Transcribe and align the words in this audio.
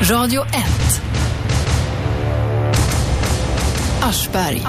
Radio 0.00 0.42
1. 0.42 1.00
Aschberg. 4.00 4.62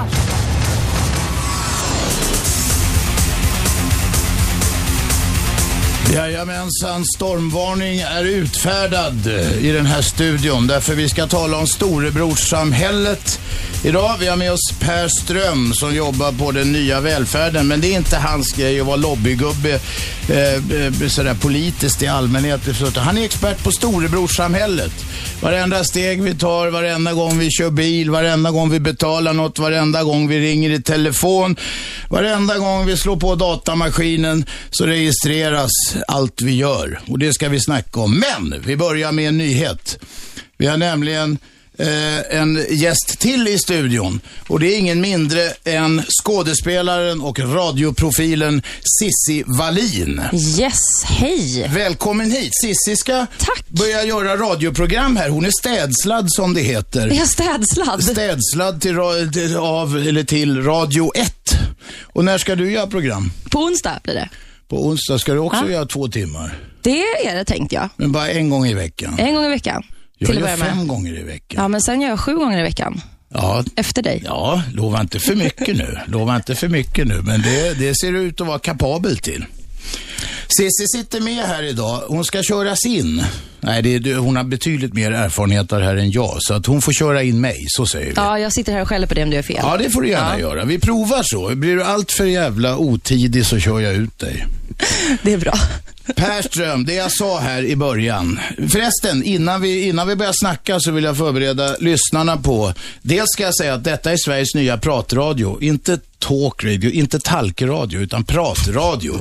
Jajamensan, 6.14 7.04
stormvarning 7.16 8.00
är 8.00 8.24
utfärdad 8.24 9.26
i 9.60 9.72
den 9.72 9.86
här 9.86 10.02
studion 10.02 10.66
därför 10.66 10.94
vi 10.94 11.08
ska 11.08 11.26
tala 11.26 11.56
om 11.56 11.66
storebrorssamhället 11.66 13.40
idag. 13.84 14.16
Vi 14.20 14.26
har 14.26 14.36
med 14.36 14.52
oss 14.52 14.74
Per 14.80 15.08
Ström 15.08 15.72
som 15.74 15.94
jobbar 15.94 16.32
på 16.32 16.52
den 16.52 16.72
nya 16.72 17.00
välfärden 17.00 17.68
men 17.68 17.80
det 17.80 17.92
är 17.92 17.96
inte 17.96 18.16
hans 18.16 18.52
grej 18.52 18.80
att 18.80 18.86
vara 18.86 18.96
lobbygubbe 18.96 19.80
eh, 20.28 20.54
eh 20.54 21.08
sådär 21.08 21.34
politiskt 21.34 22.02
i 22.02 22.06
allmänhet. 22.06 22.60
Han 22.96 23.18
är 23.18 23.24
expert 23.24 23.64
på 23.64 23.72
storebrorssamhället. 23.72 24.92
Varenda 25.40 25.84
steg 25.84 26.22
vi 26.22 26.34
tar, 26.34 26.68
varenda 26.68 27.12
gång 27.12 27.38
vi 27.38 27.50
kör 27.50 27.70
bil, 27.70 28.10
varenda 28.10 28.50
gång 28.50 28.70
vi 28.70 28.80
betalar 28.80 29.32
något, 29.32 29.58
varenda 29.58 30.04
gång 30.04 30.28
vi 30.28 30.40
ringer 30.40 30.70
i 30.70 30.82
telefon, 30.82 31.56
varenda 32.08 32.58
gång 32.58 32.86
vi 32.86 32.96
slår 32.96 33.16
på 33.16 33.34
datamaskinen 33.34 34.44
så 34.70 34.86
registreras 34.86 35.70
allt 36.08 36.42
vi 36.42 36.56
gör. 36.56 37.00
Och 37.08 37.18
det 37.18 37.32
ska 37.32 37.48
vi 37.48 37.60
snacka 37.60 38.00
om. 38.00 38.20
Men 38.20 38.62
vi 38.66 38.76
börjar 38.76 39.12
med 39.12 39.28
en 39.28 39.38
nyhet. 39.38 39.98
Vi 40.56 40.66
har 40.66 40.76
nämligen 40.76 41.38
eh, 41.80 42.38
en 42.40 42.66
gäst 42.70 43.18
till 43.18 43.48
i 43.48 43.58
studion. 43.58 44.20
Och 44.48 44.60
det 44.60 44.74
är 44.74 44.78
ingen 44.78 45.00
mindre 45.00 45.52
än 45.64 46.02
skådespelaren 46.22 47.20
och 47.20 47.38
radioprofilen 47.38 48.62
Sissi 48.98 49.44
Wallin. 49.46 50.20
Yes, 50.60 50.80
hej. 51.04 51.68
Välkommen 51.68 52.30
hit. 52.30 52.50
Sissi 52.62 52.96
ska 52.96 53.26
Tack. 53.38 53.64
börja 53.68 54.04
göra 54.04 54.36
radioprogram 54.36 55.16
här. 55.16 55.28
Hon 55.28 55.44
är 55.44 55.50
städslad 55.60 56.26
som 56.32 56.54
det 56.54 56.60
heter. 56.60 57.08
Är 57.08 57.14
jag 57.14 57.28
städslad? 57.28 58.04
Städslad 58.04 58.82
till, 58.82 58.98
av, 59.56 59.96
eller 59.96 60.24
till 60.24 60.62
Radio 60.64 61.12
1. 61.14 61.32
Och 62.02 62.24
när 62.24 62.38
ska 62.38 62.54
du 62.56 62.72
göra 62.72 62.86
program? 62.86 63.32
På 63.50 63.58
onsdag 63.58 64.00
blir 64.02 64.14
det. 64.14 64.28
På 64.68 64.86
onsdag 64.86 65.18
ska 65.18 65.32
du 65.32 65.38
också 65.38 65.64
Ja. 65.64 65.70
göra 65.72 65.86
två 65.86 66.08
timmar. 66.08 66.58
Det 66.82 67.02
är 67.02 67.36
det 67.36 67.44
tänkte 67.44 67.74
jag. 67.74 67.88
Men 67.96 68.12
bara 68.12 68.28
en 68.30 68.50
gång 68.50 68.66
i 68.66 68.74
veckan. 68.74 69.14
En 69.18 69.34
gång 69.34 69.44
i 69.44 69.48
veckan. 69.48 69.82
Jag 70.22 70.34
gör 70.34 70.56
fem 70.56 70.86
gånger 70.88 71.18
i 71.20 71.22
veckan. 71.22 71.62
Ja, 71.62 71.68
men 71.68 71.80
sen 71.80 72.00
gör 72.00 72.08
jag 72.08 72.20
sju 72.20 72.34
gånger 72.34 72.58
i 72.58 72.62
veckan. 72.62 73.00
Ja, 73.34 73.64
Efter 73.76 74.02
dig. 74.02 74.22
ja, 74.24 74.62
lova 74.74 75.00
inte 75.00 75.20
för 75.20 75.34
mycket 75.34 75.76
nu. 75.76 75.98
Lova 76.06 76.36
inte 76.36 76.54
för 76.54 76.68
mycket 76.68 77.06
nu, 77.06 77.20
men 77.22 77.42
det, 77.42 77.78
det 77.78 77.94
ser 77.94 78.12
du 78.12 78.20
ut 78.20 78.40
att 78.40 78.46
vara 78.46 78.58
kapabel 78.58 79.18
till. 79.18 79.44
Cissi 80.48 80.86
sitter 80.96 81.20
med 81.20 81.44
här 81.44 81.62
idag. 81.62 82.02
Hon 82.08 82.24
ska 82.24 82.42
köras 82.42 82.86
in. 82.86 83.22
Nej, 83.60 83.82
det 83.82 83.94
är, 84.10 84.14
hon 84.16 84.36
har 84.36 84.44
betydligt 84.44 84.94
mer 84.94 85.12
erfarenhet 85.12 85.72
av 85.72 85.80
det 85.80 85.84
här 85.86 85.96
än 85.96 86.10
jag, 86.10 86.36
så 86.40 86.54
att 86.54 86.66
hon 86.66 86.82
får 86.82 86.92
köra 86.92 87.22
in 87.22 87.40
mig, 87.40 87.56
så 87.68 87.86
säger 87.86 88.06
vi. 88.06 88.12
Ja, 88.16 88.38
jag 88.38 88.52
sitter 88.52 88.72
här 88.72 88.82
och 88.82 88.88
skäller 88.88 89.06
på 89.06 89.14
dig 89.14 89.24
om 89.24 89.30
du 89.30 89.36
gör 89.36 89.42
fel. 89.42 89.58
Ja, 89.62 89.76
det 89.76 89.90
får 89.90 90.02
du 90.02 90.08
gärna 90.08 90.32
Ja. 90.34 90.38
göra. 90.40 90.64
Vi 90.64 90.78
provar 90.78 91.20
så. 91.22 91.56
Blir 91.56 91.76
du 91.76 91.84
allt 91.84 92.12
för 92.12 92.24
jävla 92.24 92.76
otidig 92.76 93.46
så 93.46 93.58
kör 93.58 93.80
jag 93.80 93.94
ut 93.94 94.18
dig. 94.18 94.46
Det 95.22 95.32
är 95.32 95.38
bra. 95.38 95.54
Perström, 96.16 96.84
det 96.84 96.94
jag 96.94 97.12
sa 97.12 97.38
här 97.38 97.64
i 97.64 97.76
början. 97.76 98.40
Förresten, 98.56 99.22
innan 99.22 99.60
vi, 99.60 99.88
innan 99.88 100.08
vi 100.08 100.16
börjar 100.16 100.32
snacka 100.40 100.80
så 100.80 100.90
vill 100.92 101.04
jag 101.04 101.16
förbereda 101.16 101.76
lyssnarna 101.80 102.36
på. 102.36 102.74
Dels 103.02 103.28
ska 103.32 103.42
jag 103.42 103.56
säga 103.56 103.74
att 103.74 103.84
detta 103.84 104.12
är 104.12 104.16
Sveriges 104.16 104.54
nya 104.54 104.78
pratradio. 104.78 105.62
Inte 105.62 105.98
talkradio, 106.18 106.90
inte 106.90 107.20
talkradio, 107.20 108.00
utan 108.00 108.24
pratradio. 108.24 109.14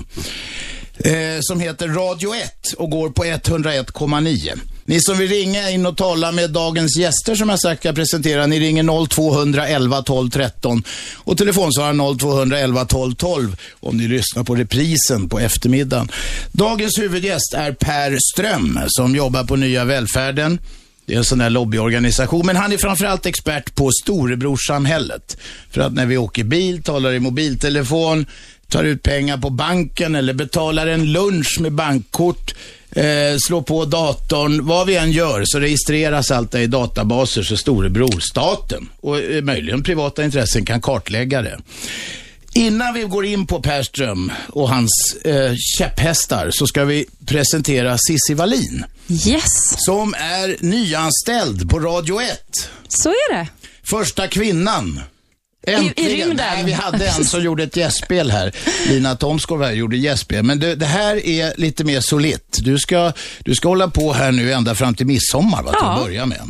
Eh, 1.04 1.40
som 1.42 1.60
heter 1.60 1.88
Radio 1.88 2.36
1 2.36 2.74
och 2.78 2.90
går 2.90 3.10
på 3.10 3.24
101,9. 3.24 4.60
Ni 4.86 5.00
som 5.02 5.18
vill 5.18 5.30
ringa 5.30 5.70
in 5.70 5.86
och 5.86 5.98
tala 5.98 6.32
med 6.32 6.50
dagens 6.50 6.98
gäster 6.98 7.36
som 7.36 7.50
jag 7.50 7.60
sagt 7.60 7.82
ska 7.82 7.94
presentera, 7.94 8.48
ni 8.48 8.60
ringer 8.60 9.08
0211 9.08 10.02
12 10.02 10.30
13 10.30 10.84
och 11.16 11.38
telefonsvararen 11.38 12.18
0211 12.18 12.86
12 12.86 13.16
12 13.16 13.56
om 13.80 13.98
ni 13.98 14.08
lyssnar 14.08 14.44
på 14.44 14.56
reprisen 14.56 15.30
på 15.30 15.40
eftermiddagen. 15.40 16.12
Dagens 16.52 17.00
huvudgäst 17.00 17.54
är 17.54 17.72
Per 17.72 18.18
Ström 18.34 18.80
som 18.88 19.16
jobbar 19.16 19.44
på 19.44 19.56
Nya 19.56 19.86
Välfärden. 19.86 20.60
Det 21.06 21.14
är 21.14 21.18
en 21.18 21.26
sån 21.26 21.40
där 21.40 21.50
lobbyorganisation, 21.50 22.46
men 22.46 22.56
han 22.56 22.72
är 22.72 22.78
framförallt 22.78 23.26
expert 23.26 23.76
på 23.76 23.92
storebrorssamhället. 24.04 25.38
För 25.72 25.82
att 25.82 25.94
när 25.94 26.06
vi 26.06 26.18
åker 26.18 26.44
bil, 26.44 26.84
talar 26.84 27.14
i 27.14 27.20
mobiltelefon, 27.20 28.26
tar 28.70 28.84
ut 28.84 29.04
pengar 29.04 29.38
på 29.38 29.50
banken 29.50 30.16
eller 30.16 30.34
betalar 30.34 30.88
en 30.88 31.12
lunch 31.12 31.58
med 31.60 31.72
bankkort, 31.72 32.56
eh, 32.92 33.38
slår 33.48 33.62
på 33.62 33.86
datorn, 33.86 34.66
vad 34.66 34.88
vi 34.88 34.96
än 34.96 35.12
gör 35.12 35.44
så 35.46 35.60
registreras 35.60 36.32
allt 36.32 36.52
det 36.52 36.62
i 36.62 36.68
databaser 36.68 37.44
så 37.44 37.58
storebror, 37.58 38.20
staten 38.20 38.90
och 39.02 39.20
eh, 39.20 39.44
möjligen 39.44 39.84
privata 39.84 40.24
intressen 40.24 40.66
kan 40.66 40.82
kartlägga 40.82 41.42
det. 41.42 41.60
Innan 42.54 42.94
vi 42.94 43.04
går 43.04 43.26
in 43.26 43.48
på 43.48 43.62
Per 43.62 43.84
Ström 43.84 44.32
och 44.50 44.70
hans 44.70 45.18
eh, 45.24 45.54
käpphästar 45.78 46.50
så 46.52 46.68
ska 46.68 46.86
vi 46.86 47.06
presentera 47.26 47.98
Sissi 47.98 48.34
Wallin 48.34 48.86
Yes, 49.12 49.46
som 49.78 50.14
är 50.14 50.58
nyanställd 50.60 51.70
på 51.70 51.80
Radio 51.80 52.22
1. 52.22 52.70
så 52.88 53.10
är 53.10 53.34
det. 53.34 53.48
Första 53.90 54.28
kvinnan. 54.28 55.00
Äntligen. 55.68 56.28
rymden. 56.28 56.46
Nej, 56.56 56.64
vi 56.66 56.72
hade 56.72 57.08
en 57.08 57.26
som 57.26 57.44
gjorde 57.44 57.64
ett 57.64 57.76
gästspel 57.76 58.32
här. 58.32 58.52
Lina 58.88 59.16
Thomskov 59.16 59.64
här 59.64 59.72
gjorde 59.72 59.98
gästspel. 59.98 60.44
Men 60.44 60.60
det, 60.60 60.76
det 60.76 60.86
här 60.86 61.26
är 61.26 61.54
lite 61.58 61.84
mer 61.84 62.02
solitt. 62.02 62.58
Du 62.62 62.78
ska, 62.78 63.12
du 63.40 63.56
ska 63.56 63.68
hålla 63.68 63.88
på 63.88 64.14
här 64.14 64.32
nu 64.32 64.54
ända 64.54 64.76
fram 64.76 64.96
till 64.96 65.06
midsommar, 65.06 65.64
va, 65.64 65.72
till 65.72 65.80
Ja. 65.82 65.94
att 65.98 66.04
börja 66.06 66.26
med. 66.26 66.42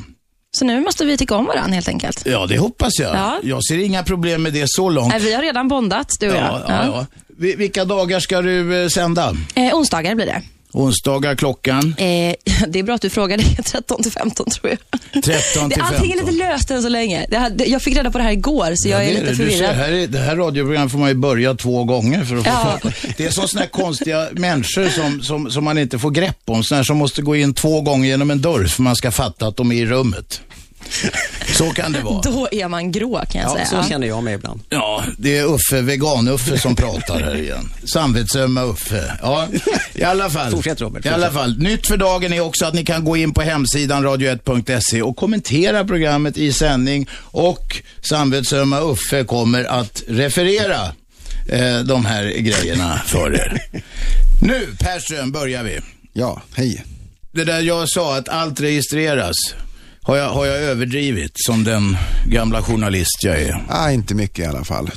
Så 0.52 0.66
nu 0.66 0.80
måste 0.82 1.06
vi 1.06 1.18
tycka 1.18 1.36
om 1.36 1.46
varandra 1.46 1.74
helt 1.76 1.88
enkelt. 1.88 2.24
Ja, 2.26 2.46
det 2.46 2.58
hoppas 2.58 3.00
jag. 3.00 3.16
Ja. 3.16 3.40
Jag 3.44 3.64
ser 3.66 3.78
inga 3.78 4.04
problem 4.04 4.44
med 4.44 4.54
det 4.54 4.66
så 4.68 4.90
långt. 4.90 5.10
Nej, 5.14 5.20
vi 5.22 5.34
har 5.34 5.42
redan 5.42 5.68
bondat, 5.68 6.12
du 6.20 6.30
och 6.30 6.36
jag. 6.36 6.44
Ja, 6.44 6.64
ja, 6.68 6.86
ja. 6.86 7.06
Vi- 7.38 7.56
Vilka 7.56 7.86
dagar 7.86 8.20
ska 8.20 8.42
du 8.42 8.84
eh, 8.84 8.88
sända? 8.90 9.36
Eh, 9.56 9.76
onsdagar 9.76 10.16
blir 10.16 10.26
det. 10.26 10.42
Onsdagar 10.74 11.36
klockan? 11.36 11.96
Eh, 11.98 12.06
det 12.68 12.80
är 12.80 12.84
bra 12.84 12.96
att 12.96 13.02
du 13.02 13.10
frågar. 13.10 13.38
Det 13.38 13.44
är 13.60 13.64
13 13.64 14.04
till 14.04 14.12
15 14.12 14.50
tror 14.50 14.70
jag. 14.70 15.24
13 15.24 15.70
Det, 15.70 15.76
till 15.76 15.84
allting 15.84 16.12
är 16.12 16.16
15. 16.18 16.34
lite 16.36 16.46
löst 16.48 16.72
än 16.72 16.82
så 16.82 16.90
länge. 16.90 17.26
Det, 17.56 17.66
jag 17.66 17.82
fick 17.82 17.98
reda 17.98 18.12
på 18.12 18.18
det 18.18 18.24
här 18.24 18.32
igår, 18.32 18.74
så 18.76 18.90
jag 18.90 19.04
Ja, 19.06 19.10
är 19.10 19.14
det 19.14 19.20
lite 19.20 19.26
det. 19.26 19.32
Du 19.32 19.36
ser, 19.52 19.58
förvirrad. 19.58 19.76
här 19.76 19.92
är, 19.92 20.08
det 20.08 20.20
här 20.20 20.36
radioprogrammet 20.36 20.92
får 20.92 21.00
man 21.00 21.10
ju 21.10 21.16
börja 21.16 21.54
två 21.56 21.84
gånger 21.84 22.24
för 22.26 22.36
att 22.38 22.44
få 22.44 22.50
Ja. 22.50 22.80
fatta. 22.82 22.94
Det 23.18 23.26
är 23.26 23.32
sådana 23.32 23.60
här 23.62 23.68
konstiga 23.68 24.28
människor 24.32 24.90
som, 24.90 25.22
som, 25.22 25.52
som 25.52 25.64
man 25.64 25.78
inte 25.78 26.00
får 26.00 26.12
grepp 26.12 26.38
om. 26.46 26.64
Sådana 26.64 26.80
här 26.80 26.84
som 26.84 26.98
måste 26.98 27.22
gå 27.22 27.36
in 27.36 27.54
två 27.54 27.82
gånger 27.82 28.10
genom 28.10 28.32
en 28.32 28.42
dörr 28.42 28.66
för 28.66 28.82
man 28.82 28.96
ska 28.96 29.12
fatta 29.12 29.48
att 29.48 29.58
de 29.58 29.72
är 29.72 29.76
i 29.76 29.86
rummet. 29.86 30.42
Så 31.58 31.70
kan 31.72 31.92
det 31.92 32.02
vara. 32.02 32.22
Då 32.22 32.48
är 32.52 32.68
man 32.68 32.92
grå 32.92 33.26
kan 33.32 33.42
jag 33.42 33.50
Ja, 33.60 33.66
säga. 33.66 33.84
så 33.84 33.90
känner 33.90 34.08
jag 34.08 34.24
mig 34.24 34.34
ibland. 34.34 34.62
Ja, 34.70 35.04
det 35.18 35.38
är 35.38 35.46
Uffe, 35.46 35.82
vegan-Uffe 35.82 36.58
som 36.58 36.76
pratar 36.76 37.20
här 37.20 37.36
igen. 37.36 37.70
Samvetsömma 37.94 38.64
Uffe. 38.64 39.18
Ja, 39.22 39.48
i 39.94 40.04
alla 40.04 40.30
fall. 40.30 40.52
Fortsätt, 40.52 40.82
Robert, 40.82 41.06
I 41.06 41.10
alla 41.10 41.18
fortsätt. 41.28 41.34
fall. 41.42 41.58
Nytt 41.58 41.88
för 41.88 41.98
dagen 41.98 42.34
är 42.34 42.40
också 42.42 42.66
att 42.66 42.74
ni 42.74 42.86
kan 42.86 43.06
gå 43.06 43.18
in 43.18 43.34
på 43.34 43.42
hemsidan 43.42 44.06
radio1.se 44.08 45.02
och 45.02 45.16
kommentera 45.18 45.86
programmet 45.86 46.38
i 46.38 46.54
sändning 46.54 47.08
och 47.22 47.82
Samvetsömma 48.10 48.80
Uffe 48.82 49.24
kommer 49.24 49.64
att 49.64 50.04
referera 50.08 50.82
eh, 51.50 51.80
de 51.80 52.06
här 52.06 52.24
grejerna 52.26 53.02
för 53.06 53.34
er. 53.36 53.62
Nu, 54.42 54.68
Per 54.80 55.00
Ström, 55.00 55.32
börjar 55.32 55.64
vi. 55.64 55.80
Ja, 56.14 56.42
hej. 56.56 56.84
Det 57.32 57.44
där 57.44 57.62
jag 57.62 57.90
sa 57.90 58.18
att 58.18 58.30
allt 58.30 58.62
registreras. 58.62 59.36
Har 60.02 60.18
jag, 60.18 60.30
har 60.30 60.46
jag 60.46 60.58
överdrivit 60.58 61.32
som 61.36 61.64
den 61.64 61.98
gamla 62.26 62.62
journalist 62.62 63.24
jag 63.24 63.42
är? 63.42 63.66
Ah, 63.70 63.92
inte 63.92 64.16
mycket 64.16 64.40
i 64.40 64.46
alla 64.46 64.64
fall. 64.64 64.92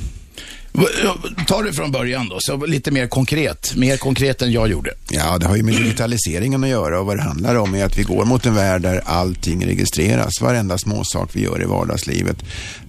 Ta 1.47 1.61
det 1.61 1.73
från 1.73 1.91
början 1.91 2.29
då, 2.29 2.37
så 2.39 2.65
lite 2.65 2.91
mer 2.91 3.07
konkret. 3.07 3.75
Mer 3.75 3.97
konkret 3.97 4.41
än 4.41 4.51
jag 4.51 4.67
gjorde. 4.67 4.91
Ja, 5.09 5.37
det 5.37 5.45
har 5.45 5.55
ju 5.55 5.63
med 5.63 5.75
digitaliseringen 5.75 6.63
att 6.63 6.69
göra 6.69 6.99
och 6.99 7.05
vad 7.05 7.17
det 7.17 7.23
handlar 7.23 7.55
om 7.55 7.75
är 7.75 7.85
att 7.85 7.97
vi 7.97 8.03
går 8.03 8.25
mot 8.25 8.45
en 8.45 8.55
värld 8.55 8.81
där 8.81 9.01
allting 9.05 9.65
registreras. 9.65 10.41
Varenda 10.41 10.77
småsak 10.77 11.29
vi 11.33 11.43
gör 11.43 11.61
i 11.61 11.65
vardagslivet 11.65 12.37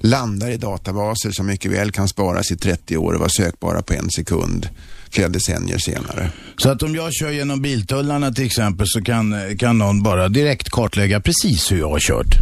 landar 0.00 0.50
i 0.50 0.56
databaser 0.56 1.30
som 1.30 1.46
mycket 1.46 1.72
väl 1.72 1.92
kan 1.92 2.08
sparas 2.08 2.50
i 2.50 2.56
30 2.56 2.96
år 2.96 3.12
och 3.12 3.20
vara 3.20 3.30
sökbara 3.30 3.82
på 3.82 3.94
en 3.94 4.10
sekund 4.10 4.68
flera 5.14 5.28
decennier 5.28 5.78
senare. 5.78 6.30
Så 6.56 6.70
att 6.70 6.82
om 6.82 6.94
jag 6.94 7.14
kör 7.14 7.30
genom 7.30 7.62
biltullarna 7.62 8.32
till 8.32 8.44
exempel 8.46 8.86
så 8.88 9.02
kan, 9.02 9.56
kan 9.58 9.78
någon 9.78 10.02
bara 10.02 10.28
direkt 10.28 10.70
kartlägga 10.70 11.20
precis 11.20 11.72
hur 11.72 11.78
jag 11.78 11.90
har 11.90 12.00
kört. 12.00 12.34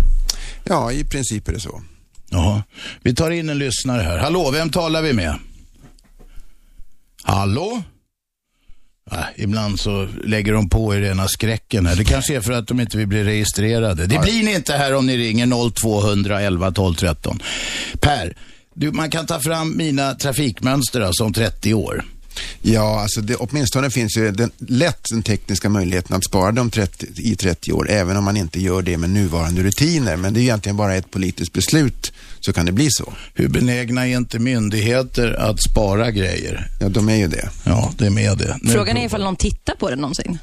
Ja, 0.64 0.92
i 0.92 1.04
princip 1.04 1.48
är 1.48 1.52
det 1.52 1.60
så. 1.60 1.82
Jaha. 2.30 2.62
Vi 3.02 3.14
tar 3.14 3.30
in 3.30 3.48
en 3.48 3.58
lyssnare 3.58 4.02
här. 4.02 4.18
Hallå, 4.18 4.50
vem 4.50 4.70
talar 4.70 5.02
vi 5.02 5.12
med? 5.12 5.34
Hallå? 7.22 7.82
Nej, 9.10 9.24
ibland 9.36 9.80
så 9.80 10.08
lägger 10.24 10.52
de 10.52 10.68
på 10.68 10.94
i 10.94 11.00
rena 11.00 11.28
skräcken 11.28 11.86
här. 11.86 11.96
Det 11.96 12.04
kanske 12.04 12.36
är 12.36 12.40
för 12.40 12.52
att 12.52 12.68
de 12.68 12.80
inte 12.80 12.96
vill 12.96 13.06
bli 13.06 13.24
registrerade. 13.24 14.06
Det 14.06 14.18
blir 14.18 14.42
ni 14.44 14.54
inte 14.54 14.72
här 14.72 14.94
om 14.94 15.06
ni 15.06 15.16
ringer 15.16 15.70
0211 15.70 16.72
12 16.72 16.94
13. 16.94 17.42
Per, 18.00 18.36
du, 18.74 18.92
man 18.92 19.10
kan 19.10 19.26
ta 19.26 19.40
fram 19.40 19.76
mina 19.76 20.14
trafikmönster 20.14 21.00
alltså 21.00 21.24
om 21.24 21.32
30 21.32 21.74
år. 21.74 22.04
Ja, 22.62 23.00
alltså 23.02 23.20
det, 23.20 23.36
åtminstone 23.36 23.90
finns 23.90 24.16
ju 24.16 24.30
den, 24.30 24.50
lätt 24.58 25.04
den 25.10 25.22
tekniska 25.22 25.68
möjligheten 25.68 26.16
att 26.16 26.24
spara 26.24 26.52
dem 26.52 26.70
30, 26.70 27.06
i 27.16 27.36
30 27.36 27.72
år, 27.72 27.90
även 27.90 28.16
om 28.16 28.24
man 28.24 28.36
inte 28.36 28.60
gör 28.60 28.82
det 28.82 28.96
med 28.98 29.10
nuvarande 29.10 29.62
rutiner. 29.62 30.16
Men 30.16 30.34
det 30.34 30.40
är 30.40 30.42
egentligen 30.42 30.76
bara 30.76 30.94
ett 30.94 31.10
politiskt 31.10 31.52
beslut 31.52 32.12
så 32.40 32.52
kan 32.52 32.66
det 32.66 32.72
bli 32.72 32.88
så. 32.90 33.12
Hur 33.34 33.48
benägna 33.48 34.08
är 34.08 34.16
inte 34.16 34.38
myndigheter 34.38 35.32
att 35.32 35.62
spara 35.62 36.10
grejer? 36.10 36.66
Ja, 36.80 36.88
de 36.88 37.08
är 37.08 37.16
ju 37.16 37.26
det. 37.28 37.48
Ja, 37.64 37.92
det 37.98 38.06
är 38.06 38.10
med 38.10 38.38
det. 38.38 38.58
Nu 38.62 38.72
Frågan 38.72 38.96
är 38.96 39.06
ifall 39.06 39.22
någon 39.22 39.36
tittar 39.36 39.74
på 39.74 39.90
det 39.90 39.96
någonsin. 39.96 40.38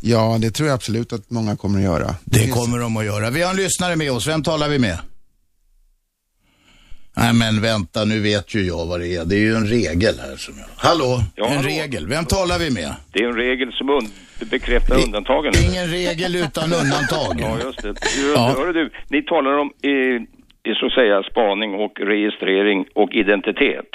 Ja, 0.00 0.36
det 0.40 0.50
tror 0.50 0.68
jag 0.68 0.74
absolut 0.74 1.12
att 1.12 1.30
många 1.30 1.56
kommer 1.56 1.78
att 1.78 1.84
göra. 1.84 2.14
Det 2.24 2.38
finns- 2.38 2.54
kommer 2.54 2.78
de 2.78 2.96
att 2.96 3.04
göra. 3.04 3.30
Vi 3.30 3.42
har 3.42 3.50
en 3.50 3.56
lyssnare 3.56 3.96
med 3.96 4.12
oss. 4.12 4.26
Vem 4.26 4.42
talar 4.42 4.68
vi 4.68 4.78
med? 4.78 4.98
Nej 7.16 7.32
men 7.34 7.62
vänta, 7.62 8.04
nu 8.04 8.20
vet 8.20 8.54
ju 8.54 8.60
jag 8.62 8.86
vad 8.86 9.00
det 9.00 9.08
är. 9.16 9.24
Det 9.24 9.34
är 9.34 9.40
ju 9.40 9.54
en 9.54 9.66
regel 9.66 10.14
här 10.26 10.36
som 10.36 10.54
jag... 10.58 10.66
Hallå? 10.88 11.10
Ja, 11.36 11.46
en 11.46 11.56
hallå. 11.56 11.68
regel. 11.68 12.06
Vem 12.08 12.24
talar 12.24 12.58
vi 12.58 12.70
med? 12.70 12.90
Det 13.12 13.18
är 13.24 13.28
en 13.28 13.36
regel 13.36 13.72
som 13.72 13.90
und 13.90 14.08
bekräftar 14.50 14.98
I- 14.98 15.04
undantagen. 15.04 15.52
Ingen 15.70 15.86
regel 15.86 16.36
utan 16.36 16.64
undantag. 16.82 17.34
Ja, 17.40 17.58
just 17.64 17.82
det. 17.82 17.88
Just, 17.88 18.36
Ja. 18.36 18.54
Hörru 18.58 18.72
du, 18.72 18.90
ni 19.08 19.22
talar 19.22 19.58
om 19.58 19.70
eh, 19.82 20.72
så 20.80 20.86
att 20.86 20.92
säga 20.92 21.22
spaning 21.22 21.74
och 21.74 22.00
registrering 22.00 22.84
och 22.94 23.10
identitet. 23.12 23.90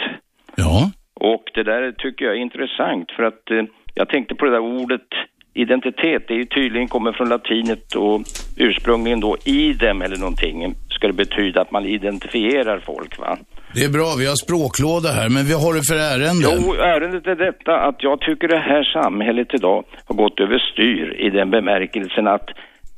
Ja. 0.56 0.92
Och 1.14 1.44
det 1.54 1.64
där 1.64 1.92
tycker 1.92 2.26
jag 2.26 2.36
är 2.38 2.40
intressant 2.42 3.12
för 3.16 3.24
att 3.24 3.52
eh, 3.52 3.64
jag 3.94 4.10
tänkte 4.10 4.36
på 4.36 4.46
det 4.46 4.52
där 4.52 4.60
ordet 4.82 5.08
identitet. 5.54 6.24
Det 6.28 6.34
är 6.34 6.38
ju 6.38 6.46
tydligen 6.46 6.88
kommer 6.88 7.12
från 7.12 7.30
latinet 7.30 7.96
och 7.96 8.22
ursprungligen 8.58 9.20
då 9.20 9.38
idem 9.46 10.02
eller 10.02 10.18
någonting 10.18 10.76
ska 11.02 11.08
det 11.08 11.14
betyda 11.14 11.62
att 11.62 11.72
man 11.72 11.86
identifierar 11.86 12.80
folk 12.80 13.20
va? 13.20 13.38
Det 13.76 13.84
är 13.84 13.90
bra, 13.90 14.16
vi 14.20 14.26
har 14.28 14.36
språklåda 14.46 15.10
här, 15.10 15.30
men 15.30 15.44
vad 15.52 15.62
har 15.66 15.74
du 15.74 15.82
för 15.92 16.00
ärende? 16.14 16.48
Jo, 16.52 16.74
ärendet 16.74 17.28
är 17.28 17.36
detta 17.36 17.74
att 17.88 18.04
jag 18.04 18.20
tycker 18.22 18.48
det 18.48 18.64
här 18.72 18.84
samhället 18.84 19.48
idag 19.54 19.84
har 20.08 20.16
gått 20.16 20.40
över 20.40 20.60
styr 20.72 21.08
i 21.26 21.30
den 21.30 21.50
bemärkelsen 21.50 22.28
att 22.28 22.48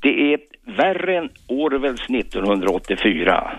det 0.01 0.13
är 0.33 0.37
värre 0.81 1.17
än 1.17 1.29
Orwells 1.47 2.05
1984. 2.09 3.51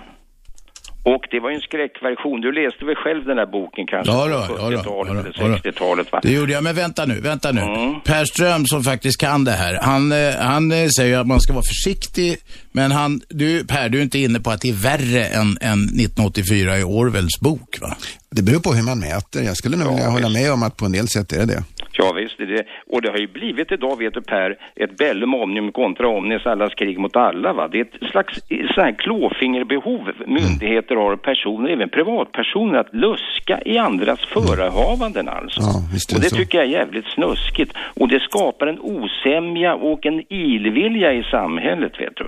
Och 1.12 1.22
det 1.30 1.40
var 1.40 1.50
ju 1.50 1.54
en 1.56 1.60
skräckversion. 1.60 2.40
Du 2.40 2.52
läste 2.52 2.84
väl 2.84 2.94
själv 2.94 3.24
den 3.24 3.38
här 3.38 3.46
boken 3.46 3.86
kanske? 3.86 4.12
Ja 4.12 4.26
då, 4.26 4.54
på 4.54 4.62
ja 4.62 4.70
då, 4.70 4.76
70-talet 4.76 4.84
ja 4.86 5.14
då, 5.14 5.20
eller 5.20 5.32
ja 5.36 5.48
då. 5.48 5.70
60-talet 5.70 6.12
va? 6.12 6.20
Det 6.22 6.32
gjorde 6.32 6.52
jag, 6.52 6.62
men 6.64 6.74
vänta 6.74 7.06
nu, 7.06 7.20
vänta 7.20 7.52
nu. 7.52 7.60
Mm. 7.60 8.00
Per 8.00 8.24
Ström 8.24 8.66
som 8.66 8.82
faktiskt 8.84 9.20
kan 9.20 9.44
det 9.44 9.50
här, 9.52 9.78
han, 9.82 10.12
eh, 10.12 10.34
han 10.40 10.72
eh, 10.72 10.88
säger 10.96 11.18
att 11.18 11.26
man 11.26 11.40
ska 11.40 11.52
vara 11.52 11.62
försiktig, 11.62 12.36
men 12.72 12.92
han, 12.92 13.20
du 13.28 13.64
Per, 13.66 13.88
du 13.88 13.98
är 13.98 14.02
inte 14.02 14.18
inne 14.18 14.40
på 14.40 14.50
att 14.50 14.60
det 14.60 14.68
är 14.68 14.82
värre 14.82 15.24
än, 15.26 15.58
än 15.60 15.84
1984 15.84 16.78
i 16.78 16.82
Orwells 16.82 17.40
bok 17.40 17.78
va? 17.80 17.96
Det 18.30 18.42
beror 18.42 18.60
på 18.60 18.72
hur 18.74 18.82
man 18.82 18.98
mäter. 18.98 19.42
Jag 19.42 19.56
skulle 19.56 19.76
nog 19.76 19.86
Ja, 19.86 19.92
vilja 19.92 20.08
hålla 20.08 20.28
med 20.28 20.52
om 20.52 20.62
att 20.62 20.76
på 20.76 20.84
en 20.84 20.92
del 20.92 21.08
sätt 21.08 21.32
är 21.32 21.38
det 21.38 21.46
det. 21.46 21.62
Ja 22.04 22.12
visst 22.12 22.40
är 22.40 22.46
det. 22.46 22.64
Och 22.86 23.02
det 23.02 23.10
har 23.10 23.18
ju 23.18 23.26
blivit 23.26 23.72
idag, 23.72 23.98
vet 23.98 24.14
du 24.14 24.20
Per, 24.20 24.56
ett 24.76 24.96
bellum 24.96 25.34
omnium 25.34 25.72
kontra 25.72 26.08
omnes, 26.08 26.46
allas 26.46 26.74
krig 26.74 26.98
mot 26.98 27.16
alla 27.16 27.52
va. 27.52 27.68
Det 27.68 27.78
är 27.78 27.82
ett 27.82 28.10
slags 28.10 28.38
eh, 28.48 28.66
sån 28.74 28.84
här 28.84 28.92
klåfingerbehov 28.92 30.12
myndigheter 30.26 30.96
har, 30.96 31.16
personer, 31.16 31.70
även 31.70 31.88
privatpersoner, 31.88 32.78
att 32.78 32.94
luska 32.94 33.60
i 33.64 33.78
andras 33.78 34.20
förehavanden 34.20 35.28
alltså. 35.28 35.60
Ja, 35.60 35.72
visst 35.92 36.12
är 36.12 36.16
och 36.16 36.20
det 36.20 36.26
det 36.26 36.30
så. 36.30 36.36
tycker 36.36 36.58
jag 36.58 36.66
är 36.66 36.70
jävligt 36.70 37.06
snuskigt. 37.06 37.72
Och 38.00 38.08
det 38.08 38.20
skapar 38.20 38.66
en 38.66 38.80
osämja 38.80 39.74
och 39.74 40.06
en 40.06 40.32
ilvilja 40.32 41.12
i 41.12 41.22
samhället, 41.22 42.00
vet 42.00 42.16
du. 42.16 42.26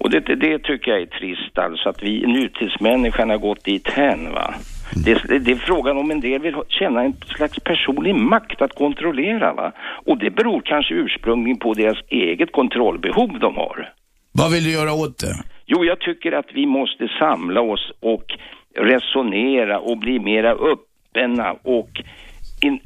Och 0.00 0.10
det, 0.10 0.20
det, 0.20 0.34
det 0.34 0.58
tycker 0.58 0.90
jag 0.90 1.00
är 1.00 1.06
trist 1.06 1.58
alltså, 1.58 1.88
att 1.88 2.02
vi 2.02 2.26
nutidsmänniskan 2.26 3.30
har 3.30 3.38
gått 3.38 3.64
dit 3.64 3.88
hän 3.88 4.32
va. 4.32 4.54
Det, 4.92 5.38
det 5.38 5.52
är 5.52 5.56
frågan 5.56 5.96
om 5.98 6.10
en 6.10 6.20
del 6.20 6.42
vill 6.42 6.54
känna 6.68 7.02
en 7.02 7.14
slags 7.36 7.60
personlig 7.60 8.14
makt 8.14 8.62
att 8.62 8.74
kontrollera 8.74 9.54
va. 9.54 9.72
Och 10.06 10.18
det 10.18 10.30
beror 10.30 10.60
kanske 10.64 10.94
ursprungligen 10.94 11.58
på 11.58 11.74
deras 11.74 11.98
eget 12.08 12.52
kontrollbehov 12.52 13.38
de 13.40 13.54
har. 13.56 13.92
Vad 14.32 14.52
vill 14.52 14.64
du 14.64 14.72
göra 14.72 14.92
åt 14.92 15.18
det? 15.18 15.34
Jo, 15.66 15.84
jag 15.84 16.00
tycker 16.00 16.32
att 16.32 16.48
vi 16.54 16.66
måste 16.66 17.08
samla 17.18 17.60
oss 17.60 17.92
och 18.00 18.24
resonera 18.78 19.78
och 19.78 19.98
bli 19.98 20.18
mera 20.18 20.50
öppna 20.52 21.52
och 21.52 21.90
in, 22.60 22.80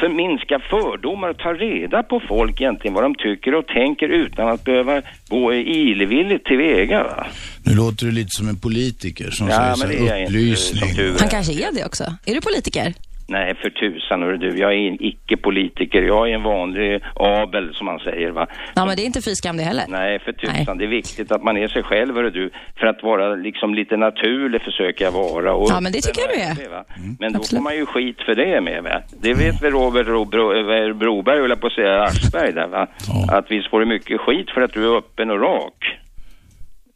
förminska 0.00 0.58
fördomar 0.70 1.28
och 1.28 1.38
ta 1.38 1.52
reda 1.52 2.02
på 2.02 2.20
folk 2.28 2.60
egentligen 2.60 2.94
vad 2.94 3.04
de 3.04 3.14
tycker 3.14 3.54
och 3.54 3.66
tänker 3.66 4.08
utan 4.08 4.48
att 4.48 4.64
behöva 4.64 5.02
gå 5.28 5.54
ilvilligt 5.54 6.44
tillväga. 6.46 7.02
Va? 7.04 7.26
Nu 7.64 7.74
låter 7.74 8.06
du 8.06 8.12
lite 8.12 8.28
som 8.30 8.48
en 8.48 8.56
politiker 8.60 9.30
som 9.30 9.48
Ja, 9.48 9.54
säger 9.56 9.68
men 9.68 9.76
så 9.76 9.86
här, 9.86 10.20
inte, 10.20 10.24
upplysning. 10.32 10.90
är. 11.06 11.18
Han 11.20 11.28
kanske 11.28 11.52
är 11.52 11.72
det 11.74 11.84
också. 11.84 12.04
Är 12.26 12.34
du 12.34 12.40
politiker? 12.40 12.94
Nej, 13.28 13.54
för 13.54 13.70
tusan 13.70 14.22
hörru 14.22 14.36
du. 14.36 14.58
Jag 14.58 14.72
är 14.72 14.76
en 14.88 15.02
icke-politiker. 15.02 16.02
Jag 16.02 16.30
är 16.30 16.34
en 16.34 16.42
vanlig 16.42 17.02
Abel 17.14 17.74
som 17.74 17.86
man 17.86 17.98
säger 17.98 18.30
va. 18.30 18.46
Ja, 18.74 18.84
men 18.86 18.96
det 18.96 19.02
är 19.02 19.06
inte 19.06 19.22
fy 19.22 19.34
skam 19.34 19.56
det 19.56 19.62
heller. 19.62 19.84
Nej, 19.88 20.18
för 20.18 20.32
tusan. 20.32 20.54
Nej. 20.66 20.76
Det 20.78 20.84
är 20.84 20.88
viktigt 20.88 21.32
att 21.32 21.42
man 21.42 21.56
är 21.56 21.68
sig 21.68 21.82
själv, 21.82 22.14
hörru 22.14 22.30
du. 22.30 22.50
För 22.76 22.86
att 22.86 23.02
vara 23.02 23.34
liksom 23.34 23.74
lite 23.74 23.96
naturlig 23.96 24.62
försöker 24.62 25.04
jag 25.04 25.12
vara. 25.12 25.54
Och 25.54 25.70
Ja, 25.70 25.80
men 25.80 25.92
det 25.92 26.00
tycker 26.00 26.20
jag 26.20 26.30
du 26.30 26.40
är. 26.62 26.64
det, 26.64 26.68
va? 26.74 26.84
Men 27.20 27.32
då 27.32 27.38
Absolut. 27.38 27.58
får 27.58 27.62
man 27.64 27.76
ju 27.76 27.86
skit 27.86 28.20
för 28.26 28.34
det 28.34 28.60
med, 28.60 28.82
va? 28.82 29.00
Det 29.22 29.34
vet 29.34 29.62
väl 29.62 29.72
Robert 29.72 30.06
Ro, 30.06 30.24
Bro, 30.24 30.72
eh, 30.72 30.92
Broberg, 30.94 31.40
höll 31.40 31.50
jag 31.50 31.60
på 31.60 31.66
att 31.66 31.72
säga, 31.72 32.02
Aschberg 32.02 32.52
där, 32.52 32.66
va? 32.66 32.86
Ja. 33.28 33.36
Att 33.38 33.50
visst 33.50 33.70
får 33.70 33.80
du 33.80 33.86
mycket 33.86 34.20
skit 34.20 34.50
för 34.50 34.60
att 34.60 34.72
du 34.72 34.84
är 34.92 34.96
öppen 34.98 35.30
och 35.30 35.40
rak. 35.40 35.98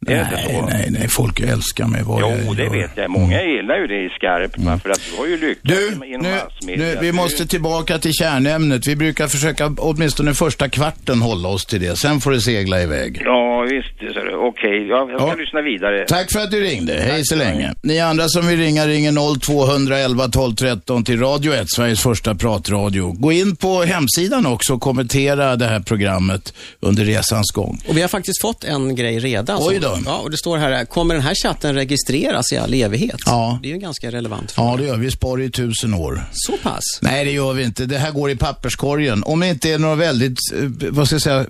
Är 0.07 0.15
det 0.15 0.21
inte 0.21 0.35
Nej, 0.35 0.55
så? 0.59 0.65
nej, 0.65 0.87
nej, 0.89 1.07
folk 1.09 1.39
älskar 1.39 1.85
mig 1.87 2.03
vad 2.03 2.21
jag 2.21 2.33
Jo, 2.45 2.53
det 2.53 2.63
gör. 2.63 2.69
vet 2.71 2.91
jag. 2.95 3.09
Många 3.09 3.41
gillar 3.43 3.75
ju 3.77 3.87
det 3.87 4.05
i 4.05 4.09
skarpt, 4.09 4.57
va? 4.57 4.79
För 4.83 4.89
att 4.89 5.01
du 5.11 5.17
har 5.17 5.27
ju 5.27 5.37
lyckats 5.37 5.59
Du, 5.63 6.05
inom 6.07 6.21
nu, 6.21 6.31
massmedia. 6.45 6.85
nu, 6.85 6.97
vi 7.01 7.07
Du- 7.07 7.11
måste 7.13 7.47
tillbaka 7.47 7.97
till 7.99 8.13
kärnämnet. 8.13 8.87
Vi 8.87 8.95
brukar 8.95 9.27
försöka 9.27 9.67
åtminstone 9.77 10.33
första 10.33 10.69
kvarten 10.69 11.21
hålla 11.21 11.47
oss 11.49 11.65
till 11.65 11.81
det. 11.81 11.95
Sen 11.95 12.21
får 12.21 12.31
det 12.31 12.41
segla 12.41 12.81
iväg. 12.81 13.21
Ja, 13.25 13.61
visst. 13.61 14.01
är. 14.17 14.35
Okej, 14.47 14.87
jag, 14.87 15.11
jag 15.11 15.19
ska 15.19 15.27
Ja. 15.29 15.35
lyssna 15.35 15.61
vidare. 15.61 16.05
Tack 16.07 16.31
för 16.31 16.39
att 16.39 16.51
du 16.51 16.61
ringde. 16.63 16.93
Hej 16.93 17.25
så 17.25 17.35
länge. 17.35 17.73
Ni 17.83 17.99
andra 17.99 18.27
som 18.27 18.47
vill 18.47 18.59
ringa 18.59 18.87
ringer 18.87 19.11
0211 19.39 20.27
12 20.27 20.55
13 20.55 21.03
till 21.03 21.19
Radio 21.19 21.53
1, 21.53 21.65
Sveriges 21.69 22.01
första 22.01 22.35
pratradio. 22.35 23.11
Gå 23.11 23.31
in 23.31 23.55
på 23.55 23.83
hemsidan 23.83 24.45
också 24.45 24.73
och 24.73 24.81
kommentera 24.81 25.55
det 25.55 25.65
här 25.65 25.79
programmet 25.79 26.53
under 26.79 27.03
resans 27.05 27.51
gång. 27.51 27.79
Och 27.87 27.97
vi 27.97 28.01
har 28.01 28.07
faktiskt 28.07 28.41
fått 28.41 28.63
en 28.63 28.95
grej 28.95 29.19
redan. 29.19 29.57
Oj 29.61 29.79
då. 29.81 29.96
Ja, 30.05 30.17
och 30.17 30.31
det 30.31 30.37
står 30.37 30.57
här, 30.57 30.85
kommer 30.85 31.13
den 31.13 31.23
här 31.23 31.35
chatten 31.35 31.73
registreras 31.75 32.51
i 32.51 32.57
all 32.57 32.73
evighet? 32.73 33.19
Ja. 33.25 33.59
Det 33.61 33.67
är 33.67 33.69
ju 33.69 33.73
en 33.75 33.81
ganska 33.81 34.11
relevant 34.11 34.51
fråga. 34.51 34.71
Ja, 34.71 34.77
det 34.77 34.83
gör 34.83 34.97
vi. 34.97 35.05
Vi 35.05 35.11
sparar 35.11 35.41
i 35.41 35.51
tusen 35.51 35.93
år. 35.93 36.23
Så 36.33 36.57
pass? 36.57 36.83
Nej, 37.01 37.25
det 37.25 37.31
gör 37.31 37.53
vi 37.53 37.63
inte. 37.63 37.85
Det 37.85 37.97
här 37.97 38.11
går 38.11 38.31
i 38.31 38.35
papperskorgen. 38.35 39.23
Om 39.23 39.39
det 39.39 39.47
inte 39.47 39.71
är 39.71 39.79
några 39.79 39.95
väldigt, 39.95 40.39
eh, 40.53 40.63
vad 40.89 41.07
ska 41.07 41.15
jag 41.15 41.21
säga, 41.21 41.45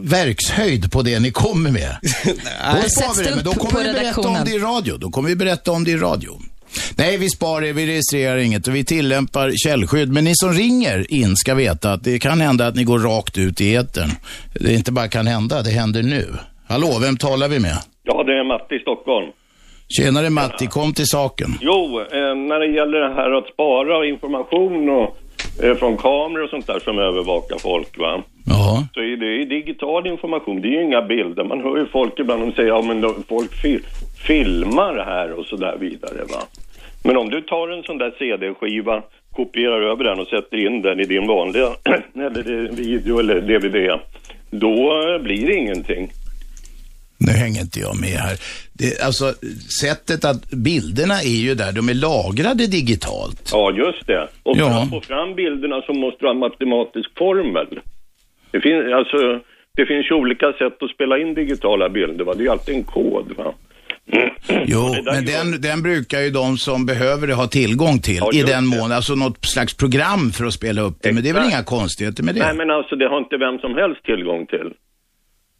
verkshöjd 0.00 0.92
på 0.92 1.02
det 1.02 1.20
ni 1.20 1.30
kommer 1.30 1.70
med. 1.70 1.96
Då 2.24 2.30
Det 2.82 2.90
sparar 2.90 3.06
sätts 3.08 3.20
vi 3.20 3.24
det, 3.24 3.34
men 3.34 3.44
då 3.44 3.52
kommer 3.52 3.84
vi 3.84 3.92
berätta 3.92 4.28
om 4.28 4.38
det 4.44 4.50
i 4.50 4.58
radio. 4.58 4.96
Då 4.96 5.10
kommer 5.10 5.28
vi 5.28 5.36
berätta 5.36 5.72
om 5.72 5.84
det 5.84 5.90
i 5.90 5.96
radio. 5.96 6.40
Nej, 6.94 7.16
vi 7.16 7.30
sparar 7.30 7.60
det, 7.60 7.72
vi 7.72 7.86
registrerar 7.86 8.36
inget 8.36 8.68
och 8.68 8.74
vi 8.74 8.84
tillämpar 8.84 9.52
källskydd. 9.64 10.08
Men 10.12 10.24
ni 10.24 10.32
som 10.34 10.52
ringer 10.52 11.12
in 11.12 11.36
ska 11.36 11.54
veta 11.54 11.92
att 11.92 12.04
det 12.04 12.18
kan 12.18 12.40
hända 12.40 12.66
att 12.66 12.74
ni 12.74 12.84
går 12.84 12.98
rakt 12.98 13.38
ut 13.38 13.60
i 13.60 13.74
etern. 13.74 14.12
Det 14.54 14.72
inte 14.74 14.92
bara 14.92 15.08
kan 15.08 15.26
hända, 15.26 15.62
det 15.62 15.70
händer 15.70 16.02
nu. 16.02 16.34
Hallå, 16.68 16.98
vem 17.00 17.16
talar 17.16 17.48
vi 17.48 17.58
med? 17.58 17.78
Ja, 18.14 18.22
det 18.22 18.38
är 18.38 18.44
Matti 18.44 18.74
i 18.74 18.78
Stockholm. 18.78 19.26
Tjenare 19.88 20.30
Matti, 20.30 20.66
kom 20.66 20.92
till 20.92 21.06
saken. 21.06 21.48
Jo, 21.60 22.00
eh, 22.00 22.34
när 22.34 22.58
det 22.60 22.66
gäller 22.66 22.98
det 23.00 23.14
här 23.14 23.30
att 23.30 23.46
spara 23.46 24.06
information 24.06 24.88
och, 24.88 25.16
eh, 25.64 25.74
från 25.74 25.96
kameror 25.96 26.44
och 26.44 26.50
sånt 26.50 26.66
där 26.66 26.78
som 26.78 26.98
övervakar 26.98 27.58
folk, 27.58 27.98
va? 27.98 28.22
Jaha. 28.46 28.86
Så 28.94 29.00
är 29.00 29.16
det 29.16 29.26
ju 29.26 29.44
digital 29.44 30.06
information, 30.06 30.60
det 30.60 30.68
är 30.68 30.72
ju 30.72 30.84
inga 30.84 31.02
bilder. 31.02 31.44
Man 31.44 31.60
hör 31.60 31.76
ju 31.76 31.86
folk 31.86 32.18
ibland 32.18 32.42
de 32.42 32.52
säger, 32.52 32.68
ja 32.68 32.82
men 32.82 33.00
då, 33.00 33.14
folk 33.28 33.54
fil 33.54 33.82
filmar 34.26 35.04
här 35.06 35.32
och 35.32 35.46
så 35.46 35.56
där 35.56 35.76
vidare, 35.76 36.18
va? 36.18 36.42
Men 37.04 37.16
om 37.16 37.30
du 37.30 37.40
tar 37.40 37.68
en 37.68 37.82
sån 37.82 37.98
där 37.98 38.14
CD-skiva, 38.18 39.02
kopierar 39.32 39.82
över 39.82 40.04
den 40.04 40.20
och 40.20 40.26
sätter 40.26 40.66
in 40.66 40.82
den 40.82 41.00
i 41.00 41.04
din 41.04 41.26
vanliga, 41.26 41.68
eller 42.14 42.72
video 42.76 43.18
eller 43.18 43.40
DVD, 43.40 44.00
då 44.50 45.02
eh, 45.08 45.22
blir 45.22 45.46
det 45.46 45.54
ingenting. 45.54 46.10
Nu 47.26 47.32
hänger 47.32 47.60
inte 47.60 47.80
jag 47.80 48.00
med 48.00 48.08
här. 48.26 48.36
Det, 48.72 49.00
alltså, 49.02 49.34
sättet 49.80 50.24
att 50.24 50.50
bilderna 50.50 51.14
är 51.14 51.40
ju 51.46 51.54
där, 51.54 51.72
de 51.72 51.88
är 51.88 51.94
lagrade 51.94 52.66
digitalt. 52.66 53.50
Ja, 53.52 53.72
just 53.72 54.06
det. 54.06 54.28
Och 54.42 54.56
för 54.56 54.62
Ja. 54.64 54.82
att 54.82 54.90
få 54.90 55.00
fram 55.00 55.34
bilderna 55.34 55.82
så 55.86 55.92
måste 55.92 56.18
du 56.20 56.26
ha 56.26 56.32
en 56.34 56.38
matematisk 56.38 57.08
formel. 57.18 57.66
Det, 58.50 58.60
fin- 58.60 58.92
alltså, 58.92 59.16
det 59.76 59.86
finns 59.86 60.10
ju 60.10 60.14
olika 60.14 60.52
sätt 60.52 60.82
att 60.82 60.90
spela 60.90 61.18
in 61.18 61.34
digitala 61.34 61.88
bilder, 61.88 62.24
va? 62.24 62.34
Det 62.34 62.40
är 62.40 62.44
ju 62.44 62.50
alltid 62.50 62.74
en 62.74 62.84
kod, 62.84 63.32
va? 63.36 63.52
Jo, 64.66 64.96
men 65.04 65.24
den, 65.24 65.60
den 65.60 65.82
brukar 65.82 66.20
ju 66.20 66.30
de 66.30 66.56
som 66.58 66.86
behöver 66.86 67.26
det 67.26 67.34
ha 67.34 67.46
tillgång 67.46 67.98
till 67.98 68.16
Ja, 68.20 68.30
i 68.34 68.42
den 68.42 68.66
mån, 68.66 68.92
alltså 68.92 69.14
något 69.14 69.44
slags 69.44 69.76
program 69.76 70.30
för 70.32 70.44
att 70.44 70.52
spela 70.54 70.82
upp 70.82 70.98
det. 71.02 71.12
Men 71.12 71.22
det 71.22 71.28
är 71.28 71.32
väl 71.34 71.42
Exakt. 71.46 71.54
inga 71.70 71.78
konstigheter 71.80 72.22
med 72.22 72.34
det? 72.34 72.40
Nej, 72.46 72.56
men 72.56 72.70
alltså 72.70 72.96
det 72.96 73.08
har 73.08 73.18
inte 73.18 73.36
vem 73.36 73.58
som 73.58 73.74
helst 73.74 74.04
tillgång 74.04 74.46
till. 74.46 74.70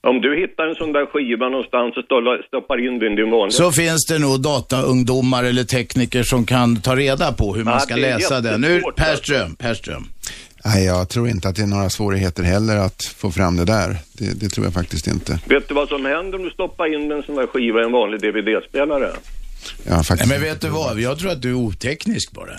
Om 0.02 0.20
du 0.20 0.40
hittar 0.40 0.66
en 0.66 0.74
sån 0.74 0.92
där 0.92 1.06
skiva 1.06 1.48
någonstans 1.48 1.96
och 1.96 2.04
stoppar- 2.48 2.86
in 2.86 2.98
den 2.98 3.12
i 3.12 3.16
din 3.16 3.30
vanliga... 3.30 3.50
Så 3.50 3.72
finns 3.72 4.06
det 4.08 4.18
nog 4.18 4.40
dataungdomar 4.42 5.44
eller 5.44 5.64
tekniker 5.64 6.22
som 6.22 6.46
kan 6.46 6.80
ta 6.80 6.96
reda 6.96 7.32
på 7.32 7.54
hur 7.54 7.64
man 7.64 7.74
Ja, 7.74 7.80
ska 7.80 7.96
läsa 7.96 8.40
den. 8.40 8.60
Nu, 8.60 8.68
jättesvårt, 8.68 8.96
Per 8.96 9.10
alltså. 9.10 9.24
Ström, 9.24 9.54
Per 9.56 9.74
Ström. 9.74 10.04
Nej, 10.64 10.84
jag 10.84 11.08
tror 11.08 11.28
inte 11.28 11.48
att 11.48 11.56
det 11.56 11.62
är 11.62 11.66
några 11.66 11.90
svårigheter 11.90 12.42
heller 12.42 12.76
att 12.76 13.02
få 13.16 13.30
fram 13.30 13.56
det 13.56 13.64
där. 13.64 13.96
Det, 14.12 14.40
det 14.40 14.48
tror 14.48 14.66
jag 14.66 14.74
faktiskt 14.74 15.06
inte. 15.06 15.38
Vet 15.48 15.68
du 15.68 15.74
vad 15.74 15.88
som 15.88 16.04
händer 16.04 16.38
om 16.38 16.44
du 16.44 16.50
stoppar 16.50 16.94
in 16.94 17.12
en 17.12 17.22
sån 17.22 17.34
där 17.34 17.46
skiva 17.46 17.80
i 17.80 17.84
en 17.84 17.92
vanlig 17.92 18.20
DVD-spelare? 18.20 19.10
Har 19.88 20.02
faktiskt 20.02 20.30
Nej, 20.30 20.38
men 20.40 20.48
vet 20.48 20.60
du 20.60 20.68
vad? 20.68 21.00
Jag 21.00 21.18
tror 21.18 21.30
att 21.30 21.42
du 21.42 21.48
är 21.50 21.54
oteknisk 21.54 22.32
bara. 22.32 22.50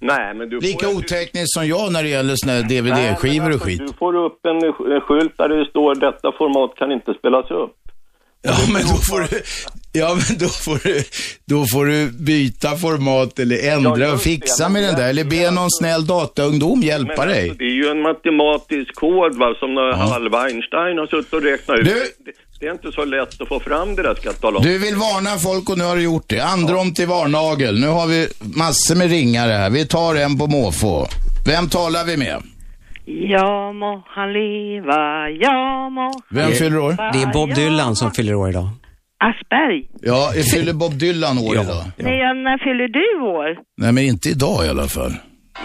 Nej, 0.00 0.34
men 0.34 0.48
du 0.48 0.60
Lika 0.60 0.86
får... 0.86 0.96
oteknisk 0.96 1.54
som 1.54 1.66
jag 1.68 1.92
när 1.92 2.02
det 2.02 2.08
gäller 2.08 2.34
såna 2.36 2.60
DVD-skivor 2.60 3.46
och 3.46 3.52
alltså, 3.52 3.66
skit. 3.66 3.78
Du 3.78 3.92
får 3.92 4.16
upp 4.26 4.46
en, 4.46 4.56
en 4.94 5.00
skylt 5.00 5.38
där 5.38 5.48
det 5.48 5.66
står 5.70 5.94
detta 5.94 6.32
format 6.38 6.74
kan 6.76 6.92
inte 6.92 7.14
spelas 7.14 7.50
upp. 7.50 7.74
Ja, 8.42 8.56
men 8.72 8.82
då 8.82 8.94
får 9.10 9.20
du, 9.20 9.42
ja, 10.00 10.08
men 10.14 10.38
då 10.38 10.46
får 10.48 10.78
du, 10.88 11.02
då 11.46 11.64
får 11.72 11.86
du 11.86 12.10
byta 12.24 12.76
format 12.76 13.38
eller 13.38 13.68
ändra 13.72 14.12
och 14.12 14.20
fixa 14.20 14.68
med 14.68 14.82
den 14.82 14.94
där. 14.94 15.08
Eller 15.08 15.24
be 15.24 15.50
någon 15.50 15.70
snäll 15.70 16.06
dataungdom 16.06 16.80
hjälpa 16.82 17.14
Men 17.16 17.28
dig. 17.28 17.42
alltså, 17.42 17.58
det 17.58 17.64
är 17.64 17.76
ju 17.84 17.88
en 17.88 18.02
matematisk 18.02 18.94
kod 18.94 19.38
va, 19.38 19.54
som 19.58 19.72
ja. 19.76 19.94
halva 19.94 20.42
Einstein 20.42 20.98
har 20.98 21.06
suttit 21.06 21.32
och 21.32 21.42
räknat 21.42 21.78
ut. 21.78 21.84
Du- 21.84 22.32
Det, 22.60 22.66
är 22.66 22.72
inte 22.72 22.92
så 22.92 23.04
lätt 23.04 23.40
att 23.42 23.48
få 23.48 23.60
fram 23.60 23.94
det 23.96 24.02
där 24.02 24.14
ska 24.14 24.28
jag 24.28 24.40
tala 24.40 24.56
om. 24.58 24.62
Du 24.64 24.78
vill 24.78 24.94
varna 24.96 25.30
folk 25.38 25.70
och 25.70 25.78
nu 25.78 25.84
har 25.84 25.96
du 25.96 26.02
gjort 26.02 26.24
det. 26.26 26.40
Androm 26.40 26.94
till 26.94 27.06
varnagel. 27.06 27.80
Nu 27.80 27.86
har 27.86 28.06
vi 28.06 28.28
massor 28.56 28.94
med 28.94 29.10
ringare 29.10 29.52
här. 29.52 29.70
Vi 29.70 29.86
tar 29.86 30.14
en 30.14 30.38
på 30.38 30.46
måfå. 30.46 31.06
Vem 31.46 31.68
talar 31.68 32.04
vi 32.04 32.16
med? 32.16 32.42
Ja 33.34 33.72
må 33.72 34.02
han 34.06 34.32
leva, 34.32 35.30
ja 35.30 35.88
må 35.90 36.12
Vem 36.30 36.52
fyller 36.52 36.78
år? 36.78 36.90
Det 37.12 37.22
är 37.22 37.32
Bob 37.32 37.54
Dylan 37.54 37.96
som 37.96 38.10
fyller 38.10 38.34
år 38.34 38.48
idag. 38.48 38.68
Asperg. 39.24 39.88
Ja, 40.02 40.32
fyller 40.54 40.72
Bob 40.72 40.98
Dylan 40.98 41.38
år 41.38 41.54
Ja. 41.56 41.62
idag? 41.62 41.84
Nej, 41.96 42.18
när 42.18 42.58
fyller 42.64 42.88
du 42.88 43.26
år? 43.26 43.58
Nej, 43.76 43.92
men 43.92 44.04
inte 44.04 44.28
idag 44.28 44.66
i 44.66 44.68
alla 44.68 44.88
fall. 44.88 45.12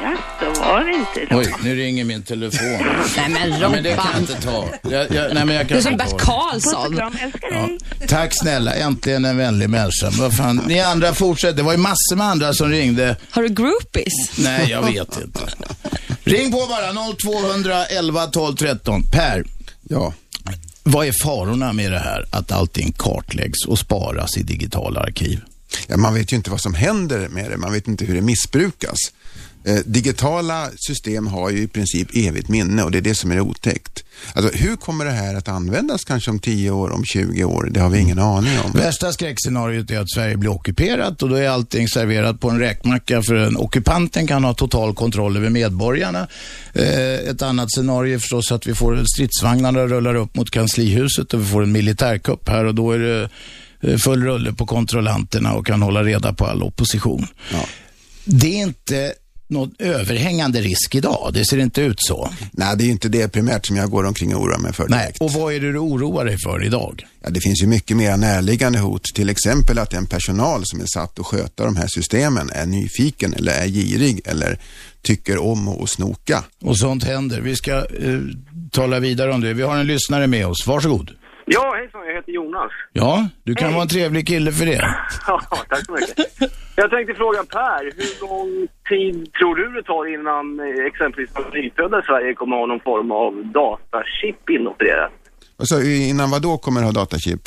Jaså, 0.01 0.61
var 0.61 0.83
det 0.85 0.93
inte 0.93 1.21
idag? 1.21 1.39
Oj, 1.39 1.55
nu 1.63 1.75
ringer 1.75 2.03
min 2.03 2.23
telefon. 2.23 2.59
Nej 3.17 3.29
men 3.29 3.59
Ja, 3.59 3.69
men 3.69 3.83
det 3.83 3.89
kan 3.95 3.97
jag 3.97 4.05
Robban. 4.07 4.21
inte 4.21 4.41
ta. 4.41 4.67
Jag, 4.89 5.11
jag, 5.11 5.33
nej, 5.35 5.45
men 5.45 5.55
jag 5.55 5.65
Du 5.65 5.69
kan 5.69 5.77
är 5.77 5.81
som 5.81 5.97
Bert 5.97 6.17
Karlsson. 6.21 6.99
Ja. 7.51 7.69
Tack 8.07 8.31
snälla, 8.41 8.73
äntligen 8.73 9.25
en 9.25 9.37
vänlig 9.37 9.69
människa. 9.69 10.09
Vad 10.11 10.35
fan, 10.37 10.61
ni 10.67 10.79
andra 10.81 11.13
fortsätter. 11.13 11.55
Det 11.57 11.63
var 11.63 11.71
ju 11.71 11.77
massor 11.77 12.15
med 12.15 12.27
andra 12.27 12.53
som 12.53 12.69
ringde. 12.69 13.15
Har 13.29 13.41
du 13.43 13.49
groupies? 13.49 14.37
Nej, 14.37 14.69
jag 14.69 14.81
vet 14.85 15.17
inte. 15.23 15.39
Ring 16.23 16.51
på 16.51 16.57
bara 16.69 16.93
0211 17.17 18.25
12 18.27 18.55
13. 18.55 19.03
Per, 19.11 19.43
Ja. 19.89 20.13
vad 20.83 21.07
är 21.07 21.13
farorna 21.23 21.73
med 21.73 21.91
det 21.91 21.99
här 21.99 22.25
att 22.31 22.51
allting 22.51 22.91
kartläggs 22.97 23.65
och 23.67 23.79
sparas 23.79 24.37
i 24.37 24.43
digitala 24.43 24.99
arkiv? 24.99 25.41
Ja, 25.87 25.97
man 25.97 26.13
vet 26.13 26.31
ju 26.33 26.37
inte 26.37 26.49
vad 26.51 26.61
som 26.61 26.73
händer 26.73 27.27
med 27.29 27.51
det, 27.51 27.57
man 27.57 27.73
vet 27.73 27.87
inte 27.87 28.05
hur 28.05 28.15
det 28.15 28.21
missbrukas. 28.21 28.97
Eh, 29.65 29.75
digitala 29.85 30.69
system 30.75 31.27
har 31.27 31.49
ju 31.49 31.61
i 31.61 31.67
princip 31.67 32.07
evigt 32.13 32.49
minne 32.49 32.83
och 32.83 32.91
det 32.91 32.97
är 32.97 33.01
det 33.01 33.15
som 33.15 33.31
är 33.31 33.39
otäckt. 33.39 34.03
Alltså, 34.33 34.57
hur 34.57 34.75
kommer 34.75 35.05
det 35.05 35.11
här 35.11 35.35
att 35.35 35.47
användas 35.47 36.03
kanske 36.03 36.31
om 36.31 36.39
10 36.39 36.71
år, 36.71 36.89
om 36.89 37.05
20 37.05 37.43
år? 37.43 37.69
Det 37.71 37.79
har 37.79 37.89
vi 37.89 37.99
ingen 37.99 38.19
aning 38.19 38.59
om. 38.59 38.71
Värsta 38.71 39.11
skräckscenariot 39.11 39.91
är 39.91 39.99
att 39.99 40.11
Sverige 40.11 40.37
blir 40.37 40.51
ockuperat 40.51 41.23
och 41.23 41.29
då 41.29 41.35
är 41.35 41.49
allting 41.49 41.87
serverat 41.87 42.39
på 42.39 42.49
en 42.49 42.59
räkmacka 42.59 43.21
för 43.23 43.35
en 43.35 43.57
ockupanten 43.57 44.27
kan 44.27 44.43
ha 44.43 44.53
total 44.53 44.95
kontroll 44.95 45.37
över 45.37 45.49
medborgarna. 45.49 46.27
Eh, 46.73 47.13
ett 47.29 47.41
annat 47.41 47.71
scenario 47.71 48.15
är 48.15 48.19
förstås 48.19 48.51
att 48.51 48.67
vi 48.67 48.75
får 48.75 49.03
stridsvagnarna 49.15 49.85
rullar 49.85 50.15
upp 50.15 50.35
mot 50.35 50.51
kanslihuset 50.51 51.33
och 51.33 51.41
vi 51.41 51.45
får 51.45 51.63
en 51.63 51.71
militärkupp 51.71 52.49
här 52.49 52.65
och 52.65 52.75
då 52.75 52.91
är 52.91 52.99
det 52.99 53.29
eh, 53.81 53.97
full 53.97 54.23
rulle 54.23 54.53
på 54.53 54.65
kontrollanterna 54.65 55.53
och 55.53 55.65
kan 55.65 55.81
hålla 55.81 56.03
reda 56.03 56.33
på 56.33 56.45
all 56.45 56.63
opposition. 56.63 57.27
Ja. 57.51 57.65
Det 58.25 58.59
är 58.59 58.63
inte 58.63 59.13
någon 59.47 59.71
överhängande 59.79 60.61
risk 60.61 60.95
idag. 60.95 61.31
Det 61.33 61.45
ser 61.45 61.57
inte 61.57 61.81
ut 61.81 61.97
så. 61.99 62.29
Nej, 62.51 62.77
det 62.77 62.83
är 62.83 62.89
inte 62.89 63.09
det 63.09 63.27
primärt 63.27 63.65
som 63.65 63.75
jag 63.75 63.89
går 63.89 64.03
omkring 64.03 64.35
och 64.35 64.41
oroar 64.41 64.59
mig 64.59 64.73
för 64.73 64.87
Nej. 64.87 65.13
Och 65.19 65.31
vad 65.31 65.53
är 65.53 65.59
det 65.59 65.71
du 65.71 65.77
oroar 65.79 66.25
dig 66.25 66.37
för 66.43 66.63
idag? 66.63 67.05
Ja, 67.23 67.29
det 67.29 67.41
finns 67.41 67.63
ju 67.63 67.67
mycket 67.67 67.97
mer 67.97 68.17
närliggande 68.17 68.79
hot, 68.79 69.03
till 69.15 69.29
exempel 69.29 69.79
att 69.79 69.89
den 69.89 70.05
personal 70.05 70.61
som 70.65 70.81
är 70.81 70.85
satt 70.85 71.19
att 71.19 71.25
sköta 71.25 71.65
de 71.65 71.75
här 71.75 71.87
systemen 71.87 72.49
är 72.49 72.65
nyfiken 72.65 73.33
eller 73.33 73.51
är 73.51 73.67
girig 73.67 74.21
eller 74.25 74.59
tycker 75.01 75.37
om 75.37 75.67
att 75.67 75.89
snoka. 75.89 76.43
Och 76.61 76.77
sånt 76.77 77.03
händer. 77.03 77.41
Vi 77.41 77.55
ska 77.55 77.75
eh, 77.77 78.19
tala 78.71 78.99
vidare 78.99 79.33
om 79.33 79.41
det. 79.41 79.53
Vi 79.53 79.61
har 79.61 79.77
en 79.77 79.87
lyssnare 79.87 80.27
med 80.27 80.47
oss. 80.47 80.67
Varsågod. 80.67 81.11
Ja, 81.45 81.73
hejsan, 81.77 82.01
jag 82.07 82.13
heter 82.15 82.31
Jonas. 82.31 82.71
Ja, 82.93 83.27
du 83.43 83.55
kan 83.55 83.71
vara 83.73 83.81
en 83.81 83.87
trevlig 83.87 84.27
kille 84.27 84.51
för 84.51 84.65
det. 84.65 84.81
Ja, 85.27 85.41
tack 85.69 85.85
så 85.85 85.91
mycket. 85.91 86.17
Jag 86.75 86.89
tänkte 86.89 87.13
fråga 87.13 87.43
Per, 87.43 87.83
hur 87.83 88.27
lång 88.27 88.67
tid 88.89 89.33
tror 89.33 89.55
du 89.55 89.69
det 89.71 89.83
tar 89.83 90.13
innan 90.13 90.59
exempelvis 90.87 91.29
nyfödda 91.53 91.99
i 91.99 92.01
Sverige 92.01 92.33
kommer 92.33 92.57
ha 92.57 92.65
någon 92.65 92.79
form 92.79 93.11
av 93.11 93.45
datachip 93.45 94.49
inopererat? 94.49 95.11
Och 95.59 95.67
så 95.67 95.81
innan 95.81 96.31
vad 96.31 96.41
då 96.41 96.57
kommer 96.57 96.81
ha 96.81 96.91
datachip? 96.91 97.41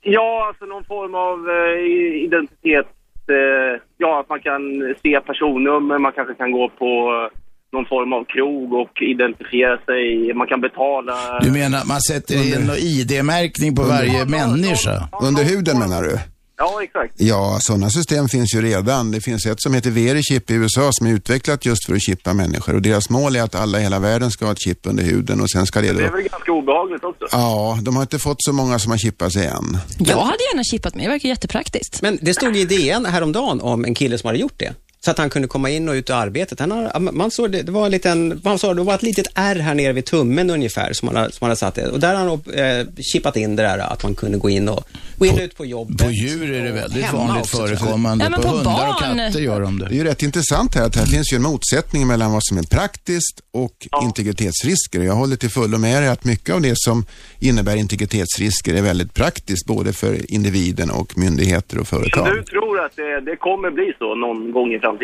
Ja, 0.00 0.46
alltså 0.48 0.64
någon 0.64 0.84
form 0.84 1.14
av 1.14 1.38
eh, 1.50 2.24
identitet. 2.24 2.86
Eh, 3.28 3.80
ja, 3.98 4.20
att 4.20 4.28
man 4.28 4.40
kan 4.40 4.62
se 5.02 5.20
personnummer, 5.20 5.98
man 5.98 6.12
kanske 6.12 6.34
kan 6.34 6.52
gå 6.52 6.68
på 6.68 6.90
eh, 7.32 7.38
någon 7.76 7.86
form 7.94 8.12
av 8.18 8.22
krog 8.34 8.68
och 8.82 8.94
identifiera 9.12 9.74
sig, 9.88 10.34
man 10.40 10.46
kan 10.52 10.60
betala. 10.60 11.16
Du 11.46 11.50
menar 11.60 11.80
man 11.84 12.00
sätter 12.10 12.36
in 12.52 12.60
någon 12.66 12.76
ID-märkning 12.76 13.70
på 13.78 13.82
varje 13.82 14.24
människa? 14.24 15.08
Under 15.28 15.42
huden 15.44 15.78
menar 15.78 16.02
du? 16.02 16.18
Ja, 16.58 16.82
exakt. 16.82 17.14
Ja, 17.16 17.58
sådana 17.60 17.90
system 17.90 18.28
finns 18.28 18.54
ju 18.54 18.62
redan. 18.62 19.10
Det 19.10 19.20
finns 19.20 19.46
ett 19.46 19.60
som 19.60 19.74
heter 19.74 19.90
Verichip 19.90 20.50
i 20.50 20.54
USA 20.54 20.90
som 20.92 21.06
är 21.06 21.10
utvecklat 21.10 21.66
just 21.66 21.86
för 21.86 21.94
att 21.94 22.02
chippa 22.02 22.34
människor 22.34 22.74
och 22.74 22.82
deras 22.82 23.10
mål 23.10 23.36
är 23.36 23.42
att 23.42 23.54
alla 23.54 23.78
i 23.78 23.82
hela 23.82 23.98
världen 23.98 24.30
ska 24.30 24.44
ha 24.44 24.52
ett 24.52 24.60
chip 24.60 24.78
under 24.82 25.04
huden 25.04 25.40
och 25.40 25.50
sen 25.50 25.66
ska 25.66 25.80
det 25.80 25.92
Det 25.92 26.04
är 26.04 26.12
väl 26.12 26.22
ganska 26.22 26.52
obehagligt 26.52 27.04
också. 27.04 27.26
Ja, 27.32 27.78
de 27.82 27.96
har 27.96 28.02
inte 28.02 28.18
fått 28.18 28.42
så 28.42 28.52
många 28.52 28.78
som 28.78 28.90
har 28.90 28.98
chippat 28.98 29.32
sig 29.32 29.46
än. 29.46 29.78
Jag 29.98 30.16
hade 30.16 30.44
gärna 30.52 30.64
chippat 30.64 30.94
mig, 30.94 31.04
det 31.04 31.10
verkar 31.10 31.28
jättepraktiskt. 31.28 32.02
Men 32.02 32.18
det 32.22 32.34
stod 32.34 32.56
i 32.56 32.64
DN 32.64 33.06
häromdagen 33.06 33.60
om 33.60 33.84
en 33.84 33.94
kille 33.94 34.18
som 34.18 34.26
hade 34.26 34.38
gjort 34.38 34.58
det. 34.58 34.74
Så 35.06 35.10
att 35.10 35.18
han 35.18 35.30
kunde 35.30 35.48
komma 35.48 35.70
in 35.70 35.88
och 35.88 35.92
ut 35.92 36.10
ur 36.10 36.14
arbetet. 36.14 36.60
Han 36.60 36.70
har, 36.70 37.00
man 37.00 37.30
såg 37.30 37.52
det, 37.52 37.62
det 37.62 37.72
var 37.72 37.84
en 37.84 37.90
liten, 37.90 38.40
man 38.44 38.58
sa 38.58 38.74
det 38.74 38.82
var 38.82 38.94
ett 38.94 39.02
litet 39.02 39.26
R 39.34 39.54
här 39.56 39.74
nere 39.74 39.92
vid 39.92 40.04
tummen 40.04 40.50
ungefär 40.50 40.92
som 40.92 41.08
han, 41.08 41.16
har- 41.16 41.24
som 41.28 41.36
han 41.40 41.48
hade 41.50 41.56
satt 41.56 41.74
det. 41.74 41.88
Och 41.88 42.00
där 42.00 42.14
har 42.14 42.28
han 42.28 42.30
eh, 42.54 42.86
chippat 43.12 43.36
in 43.36 43.56
det 43.56 43.62
där 43.62 43.78
att 43.78 44.02
man 44.02 44.14
kunde 44.14 44.38
gå 44.38 44.50
in 44.50 44.68
och 44.68 44.84
gå 45.18 45.26
in 45.26 45.34
och 45.34 45.40
ut 45.40 45.56
på 45.56 45.64
jobbet. 45.66 45.98
På 45.98 46.10
djur 46.10 46.52
är 46.52 46.64
det 46.64 46.72
väldigt 46.72 47.12
vanligt 47.12 47.42
också, 47.44 47.56
förekommande. 47.56 48.24
Ja, 48.24 48.30
men 48.30 48.40
på 48.42 48.48
på 48.48 48.54
hundar 48.56 48.88
och 48.88 48.98
katter 49.00 49.40
gör 49.40 49.60
de 49.60 49.78
Det 49.78 49.84
är 49.84 49.88
det. 49.88 49.94
ju 49.94 50.04
rätt 50.04 50.22
intressant 50.22 50.74
här 50.74 50.82
att 50.86 50.96
här 50.96 51.06
finns 51.06 51.32
ju 51.32 51.36
en 51.36 51.42
motsättning 51.42 52.06
mellan 52.06 52.32
vad 52.32 52.44
som 52.44 52.58
är 52.58 52.62
praktiskt 52.62 53.40
och 53.52 53.88
integritetsrisker. 54.02 55.00
Jag 55.00 55.14
håller 55.14 55.36
till 55.36 55.50
fullo 55.50 55.78
med 55.78 56.02
dig 56.02 56.08
att 56.10 56.24
mycket 56.24 56.54
av 56.54 56.60
det 56.60 56.72
som 56.76 57.04
innebär 57.40 57.76
integritetsrisker 57.76 58.74
är 58.74 58.82
väldigt 58.82 59.14
praktiskt 59.14 59.66
både 59.66 59.92
för 59.92 60.32
individen 60.34 60.90
och 60.90 61.18
myndigheter 61.18 61.78
och 61.78 61.86
Så 61.88 61.96
företag. 61.96 62.26
du 62.36 62.42
tror 62.42 62.84
att 62.84 62.96
det, 62.96 63.20
det 63.20 63.36
kommer 63.36 63.70
bli 63.70 63.92
så 63.98 64.14
någon 64.14 64.52
gång 64.52 64.72
i 64.72 64.78
framtiden? 64.78 64.95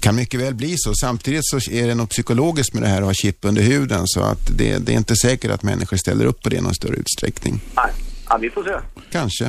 Kan 0.00 0.16
mycket 0.16 0.40
väl 0.40 0.54
bli 0.54 0.74
så. 0.76 0.94
Samtidigt 0.94 1.44
så 1.44 1.56
är 1.56 1.86
det 1.88 1.94
något 1.94 2.10
psykologiskt 2.10 2.74
med 2.74 2.82
det 2.82 2.88
här 2.88 3.00
att 3.00 3.06
ha 3.06 3.14
chip 3.14 3.38
under 3.44 3.62
huden 3.62 4.02
så 4.04 4.20
att 4.20 4.58
det, 4.58 4.86
det 4.86 4.92
är 4.92 4.96
inte 4.96 5.16
säkert 5.16 5.50
att 5.50 5.62
människor 5.62 5.96
ställer 5.96 6.26
upp 6.26 6.42
på 6.42 6.48
det 6.48 6.56
i 6.56 6.60
någon 6.60 6.74
större 6.74 6.96
utsträckning. 6.96 7.54
Nej, 7.76 7.92
ja, 8.28 8.38
vi 8.40 8.50
får 8.50 8.62
se. 8.64 8.76
Kanske. 9.10 9.44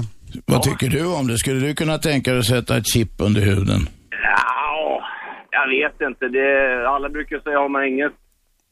Vad 0.46 0.64
tycker 0.64 0.90
du 0.90 1.06
om 1.06 1.28
det? 1.28 1.38
Skulle 1.38 1.60
du 1.68 1.76
kunna 1.76 1.98
tänka 1.98 2.32
dig 2.32 2.40
att 2.40 2.46
sätta 2.46 2.78
ett 2.78 2.88
chip 2.94 3.12
under 3.18 3.42
huden? 3.42 3.82
Ja, 4.10 5.02
jag 5.52 5.68
vet 5.70 6.02
inte. 6.10 6.28
Det, 6.28 6.50
alla 6.90 7.10
brukar 7.10 7.40
säga 7.40 7.60
har 7.60 7.70
man 7.70 7.86
inget 7.86 8.14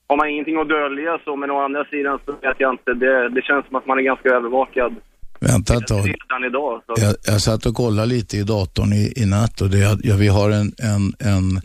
har 0.10 0.18
man 0.18 0.30
ingenting 0.30 0.58
att 0.60 0.70
dölja 0.70 1.20
så, 1.26 1.36
men 1.36 1.52
å 1.52 1.60
andra 1.66 1.86
sidan 1.86 2.20
så 2.26 2.32
vet 2.32 2.56
jag 2.58 2.74
inte. 2.74 2.94
Det, 2.94 3.30
det 3.30 3.42
känns 3.42 3.66
som 3.68 3.76
att 3.76 3.86
man 3.86 4.00
är 4.00 4.02
ganska 4.02 4.30
övervakad 4.30 4.96
Vänta 5.40 5.78
ett 5.78 5.88
tag. 5.88 5.98
redan 5.98 6.44
idag. 6.50 6.82
Så. 6.86 7.04
Jag, 7.04 7.16
jag 7.34 7.42
satt 7.42 7.66
och 7.66 7.76
kollade 7.76 8.08
lite 8.08 8.38
i 8.38 8.44
datorn 8.44 8.94
i, 8.94 9.14
i 9.16 9.26
natt 9.26 9.62
och 9.62 9.70
det, 9.70 9.98
ja, 10.04 10.16
vi 10.16 10.28
har 10.28 10.50
en, 10.52 10.74
en, 10.78 11.14
en 11.20 11.62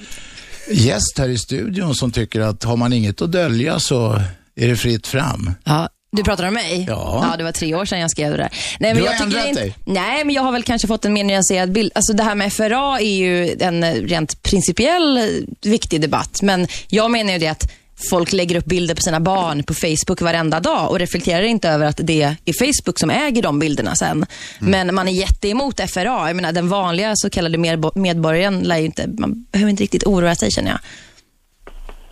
gäst 0.71 1.19
här 1.19 1.29
i 1.29 1.39
studion 1.39 1.95
som 1.95 2.11
tycker 2.13 2.41
att 2.41 2.65
har 2.65 2.77
man 2.77 2.93
inget 2.93 3.23
att 3.23 3.33
dölja 3.33 3.79
så 3.79 4.21
är 4.57 4.69
det 4.69 4.77
fritt 4.77 5.07
fram. 5.07 5.51
Ja, 5.65 5.89
du 6.17 6.23
pratar 6.23 6.49
om 6.49 6.55
mig? 6.55 6.85
Ja. 6.89 7.29
Ja, 7.31 7.37
det 7.37 7.45
var 7.45 7.53
tre 7.53 7.75
år 7.75 7.85
sedan 7.85 8.01
jag 8.01 8.11
skrev 8.11 8.31
det 8.31 8.37
där. 8.37 8.53
Nej, 8.81 8.95
Du 8.95 9.01
jag 9.01 9.07
har 9.07 9.13
tycker 9.13 9.25
ändrat 9.25 9.47
inte- 9.49 9.61
dig? 9.61 9.77
Nej, 9.85 10.25
men 10.25 10.35
jag 10.35 10.43
har 10.43 10.53
väl 10.53 10.63
kanske 10.63 10.89
fått 10.89 11.05
en 11.05 11.13
mer 11.13 11.25
nyanserad 11.25 11.73
bild. 11.73 11.93
Alltså 11.95 12.13
det 12.13 12.23
här 12.23 12.35
med 12.35 12.53
FRA 12.53 12.99
är 13.01 13.17
ju 13.17 13.57
en 13.61 13.85
rent 13.85 14.43
principiell 14.43 15.17
eh, 15.19 15.25
viktig 15.71 16.01
debatt, 16.01 16.43
men 16.43 16.67
jag 16.89 17.11
menar 17.11 17.33
ju 17.33 17.39
det 17.39 17.49
att 17.49 17.73
folk 18.11 18.33
lägger 18.33 18.57
upp 18.57 18.65
bilder 18.65 18.95
på 18.95 19.01
sina 19.03 19.21
barn 19.21 19.63
på 19.63 19.75
Facebook 19.75 20.21
varenda 20.21 20.61
dag 20.61 20.91
och 20.91 20.99
reflekterar 20.99 21.43
inte 21.43 21.69
över 21.69 21.87
att 21.87 22.01
det 22.03 22.23
är 22.23 22.53
Facebook 22.53 22.99
som 22.99 23.11
äger 23.11 23.43
de 23.43 23.59
bilderna 23.59 23.95
sen. 23.95 24.11
Mm. 24.11 24.27
Men 24.59 24.95
man 24.95 25.09
är 25.09 25.13
jätteemot 25.13 25.81
FRA. 25.91 26.27
Jag 26.29 26.37
menar, 26.37 26.53
den 26.53 26.69
vanliga 26.69 27.13
så 27.15 27.31
kallade 27.31 27.59
medbo- 27.59 27.99
medborgaren 27.99 28.61
lär 28.61 28.79
ju 28.79 28.85
inte, 28.85 29.07
man 29.19 29.47
behöver 29.53 29.71
inte 29.71 29.83
riktigt 29.83 30.05
oroa 30.07 30.35
sig 30.35 30.51
känner 30.51 30.71
jag. 30.71 30.81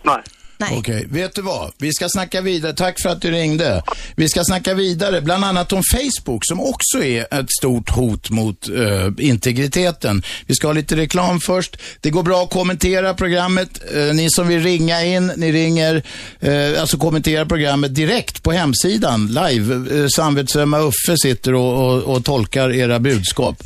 Nej. 0.03 0.21
Nej. 0.61 0.77
Okej, 0.77 1.07
vet 1.09 1.35
du 1.35 1.41
vad? 1.41 1.71
Vi 1.77 1.93
ska 1.93 2.09
snacka 2.09 2.41
vidare. 2.41 2.73
Tack 2.73 3.01
för 3.01 3.09
att 3.09 3.21
du 3.21 3.31
ringde. 3.31 3.83
Vi 4.15 4.29
ska 4.29 4.43
snacka 4.43 4.73
vidare, 4.73 5.21
bland 5.21 5.45
annat 5.45 5.73
om 5.73 5.81
Facebook 5.93 6.45
som 6.45 6.59
också 6.59 7.03
är 7.03 7.39
ett 7.39 7.51
stort 7.59 7.89
hot 7.89 8.29
mot 8.29 8.69
uh, 8.69 9.09
integriteten. 9.17 10.23
Vi 10.45 10.55
ska 10.55 10.67
ha 10.67 10.73
lite 10.73 10.95
reklam 10.95 11.39
först. 11.39 11.77
Det 12.01 12.09
går 12.09 12.23
bra 12.23 12.43
att 12.43 12.49
kommentera 12.49 13.13
programmet. 13.13 13.81
Uh, 13.95 14.13
ni 14.13 14.27
som 14.29 14.47
vill 14.47 14.63
ringa 14.63 15.03
in, 15.03 15.31
ni 15.37 15.51
ringer, 15.51 16.03
uh, 16.43 16.81
alltså 16.81 16.97
kommentera 16.97 17.45
programmet 17.45 17.95
direkt 17.95 18.43
på 18.43 18.51
hemsidan, 18.51 19.27
live. 19.27 19.73
Uh, 19.73 20.07
Samvetsömma 20.07 20.79
Uffe 20.79 21.17
sitter 21.17 21.53
och, 21.53 21.85
och, 21.85 22.15
och 22.15 22.25
tolkar 22.25 22.71
era 22.71 22.99
budskap. 22.99 23.63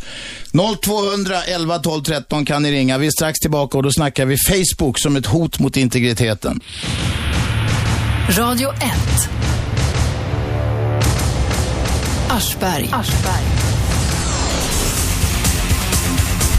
0200 0.56 1.44
11 1.44 1.80
12 1.80 2.04
13 2.04 2.46
kan 2.46 2.64
ni 2.64 2.72
ringa. 2.72 2.98
Vi 2.98 3.08
är 3.08 3.12
strax 3.12 3.40
tillbaka 3.40 3.78
och 3.78 3.84
då 3.84 3.92
snackar 3.92 4.26
vi 4.26 4.38
Facebook 4.38 5.00
som 5.00 5.16
ett 5.16 5.26
hot 5.26 5.60
mot 5.60 5.78
integriteten. 5.78 6.60
Radio 8.30 8.70
1. 8.74 8.82
Aschberg. 12.30 12.90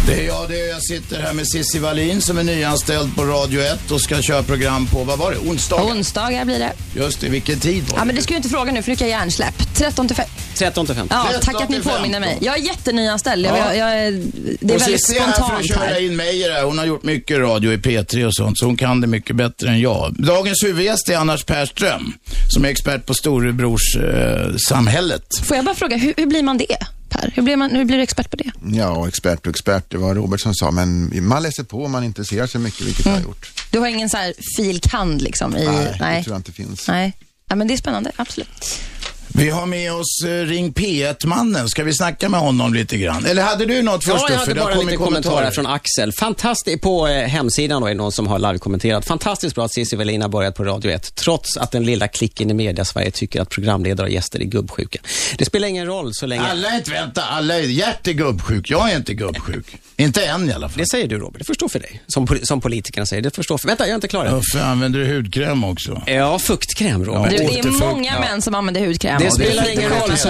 Det 0.07 0.13
är 0.21 0.27
jag, 0.27 0.49
det 0.49 0.61
är 0.61 0.69
jag 0.69 0.83
sitter 0.83 1.21
här 1.23 1.33
med 1.33 1.49
Cissi 1.49 1.79
Wallin 1.79 2.21
som 2.23 2.39
är 2.39 2.43
nyanställd 2.43 3.17
på 3.17 3.25
Radio 3.25 3.61
1 3.63 3.91
och 3.91 4.01
ska 4.01 4.23
köra 4.23 4.43
program 4.43 4.87
på, 4.87 5.05
vad 5.05 5.19
var 5.19 5.31
det, 5.33 5.39
onsdagar? 5.39 5.85
Onsdagar 5.85 6.45
blir 6.45 6.59
det. 6.59 6.73
Just 6.97 7.21
det, 7.21 7.29
vilken 7.29 7.61
tid 7.61 7.83
var 7.83 7.89
det? 7.91 7.95
Ja, 7.97 8.05
men 8.05 8.17
det 8.17 8.23
ska 8.23 8.33
du 8.33 8.37
inte 8.37 8.49
fråga 8.49 8.73
nu 8.73 8.83
för 8.83 8.91
nu 8.91 8.97
kan 8.97 9.09
jag 9.11 9.19
hjärnsläpp. 9.21 9.55
13 9.75 10.07
till 10.07 10.17
5. 10.17 10.27
13 10.55 10.87
till 10.87 10.95
15. 10.95 11.19
Ja, 11.19 11.27
13 11.39 11.55
tack 11.55 11.63
att 11.63 11.69
ni 11.69 11.81
påminner 11.81 12.21
mig. 12.21 12.29
15. 12.29 12.47
Jag 12.47 12.59
är 12.59 12.63
jättenyanställd. 12.63 13.47
Jag, 13.47 13.59
Ja. 13.59 13.75
jag, 13.75 13.77
jag, 13.77 14.07
är- 14.07 14.11
det 14.13 14.73
är 14.73 14.77
och 14.77 14.81
väldigt 14.83 15.07
Cissi 15.07 15.17
är 15.17 15.21
här 15.21 15.27
för 15.27 15.31
att 15.33 15.37
spontant 15.47 15.67
köra 15.69 15.79
här. 15.79 16.03
in 16.07 16.17
Meijer 16.17 16.53
här. 16.53 16.63
Hon 16.63 16.79
har 16.79 16.85
gjort 16.87 17.03
mycket 17.03 17.39
radio 17.39 17.73
i 17.73 17.77
P3 17.77 18.25
och 18.27 18.35
sånt, 18.35 18.59
så 18.59 18.67
hon 18.67 18.77
kan 18.77 19.01
det 19.01 19.07
mycket 19.07 19.37
bättre 19.37 19.69
än 19.69 19.81
jag. 19.81 20.15
Dagens 20.19 20.65
huvudgäst 20.65 21.09
är 21.09 21.17
Anders 21.17 21.45
Perström, 21.45 22.13
som 22.49 22.65
är 22.65 22.69
expert 22.69 23.07
på 23.07 23.15
storebrorssamhället. 23.15 24.51
Eh, 24.53 24.57
samhället. 24.69 25.27
Får 25.45 25.57
jag 25.57 25.65
bara 25.65 25.75
fråga, 25.75 25.97
hur, 25.97 26.15
hur 26.17 26.27
blir 26.27 26.43
man 26.43 26.59
det, 26.59 26.77
Per? 27.17 27.31
Hur 27.35 27.43
blir, 27.43 27.57
man, 27.57 27.71
hur 27.71 27.85
blir 27.85 27.97
du 27.97 28.03
expert 28.03 28.31
på 28.31 28.37
det? 28.37 28.51
Ja, 28.73 29.09
expert 29.09 29.47
och 29.47 29.51
expert, 29.51 29.85
det 29.91 29.99
var 29.99 30.15
Robert 30.15 30.41
som 30.41 30.55
sa, 30.55 30.71
men 30.71 31.11
man 31.29 31.43
läser 31.43 31.65
på 31.65 31.83
och 31.83 31.91
man 31.91 32.05
intresserar 32.05 32.47
sig 32.47 32.61
mycket, 32.61 32.81
vilket 32.87 33.07
jag 33.07 33.13
har 33.13 33.21
gjort. 33.21 33.53
Du 33.71 33.79
har 33.79 33.87
ingen 33.87 34.11
så 34.11 34.17
här 34.17 34.35
filkand 34.57 35.23
liksom? 35.23 35.57
I, 35.57 35.65
Nej, 36.01 36.17
det 36.19 36.25
tror 36.25 36.35
jag 36.35 36.39
inte 36.39 36.53
finns. 36.53 36.89
Nej. 36.89 37.13
Ja, 37.49 37.57
men 37.57 37.69
det 37.69 37.75
är 37.75 37.79
spännande, 37.79 38.13
absolut. 38.17 38.81
Vi 39.29 39.51
har 39.51 39.67
med 39.67 39.93
oss 39.93 40.25
eh, 40.25 40.29
Ring 40.29 40.73
P1-mannen. 40.73 41.69
Ska 41.69 41.85
vi 41.85 41.93
snacka 41.95 42.29
med 42.29 42.41
honom 42.41 42.75
lite 42.75 42.97
grann? 42.99 43.27
Eller 43.27 43.43
hade 43.43 43.67
du 43.67 43.83
något 43.83 44.05
först 44.05 44.25
Ja, 44.29 44.31
jag 44.31 44.39
hade 44.39 44.55
bara 44.55 44.73
en 44.73 44.79
liten 44.79 44.99
kommentar 44.99 45.51
från 45.51 45.67
Axel. 45.67 46.13
Fantastiskt, 46.13 46.83
på 46.83 47.09
eh, 47.09 47.27
hemsidan 47.29 47.81
då 47.81 47.87
är 47.87 47.91
det 47.91 47.97
någon 47.99 48.13
som 48.13 48.27
har 48.27 48.39
live-kommenterat. 48.39 49.07
Fantastiskt 49.07 49.55
bra 49.55 49.65
att 49.65 49.73
Cissi 49.73 49.97
Wallin 49.97 50.23
har 50.23 50.29
börjat 50.29 50.55
på 50.55 50.65
Radio 50.65 50.91
1, 50.91 51.15
trots 51.15 51.57
att 51.57 51.71
den 51.73 51.85
lilla 51.85 52.09
klicken 52.09 52.51
i 52.51 52.55
media-Sverige 52.55 53.11
tycker 53.11 53.41
att 53.41 53.49
programledare 53.51 54.07
och 54.07 54.13
gäster 54.13 54.41
är 54.41 54.45
gubbsjuka. 54.45 54.99
Det 55.39 55.45
spelar 55.45 55.69
ingen 55.69 55.87
roll 55.87 56.15
så 56.15 56.27
länge... 56.27 56.43
Alla 56.43 56.69
är 56.69 56.77
inte, 56.77 56.91
vänta, 56.91 57.23
alla 57.23 57.55
är, 57.55 57.63
Gert 57.63 58.09
är 58.09 58.13
gubbsjuk. 58.13 58.71
Jag 58.71 58.93
är 58.93 58.97
inte 58.97 59.15
gubbsjuk. 59.15 59.67
Inte 59.99 60.25
än 60.27 60.51
i 60.51 60.53
alla 60.53 60.69
fall. 60.69 60.79
Det 60.79 60.87
säger 60.91 61.09
du 61.09 61.19
Robert, 61.19 61.39
det 61.39 61.45
förstår 61.45 61.69
för 61.69 61.79
dig. 61.79 62.03
Som, 62.07 62.39
som 62.43 62.61
politikerna 62.61 63.07
säger, 63.07 63.23
det 63.23 63.31
förstår 63.35 63.59
för... 63.59 63.69
Vänta, 63.69 63.85
jag 63.85 63.91
är 63.91 63.95
inte 63.95 64.09
klar 64.09 64.25
än. 64.25 64.35
Uffe, 64.35 64.63
använder 64.65 65.01
du 65.01 65.15
hudkräm 65.17 65.65
också? 65.65 66.03
Ja, 66.07 66.39
fuktkräm 66.39 67.05
Robert. 67.05 67.31
Du, 67.31 67.37
det 67.37 67.59
är 67.59 67.71
många 67.71 68.13
ja. 68.15 68.21
män 68.21 68.43
som 68.43 68.55
använder 68.55 68.87
hudkräm. 68.87 69.19
Det 69.19 69.25
Ja, 69.25 69.31
spelar 69.31 69.63
det 69.63 69.69
är 69.69 69.73
ingen 69.73 69.91
roll 69.91 70.17
så, 70.17 70.29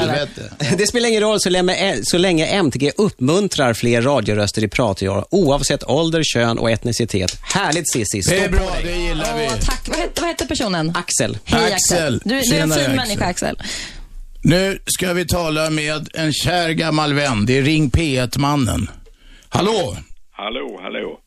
det 0.79 0.87
spelar 0.87 1.09
ingen 1.09 1.21
roll 1.21 1.41
så 1.41 1.51
länge, 1.51 1.99
så 2.03 2.19
länge 2.19 2.47
MTG 2.47 2.93
uppmuntrar 2.97 3.75
fler 3.75 4.03
radioröster 4.03 4.65
i 4.65 4.69
pratgör, 4.69 5.25
oavsett 5.31 5.85
ålder, 5.85 6.23
kön 6.25 6.59
och 6.59 6.71
etnicitet. 6.71 7.39
Härligt 7.43 7.93
Cissi, 7.93 8.21
Det 8.21 8.45
är 8.45 8.49
bra, 8.49 8.77
det 8.85 8.97
gillar 8.97 9.39
vi. 9.39 9.47
Åh, 9.47 9.55
tack. 9.61 9.89
Vad 9.89 9.99
heter, 9.99 10.21
vad 10.23 10.31
heter 10.31 10.47
personen? 10.47 10.93
Axel. 10.97 11.39
Hej 11.45 11.61
Axel. 11.73 11.75
Axel. 11.75 12.21
Du, 12.25 12.41
du 12.41 12.55
är 12.57 12.61
en 12.61 12.71
fin 12.71 12.81
Axel. 12.81 12.97
människa 12.97 13.25
Axel. 13.25 13.63
Nu 14.43 14.79
ska 14.87 15.13
vi 15.13 15.27
tala 15.27 15.71
med 15.71 16.09
en 16.15 16.33
kär 16.33 16.71
gammal 16.71 17.15
vän. 17.15 17.47
Det 17.47 17.59
är 17.59 17.63
Ring 17.63 17.91
P1-mannen. 17.91 18.91
Hallå? 19.51 19.95
Hallå, 20.33 20.79
hallå. 20.83 21.19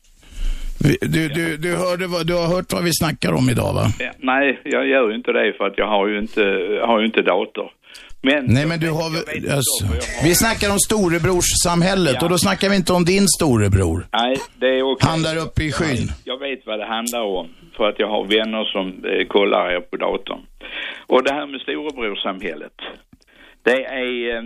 Du, 1.00 1.28
du, 1.28 1.56
du, 1.56 1.76
hörde 1.76 2.06
vad, 2.06 2.26
du 2.26 2.34
har 2.34 2.46
hört 2.46 2.72
vad 2.72 2.84
vi 2.84 2.90
snackar 2.92 3.32
om 3.32 3.50
idag 3.50 3.74
va? 3.74 3.86
Ja, 3.98 4.10
nej, 4.18 4.60
jag 4.64 4.88
gör 4.88 5.08
ju 5.10 5.16
inte 5.16 5.32
det 5.32 5.52
för 5.58 5.64
att 5.66 5.78
jag 5.78 5.86
har 5.88 6.08
ju 6.08 6.18
inte, 6.18 6.42
har 6.86 7.00
ju 7.00 7.06
inte 7.06 7.22
dator. 7.22 7.70
Men, 8.22 8.44
Nej 8.48 8.66
men 8.66 8.80
du 8.80 8.90
har 8.90 9.08
väl, 9.14 9.52
alltså, 9.56 9.84
har. 9.86 10.24
Vi 10.28 10.34
snackar 10.34 10.70
om 10.70 10.78
storebrorssamhället 10.78 12.14
Ja. 12.18 12.22
och 12.24 12.30
då 12.30 12.38
snackar 12.38 12.68
vi 12.70 12.76
inte 12.76 12.92
om 12.92 13.04
din 13.04 13.26
storebror. 13.28 14.06
Nej, 14.12 14.36
det 14.60 14.66
är 14.78 14.82
okej. 14.92 15.08
Han 15.10 15.22
där 15.22 15.36
uppe 15.46 15.64
i 15.64 15.72
skyn. 15.72 16.08
Jag 16.24 16.38
vet 16.38 16.60
vad 16.66 16.78
det 16.78 16.86
handlar 16.86 17.20
om. 17.22 17.48
För 17.76 17.88
att 17.88 17.98
jag 17.98 18.08
har 18.08 18.24
vänner 18.24 18.64
som 18.64 18.86
eh, 19.04 19.26
kollar 19.28 19.70
er 19.76 19.80
på 19.80 19.96
datorn. 19.96 20.40
Och 21.06 21.22
det 21.24 21.32
här 21.32 21.46
med 21.46 21.60
storebrorsamhället. 21.60 22.76
Det 23.62 23.84
är... 23.84 24.36
Eh, 24.36 24.42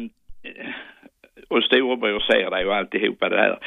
och 1.48 1.62
storebror 1.62 2.20
ser 2.20 2.50
dig 2.50 2.66
och 2.66 2.74
alltihopa 2.76 3.28
det 3.28 3.36
här. 3.36 3.58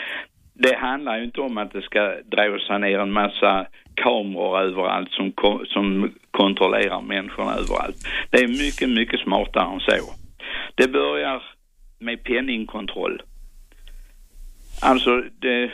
Det 0.54 0.76
handlar 0.76 1.18
ju 1.18 1.24
inte 1.24 1.42
om 1.42 1.58
att 1.58 1.72
det 1.72 1.82
ska 1.82 2.14
dråsa 2.26 2.78
ner 2.78 3.00
en 3.00 3.12
massa 3.12 3.66
kameror 3.96 4.60
överallt 4.60 5.12
som, 5.12 5.32
ko- 5.32 5.66
som 5.66 6.12
kontrollerar 6.32 7.02
människorna 7.02 7.52
överallt. 7.52 7.98
Det 8.30 8.38
är 8.38 8.48
mycket, 8.48 8.90
mycket 8.90 9.20
smartare 9.20 9.74
än 9.74 9.80
så. 9.80 10.14
Det 10.76 10.88
börjar 10.88 11.44
med 12.00 12.24
penningkontroll. 12.24 13.22
Alltså, 14.82 15.24
det, 15.40 15.72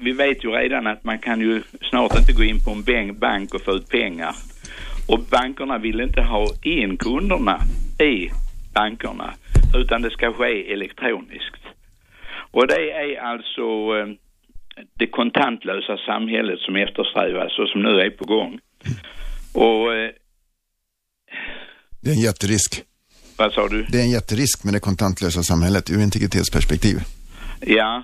vi 0.00 0.12
vet 0.12 0.44
ju 0.44 0.50
redan 0.50 0.86
att 0.86 1.04
man 1.04 1.18
kan 1.18 1.40
ju 1.40 1.62
snart 1.90 2.18
inte 2.18 2.32
gå 2.32 2.44
in 2.44 2.58
på 2.64 2.92
en 2.92 3.18
bank 3.18 3.54
och 3.54 3.60
få 3.60 3.70
ut 3.70 3.88
pengar. 3.88 4.34
Och 5.08 5.20
bankerna 5.30 5.78
vill 5.78 6.00
inte 6.00 6.22
ha 6.22 6.46
in 6.62 6.96
kunderna 6.96 7.58
i 8.00 8.28
bankerna, 8.74 9.34
utan 9.74 10.02
det 10.02 10.10
ska 10.10 10.32
ske 10.32 10.72
elektroniskt. 10.72 11.62
Och 12.50 12.66
det 12.66 12.90
är 12.92 13.20
alltså 13.20 13.62
eh, 13.98 14.06
det 14.98 15.06
kontantlösa 15.06 15.96
samhället 16.06 16.58
som 16.60 16.76
eftersträvas 16.76 17.58
och 17.58 17.68
som 17.68 17.82
nu 17.82 18.00
är 18.00 18.10
på 18.10 18.24
gång. 18.24 18.58
Och 19.54 19.94
eh, 19.94 20.10
Det 22.02 22.10
är 22.10 22.14
en 22.14 22.20
jätterisk. 22.20 22.82
vad 23.38 23.52
sa 23.52 23.68
du? 23.68 23.82
Det 23.82 23.98
är 23.98 24.02
en 24.02 24.10
jätterisk 24.10 24.64
med 24.64 24.74
det 24.74 24.80
kontantlösa 24.80 25.42
samhället 25.42 25.90
ur 25.90 26.02
integritetsperspektiv. 26.02 26.96
Ja, 27.60 28.02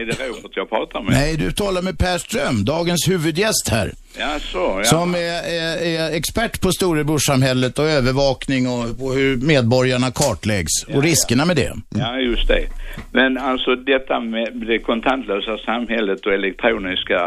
är 0.00 0.06
det 0.06 0.28
Robert 0.28 0.52
jag 0.54 0.68
pratar 0.70 1.02
med? 1.02 1.12
Nej, 1.12 1.36
du 1.36 1.52
talar 1.52 1.82
med 1.82 1.98
Per 1.98 2.18
Ström, 2.18 2.64
dagens 2.64 3.08
huvudgäst 3.08 3.68
här. 3.70 3.90
Ja, 4.18 4.38
så, 4.38 4.58
ja. 4.58 4.84
Som 4.84 5.14
är, 5.14 5.18
är, 5.18 5.76
är 5.82 6.16
expert 6.16 6.60
på 6.60 6.70
storebrorssamhället 6.72 7.78
och 7.78 7.84
övervakning 7.84 8.68
och 8.68 8.98
på 8.98 9.12
hur 9.12 9.36
medborgarna 9.36 10.10
kartläggs 10.10 10.84
och 10.94 11.02
riskerna 11.02 11.44
med 11.44 11.56
det. 11.56 11.72
Ja, 11.88 12.18
just 12.18 12.48
det. 12.48 12.66
Men 13.12 13.38
alltså 13.38 13.76
detta 13.76 14.20
med 14.20 14.48
det 14.66 14.78
kontantlösa 14.78 15.58
samhället 15.58 16.26
och 16.26 16.32
elektroniska 16.32 17.20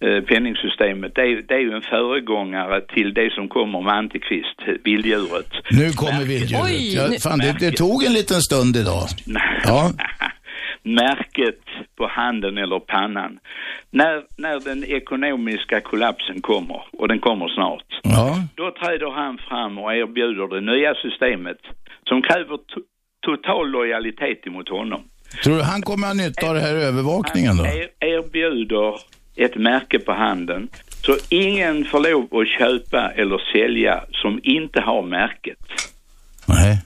eh, 0.00 0.24
penningsystemet, 0.28 1.12
det 1.14 1.20
är, 1.20 1.42
det 1.48 1.54
är 1.54 1.58
ju 1.58 1.72
en 1.72 1.82
föregångare 1.82 2.80
till 2.80 3.14
det 3.14 3.32
som 3.34 3.48
kommer 3.48 3.80
med 3.82 3.94
Antikvist, 3.94 4.58
vilddjuret. 4.84 5.50
Nu 5.70 5.92
kommer 5.92 6.24
vilddjuret. 6.24 6.64
Oj, 6.64 6.94
Ja, 6.94 7.18
fan, 7.20 7.38
det, 7.38 7.56
det 7.60 7.72
tog 7.72 8.04
en 8.04 8.12
liten 8.12 8.40
stund 8.40 8.76
idag. 8.76 9.06
Ja. 9.64 9.92
Märket 10.86 11.60
på 11.96 12.06
handen 12.06 12.58
eller 12.58 12.78
pannan. 12.80 13.38
När, 13.90 14.22
när 14.38 14.60
den 14.60 14.84
ekonomiska 14.84 15.80
kollapsen 15.80 16.40
kommer, 16.40 16.82
och 16.92 17.08
den 17.08 17.18
kommer 17.20 17.48
snart, 17.48 17.84
Ja. 18.02 18.36
då 18.54 18.70
träder 18.70 19.10
han 19.10 19.38
fram 19.38 19.78
och 19.78 19.94
erbjuder 19.94 20.46
det 20.54 20.60
nya 20.72 20.94
systemet 20.94 21.58
som 22.08 22.22
kräver 22.22 22.56
to- 22.56 22.86
total 23.26 23.70
lojalitet 23.70 24.46
emot 24.46 24.68
honom. 24.68 25.02
Tror 25.44 25.56
du 25.56 25.62
han 25.62 25.82
kommer 25.82 26.06
ha 26.06 26.14
nytta 26.14 26.48
av 26.48 26.54
den 26.54 26.62
här 26.64 26.74
övervakningen 26.76 27.56
då? 27.56 27.64
Han 27.64 27.72
er, 27.72 27.88
erbjuder 28.00 28.94
ett 29.36 29.56
märke 29.56 29.98
på 29.98 30.12
handen 30.12 30.68
så 31.04 31.16
ingen 31.30 31.84
får 31.84 32.00
lov 32.00 32.40
att 32.40 32.48
köpa 32.48 33.10
eller 33.10 33.38
sälja 33.52 34.04
som 34.12 34.40
inte 34.42 34.80
har 34.80 35.02
märket. 35.02 35.58
Nej. 36.48 36.82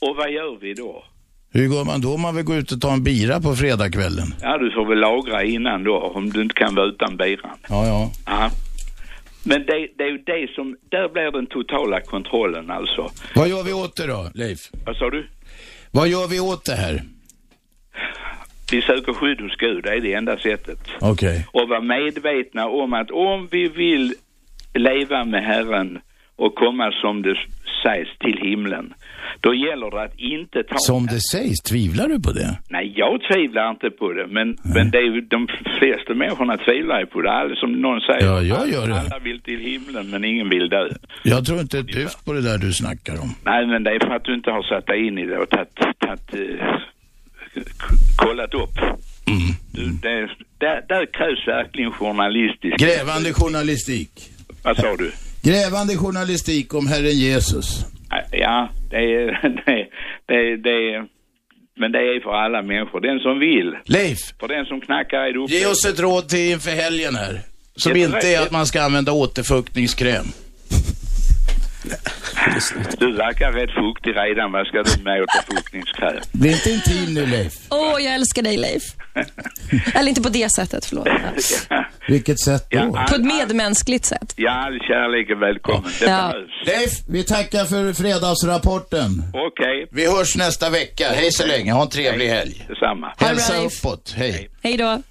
Och 0.00 0.16
vad 0.16 0.30
gör 0.30 0.58
vi 0.60 0.74
då? 0.74 1.04
Hur 1.52 1.68
går 1.68 1.84
man 1.84 2.00
då 2.00 2.14
om 2.14 2.20
man 2.20 2.36
vill 2.36 2.44
gå 2.44 2.54
ut 2.54 2.72
och 2.72 2.80
ta 2.80 2.92
en 2.92 3.02
bira 3.02 3.40
på 3.40 3.54
fredagskvällen? 3.54 4.34
Ja, 4.42 4.58
du 4.58 4.70
får 4.70 4.86
väl 4.86 4.98
lagra 4.98 5.44
innan 5.44 5.84
då 5.84 5.98
om 5.98 6.30
du 6.30 6.42
inte 6.42 6.54
kan 6.54 6.74
vara 6.74 6.86
utan 6.86 7.16
biran. 7.16 7.56
Ja, 7.68 7.86
ja. 7.86 8.10
Ja. 8.26 8.50
Men 9.44 9.66
det, 9.66 9.88
det 9.98 10.04
är 10.04 10.10
ju 10.10 10.18
det 10.18 10.54
som, 10.54 10.76
där 10.90 11.08
blir 11.08 11.32
den 11.32 11.46
totala 11.46 12.00
kontrollen 12.00 12.70
alltså. 12.70 13.10
Vad 13.34 13.48
gör 13.48 13.62
vi 13.62 13.72
åt 13.72 13.96
det 13.96 14.06
då, 14.06 14.30
Leif? 14.34 14.70
Vad 14.86 14.96
sa 14.96 15.10
du? 15.10 15.26
Vad 15.90 16.08
gör 16.08 16.26
vi 16.26 16.40
åt 16.40 16.64
det 16.64 16.74
här? 16.74 17.02
Vi 18.72 18.82
söker 18.82 19.12
skydd 19.12 19.40
hos 19.40 19.56
Gud, 19.56 19.84
det 19.84 19.90
är 19.90 20.00
det 20.00 20.14
enda 20.14 20.38
sättet. 20.38 20.78
Okej. 21.00 21.46
Och 21.52 21.68
vara 21.68 21.80
medvetna 21.80 22.66
om 22.66 22.92
att 22.92 23.10
om 23.10 23.48
vi 23.50 23.68
vill 23.68 24.14
leva 24.74 25.24
med 25.24 25.44
Herren 25.44 25.98
och 26.38 26.54
komma 26.54 26.92
som 27.02 27.22
det 27.22 27.36
sägs 27.82 28.10
till 28.18 28.38
himlen, 28.48 28.94
då 29.40 29.54
gäller 29.54 29.90
det 29.90 30.02
att 30.02 30.18
inte 30.18 30.62
ta... 30.62 30.76
Som 30.78 31.06
det 31.06 31.20
sägs, 31.32 31.60
tvivlar 31.60 32.08
du 32.08 32.20
på 32.22 32.32
det? 32.32 32.58
Nej, 32.70 32.92
jag 32.96 33.20
tvivlar 33.32 33.70
inte 33.70 33.90
på 33.90 34.12
det, 34.12 34.26
men, 34.26 34.56
men 34.74 34.90
det 34.90 34.98
är 34.98 35.02
ju 35.14 35.20
de 35.20 35.48
flesta 35.78 36.14
människorna 36.14 36.56
tvivlar 36.56 37.00
ju 37.00 37.06
på 37.06 37.22
det. 37.22 37.30
Alla, 37.32 37.54
som 37.56 37.72
någon 37.72 38.00
säger, 38.00 38.26
Ja, 38.26 38.42
jag 38.42 38.68
gör 38.72 38.86
det. 38.86 39.00
alla 39.00 39.18
vill 39.18 39.40
till 39.40 39.60
himlen 39.60 40.10
men 40.10 40.24
ingen 40.24 40.48
vill 40.48 40.68
dö. 40.68 40.88
Jag 41.22 41.46
tror 41.46 41.60
inte 41.60 41.78
ett 41.78 41.92
dyft 41.92 42.24
på 42.24 42.32
det 42.32 42.42
där 42.42 42.58
du 42.58 42.72
snackar 42.72 43.14
om. 43.22 43.34
Nej, 43.44 43.66
men 43.66 43.84
det 43.84 43.90
är 43.90 44.00
för 44.06 44.14
att 44.14 44.24
du 44.24 44.34
inte 44.34 44.50
har 44.50 44.62
satt 44.62 44.86
dig 44.86 45.06
in 45.06 45.18
i 45.18 45.26
det 45.26 45.38
och 45.38 45.48
tagit, 45.50 45.74
tagit, 45.98 46.34
eh, 46.34 46.66
k- 47.82 47.96
kollat 48.16 48.54
upp. 48.54 48.76
Mm. 49.26 49.48
Du, 49.74 49.82
det, 50.02 50.28
där, 50.58 50.84
där 50.88 51.06
krävs 51.06 51.48
verkligen 51.48 51.90
journalistisk... 51.92 52.76
Grävande 52.78 53.32
journalistik. 53.32 54.10
Vad 54.64 54.76
sa 54.76 54.96
du? 54.96 55.10
Grävande 55.48 55.96
journalistik 55.96 56.74
om 56.74 56.86
Herren 56.86 57.18
Jesus. 57.18 57.84
Ja, 58.30 58.68
det 58.90 58.96
är, 58.96 59.42
det, 59.66 59.88
det, 60.26 60.56
det, 60.56 61.06
men 61.80 61.92
det 61.92 61.98
är 61.98 62.20
för 62.20 62.30
alla 62.30 62.62
människor. 62.62 63.00
Den 63.00 63.18
som 63.20 63.38
vill. 63.38 63.76
Leif, 63.84 64.18
För 64.40 64.48
den 64.48 64.64
som 64.66 64.80
knackar 64.80 65.18
är 65.18 65.32
det 65.32 65.54
ge 65.54 65.66
oss 65.66 65.84
ett 65.84 66.00
råd 66.00 66.28
till 66.28 66.50
inför 66.52 66.70
helgen 66.70 67.14
här. 67.14 67.40
Som 67.76 67.92
Ett 67.92 67.98
inte 67.98 68.28
är 68.28 68.42
att 68.42 68.50
man 68.50 68.66
ska 68.66 68.82
använda 68.82 69.12
återfuktningskräm. 69.12 70.26
Du 72.98 73.16
verkar 73.16 73.52
rätt 73.52 73.70
fuktig 73.74 74.10
redan. 74.16 74.52
Vad 74.52 74.66
ska 74.66 74.82
du 74.82 75.02
med 75.04 75.22
återfuktningskräm? 75.22 76.20
Bli 76.32 76.52
inte 76.52 76.70
intim 76.70 77.14
nu 77.14 77.26
Leif. 77.26 77.52
Åh, 77.70 78.02
jag 78.04 78.14
älskar 78.14 78.42
dig 78.42 78.56
Leif. 78.56 78.82
Eller 79.94 80.08
inte 80.08 80.22
på 80.22 80.28
det 80.28 80.52
sättet, 80.52 80.84
förlåt. 80.84 81.08
Vilket 82.08 82.40
sätt 82.40 82.66
då? 82.70 82.92
På 83.08 83.14
ett 83.14 83.24
medmänskligt 83.24 84.04
sätt. 84.04 84.34
Ja, 84.36 84.50
all 84.50 84.78
kärlek 84.78 85.30
är 85.30 85.40
välkommen. 85.40 85.90
Det 86.00 86.04
Ja. 86.06 86.32
behövs. 86.32 86.66
Leif, 86.66 86.92
vi 87.08 87.24
tackar 87.24 87.64
för 87.64 87.92
fredagsrapporten. 87.92 89.22
Okej, 89.34 89.88
Vi 89.92 90.06
hörs 90.06 90.36
nästa 90.36 90.70
vecka. 90.70 91.06
Hej 91.14 91.32
så 91.32 91.46
länge. 91.46 91.72
Ha 91.72 91.82
en 91.82 91.88
trevlig 91.88 92.28
helg. 92.28 92.64
detsamma. 92.68 93.12
Hälsa 93.18 93.52
Leif. 93.52 93.84
uppåt. 93.84 94.14
Hej. 94.16 94.50
Hej 94.62 94.76
då. 94.76 95.02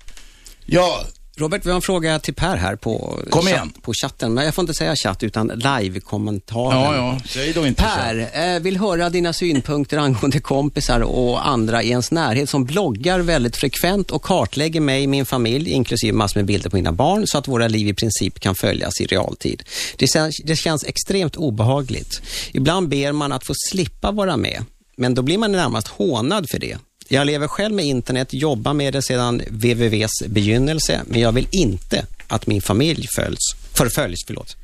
Ja, 0.66 1.02
Robert, 1.40 1.66
vi 1.66 1.70
har 1.70 1.76
en 1.76 1.82
fråga 1.82 2.20
till 2.20 2.34
Per 2.34 2.58
här 2.58 2.76
på, 2.76 3.20
Kom 3.30 3.48
igen. 3.48 3.74
på 3.82 3.94
chatten. 3.94 4.34
Men 4.34 4.46
jag 4.46 4.56
får 4.56 4.62
inte 4.62 4.74
säga 4.74 4.96
chatt, 4.96 5.24
utan 5.24 5.48
live-kommentaren. 5.48 6.82
ja, 6.82 6.96
ja. 6.96 7.20
Säg 7.26 7.54
då 7.54 7.68
inte. 7.68 7.84
Per, 7.84 8.30
eh, 8.34 8.60
vill 8.60 8.78
höra 8.78 9.10
dina 9.10 9.34
synpunkter 9.34 9.98
angående 10.08 10.40
kompisar 10.40 11.00
och 11.02 11.48
andra 11.48 11.84
i 11.84 11.90
ens 11.90 12.12
närhet 12.12 12.50
som 12.50 12.66
bloggar 12.66 13.20
väldigt 13.20 13.56
frekvent 13.58 14.12
och 14.12 14.22
kartlägger 14.22 14.82
mig, 14.82 15.08
min 15.08 15.26
familj, 15.26 15.70
inklusive 15.72 16.14
massor 16.18 16.40
med 16.40 16.46
bilder 16.46 16.70
på 16.70 16.76
mina 16.76 16.92
barn, 16.92 17.28
så 17.28 17.38
att 17.38 17.48
våra 17.48 17.68
liv 17.68 17.88
i 17.88 17.94
princip 17.94 18.40
kan 18.40 18.56
följas 18.56 19.02
i 19.02 19.06
realtid. 19.06 19.64
Det 19.98 20.08
känns, 20.08 20.36
det 20.44 20.56
känns 20.56 20.84
extremt 20.84 21.36
obehagligt. 21.36 22.22
Ibland 22.52 22.90
ber 22.90 23.12
man 23.12 23.32
att 23.32 23.46
få 23.46 23.54
slippa 23.70 24.12
vara 24.12 24.38
med, 24.38 24.66
men 24.98 25.14
då 25.16 25.22
blir 25.22 25.38
man 25.38 25.52
närmast 25.52 25.88
hånad 25.88 26.46
för 26.52 26.60
det. 26.60 26.78
Jag 27.10 27.28
lever 27.28 27.48
själv 27.48 27.76
med 27.76 27.86
internet, 27.86 28.34
jobbar 28.34 28.74
med 28.74 28.94
det 28.94 29.02
sedan 29.02 29.42
wwws 29.50 30.12
begynnelse, 30.28 31.02
men 31.08 31.22
jag 31.22 31.32
vill 31.32 31.48
inte 31.52 32.06
att 32.28 32.48
min 32.48 32.62
familj 32.62 33.08
följs, 33.16 33.56
förföljs. 33.74 34.24
Förlåt. 34.28 34.56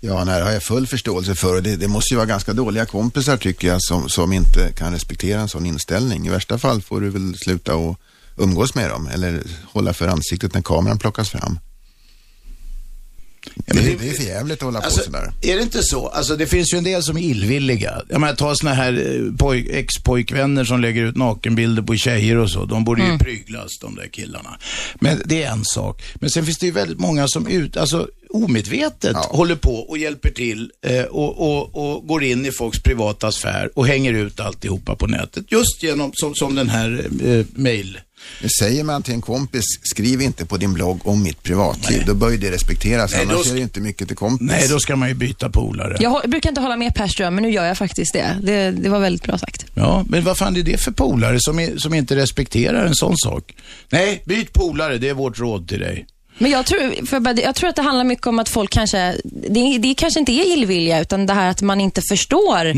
Ja, 0.00 0.24
nej, 0.24 0.38
det 0.38 0.44
har 0.44 0.52
jag 0.52 0.62
full 0.62 0.86
förståelse 0.86 1.34
för. 1.34 1.60
Det, 1.60 1.76
det 1.76 1.88
måste 1.88 2.14
ju 2.14 2.16
vara 2.16 2.26
ganska 2.26 2.52
dåliga 2.52 2.86
kompisar 2.86 3.36
tycker 3.36 3.68
jag 3.68 3.82
som, 3.82 4.08
som 4.08 4.32
inte 4.32 4.72
kan 4.72 4.92
respektera 4.92 5.40
en 5.40 5.48
sån 5.48 5.66
inställning. 5.66 6.26
I 6.26 6.30
värsta 6.30 6.58
fall 6.58 6.82
får 6.82 7.00
du 7.00 7.10
väl 7.10 7.34
sluta 7.44 7.76
och 7.76 7.98
umgås 8.36 8.74
med 8.74 8.90
dem 8.90 9.06
eller 9.06 9.42
hålla 9.64 9.92
för 9.92 10.08
ansiktet 10.08 10.54
när 10.54 10.62
kameran 10.62 10.98
plockas 10.98 11.30
fram 11.30 11.58
men 13.66 13.76
det, 13.76 13.82
det- 14.00 14.08
är 14.08 14.12
för 14.12 14.22
jävligt 14.24 14.58
att 14.58 14.62
hålla 14.62 14.78
Alltså, 14.78 14.98
på 14.98 15.04
sådär. 15.04 15.32
är 15.42 15.56
det 15.56 15.62
inte 15.62 15.82
så? 15.82 16.08
Alltså 16.08 16.36
det 16.36 16.46
finns 16.46 16.74
ju 16.74 16.78
en 16.78 16.84
del 16.84 17.02
som 17.02 17.16
är 17.16 17.22
illvilliga. 17.22 18.02
Jag 18.08 18.20
menar, 18.20 18.34
ta 18.34 18.54
såna 18.54 18.74
här 18.74 18.92
eh, 18.92 19.32
poj- 19.32 19.68
ex-pojkvänner 19.72 20.64
som 20.64 20.80
lägger 20.80 21.02
ut 21.04 21.16
nakenbilder 21.16 21.82
på 21.82 21.96
tjejer 21.96 22.36
och 22.36 22.50
så. 22.50 22.64
De 22.64 22.84
borde 22.84 23.02
ju 23.06 23.18
pryglas, 23.18 23.78
de 23.80 23.94
där 23.96 24.06
killarna. 24.08 24.58
Men 25.00 25.22
det 25.24 25.42
är 25.42 25.50
en 25.52 25.64
sak. 25.64 26.02
Men 26.14 26.30
sen 26.30 26.44
finns 26.44 26.58
det 26.58 26.66
ju 26.66 26.72
väldigt 26.72 26.98
många 27.00 27.28
som 27.28 27.46
ut, 27.46 27.76
alltså 27.76 28.08
omedvetet 28.30 29.12
Ja. 29.14 29.28
håller 29.30 29.54
på 29.56 29.74
och 29.74 29.98
hjälper 29.98 30.30
till 30.30 30.70
eh, 30.86 31.02
och, 31.02 31.38
och, 31.40 31.94
och 31.96 32.06
går 32.06 32.24
in 32.24 32.46
i 32.46 32.50
folks 32.52 32.82
privata 32.82 33.32
sfär 33.32 33.70
och 33.78 33.86
hänger 33.86 34.12
ut 34.12 34.40
alltihopa 34.40 34.96
på 34.96 35.06
nätet. 35.06 35.44
Just 35.52 35.82
genom, 35.82 36.10
som, 36.14 36.34
som 36.34 36.54
den 36.54 36.68
här 36.68 37.06
eh, 37.24 37.44
mail. 37.54 37.98
Men 38.40 38.50
Säger 38.50 38.84
man 38.84 39.02
till 39.02 39.14
en 39.14 39.20
kompis, 39.20 39.64
skriv 39.82 40.22
inte 40.22 40.46
på 40.46 40.56
din 40.56 40.72
blogg 40.72 41.06
om 41.06 41.22
mitt 41.22 41.42
privatliv, 41.42 42.02
då 42.06 42.14
bör 42.14 42.30
ju 42.30 42.36
det 42.36 42.50
respekteras. 42.50 43.12
Nej, 43.12 43.26
då 43.26 43.34
Annars 43.34 43.50
är 43.50 43.54
det 43.54 43.60
inte 43.60 43.80
mycket 43.80 44.08
till 44.08 44.16
kompis. 44.16 44.48
Nej, 44.50 44.68
då 44.68 44.78
ska 44.80 44.96
man 44.96 45.08
ju 45.08 45.14
byta 45.14 45.50
polare. 45.50 45.96
Jag 46.00 46.30
brukar 46.30 46.48
inte 46.48 46.60
hålla 46.60 46.76
med 46.76 46.94
Per 46.94 47.06
Ström, 47.06 47.34
men 47.34 47.42
nu 47.42 47.50
gör 47.50 47.64
jag 47.64 47.78
faktiskt 47.78 48.12
det. 48.12 48.38
Det, 48.42 48.70
det 48.70 48.88
var 48.88 49.00
väldigt 49.00 49.22
bra 49.22 49.38
sagt. 49.38 49.66
Ja, 49.74 50.04
men 50.08 50.24
vad 50.24 50.38
fan 50.38 50.56
är 50.56 50.62
det 50.62 50.80
för 50.80 50.92
polare 50.92 51.36
som, 51.40 51.58
är, 51.58 51.76
som 51.76 51.94
inte 51.94 52.16
respekterar 52.16 52.86
en 52.86 52.94
sån 52.94 53.16
sak? 53.16 53.54
Nej, 53.90 54.22
byt 54.26 54.52
polare, 54.52 54.98
det 54.98 55.08
är 55.08 55.14
vårt 55.14 55.38
råd 55.38 55.68
till 55.68 55.80
dig. 55.80 56.06
Men 56.38 56.50
jag 56.50 56.66
tror, 56.66 57.06
för 57.06 57.40
jag 57.40 57.54
tror 57.54 57.68
att 57.68 57.76
det 57.76 57.82
handlar 57.82 58.04
mycket 58.04 58.26
om 58.26 58.38
att 58.38 58.48
folk 58.48 58.70
kanske, 58.70 59.16
det, 59.24 59.78
det 59.78 59.94
kanske 59.94 60.20
inte 60.20 60.32
är 60.32 60.52
illvilja, 60.52 61.00
utan 61.00 61.26
det 61.26 61.34
här 61.34 61.50
att 61.50 61.62
man 61.62 61.80
inte 61.80 62.02
förstår 62.08 62.72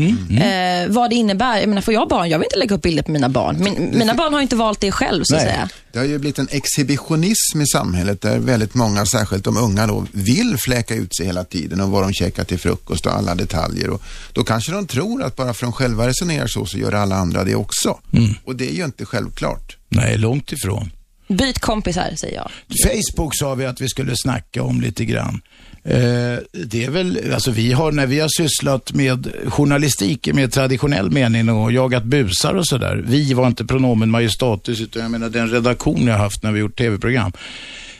Eh, 0.45 0.87
vad 0.89 1.09
det 1.09 1.15
innebär. 1.15 1.59
Jag 1.59 1.69
menar, 1.69 1.81
får 1.81 1.93
jag 1.93 2.09
barn, 2.09 2.29
jag 2.29 2.39
vill 2.39 2.45
inte 2.45 2.59
lägga 2.59 2.75
upp 2.75 2.81
bilder 2.81 3.03
på 3.03 3.11
mina 3.11 3.29
barn. 3.29 3.63
Min, 3.63 3.97
mina 3.97 4.13
barn 4.13 4.33
har 4.33 4.41
inte 4.41 4.55
valt 4.55 4.79
det 4.79 4.91
själv, 4.91 5.23
så 5.23 5.35
att 5.35 5.41
Nej. 5.41 5.51
säga. 5.51 5.69
Det 5.91 5.99
har 5.99 6.05
ju 6.05 6.19
blivit 6.19 6.39
en 6.39 6.47
exhibitionism 6.51 7.61
i 7.61 7.67
samhället 7.67 8.21
där 8.21 8.39
väldigt 8.39 8.73
många, 8.73 9.05
särskilt 9.05 9.43
de 9.43 9.57
unga 9.57 9.87
då, 9.87 10.05
vill 10.11 10.57
fläka 10.65 10.95
ut 10.95 11.15
sig 11.15 11.25
hela 11.25 11.43
tiden 11.43 11.81
och 11.81 11.89
vad 11.89 12.03
de 12.03 12.13
käkar 12.13 12.43
till 12.43 12.59
frukost 12.59 13.05
och 13.05 13.13
alla 13.13 13.35
detaljer. 13.35 13.89
Och 13.89 14.01
då 14.33 14.43
kanske 14.43 14.71
de 14.71 14.87
tror 14.87 15.23
att 15.23 15.35
bara 15.35 15.53
för 15.53 15.65
de 15.65 15.73
själva 15.73 16.07
resonerar 16.07 16.47
så, 16.47 16.65
så 16.65 16.77
gör 16.77 16.91
alla 16.91 17.15
andra 17.15 17.43
det 17.43 17.55
också. 17.55 17.99
Och 18.45 18.55
det 18.55 18.69
är 18.69 18.73
ju 18.73 18.85
inte 18.85 19.05
självklart. 19.05 19.77
Nej, 19.89 20.17
långt 20.17 20.51
ifrån. 20.51 20.91
Byt 21.27 21.59
kompisar, 21.59 22.13
säger 22.15 22.35
jag. 22.35 22.51
Facebook 22.83 23.31
sa 23.35 23.55
vi 23.55 23.65
att 23.65 23.81
vi 23.81 23.89
skulle 23.89 24.13
snacka 24.15 24.63
om 24.63 24.81
lite 24.81 25.05
grann. 25.05 25.41
Eh, 25.83 26.37
det 26.65 26.85
är 26.85 26.89
väl, 26.89 27.33
alltså 27.33 27.51
vi 27.51 27.71
har, 27.71 27.91
när 27.91 28.05
vi 28.05 28.19
har 28.19 28.29
sysslat 28.37 28.93
med 28.93 29.33
journalistik 29.47 30.27
i 30.27 30.33
mer 30.33 30.47
traditionell 30.47 31.11
mening 31.11 31.49
och 31.49 31.71
jagat 31.71 32.03
busar 32.03 32.53
och 32.53 32.67
sådär. 32.67 33.03
Vi 33.07 33.33
var 33.33 33.47
inte 33.47 33.65
pronomen 33.65 34.11
majestatus, 34.11 34.81
utan 34.81 35.01
jag 35.01 35.11
menar 35.11 35.29
den 35.29 35.49
redaktion 35.49 36.07
jag 36.07 36.17
haft 36.17 36.43
när 36.43 36.51
vi 36.51 36.59
gjort 36.59 36.77
tv-program. 36.77 37.31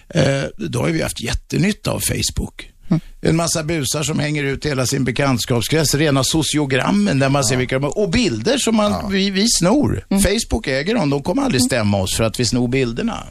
Eh, 0.09 0.43
då 0.57 0.81
har 0.81 0.89
vi 0.89 1.01
haft 1.01 1.21
jättenytta 1.21 1.91
av 1.91 1.99
Facebook. 1.99 2.69
En 3.21 3.35
massa 3.35 3.63
busar 3.63 4.03
som 4.03 4.19
hänger 4.19 4.43
ut 4.43 4.65
hela 4.65 4.85
sin 4.85 5.03
bekantskapskrets, 5.03 5.95
rena 5.95 6.23
sociogrammen 6.23 7.19
där 7.19 7.29
man 7.29 7.43
ser 7.43 7.57
vilka 7.57 7.79
de 7.79 7.85
är. 7.85 7.97
Och 7.97 8.09
bilder 8.09 8.57
som 8.57 8.75
man, 8.75 9.11
vi, 9.11 9.29
vi 9.29 9.45
snor. 9.59 10.05
Facebook 10.09 10.67
äger 10.67 10.95
dem, 10.95 11.09
de 11.09 11.23
kommer 11.23 11.41
aldrig 11.41 11.63
stämma 11.63 11.97
oss 11.97 12.15
för 12.15 12.23
att 12.23 12.39
vi 12.39 12.45
snor 12.45 12.67
bilderna. 12.67 13.23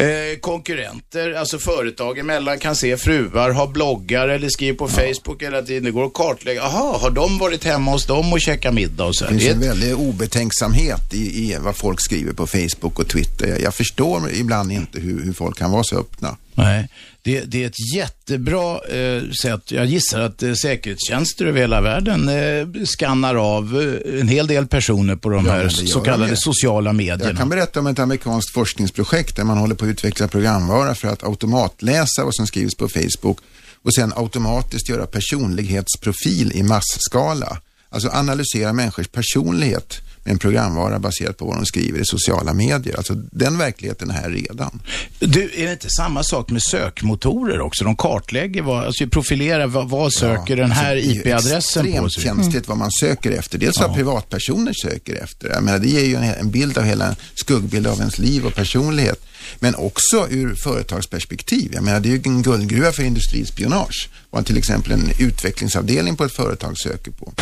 Eh, 0.00 0.38
konkurrenter, 0.40 1.32
alltså 1.32 1.58
företag 1.58 2.18
emellan 2.18 2.58
kan 2.58 2.76
se 2.76 2.96
fruar, 2.96 3.50
ha 3.50 3.66
bloggar 3.66 4.28
eller 4.28 4.48
skriver 4.48 4.78
på 4.78 4.88
Facebook 4.88 5.42
hela 5.42 5.62
tiden. 5.62 5.84
Det 5.84 5.90
går 5.90 6.06
att 6.06 6.14
kartlägga. 6.14 6.60
Jaha, 6.60 6.98
har 6.98 7.10
de 7.10 7.38
varit 7.38 7.64
hemma 7.64 7.90
hos 7.90 8.06
dem 8.06 8.32
och 8.32 8.40
käkat 8.40 8.74
middag 8.74 9.04
och 9.04 9.16
så? 9.16 9.24
Det 9.24 9.30
finns 9.30 9.44
Det 9.44 9.50
en 9.50 9.60
väldig 9.60 9.96
obetänksamhet 9.96 11.14
i, 11.14 11.16
i 11.16 11.56
vad 11.60 11.76
folk 11.76 12.00
skriver 12.00 12.32
på 12.32 12.46
Facebook 12.46 12.98
och 12.98 13.08
Twitter. 13.08 13.46
Jag, 13.46 13.60
jag 13.60 13.74
förstår 13.74 14.30
ibland 14.32 14.72
inte 14.72 15.00
hur, 15.00 15.24
hur 15.24 15.32
folk 15.32 15.58
kan 15.58 15.70
vara 15.70 15.84
så 15.84 15.98
öppna. 15.98 16.36
Nej, 16.54 16.88
det, 17.22 17.40
det 17.40 17.62
är 17.62 17.66
ett 17.66 17.94
jättebra 17.94 18.80
eh, 18.88 19.22
sätt. 19.42 19.70
Jag 19.70 19.86
gissar 19.86 20.20
att 20.20 20.42
eh, 20.42 20.52
säkerhetstjänster 20.52 21.46
över 21.46 21.60
hela 21.60 21.80
världen 21.80 22.28
eh, 22.28 22.84
skannar 22.84 23.34
av 23.34 23.82
eh, 24.04 24.20
en 24.20 24.28
hel 24.28 24.46
del 24.46 24.66
personer 24.66 25.16
på 25.16 25.28
de 25.28 25.46
Ja, 25.46 25.52
här 25.52 25.68
så 25.68 25.98
de 25.98 26.04
kallade 26.04 26.36
sociala 26.36 26.92
medierna. 26.92 27.24
Jag 27.24 27.36
kan 27.36 27.48
berätta 27.48 27.80
om 27.80 27.86
ett 27.86 27.98
amerikanskt 27.98 28.54
forskningsprojekt 28.54 29.36
där 29.36 29.44
man 29.44 29.58
håller 29.58 29.74
på 29.74 29.84
att 29.84 29.90
utveckla 29.90 30.28
programvara 30.28 30.94
för 30.94 31.08
att 31.08 31.24
automatläsa 31.24 32.24
vad 32.24 32.34
som 32.34 32.46
skrivs 32.46 32.74
på 32.74 32.88
Facebook 32.88 33.38
och 33.82 33.94
sen 33.94 34.12
automatiskt 34.16 34.88
göra 34.88 35.06
personlighetsprofil 35.06 36.52
i 36.54 36.62
massskala. 36.62 37.60
Alltså 37.88 38.08
analysera 38.08 38.72
människors 38.72 39.08
personlighet 39.08 40.00
med 40.24 40.32
en 40.32 40.38
programvara 40.38 40.98
baserat 40.98 41.36
på 41.38 41.44
vad 41.44 41.56
de 41.56 41.66
skriver 41.66 41.98
i 41.98 42.04
sociala 42.04 42.54
medier. 42.54 42.96
Alltså 42.96 43.14
den 43.14 43.58
verkligheten 43.58 44.10
är 44.10 44.14
här 44.14 44.30
redan. 44.30 44.82
Du, 45.18 45.50
är 45.56 45.66
det 45.66 45.72
inte 45.72 45.90
samma 45.90 46.22
sak 46.22 46.50
med 46.50 46.62
sökmotorer 46.62 47.60
också? 47.60 47.84
De 47.84 47.96
kartlägger, 47.96 48.62
vad, 48.62 48.84
alltså 48.84 49.06
profilerar 49.06 49.66
vad, 49.66 49.88
vad 49.88 50.12
söker 50.12 50.56
den 50.56 50.70
här 50.70 50.96
Alltså, 50.96 51.08
det 51.08 51.12
är 51.12 51.14
ju 51.14 51.20
IP-adressen 51.20 51.82
på? 51.82 51.88
extremt 51.88 52.12
sig? 52.12 52.22
känsligt 52.22 52.68
vad 52.68 52.78
man 52.78 52.90
söker 52.90 53.30
efter. 53.30 53.58
Dels 53.58 53.80
vad 53.80 53.94
privatpersoner 53.94 54.72
söker 54.82 55.14
efter. 55.14 55.48
Jag 55.48 55.62
menar, 55.62 55.78
det 55.78 55.88
ger 55.88 56.04
ju 56.04 56.14
en, 56.14 56.22
en 56.22 56.50
bild 56.50 56.78
av 56.78 56.84
hela, 56.84 57.06
en 57.06 57.16
skuggbild 57.34 57.86
av 57.86 57.98
ens 57.98 58.18
liv 58.18 58.46
och 58.46 58.54
personlighet. 58.54 59.26
Men 59.58 59.74
också 59.74 60.26
ur 60.30 60.54
företagsperspektiv. 60.54 61.70
Jag 61.74 61.82
menar, 61.82 62.00
det 62.00 62.08
är 62.08 62.10
ju 62.10 62.22
en 62.24 62.42
guldgruva 62.42 62.92
för 62.92 63.02
industrispionage. 63.02 64.08
Vad 64.30 64.46
till 64.46 64.58
exempel 64.58 64.92
en 64.92 65.10
utvecklingsavdelning 65.18 66.16
på 66.16 66.24
ett 66.24 66.32
företag 66.32 66.78
söker 66.78 67.10
på. 67.10 67.32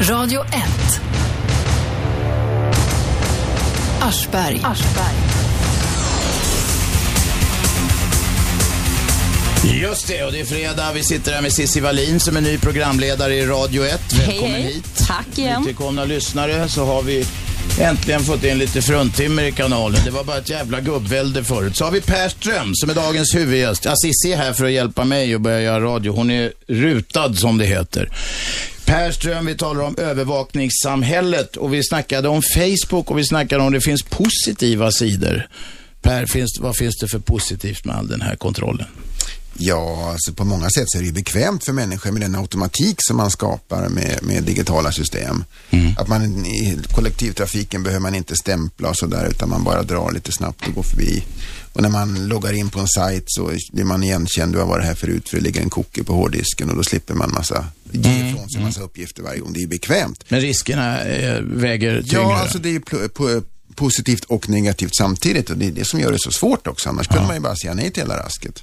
Radio 0.00 0.40
1. 0.40 1.00
Aschberg. 4.00 4.60
Just 9.82 10.08
det, 10.08 10.24
och 10.24 10.32
det 10.32 10.40
är 10.40 10.44
fredag. 10.44 10.92
Vi 10.94 11.02
sitter 11.02 11.32
här 11.32 11.42
med 11.42 11.52
Cissi 11.52 11.80
Wallin 11.80 12.20
som 12.20 12.36
är 12.36 12.40
ny 12.40 12.58
programledare 12.58 13.34
i 13.34 13.46
Radio 13.46 13.84
1. 13.84 14.00
Välkommen 14.12 14.52
hej. 14.52 14.62
hit. 14.62 15.06
Tack 15.06 15.38
igen. 15.38 15.60
Nytillkomna 15.60 16.04
lyssnare 16.04 16.68
så 16.68 16.84
har 16.84 17.02
vi 17.02 17.26
Äntligen 17.80 18.20
fått 18.20 18.44
in 18.44 18.58
lite 18.58 18.82
fruntimmer 18.82 19.42
i 19.42 19.52
kanalen. 19.52 20.00
Det 20.04 20.10
var 20.10 20.24
bara 20.24 20.38
ett 20.38 20.50
jävla 20.50 20.80
gubbvälde 20.80 21.44
förut. 21.44 21.76
Så 21.76 21.84
har 21.84 21.90
vi 21.90 22.00
Per 22.00 22.28
Ström 22.28 22.72
som 22.74 22.90
är 22.90 22.94
dagens 22.94 23.34
huvudgäst. 23.34 23.84
Ja, 23.84 23.94
Cissi 23.96 24.32
är 24.32 24.36
här 24.36 24.52
för 24.52 24.64
att 24.64 24.72
hjälpa 24.72 25.04
mig 25.04 25.34
att 25.34 25.40
börja 25.40 25.60
göra 25.60 25.80
radio. 25.80 26.12
Hon 26.12 26.30
är 26.30 26.52
rutad 26.66 27.34
som 27.34 27.58
det 27.58 27.66
heter. 27.66 28.08
Per 28.88 29.10
Ström, 29.10 29.46
vi 29.46 29.54
talar 29.54 29.82
om 29.82 29.94
övervakningssamhället 29.98 31.56
och 31.56 31.74
vi 31.74 31.84
snackade 31.84 32.28
om 32.28 32.42
Facebook 32.42 33.10
och 33.10 33.18
vi 33.18 33.24
snackade 33.24 33.62
om 33.62 33.72
det 33.72 33.80
finns 33.80 34.02
positiva 34.02 34.90
sidor. 34.90 35.46
Per, 36.02 36.26
finns, 36.26 36.58
vad 36.60 36.76
finns 36.76 36.98
det 36.98 37.08
för 37.08 37.18
positivt 37.18 37.84
med 37.84 37.96
all 37.96 38.08
den 38.08 38.20
här 38.20 38.36
kontrollen? 38.36 38.86
Ja, 39.60 40.10
alltså 40.12 40.32
på 40.32 40.44
många 40.44 40.70
sätt 40.70 40.84
så 40.86 40.98
är 40.98 41.02
det 41.02 41.06
ju 41.06 41.12
bekvämt 41.12 41.64
för 41.64 41.72
människor 41.72 42.10
med 42.10 42.22
den 42.22 42.34
automatik 42.34 42.96
som 42.98 43.16
man 43.16 43.30
skapar 43.30 43.88
med, 43.88 44.18
med 44.22 44.44
digitala 44.44 44.92
system. 44.92 45.44
Att 45.98 46.08
man 46.08 46.46
i 46.46 46.78
kollektivtrafiken 46.94 47.82
behöver 47.82 48.00
man 48.00 48.14
inte 48.14 48.36
stämpla 48.36 48.88
och 48.88 48.96
sådär 48.96 49.28
utan 49.30 49.48
man 49.48 49.64
bara 49.64 49.82
drar 49.82 50.12
lite 50.12 50.32
snabbt 50.32 50.68
och 50.68 50.74
går 50.74 50.82
förbi. 50.82 51.24
Och 51.72 51.82
när 51.82 51.88
man 51.88 52.28
loggar 52.28 52.52
in 52.52 52.70
på 52.70 52.80
en 52.80 52.88
sajt 52.88 53.24
så 53.26 53.52
blir 53.72 53.84
man 53.84 54.02
igenkänd. 54.02 54.52
Du 54.52 54.58
har 54.58 54.66
varit 54.66 54.84
här 54.84 54.94
förut 54.94 55.28
för 55.28 55.36
det 55.36 55.42
ligger 55.42 55.62
en 55.62 55.70
cookie 55.70 56.04
på 56.04 56.12
hårddisken 56.12 56.70
och 56.70 56.76
då 56.76 56.82
slipper 56.82 57.14
man 57.14 57.32
massa, 57.32 57.66
ge 57.90 58.28
ifrån 58.28 58.50
sig 58.50 58.62
massa 58.62 58.80
uppgifter 58.80 59.22
varje 59.22 59.40
gång. 59.40 59.52
Det 59.52 59.62
är 59.62 59.66
bekvämt. 59.66 60.24
Men 60.28 60.40
riskerna 60.40 61.00
eh, 61.04 61.40
väger 61.42 62.02
tyngre. 62.02 62.22
Ja, 62.22 62.40
alltså 62.40 62.58
det 62.58 62.68
är 62.68 62.72
ju 62.72 62.82
positivt 63.74 64.24
och 64.24 64.48
negativt 64.48 64.96
samtidigt 64.96 65.50
och 65.50 65.56
det 65.56 65.66
är 65.66 65.72
det 65.72 65.84
som 65.84 66.00
gör 66.00 66.12
det 66.12 66.18
så 66.18 66.30
svårt 66.30 66.66
också. 66.66 66.88
Annars 66.88 67.08
kunde 67.08 67.26
man 67.26 67.36
ju 67.36 67.40
bara 67.40 67.56
säga 67.56 67.74
nej 67.74 67.90
till 67.90 68.02
hela 68.02 68.16
rasket. 68.16 68.62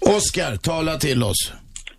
Oskar, 0.00 0.56
tala 0.56 0.96
till 0.98 1.22
oss. 1.22 1.52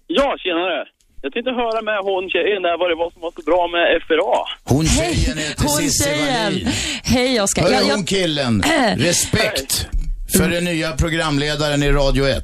Ja, 0.08 0.36
tjenare. 0.40 0.86
Jag 1.22 1.34
tänkte 1.34 1.52
höra 1.52 1.82
med 1.82 1.98
hon 2.04 2.30
tjejen 2.30 2.62
där 2.62 2.78
vad 2.80 2.90
det 2.92 2.96
var 2.96 3.12
som 3.12 3.22
var 3.22 3.32
så 3.36 3.42
bra 3.42 3.68
med 3.68 4.02
FRA. 4.08 4.40
Hon 4.76 4.86
tjejen 4.88 5.38
heter 5.38 5.64
Hon 5.64 5.70
Cissi 5.78 6.04
tjejen. 6.04 6.44
Wallin. 6.44 6.68
Hej 7.04 7.42
Oskar. 7.42 7.62
Hörru 7.62 7.74
Jag- 7.76 7.84
jag- 7.88 7.96
hon 7.96 8.06
killen. 8.06 8.64
Respekt 8.98 9.88
för 10.38 10.50
den 10.50 10.64
nya 10.64 10.92
programledaren 10.92 11.84
i 11.84 11.92
Radio 11.92 12.26
1. 12.28 12.44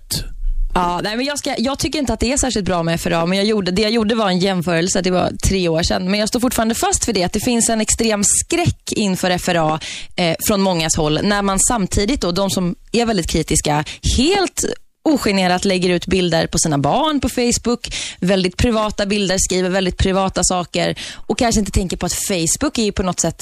Ja, 0.76 1.00
nej, 1.04 1.16
men 1.18 1.26
jag, 1.26 1.40
ska, 1.40 1.56
jag 1.58 1.80
tycker 1.80 2.00
inte 2.00 2.14
att 2.14 2.20
det 2.20 2.32
är 2.32 2.38
särskilt 2.38 2.66
bra 2.66 2.84
med 2.84 3.02
FRA, 3.02 3.26
men 3.26 3.38
jag 3.38 3.48
gjorde, 3.48 3.72
det 3.72 3.82
jag 3.82 3.92
gjorde 3.92 4.16
var 4.16 4.30
en 4.30 4.40
jämförelse. 4.40 5.02
Det 5.02 5.12
var 5.12 5.32
tre 5.48 5.68
år 5.70 5.84
sedan. 5.84 6.12
Men 6.12 6.20
jag 6.20 6.30
står 6.30 6.40
fortfarande 6.40 6.76
fast 6.76 7.06
för 7.06 7.14
det, 7.14 7.24
att 7.24 7.34
det 7.34 7.40
finns 7.40 7.70
en 7.70 7.82
extrem 7.82 8.24
skräck 8.24 8.92
inför 8.96 9.38
FRA 9.38 9.80
eh, 10.16 10.36
från 10.48 10.62
mångas 10.62 10.96
håll. 10.98 11.20
När 11.24 11.42
man 11.42 11.60
samtidigt, 11.60 12.22
då, 12.22 12.32
de 12.32 12.50
som 12.50 12.76
är 12.92 13.06
väldigt 13.06 13.30
kritiska, 13.30 13.84
helt 14.18 14.64
ogenerat 15.04 15.66
lägger 15.66 15.90
ut 15.90 16.08
bilder 16.08 16.48
på 16.48 16.58
sina 16.58 16.78
barn 16.78 17.20
på 17.20 17.30
Facebook. 17.30 17.82
Väldigt 18.22 18.58
privata 18.58 19.06
bilder, 19.06 19.38
skriver 19.38 19.70
väldigt 19.70 19.98
privata 19.98 20.42
saker 20.44 20.96
och 21.28 21.38
kanske 21.38 21.60
inte 21.60 21.72
tänker 21.72 21.98
på 21.98 22.06
att 22.06 22.14
Facebook 22.14 22.78
är 22.78 22.84
ju 22.84 22.92
på 22.92 23.04
något 23.04 23.20
sätt 23.20 23.42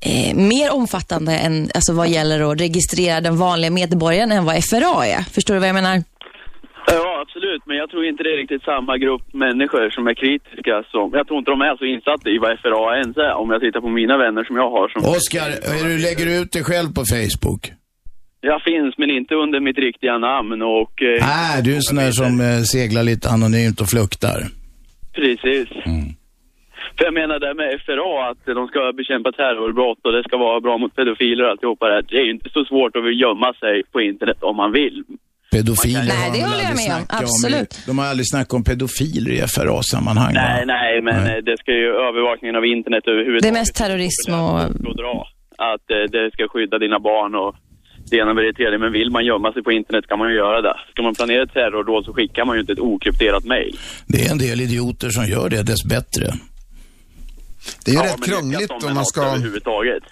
eh, 0.00 0.36
mer 0.36 0.72
omfattande 0.72 1.32
än 1.32 1.70
alltså, 1.74 1.92
vad 1.92 2.08
gäller 2.08 2.52
att 2.52 2.60
registrera 2.60 3.20
den 3.20 3.36
vanliga 3.36 3.70
medborgaren 3.70 4.32
än 4.32 4.44
vad 4.44 4.64
FRA 4.64 5.06
är. 5.06 5.22
Förstår 5.34 5.54
du 5.54 5.60
vad 5.60 5.68
jag 5.68 5.74
menar? 5.74 6.02
Ja, 6.86 7.20
absolut. 7.22 7.62
Men 7.66 7.76
jag 7.76 7.90
tror 7.90 8.06
inte 8.06 8.22
det 8.22 8.32
är 8.32 8.36
riktigt 8.36 8.62
samma 8.62 8.98
grupp 8.98 9.26
människor 9.32 9.90
som 9.90 10.06
är 10.06 10.14
kritiska 10.14 10.82
som... 10.90 11.10
Jag 11.12 11.26
tror 11.26 11.38
inte 11.38 11.50
de 11.50 11.60
är 11.60 11.76
så 11.76 11.84
insatta 11.84 12.30
i 12.30 12.38
vad 12.38 12.58
FRA 12.60 12.96
ens 13.02 13.16
är, 13.16 13.34
om 13.34 13.50
jag 13.50 13.60
tittar 13.60 13.80
på 13.80 13.88
mina 13.88 14.16
vänner 14.18 14.44
som 14.44 14.56
jag 14.56 14.70
har 14.70 14.88
som... 14.88 15.00
Oskar, 15.16 15.48
är 15.72 15.84
du 15.88 15.98
lägger 15.98 16.26
du 16.26 16.34
ut 16.42 16.52
dig 16.52 16.64
själv 16.64 16.88
på 16.98 17.02
Facebook? 17.14 17.62
Jag 18.50 18.62
finns, 18.62 18.92
men 18.98 19.10
inte 19.10 19.34
under 19.34 19.60
mitt 19.60 19.78
riktiga 19.78 20.18
namn 20.18 20.62
och... 20.62 20.94
Eh, 21.02 21.26
Nej, 21.32 21.62
du 21.64 21.70
är 21.72 21.76
en 21.76 21.88
sån 21.90 21.96
där 21.96 22.10
som 22.22 22.40
eh, 22.40 22.62
seglar 22.74 23.02
lite 23.02 23.26
anonymt 23.34 23.80
och 23.80 23.88
fluktar. 23.94 24.38
Precis. 25.18 25.68
För 26.96 27.02
jag 27.08 27.14
menar 27.20 27.34
det 27.40 27.46
här 27.50 27.58
med 27.62 27.70
FRA, 27.86 28.14
att 28.30 28.42
de 28.58 28.62
ska 28.72 28.80
bekämpa 29.00 29.30
terrorbrott 29.32 30.00
och 30.06 30.12
det 30.16 30.22
ska 30.28 30.36
vara 30.36 30.60
bra 30.66 30.74
mot 30.78 30.96
pedofiler 30.96 31.44
och 31.44 31.50
alltihopa 31.50 31.84
det 31.88 31.94
här. 31.94 32.04
Det 32.08 32.16
är 32.22 32.24
ju 32.28 32.34
inte 32.38 32.50
så 32.56 32.64
svårt 32.70 32.92
att 32.96 33.16
gömma 33.24 33.50
sig 33.62 33.74
på 33.92 33.98
internet 34.10 34.38
om 34.50 34.56
man 34.62 34.72
vill. 34.72 34.96
Pedofiler 35.54 36.04
Nej, 36.12 36.22
har 36.22 36.30
det 36.32 36.38
de 36.38 36.42
väl 36.42 36.50
håller 36.52 36.68
jag 36.70 36.76
med 36.82 36.92
om. 36.98 37.02
Absolut. 37.22 37.72
de 37.88 37.92
har 37.98 38.06
aldrig 38.12 38.26
snackat 38.32 38.52
om 38.58 38.64
pedofiler 38.70 39.30
i 39.38 39.38
FRA-sammanhang. 39.54 40.34
va? 40.34 40.40
Nej, 40.48 40.62
nej, 40.76 40.92
men 41.08 41.18
eh, 41.30 41.40
det 41.48 41.56
ska 41.62 41.70
ju 41.82 41.88
övervakningen 42.08 42.56
av 42.60 42.64
internet 42.76 43.04
överhuvudtaget. 43.12 43.42
Det 43.42 43.52
är 43.56 43.60
mest 43.62 43.76
terrorism 43.82 44.30
och... 44.42 44.58
Att 45.72 45.86
eh, 45.96 46.04
det 46.16 46.24
ska 46.34 46.42
skydda 46.52 46.76
dina 46.78 46.98
barn 47.10 47.34
och 47.42 47.54
det 48.10 48.16
ena 48.16 48.34
med 48.34 48.44
det 48.44 48.52
tredje. 48.52 48.78
Men 48.78 48.92
vill 48.92 49.10
man 49.10 49.24
gömma 49.24 49.52
sig 49.52 49.62
på 49.62 49.72
internet 49.72 50.04
kan 50.08 50.18
man 50.18 50.28
ju 50.30 50.36
göra 50.36 50.60
det. 50.62 50.74
Ska 50.90 51.02
man 51.02 51.14
planera 51.14 51.42
ett 51.42 51.52
terrordåd 51.52 52.04
så 52.04 52.12
skickar 52.12 52.44
man 52.44 52.56
ju 52.56 52.60
inte 52.60 52.72
ett 52.72 52.78
okrypterat 52.78 53.44
mejl. 53.44 53.78
Det 54.06 54.22
är 54.26 54.30
en 54.30 54.38
del 54.38 54.60
idioter 54.60 55.10
som 55.10 55.26
gör 55.26 55.48
det, 55.48 55.62
dess 55.62 55.84
bättre. 55.84 56.26
Det 57.84 57.90
är 57.90 57.94
ju 57.94 58.00
Ja, 58.00 58.04
rätt 58.04 58.24
krångligt 58.24 58.70
om 58.70 58.94
man 58.94 59.06
ska... 59.06 59.22
Överhuvudtaget. 59.22 60.02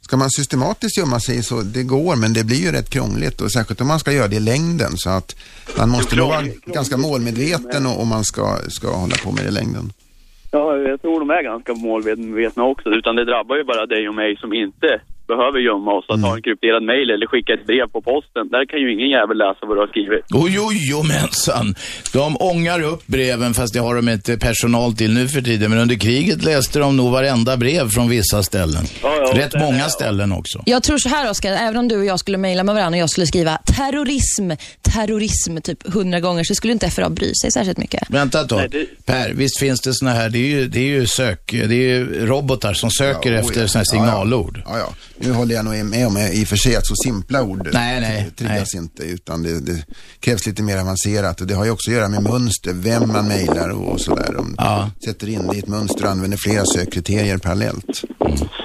Ska 0.00 0.16
man 0.16 0.30
systematiskt 0.30 0.98
gömma 0.98 1.20
sig 1.20 1.42
så 1.42 1.60
det 1.62 1.82
går, 1.82 2.16
men 2.16 2.32
det 2.32 2.44
blir 2.44 2.56
ju 2.56 2.72
rätt 2.72 2.90
krångligt 2.90 3.40
och 3.40 3.52
särskilt 3.52 3.80
om 3.80 3.86
man 3.88 3.98
ska 3.98 4.12
göra 4.12 4.28
det 4.28 4.36
i 4.36 4.40
längden 4.40 4.90
så 4.96 5.10
att 5.10 5.36
man 5.78 5.88
måste 5.88 6.16
nog 6.16 6.28
vara 6.28 6.42
ganska 6.66 6.96
målmedveten 6.96 7.86
och- 7.86 8.00
om 8.02 8.08
man 8.08 8.24
ska, 8.24 8.56
ska 8.68 8.88
hålla 8.96 9.14
på 9.24 9.32
med 9.32 9.44
det 9.44 9.48
i 9.48 9.52
längden. 9.52 9.92
Ja, 10.50 10.76
jag 10.76 11.02
tror 11.02 11.20
de 11.20 11.30
är 11.30 11.42
ganska 11.42 11.74
målmedvetna 11.74 12.62
också. 12.64 12.88
Utan 12.90 13.16
det 13.16 13.24
drabbar 13.24 13.56
ju 13.56 13.64
bara 13.64 13.86
dig 13.86 14.08
och 14.08 14.14
mig 14.14 14.36
som 14.36 14.52
inte 14.52 15.00
behöver 15.32 15.58
gömma 15.68 15.90
oss. 15.98 16.06
Att 16.08 16.20
ha 16.28 16.32
en 16.36 16.42
krypterad 16.46 16.82
mail 16.92 17.06
eller 17.14 17.26
skicka 17.32 17.50
ett 17.56 17.66
brev 17.70 17.86
på 17.94 18.00
posten. 18.10 18.44
Där 18.54 18.64
kan 18.70 18.78
ju 18.82 18.88
ingen 18.96 19.08
jävel 19.16 19.36
läsa 19.44 19.60
vad 19.68 19.74
du 19.76 19.80
har 19.84 19.90
skrivit. 19.94 20.24
Oj, 20.44 20.54
oj, 20.68 20.94
oj, 21.00 21.08
mensan. 21.08 21.66
De 22.12 22.36
ångar 22.52 22.80
upp 22.92 23.02
breven 23.06 23.54
fast 23.58 23.72
det 23.74 23.80
har 23.86 23.94
de 24.00 24.08
inte 24.08 24.32
personal 24.48 24.90
till 25.00 25.12
nu 25.18 25.28
för 25.28 25.40
tiden. 25.40 25.70
Men 25.70 25.78
under 25.84 25.94
kriget 26.06 26.44
läste 26.44 26.78
de 26.78 26.96
nog 26.96 27.10
varenda 27.12 27.56
brev 27.56 27.88
från 27.88 28.08
vissa 28.08 28.42
ställen. 28.42 28.84
ja, 29.02 29.32
Rätt 29.34 29.50
det- 29.52 29.58
många 29.58 29.84
ställen 29.88 30.32
också. 30.32 30.62
Jag 30.66 30.82
tror 30.82 30.98
så 30.98 31.08
här 31.08 31.30
Oskar, 31.30 31.52
även 31.52 31.76
om 31.76 31.88
du 31.88 31.96
och 31.98 32.04
jag 32.04 32.18
skulle 32.20 32.38
mejla 32.38 32.62
med 32.64 32.74
varandra 32.74 32.96
och 32.96 33.02
jag 33.02 33.10
skulle 33.10 33.26
skriva 33.26 33.58
terrorism, 33.76 34.50
terrorism 34.82 35.56
typ 35.64 35.92
hundra 35.94 36.20
gånger 36.20 36.44
så 36.44 36.54
skulle 36.54 36.72
inte 36.72 36.90
FRA 36.90 37.10
bry 37.10 37.32
sig 37.42 37.52
särskilt 37.52 37.78
mycket. 37.78 38.02
Vänta 38.10 38.40
ett 38.40 38.48
tag. 38.48 38.74
Per, 39.06 39.32
visst 39.34 39.58
finns 39.58 39.80
det 39.80 39.94
såna 39.94 40.10
här, 40.10 40.28
det 40.30 40.38
är 40.38 40.48
ju, 40.60 40.68
det 40.68 40.78
är 40.80 40.84
ju 41.00 41.06
sök, 41.06 41.50
det 41.52 41.74
är 41.74 41.88
ju 41.98 42.26
robotar 42.26 42.72
som 42.74 42.90
söker 42.90 43.32
Ja, 43.32 43.38
oh 43.40 43.44
efter 43.44 43.60
ja. 43.60 43.68
såna 43.68 43.80
här 43.80 43.84
signalord. 43.84 44.62
Ja, 44.66 44.78
ja. 44.78 44.88
Nu 45.20 45.32
håller 45.32 45.54
jag 45.54 45.64
nog 45.64 45.74
med 45.84 46.06
om 46.06 46.16
i 46.16 46.44
och 46.44 46.48
för 46.48 46.56
sig 46.56 46.76
att 46.76 46.86
så 46.86 46.94
simpla 47.04 47.42
ord 47.42 47.68
Nej, 47.72 48.00
nej, 48.00 48.30
triggas 48.38 48.74
inte 48.74 49.02
utan 49.02 49.42
det, 49.42 49.60
det 49.66 49.84
krävs 50.20 50.46
lite 50.46 50.62
mer 50.62 50.78
avancerat 50.80 51.40
och 51.40 51.46
det 51.46 51.54
har 51.54 51.64
ju 51.64 51.70
också 51.70 51.90
att 51.90 51.96
göra 51.96 52.08
med 52.08 52.22
mönster, 52.22 52.72
vem 52.74 53.08
man 53.08 53.28
mejlar 53.28 53.70
och 53.70 54.00
sådär. 54.00 54.32
De 54.36 54.56
sätter 55.04 55.28
in 55.28 55.46
det 55.50 55.56
i 55.56 55.58
ett 55.58 55.68
mönster 55.68 56.04
och 56.04 56.10
använder 56.10 56.38
flera 56.38 56.64
sökkriterier 56.64 57.38
parallellt. 57.38 58.02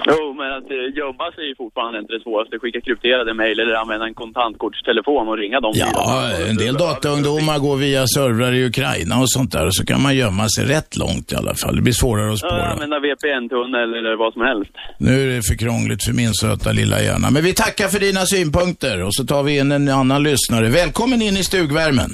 Jo, 0.07 0.33
men 0.39 0.49
att 0.57 0.69
eh, 0.71 0.97
gömma 0.99 1.27
sig 1.35 1.43
är 1.51 1.55
fortfarande 1.63 1.99
inte 1.99 2.13
det 2.13 2.23
svåraste. 2.25 2.59
Skicka 2.61 2.81
krypterade 2.81 3.33
mejl 3.33 3.59
eller 3.59 3.73
använda 3.83 4.05
en 4.05 4.13
kontantkortstelefon 4.13 5.27
och 5.31 5.37
ringa 5.37 5.59
dem. 5.59 5.73
Ja, 5.75 6.31
en 6.49 6.55
del 6.55 6.73
dataungdomar 6.73 7.59
går 7.59 7.75
via 7.75 8.07
servrar 8.07 8.51
i 8.53 8.65
Ukraina 8.65 9.19
och 9.21 9.29
sånt 9.31 9.51
där 9.51 9.65
och 9.65 9.75
så 9.75 9.85
kan 9.85 10.01
man 10.01 10.15
gömma 10.15 10.45
sig 10.55 10.65
rätt 10.65 10.97
långt 10.97 11.31
i 11.31 11.35
alla 11.35 11.55
fall. 11.55 11.75
Det 11.75 11.81
blir 11.81 11.93
svårare 11.93 12.33
att 12.33 12.39
Ja, 12.41 12.47
spåra. 12.49 12.65
använda 12.73 12.97
VPN-tunnel 12.99 13.89
eller 13.99 14.15
vad 14.23 14.33
som 14.33 14.41
helst. 14.41 14.71
Nu 14.97 15.11
är 15.23 15.27
det 15.35 15.41
för 15.49 15.55
krångligt 15.55 16.03
för 16.03 16.13
min 16.13 16.33
söta 16.43 16.71
lilla 16.71 17.01
hjärna. 17.01 17.27
Men 17.31 17.43
vi 17.43 17.53
tackar 17.53 17.87
för 17.87 17.99
dina 17.99 18.25
synpunkter 18.25 19.03
och 19.03 19.13
så 19.15 19.25
tar 19.25 19.43
vi 19.43 19.57
in 19.59 19.71
en 19.71 19.89
annan 19.89 20.23
lyssnare. 20.23 20.69
Välkommen 20.69 21.21
in 21.21 21.37
i 21.37 21.43
stugvärmen. 21.43 22.11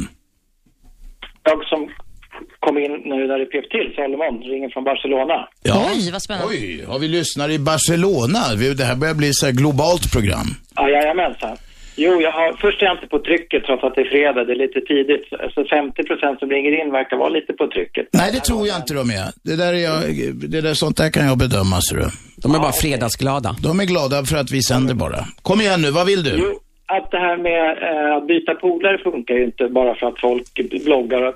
Jag 1.43 1.63
som 1.71 1.89
kom 2.59 2.77
in 2.77 2.91
nu 3.11 3.27
när 3.27 3.37
det 3.39 3.45
pep 3.45 3.69
till, 3.75 3.87
Salomon, 3.95 4.35
ringer 4.51 4.69
från 4.73 4.83
Barcelona. 4.83 5.47
Oj, 5.93 6.11
vad 6.11 6.21
spännande. 6.21 6.47
Oj, 6.49 6.83
har 6.87 6.99
vi 6.99 7.07
lyssnare 7.07 7.53
i 7.53 7.59
Barcelona? 7.59 8.39
Vi- 8.57 8.73
Det 8.73 8.83
här 8.83 8.95
börjar 8.95 9.13
bli 9.13 9.33
så 9.33 9.45
här 9.45 9.53
globalt 9.53 10.11
program. 10.13 10.47
Ja, 10.75 10.89
jajamensan. 10.89 11.57
Jo, 12.03 12.21
jag 12.21 12.31
har, 12.31 12.53
först 12.63 12.81
är 12.81 12.85
jag 12.85 12.95
inte 12.95 13.07
på 13.07 13.19
trycket 13.19 13.63
trots 13.65 13.83
att 13.83 13.95
det 13.95 14.01
är 14.01 14.09
fredag, 14.15 14.43
det 14.43 14.53
är 14.53 14.61
lite 14.65 14.81
tidigt. 14.81 15.25
Så 15.53 15.65
50 15.65 16.03
procent 16.03 16.39
som 16.39 16.49
ringer 16.49 16.73
in 16.81 16.91
verkar 16.91 17.17
vara 17.17 17.29
lite 17.29 17.53
på 17.53 17.67
trycket. 17.67 18.07
Nej, 18.13 18.29
det 18.33 18.39
tror 18.39 18.67
jag 18.67 18.77
inte 18.77 18.93
de 18.93 19.09
är. 19.21 19.27
Det 19.47 19.55
där, 19.63 19.73
är 19.79 19.83
jag, 19.89 19.99
det 20.53 20.61
där 20.61 20.73
sånt 20.73 20.97
där 20.97 21.09
kan 21.15 21.25
jag 21.29 21.37
bedöma, 21.37 21.77
ser 21.87 21.95
du. 22.01 22.07
De 22.43 22.55
är 22.55 22.59
bara 22.59 22.77
fredagsglada. 22.83 23.49
De 23.63 23.79
är 23.79 23.85
glada 23.85 24.17
för 24.29 24.37
att 24.37 24.51
vi 24.51 24.61
sänder 24.61 24.95
bara. 25.03 25.19
Kom 25.41 25.61
igen 25.61 25.81
nu, 25.81 25.91
vad 25.91 26.05
vill 26.07 26.23
du? 26.23 26.33
Jo, 26.43 26.51
att 26.97 27.11
det 27.11 27.21
här 27.27 27.37
med 27.37 27.63
eh, 27.89 28.15
att 28.17 28.27
byta 28.27 28.55
polare 28.55 28.97
funkar 28.97 29.35
ju 29.35 29.43
inte 29.43 29.63
bara 29.79 29.95
för 29.95 30.07
att 30.07 30.19
folk 30.19 30.47
bloggar. 30.85 31.33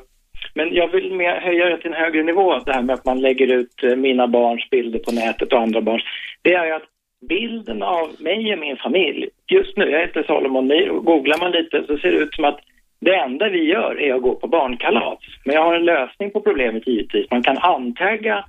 Men 0.55 0.73
jag 0.73 0.87
vill 0.87 1.13
mer 1.13 1.35
höja 1.47 1.65
det 1.65 1.77
till 1.77 1.91
en 1.91 2.03
högre 2.03 2.23
nivå, 2.23 2.59
det 2.65 2.73
här 2.73 2.81
med 2.81 2.93
att 2.93 3.05
man 3.05 3.21
lägger 3.21 3.47
ut 3.59 3.83
eh, 3.83 3.95
mina 3.95 4.27
barns 4.27 4.69
bilder 4.69 4.99
på 4.99 5.11
nätet 5.11 5.53
och 5.53 5.61
andra 5.61 5.81
barns. 5.81 6.03
Det 6.41 6.53
är 6.53 6.65
ju 6.65 6.71
att 6.71 6.92
bilden 7.29 7.83
av 7.83 8.07
mig 8.19 8.53
och 8.53 8.59
min 8.59 8.77
familj, 8.77 9.29
just 9.47 9.77
nu, 9.77 9.89
jag 9.89 9.99
heter 9.99 10.23
Salomon 10.23 10.67
Myhr, 10.67 10.89
och 10.89 11.05
googlar 11.05 11.37
man 11.39 11.51
lite 11.51 11.83
så 11.87 11.97
ser 11.97 12.11
det 12.11 12.17
ut 12.17 12.33
som 12.33 12.45
att 12.45 12.59
det 12.99 13.15
enda 13.15 13.49
vi 13.49 13.63
gör 13.63 14.01
är 14.01 14.13
att 14.13 14.21
gå 14.21 14.35
på 14.35 14.47
barnkalas. 14.47 15.19
Men 15.45 15.55
jag 15.55 15.63
har 15.63 15.75
en 15.75 15.85
lösning 15.85 16.31
på 16.31 16.41
problemet 16.41 16.87
givetvis. 16.87 17.31
Man 17.31 17.43
kan 17.43 17.57
antagga 17.57 18.45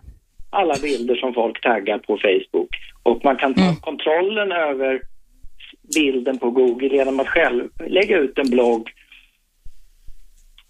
alla 0.50 0.74
bilder 0.82 1.14
som 1.14 1.34
folk 1.34 1.60
taggar 1.60 1.98
på 1.98 2.18
Facebook. 2.18 2.68
Och 3.02 3.24
man 3.24 3.36
kan 3.36 3.54
ta 3.54 3.74
kontrollen 3.80 4.52
över 4.52 5.00
bilden 5.96 6.38
på 6.38 6.50
Google 6.50 6.88
genom 6.88 7.20
att 7.20 7.28
själv 7.28 7.68
lägga 7.86 8.18
ut 8.18 8.38
en 8.38 8.50
blogg 8.50 8.90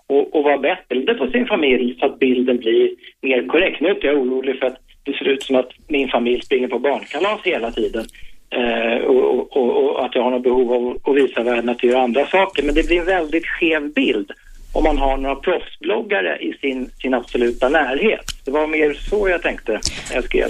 och, 0.06 0.36
och 0.36 0.44
vara 0.44 0.58
bättre 0.58 1.14
på 1.14 1.26
sin 1.30 1.46
familj 1.46 1.96
så 1.98 2.06
att 2.06 2.18
bilden 2.18 2.56
blir 2.58 2.90
mer 3.22 3.46
korrekt. 3.46 3.80
Nu 3.80 3.88
är 3.88 3.94
inte 3.94 4.06
jag 4.06 4.16
orolig 4.16 4.58
för 4.58 4.66
att 4.66 4.83
det 5.04 5.12
ser 5.12 5.28
ut 5.28 5.42
som 5.42 5.56
att 5.56 5.70
min 5.88 6.08
familj 6.08 6.42
springer 6.42 6.68
på 6.68 6.78
barnkalas 6.78 7.40
hela 7.44 7.70
tiden. 7.70 8.06
Eh, 8.50 9.04
och, 9.04 9.56
och, 9.56 9.84
och 9.84 10.04
att 10.04 10.14
jag 10.14 10.22
har 10.22 10.30
något 10.30 10.42
behov 10.42 10.72
av 10.72 10.98
att 11.04 11.16
visa 11.16 11.42
världen 11.42 11.68
att 11.68 11.82
jag 11.82 11.92
gör 11.92 12.00
andra 12.00 12.26
saker. 12.26 12.62
Men 12.62 12.74
det 12.74 12.86
blir 12.86 12.98
en 13.00 13.06
väldigt 13.06 13.46
skev 13.46 13.92
bild 13.92 14.30
om 14.72 14.84
man 14.84 14.98
har 14.98 15.16
några 15.16 15.36
proffsbloggare 15.36 16.38
i 16.38 16.52
sin, 16.60 16.90
sin 17.02 17.14
absoluta 17.14 17.68
närhet. 17.68 18.24
Det 18.44 18.50
var 18.50 18.66
mer 18.66 18.94
så 19.10 19.28
jag 19.28 19.42
tänkte 19.42 19.72
när 19.72 20.14
jag 20.14 20.24
skrev. 20.24 20.48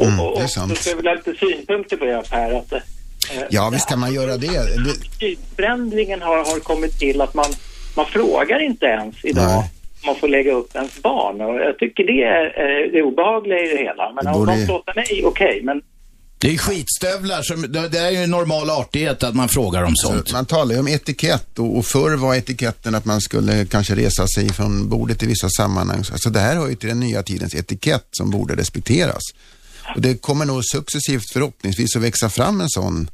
Mm, 0.00 0.20
och, 0.20 0.36
det 0.36 0.40
är 0.40 0.44
och 0.44 0.50
sant. 0.50 0.78
skulle 0.78 0.92
jag 0.92 0.96
vilja 0.96 1.10
ha 1.10 1.16
lite 1.16 1.46
synpunkter 1.46 1.96
på 1.96 2.04
det 2.04 2.12
här 2.14 2.22
Per. 2.22 2.58
Att, 2.58 2.72
eh, 2.72 2.78
Ja, 3.50 3.70
visst 3.72 3.88
kan 3.88 4.00
man 4.00 4.14
göra 4.14 4.36
det. 4.36 4.48
attitydförändringen 4.58 6.22
har, 6.22 6.36
har 6.36 6.60
kommit 6.60 6.98
till 6.98 7.20
att 7.20 7.34
man, 7.34 7.50
man 7.96 8.06
frågar 8.06 8.62
inte 8.62 8.86
ens 8.86 9.24
idag 9.24 9.44
Nej. 9.44 9.70
Man 10.06 10.16
får 10.16 10.28
lägga 10.28 10.52
upp 10.52 10.76
ens 10.76 11.02
barn. 11.02 11.40
Och 11.40 11.54
jag 11.56 11.78
tycker 11.78 12.04
det 12.04 12.22
är 12.22 12.44
eh, 12.44 12.92
det 12.92 13.02
obehagliga 13.02 13.58
i 13.58 13.68
det 13.68 13.78
hela. 13.88 14.12
Men 14.14 14.24
Det 14.24 14.30
om 14.30 14.38
borde- 14.38 14.52
de 14.60 14.66
låter 14.66 14.94
mig, 14.94 15.22
okej. 15.24 15.60
men 15.64 15.82
Det 16.38 16.54
är 16.54 16.58
skitstövlar, 16.58 17.42
som, 17.42 17.72
det 17.92 17.98
är 17.98 18.10
ju 18.10 18.16
en 18.16 18.30
normal 18.30 18.70
artighet 18.70 19.22
att 19.22 19.34
man 19.34 19.48
frågar 19.48 19.82
om 19.82 19.92
sånt. 19.96 20.32
Man 20.32 20.46
talar 20.46 20.74
ju 20.74 20.80
om 20.80 20.88
etikett 20.88 21.58
och, 21.58 21.76
och 21.78 21.84
förr 21.86 22.16
var 22.16 22.34
etiketten 22.34 22.94
att 22.94 23.04
man 23.04 23.20
skulle 23.20 23.64
kanske 23.66 23.94
resa 23.94 24.26
sig 24.26 24.52
från 24.52 24.88
bordet 24.88 25.22
i 25.22 25.26
vissa 25.26 25.48
sammanhang. 25.48 25.98
Alltså 26.12 26.30
det 26.30 26.40
här 26.40 26.56
hör 26.56 26.68
ju 26.68 26.74
till 26.74 26.88
den 26.88 27.00
nya 27.00 27.22
tidens 27.22 27.54
etikett 27.54 28.06
som 28.10 28.30
borde 28.30 28.56
respekteras. 28.56 29.22
Och 29.94 30.00
det 30.00 30.14
kommer 30.22 30.44
nog 30.44 30.64
successivt 30.64 31.32
förhoppningsvis 31.32 31.96
att 31.96 32.02
växa 32.02 32.28
fram 32.28 32.60
en 32.60 32.68
sån 32.70 33.10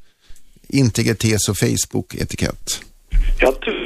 integritets 0.69 1.49
och 1.49 1.57
Facebook-etikett. 1.57 2.81
jag 3.41 3.61
tror, 3.61 3.82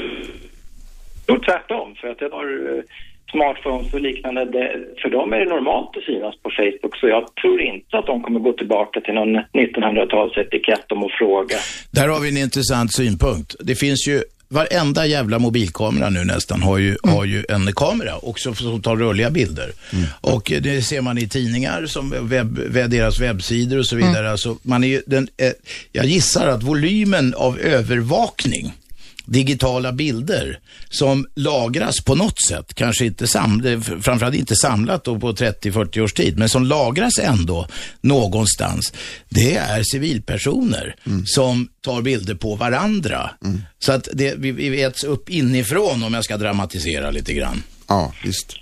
tror 1.27 1.39
tvärtom. 1.49 1.95
För 2.01 2.09
att 2.09 2.21
jag 2.21 2.31
har 2.31 2.77
eh, 2.77 2.83
smartphones 3.31 3.95
och 3.95 4.01
liknande. 4.01 4.45
Det, 4.45 4.67
för 5.03 5.09
dem 5.11 5.33
är 5.33 5.39
det 5.39 5.45
normalt 5.57 5.97
att 5.97 6.05
synas 6.05 6.35
på 6.43 6.51
Facebook. 6.59 6.97
Så 7.01 7.09
jag 7.09 7.35
tror 7.35 7.61
inte 7.63 7.99
att 7.99 8.07
de 8.07 8.23
kommer 8.23 8.41
gå 8.41 8.53
tillbaka 8.53 9.01
till 9.01 9.15
någon 9.15 9.37
1900-talsetikett 9.37 10.93
om 10.93 11.03
att 11.05 11.13
fråga. 11.19 11.57
Där 11.91 12.09
har 12.09 12.21
vi 12.21 12.29
en 12.29 12.37
intressant 12.37 12.93
synpunkt. 12.95 13.57
Det 13.61 13.75
finns 13.75 14.09
ju, 14.09 14.23
varenda 14.49 15.07
jävla 15.07 15.39
mobilkamera 15.39 16.11
nu 16.11 16.25
nästan 16.25 16.63
har 16.63 16.79
ju, 16.79 16.97
har 17.03 17.25
ju 17.25 17.45
en 17.49 17.73
kamera 17.73 18.17
också 18.23 18.55
som 18.55 18.83
tar 18.83 18.97
rörliga 18.97 19.31
bilder. 19.31 19.71
Och 20.21 20.53
eh, 20.53 20.61
det 20.63 20.83
ser 20.83 21.01
man 21.01 21.19
i 21.19 21.29
tidningar, 21.29 21.87
som 21.87 22.11
webb, 22.11 22.59
webb- 22.59 22.91
deras 22.91 23.21
webbsidor 23.21 23.79
och 23.79 23.87
så 23.87 23.97
vidare. 23.97 24.31
Alltså, 24.31 24.57
man 24.63 24.85
är 24.85 24.89
ju, 24.89 25.03
den, 25.07 25.29
eh, 25.37 25.53
jag 25.93 26.05
gissar 26.05 26.49
att 26.49 26.63
volymen 26.63 27.35
av 27.37 27.59
övervakning 27.59 28.73
digitala 29.27 29.93
bilder 29.93 30.59
som 30.89 31.27
lagras 31.35 32.05
på 32.05 32.15
något 32.15 32.43
sätt, 32.49 32.75
kanske 32.75 33.05
inte 33.07 33.27
sam, 33.27 33.63
det- 33.63 33.81
framförallt 33.81 34.35
inte 34.37 34.55
samlat 34.57 35.05
då 35.05 35.21
på 35.21 35.33
30-40 35.33 36.01
års 36.01 36.13
tid, 36.13 36.39
men 36.39 36.49
som 36.49 36.65
lagras 36.65 37.19
ändå 37.19 37.67
någonstans. 38.01 38.93
Det 39.29 39.55
är 39.57 39.83
civilpersoner 39.83 40.95
som 41.25 41.69
tar 41.81 42.03
bilder 42.03 42.35
på 42.35 42.55
varandra. 42.55 43.31
Så 43.79 43.93
att 43.93 44.09
det, 44.13 44.35
vi, 44.39 44.51
vi 44.53 44.83
äts 44.83 45.05
upp 45.05 45.31
inifrån 45.31 46.03
om 46.03 46.15
jag 46.15 46.25
ska 46.25 46.37
dramatisera 46.37 47.11
lite 47.11 47.33
grann. 47.35 47.63
Ja, 47.89 48.13
visst. 48.25 48.57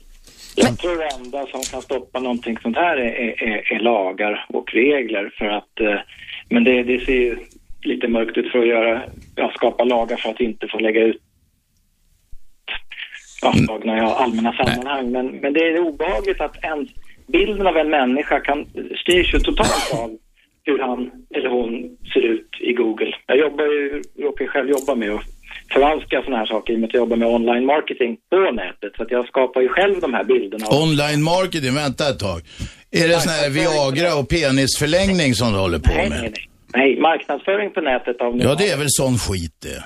Jag 0.57 0.79
tror 0.79 0.98
det 0.98 1.09
enda 1.24 1.46
som 1.46 1.62
kan 1.62 1.83
stoppa 1.83 2.20
någonting 2.20 2.59
sånt 2.62 2.77
här 2.77 2.96
är, 2.96 3.12
är, 3.42 3.72
är, 3.77 3.81
lagar 3.81 4.46
och 4.48 4.70
regler. 4.72 5.31
För 5.38 5.44
att, 5.46 5.81
eh, 5.81 6.00
men 6.50 6.64
det, 6.64 6.83
det 6.83 7.05
ser 7.05 7.12
ju 7.12 7.37
lite 7.87 8.09
mörkt 8.09 8.37
ut 8.37 8.53
för 8.53 8.59
att 8.59 8.68
göra, 8.68 9.03
ja, 9.37 9.53
skapa 9.55 9.85
lagar 9.85 10.16
för 10.16 10.31
att 10.31 10.40
inte 10.40 10.68
få 10.68 10.79
lägga 10.79 11.03
ut 11.05 11.20
ja, 13.42 13.53
slagna 13.53 13.97
i 13.97 14.01
allmänna 14.01 14.53
sammanhang. 14.53 15.12
Men, 15.12 15.27
men 15.27 15.53
det 15.53 15.61
är 15.61 15.79
obehagligt 15.79 16.40
att 16.40 16.64
ens 16.64 16.88
bilden 17.27 17.66
av 17.66 17.77
en 17.77 17.90
människa 17.90 18.40
kan 18.40 18.66
styrs 19.01 19.35
ju 19.35 19.38
totalt 19.38 19.92
av 19.94 20.18
hur 20.64 20.79
han 20.79 21.11
eller 21.35 21.49
hon 21.49 21.97
ser 22.12 22.20
ut 22.20 22.49
i 22.61 22.73
Google. 22.73 23.14
Jag 23.27 23.38
jobbar 23.38 23.64
ju, 23.64 24.03
råkar 24.18 24.47
själv 24.47 24.68
jobba 24.70 24.94
med 24.94 25.11
att 25.11 25.23
förvanska 25.73 26.23
sådana 26.23 26.37
här 26.37 26.47
saker 26.47 26.73
i 26.73 26.77
och 26.77 26.81
med 26.81 26.87
att 26.87 26.94
jag 26.94 27.01
jobbar 27.01 27.16
med 27.16 27.29
online 27.29 27.66
marketing 27.66 28.16
på 28.31 28.37
nätet. 28.37 28.92
Så 28.97 29.03
att 29.03 29.11
jag 29.11 29.27
skapar 29.27 29.61
ju 29.61 29.68
själv 29.68 30.01
de 30.01 30.14
här 30.14 30.25
bilderna. 30.25 30.66
Online 30.70 31.23
marketing, 31.23 31.75
vänta 31.75 32.09
ett 32.09 32.18
tag. 32.18 32.40
Är 32.90 33.09
det 33.09 33.20
sån 33.20 33.33
här 33.33 33.51
Viagra 33.51 34.14
och 34.20 34.29
penisförlängning 34.29 35.35
som 35.35 35.53
du 35.53 35.59
håller 35.59 35.79
på 35.79 35.94
med? 35.94 36.11
nej, 36.11 36.20
nej. 36.20 36.33
Nej, 36.33 36.54
marknadsföring 37.01 37.71
på 37.71 37.81
nätet 37.81 38.21
av 38.21 38.37
Ja, 38.39 38.55
det 38.55 38.71
är 38.71 38.77
väl 38.77 38.87
sån 38.91 39.19
skit 39.19 39.57
det. 39.63 39.85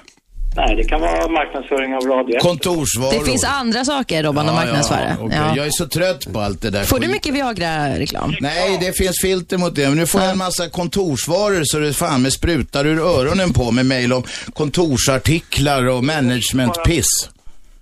Nej, 0.56 0.76
det 0.76 0.84
kan 0.84 1.00
vara 1.00 1.28
marknadsföring 1.28 1.94
av 1.94 2.02
radio. 2.02 2.38
Kontorsvaror. 2.40 3.18
Det 3.18 3.24
finns 3.24 3.44
andra 3.44 3.84
saker, 3.84 4.22
Robban, 4.22 4.48
att 4.48 4.54
marknadsföra. 4.54 5.08
Ja, 5.08 5.16
okej. 5.20 5.38
Ja. 5.38 5.56
Jag 5.56 5.66
är 5.66 5.70
så 5.70 5.88
trött 5.88 6.32
på 6.32 6.40
allt 6.40 6.62
det 6.62 6.70
där 6.70 6.82
Får 6.82 6.98
du 6.98 7.08
mycket 7.08 7.34
Viagra-reklam? 7.34 8.34
Nej, 8.40 8.78
det 8.80 8.96
finns 8.96 9.20
filter 9.22 9.58
mot 9.58 9.74
det. 9.76 9.88
Men 9.88 9.96
nu 9.98 10.06
får 10.06 10.20
jag 10.20 10.30
en 10.30 10.38
massa 10.38 10.68
kontorsvaror 10.68 11.62
så 11.64 11.78
det 11.78 11.92
fan 11.92 12.22
med 12.22 12.32
sprutar 12.32 12.86
ur 12.86 12.98
öronen 12.98 13.52
på 13.52 13.70
med 13.70 13.86
mejl 13.86 14.12
om 14.12 14.22
kontorsartiklar 14.54 15.88
och 15.88 16.04
managementpiss. 16.04 17.30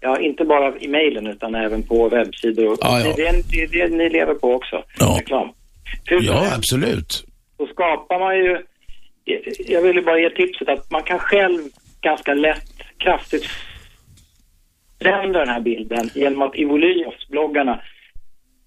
Ja, 0.01 0.21
inte 0.21 0.45
bara 0.45 0.79
i 0.79 0.89
mejlen 0.89 1.27
utan 1.27 1.55
även 1.55 1.83
på 1.83 2.09
webbsidor. 2.09 2.79
Ja, 2.81 3.01
ja. 3.01 3.13
Det, 3.17 3.27
är, 3.27 3.43
det 3.51 3.63
är 3.63 3.89
det 3.89 3.97
ni 3.97 4.09
lever 4.09 4.35
på 4.35 4.55
också. 4.55 4.77
Reklam. 5.19 5.49
Ja, 6.05 6.47
absolut. 6.57 7.25
Då 7.59 7.67
skapar 7.67 8.19
man 8.19 8.37
ju... 8.37 8.59
Jag 9.67 9.83
ville 9.83 10.03
bara 10.03 10.21
ge 10.21 10.31
tipset 10.31 10.69
att 10.69 10.91
man 10.91 11.03
kan 11.03 11.19
själv 11.19 11.63
ganska 12.01 12.35
lätt, 12.35 12.73
kraftigt 12.99 13.45
förändra 15.03 15.41
den 15.41 15.49
här 15.49 15.61
bilden 15.61 16.11
genom 16.15 16.43
att 16.43 16.57
i 16.57 16.65
Volyos-bloggarna 16.65 17.81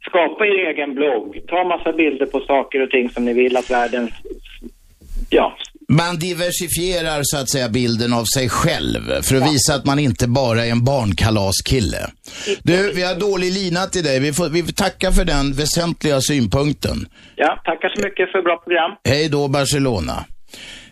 skapa 0.08 0.46
er 0.46 0.70
egen 0.70 0.96
blogg. 0.96 1.42
Ta 1.48 1.64
massa 1.64 1.92
bilder 1.94 2.26
på 2.26 2.40
saker 2.40 2.82
och 2.84 2.90
ting 2.90 3.10
som 3.10 3.26
ni 3.26 3.34
vill 3.34 3.58
att 3.58 3.72
världen... 3.72 4.10
Ja, 5.30 5.58
Man 5.88 6.20
diversifierar 6.20 7.20
så 7.24 7.38
att 7.38 7.50
säga 7.50 7.70
bilden 7.70 8.14
av 8.14 8.24
sig 8.24 8.50
själv 8.50 9.22
för 9.24 9.36
att 9.36 9.54
visa 9.54 9.76
att 9.76 9.86
man 9.86 10.00
inte 10.00 10.28
bara 10.28 10.66
är 10.66 10.72
en 10.72 10.84
barnkalaskille. 10.86 11.98
Du, 12.64 12.94
vi 12.94 13.04
har 13.04 13.16
dålig 13.20 13.54
lina 13.54 13.86
till 13.86 14.04
dig. 14.04 14.20
Vi 14.20 14.34
får, 14.34 14.50
vi 14.50 14.64
får 14.64 14.72
tacka 14.72 15.12
för 15.12 15.26
den 15.26 15.54
väsentliga 15.54 16.22
synpunkten. 16.22 16.98
ja 17.36 17.62
tackar 17.66 17.90
så 17.90 18.02
mycket 18.08 18.32
för 18.32 18.42
bra 18.42 18.58
program. 18.58 18.92
Hej 19.04 19.30
då 19.30 19.48
Barcelona. 19.48 20.26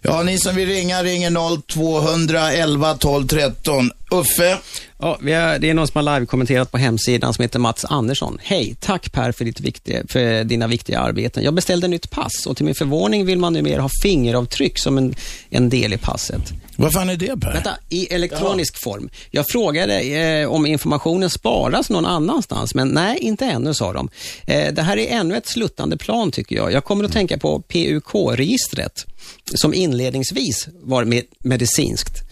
Ja, 0.01 0.23
ni 0.23 0.37
som 0.37 0.55
vill 0.55 0.67
ringa 0.67 1.03
ringer 1.03 1.61
0211 1.67 2.97
12 2.97 3.27
13. 3.27 3.91
Uffe? 4.11 4.57
Ja, 4.99 5.17
vi 5.21 5.33
har, 5.33 5.59
det 5.59 5.69
är 5.69 5.73
någon 5.73 5.87
som 5.87 6.05
har 6.05 6.15
live-kommenterat 6.15 6.71
på 6.71 6.77
hemsidan 6.77 7.33
som 7.33 7.41
heter 7.41 7.59
Mats 7.59 7.85
Andersson. 7.85 8.37
Hej, 8.41 8.75
tack 8.79 9.11
Per 9.11 9.31
för, 9.31 9.45
ditt 9.45 9.59
viktiga, 9.59 10.03
för 10.07 10.43
dina 10.43 10.67
viktiga 10.67 10.99
arbeten. 10.99 11.43
Jag 11.43 11.53
beställde 11.53 11.87
nytt 11.87 12.09
pass 12.09 12.45
och 12.47 12.57
till 12.57 12.65
min 12.65 12.75
förvåning 12.75 13.25
vill 13.25 13.39
man 13.39 13.53
numera 13.53 13.81
ha 13.81 13.89
fingeravtryck 14.03 14.79
som 14.79 14.97
en, 14.97 15.15
en 15.49 15.69
del 15.69 15.93
i 15.93 15.97
passet. 15.97 16.53
Vad 16.77 16.93
fan 16.93 17.09
är 17.09 17.15
det 17.15 17.39
Per? 17.39 17.53
Vänta, 17.53 17.77
i 17.89 18.13
elektronisk 18.13 18.83
form. 18.83 19.09
Jag 19.31 19.47
frågade 19.47 20.01
eh, 20.01 20.51
om 20.51 20.65
informationen 20.65 21.29
sparas 21.29 21.89
någon 21.89 22.05
annanstans, 22.05 22.75
men 22.75 22.87
nej, 22.87 23.17
inte 23.17 23.45
ännu, 23.45 23.73
sa 23.73 23.93
de. 23.93 24.09
Eh, 24.47 24.73
det 24.73 24.81
här 24.81 24.97
är 24.97 25.07
ännu 25.07 25.37
ett 25.37 25.47
sluttande 25.47 25.97
plan, 25.97 26.31
tycker 26.31 26.55
jag. 26.55 26.71
Jag 26.71 26.83
kommer 26.83 27.03
att 27.03 27.11
tänka 27.11 27.37
på 27.37 27.61
PUK-registret, 27.61 29.05
som 29.53 29.73
inledningsvis 29.73 30.67
var 30.81 31.05
med, 31.05 31.23
medicinskt. 31.39 32.23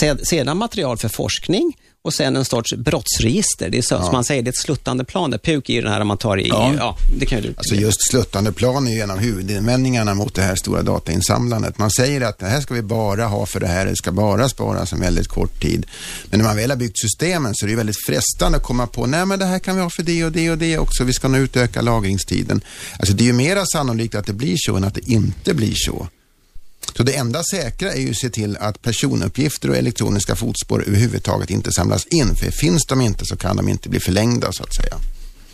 Sed, 0.00 0.26
sedan 0.26 0.56
material 0.56 0.98
för 0.98 1.08
forskning 1.08 1.72
och 2.04 2.14
sen 2.14 2.36
en 2.36 2.44
sorts 2.44 2.74
brottsregister. 2.74 3.70
Det 3.70 3.78
är 3.78 3.82
så, 3.82 4.02
som 4.02 4.12
man 4.12 4.24
säger, 4.24 4.42
det 4.42 4.48
är 4.48 4.52
ett 4.52 4.58
sluttande 4.58 5.04
plan. 5.04 5.30
Där 5.30 5.38
PUK 5.38 5.70
är 5.70 5.74
ju 5.74 5.82
den 5.82 5.92
här 5.92 6.04
man 6.04 6.18
tar 6.18 6.40
i... 6.40 6.48
Ja. 6.48 6.72
Ja, 6.78 6.96
det 7.18 7.26
kan 7.26 7.42
ju. 7.42 7.54
Alltså 7.56 7.74
just 7.74 8.10
sluttande 8.10 8.52
plan 8.52 8.88
är 8.88 8.92
ju 8.92 9.00
en 9.00 9.10
av 9.10 9.18
huvudinvändningarna 9.18 10.14
mot 10.14 10.34
det 10.34 10.42
här 10.42 10.56
stora 10.56 10.82
datainsamlandet. 10.82 11.78
Man 11.78 11.90
säger 11.90 12.20
att 12.20 12.38
det 12.38 12.46
här 12.46 12.60
ska 12.60 12.74
vi 12.74 12.82
bara 12.82 13.26
ha 13.26 13.46
för 13.46 13.60
det 13.60 13.66
här, 13.66 13.86
det 13.86 13.96
ska 13.96 14.12
bara 14.12 14.48
sparas 14.48 14.92
en 14.92 15.00
väldigt 15.00 15.28
kort 15.28 15.60
tid. 15.60 15.86
Men 16.30 16.38
när 16.40 16.46
man 16.46 16.56
väl 16.56 16.70
har 16.70 16.76
byggt 16.76 16.98
systemen 16.98 17.54
så 17.54 17.66
är 17.66 17.70
det 17.70 17.76
väldigt 17.76 18.06
frestande 18.06 18.58
att 18.58 18.64
komma 18.64 18.86
på, 18.86 19.06
nej 19.06 19.26
men 19.26 19.38
det 19.38 19.46
här 19.46 19.58
kan 19.58 19.76
vi 19.76 19.82
ha 19.82 19.90
för 19.90 20.02
det 20.02 20.24
och 20.24 20.32
det 20.32 20.50
och 20.50 20.58
det 20.58 20.78
också, 20.78 21.04
vi 21.04 21.12
ska 21.12 21.28
nu 21.28 21.38
utöka 21.38 21.82
lagringstiden. 21.82 22.60
Alltså 22.98 23.14
det 23.14 23.24
är 23.24 23.26
ju 23.26 23.32
mera 23.32 23.66
sannolikt 23.66 24.14
att 24.14 24.26
det 24.26 24.32
blir 24.32 24.56
så 24.58 24.76
än 24.76 24.84
att 24.84 24.94
det 24.94 25.10
inte 25.10 25.54
blir 25.54 25.74
så. 25.74 26.08
Så 26.96 27.02
det 27.02 27.16
enda 27.16 27.42
säkra 27.42 27.92
är 27.92 28.00
ju 28.00 28.10
att 28.10 28.16
se 28.16 28.28
till 28.30 28.56
att 28.56 28.82
personuppgifter 28.82 29.70
och 29.70 29.76
elektroniska 29.76 30.34
fotspår 30.36 30.84
överhuvudtaget 30.86 31.50
inte 31.50 31.72
samlas 31.72 32.06
in. 32.06 32.34
För 32.36 32.50
finns 32.50 32.86
de 32.86 33.00
inte 33.00 33.24
så 33.24 33.36
kan 33.36 33.56
de 33.56 33.68
inte 33.68 33.88
bli 33.88 34.00
förlängda 34.00 34.52
så 34.52 34.62
att 34.62 34.74
säga. 34.74 34.94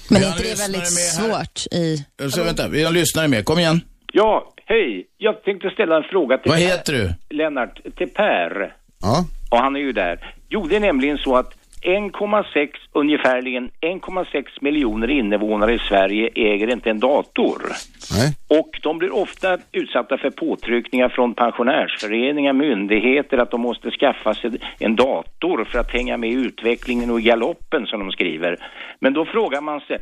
Men 0.08 0.22
är 0.22 0.26
inte 0.28 0.42
det 0.42 0.48
lyssnare 0.50 0.72
väldigt 0.72 0.88
svårt 0.88 1.66
i... 1.72 2.04
Så 2.30 2.44
vänta, 2.44 2.68
vi 2.68 2.84
har 2.84 2.92
lyssnare 2.92 3.28
med. 3.28 3.44
Kom 3.44 3.58
igen. 3.58 3.80
Ja, 4.12 4.52
hej. 4.66 5.06
Jag 5.18 5.42
tänkte 5.42 5.70
ställa 5.70 5.96
en 5.96 6.02
fråga 6.10 6.38
till 6.38 6.50
Vad 6.50 6.58
Per. 6.58 6.66
heter 6.66 6.92
du? 6.92 7.14
Lennart, 7.36 7.80
till 7.96 8.08
Per. 8.08 8.74
Ja. 9.02 9.24
Och 9.50 9.58
han 9.58 9.76
är 9.76 9.80
ju 9.80 9.92
där. 9.92 10.34
Jo, 10.48 10.66
det 10.66 10.76
är 10.76 10.80
nämligen 10.80 11.18
så 11.18 11.36
att 11.36 11.52
1,6, 11.82 12.68
ungefärligen 12.92 13.70
1,6 13.80 14.44
miljoner 14.60 15.10
invånare 15.10 15.74
i 15.74 15.78
Sverige 15.78 16.30
äger 16.34 16.72
inte 16.72 16.90
en 16.90 17.00
dator. 17.00 17.62
Nej. 18.12 18.60
Och 18.60 18.80
de 18.82 18.98
blir 18.98 19.14
ofta 19.14 19.58
utsatta 19.72 20.18
för 20.18 20.30
påtryckningar 20.30 21.08
från 21.08 21.34
pensionärsföreningar, 21.34 22.52
myndigheter 22.52 23.38
att 23.38 23.50
de 23.50 23.60
måste 23.60 23.90
skaffa 23.90 24.34
sig 24.34 24.50
en 24.78 24.96
dator 24.96 25.64
för 25.64 25.78
att 25.78 25.92
hänga 25.92 26.16
med 26.16 26.30
i 26.30 26.32
utvecklingen 26.32 27.10
och 27.10 27.20
i 27.20 27.22
galoppen 27.22 27.86
som 27.86 28.00
de 28.00 28.10
skriver. 28.10 28.56
Men 29.00 29.12
då 29.12 29.24
frågar 29.24 29.60
man 29.60 29.80
sig, 29.80 29.98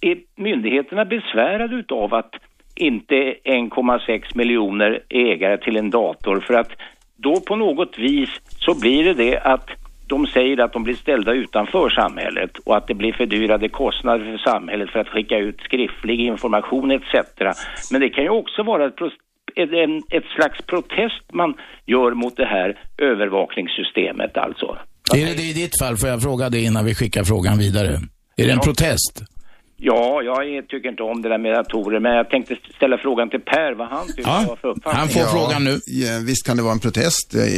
är 0.00 0.18
myndigheterna 0.36 1.04
besvärade 1.04 1.76
utav 1.76 2.14
att 2.14 2.34
inte 2.74 3.14
1,6 3.44 4.22
miljoner 4.34 5.00
ägare 5.08 5.58
till 5.58 5.76
en 5.76 5.90
dator 5.90 6.40
för 6.46 6.54
att 6.54 6.70
då 7.16 7.40
på 7.40 7.56
något 7.56 7.98
vis 7.98 8.30
så 8.58 8.80
blir 8.80 9.04
det 9.04 9.14
det 9.14 9.38
att 9.38 9.70
de 10.08 10.26
säger 10.26 10.60
att 10.60 10.72
de 10.72 10.82
blir 10.84 10.94
ställda 10.94 11.32
utanför 11.32 11.90
samhället 11.90 12.50
och 12.64 12.76
att 12.76 12.86
det 12.86 12.94
blir 12.94 13.12
fördyrade 13.12 13.68
kostnader 13.68 14.24
för 14.24 14.50
samhället 14.50 14.90
för 14.90 14.98
att 14.98 15.08
skicka 15.08 15.38
ut 15.38 15.60
skriftlig 15.60 16.20
information 16.20 16.90
etc. 16.90 17.04
Men 17.90 18.00
det 18.00 18.10
kan 18.10 18.24
ju 18.24 18.30
också 18.30 18.62
vara 18.62 18.86
ett, 18.86 19.00
ett, 19.56 19.70
ett 20.10 20.28
slags 20.36 20.58
protest 20.66 21.22
man 21.32 21.54
gör 21.86 22.14
mot 22.14 22.36
det 22.36 22.46
här 22.46 22.78
övervakningssystemet 22.98 24.36
alltså. 24.36 24.78
Är 25.16 25.26
det 25.26 25.34
det 25.34 25.42
i 25.42 25.52
ditt 25.52 25.78
fall? 25.80 25.96
Får 25.96 26.08
jag 26.08 26.22
fråga 26.22 26.50
det 26.50 26.60
innan 26.60 26.84
vi 26.84 26.94
skickar 26.94 27.24
frågan 27.24 27.58
vidare? 27.58 27.90
Är 28.36 28.46
det 28.46 28.52
en 28.52 28.60
protest? 28.60 29.37
Ja, 29.80 30.22
jag 30.22 30.68
tycker 30.68 30.88
inte 30.88 31.02
om 31.02 31.22
det 31.22 31.28
där 31.28 31.38
med 31.38 31.54
datorer, 31.54 32.00
men 32.00 32.12
jag 32.12 32.30
tänkte 32.30 32.56
ställa 32.76 32.98
frågan 32.98 33.30
till 33.30 33.40
Per 33.40 33.74
vad 33.74 33.88
han 33.88 34.06
tycker 34.06 34.22
Ja, 34.22 34.44
var 34.48 34.56
för 34.56 34.68
uppfattning. 34.68 35.00
Ja, 35.86 36.18
visst 36.26 36.46
kan 36.46 36.56
det 36.56 36.62
vara 36.62 36.72
en 36.72 36.80
protest. 36.80 37.34
Jag, 37.34 37.48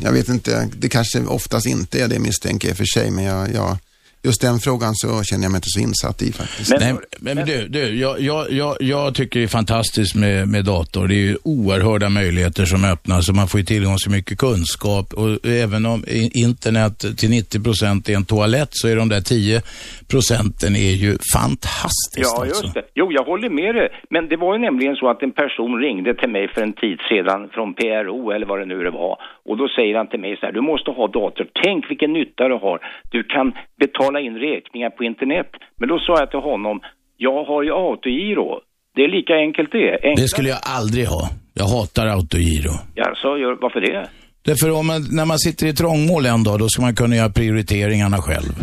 jag 0.00 0.12
vet 0.12 0.28
inte, 0.28 0.68
det 0.76 0.88
kanske 0.88 1.20
oftast 1.26 1.66
inte 1.66 2.02
är 2.02 2.08
det 2.08 2.18
misstänker 2.18 2.68
jag 2.68 2.72
i 2.72 2.74
och 2.74 2.78
för 2.78 2.84
sig, 2.84 3.10
men 3.10 3.24
jag, 3.24 3.52
jag, 3.54 3.76
just 4.24 4.40
den 4.40 4.58
frågan 4.58 4.92
så 4.94 5.22
känner 5.22 5.42
jag 5.42 5.52
mig 5.52 5.58
inte 5.58 5.74
så 5.76 5.80
insatt 5.80 6.22
i 6.22 6.32
faktiskt. 6.32 6.70
Nej, 6.80 6.92
men, 6.92 7.36
men 7.36 7.46
du, 7.46 7.68
du 7.68 7.82
jag, 7.98 8.20
jag, 8.50 8.76
jag, 8.80 9.14
tycker 9.14 9.40
det 9.40 9.46
är 9.46 9.48
fantastiskt 9.48 10.14
med, 10.14 10.48
med 10.48 10.64
dator. 10.64 11.08
Det 11.08 11.14
är 11.14 11.26
ju 11.30 11.36
oerhörda 11.44 12.08
möjligheter 12.08 12.64
som 12.64 12.84
öppnas 12.84 13.28
och 13.28 13.34
man 13.34 13.48
får 13.48 13.60
ju 13.60 13.66
tillgång 13.66 13.96
till 13.96 14.12
mycket 14.12 14.38
kunskap. 14.38 15.06
Och 15.14 15.46
även 15.46 15.86
om 15.86 16.04
internet 16.46 17.18
till 17.18 17.30
90 17.30 17.62
procent 17.62 18.08
är 18.08 18.16
en 18.16 18.24
toalett 18.24 18.68
så 18.70 18.88
är 18.88 18.96
de 18.96 19.08
där 19.08 19.20
10 19.20 19.62
procenten 20.10 20.72
är 20.76 20.94
ju 21.04 21.10
fantastiskt. 21.36 22.32
Ja, 22.34 22.44
alltså. 22.44 22.64
just 22.64 22.74
det. 22.74 22.84
Jo, 22.94 23.12
jag 23.12 23.24
håller 23.24 23.50
med 23.50 23.74
dig. 23.74 23.88
Men 24.10 24.28
det 24.28 24.36
var 24.36 24.54
ju 24.54 24.60
nämligen 24.60 24.96
så 24.96 25.10
att 25.10 25.22
en 25.22 25.32
person 25.32 25.80
ringde 25.80 26.14
till 26.14 26.30
mig 26.30 26.48
för 26.54 26.62
en 26.62 26.72
tid 26.72 26.98
sedan 27.08 27.48
från 27.54 27.74
PRO 27.74 28.30
eller 28.30 28.46
vad 28.46 28.58
det 28.58 28.66
nu 28.66 28.78
det 28.82 28.90
var. 28.90 29.18
Och 29.48 29.56
då 29.56 29.68
säger 29.68 29.96
han 29.96 30.08
till 30.08 30.20
mig 30.20 30.36
så 30.36 30.46
här, 30.46 30.52
du 30.52 30.60
måste 30.60 30.90
ha 30.90 31.06
dator. 31.06 31.46
Tänk 31.64 31.90
vilken 31.90 32.12
nytta 32.12 32.48
du 32.48 32.54
har. 32.54 32.78
Du 33.10 33.22
kan 33.24 33.52
betala 33.78 34.13
in 34.20 34.36
räkningar 34.36 34.90
på 34.90 35.04
internet. 35.04 35.50
Men 35.78 35.88
då 35.88 35.98
sa 35.98 36.12
jag 36.18 36.30
till 36.30 36.40
honom, 36.40 36.80
jag 37.16 37.44
har 37.44 37.62
ju 37.62 37.72
autogiro. 37.72 38.60
Det 38.94 39.02
är 39.04 39.08
lika 39.08 39.34
enkelt 39.34 39.72
det. 39.72 39.90
Enklare. 39.92 40.14
Det 40.14 40.28
skulle 40.28 40.48
jag 40.48 40.58
aldrig 40.78 41.06
ha. 41.06 41.22
Jag 41.54 41.64
hatar 41.64 42.06
autogiro. 42.06 42.74
Ja, 42.94 43.06
så 43.22 43.38
gör, 43.38 43.58
varför 43.60 43.80
det? 43.80 44.08
Därför 44.48 44.70
om 44.78 44.86
man, 44.86 45.00
när 45.18 45.26
man 45.32 45.38
sitter 45.38 45.66
i 45.66 45.72
trångmål 45.72 46.26
en 46.26 46.42
dag, 46.44 46.58
då 46.58 46.68
ska 46.68 46.82
man 46.82 46.94
kunna 46.94 47.16
göra 47.16 47.32
prioriteringarna 47.40 48.18
själv. 48.26 48.54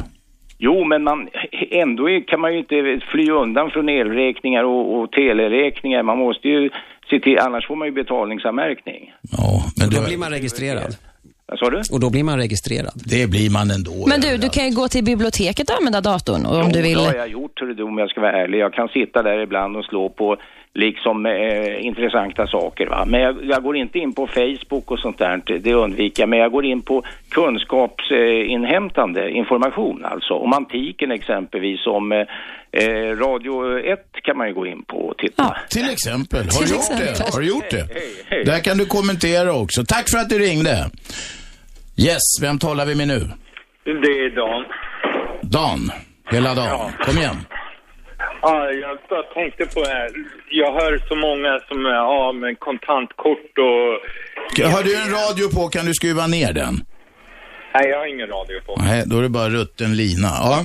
Jo, 0.58 0.86
men 0.92 1.04
man, 1.04 1.20
ändå 1.84 2.04
kan 2.30 2.40
man 2.42 2.54
ju 2.54 2.60
inte 2.60 3.00
fly 3.12 3.26
undan 3.32 3.72
från 3.74 3.90
elräkningar 3.90 4.64
och, 4.64 4.84
och 4.96 5.12
teleräkningar. 5.12 6.04
Man 6.04 6.18
måste 6.18 6.48
ju 6.48 6.70
se 7.10 7.20
till, 7.20 7.38
annars 7.46 7.68
får 7.68 7.76
man 7.76 7.88
ju 7.88 7.94
betalningsanmärkning. 7.94 9.02
Men 9.78 9.88
och 9.88 9.94
då 9.94 10.00
blir 10.08 10.18
man 10.18 10.30
registrerad. 10.30 10.92
Vad 11.52 11.60
sa 11.60 11.70
du? 11.70 11.82
Och 11.92 12.00
då 12.00 12.10
blir 12.10 12.24
man 12.24 12.38
registrerad. 12.38 12.92
Det 12.96 13.28
blir 13.30 13.50
man 13.50 13.72
ändå. 13.72 14.08
Men 14.08 14.22
du, 14.22 14.38
du 14.38 14.50
kan 14.50 14.66
ju 14.70 14.76
gå 14.76 14.88
till 14.88 15.04
biblioteket 15.04 15.70
och 15.70 15.76
använda 15.78 16.02
datorn 16.02 16.46
om 16.46 16.62
Jo, 16.66 16.70
du 16.74 16.82
vill. 16.82 16.98
det 16.98 17.04
har 17.04 17.14
jag 17.14 17.28
gjort, 17.28 17.62
om 17.80 17.98
jag 17.98 18.10
ska 18.10 18.22
vara 18.22 18.32
ärlig. 18.32 18.60
Jag 18.60 18.74
kan 18.74 18.88
sitta 18.88 19.24
där 19.24 19.40
ibland 19.44 19.78
och 19.78 19.86
slå 19.86 20.10
på 20.10 20.38
liksom 20.74 21.26
eh, 21.26 21.86
intressanta 21.86 22.48
saker. 22.48 22.88
Va? 22.88 23.06
Men 23.08 23.22
jag, 23.22 23.46
jag 23.46 23.64
går 23.64 23.78
inte 23.78 24.00
in 24.00 24.14
på 24.14 24.28
Facebook 24.28 24.92
och 24.92 25.00
sånt 25.00 25.18
där, 25.18 25.42
det 25.60 25.74
undviker 25.74 26.22
jag. 26.24 26.30
Men 26.30 26.40
jag 26.40 26.52
går 26.52 26.66
in 26.66 26.82
på 26.82 27.04
kunskapsinhämtande 27.30 29.30
information, 29.32 30.06
alltså. 30.06 30.34
Om 30.34 30.54
antiken 30.54 31.12
exempelvis, 31.12 31.88
om 31.88 32.12
eh, 32.12 32.18
eh, 32.72 33.18
Radio 33.18 33.80
1 33.80 34.00
kan 34.24 34.38
man 34.38 34.48
ju 34.48 34.54
gå 34.54 34.68
in 34.68 34.84
på 34.84 34.98
och 34.98 35.18
titta. 35.18 35.56
Till 35.70 35.90
exempel. 35.90 36.44
Har 36.44 36.66
du 36.66 36.72
gjort 36.74 36.98
det? 36.98 37.32
Har 37.34 37.40
du 37.42 37.48
gjort 37.48 37.70
det? 37.72 37.88
Där 38.46 38.60
kan 38.60 38.78
du 38.78 38.86
kommentera 38.86 39.54
också. 39.54 39.84
Tack 39.88 40.10
för 40.10 40.18
att 40.18 40.30
du 40.30 40.40
ringde. 40.40 40.90
Yes, 41.98 42.22
vem 42.42 42.60
talar 42.60 42.86
vi 42.86 42.96
med 42.96 43.08
nu? 43.08 43.20
Det 43.84 44.14
är 44.26 44.36
Dan. 44.36 44.66
Dan. 45.42 45.92
Hela 46.32 46.54
dagen. 46.56 46.92
Kom 47.06 47.18
igen. 47.18 47.38
Ja, 48.42 48.72
jag 48.72 48.98
bara 49.10 49.24
tänkte 49.24 49.66
på 49.66 49.80
det 49.84 49.90
här. 49.90 50.10
Jag 50.50 50.72
hör 50.74 50.98
så 51.08 51.16
många 51.16 51.60
som 51.68 51.86
är 51.86 52.26
av 52.28 52.36
med 52.36 52.60
kontantkort 52.60 53.58
och... 53.58 53.90
Har 54.76 54.84
du 54.84 54.96
en 55.04 55.12
radio 55.22 55.46
på 55.56 55.68
kan 55.68 55.86
du 55.86 55.94
skruva 55.94 56.28
ner 56.28 56.54
den? 56.54 56.74
Nej, 57.74 57.90
jag 57.90 57.98
har 57.98 58.08
ingen 58.08 58.28
radio 58.28 58.62
på. 58.66 58.76
Nej, 58.78 59.04
då 59.06 59.18
är 59.18 59.22
det 59.22 59.30
bara 59.30 59.50
rutten 59.50 59.96
lina. 59.96 60.28
Ja. 60.28 60.64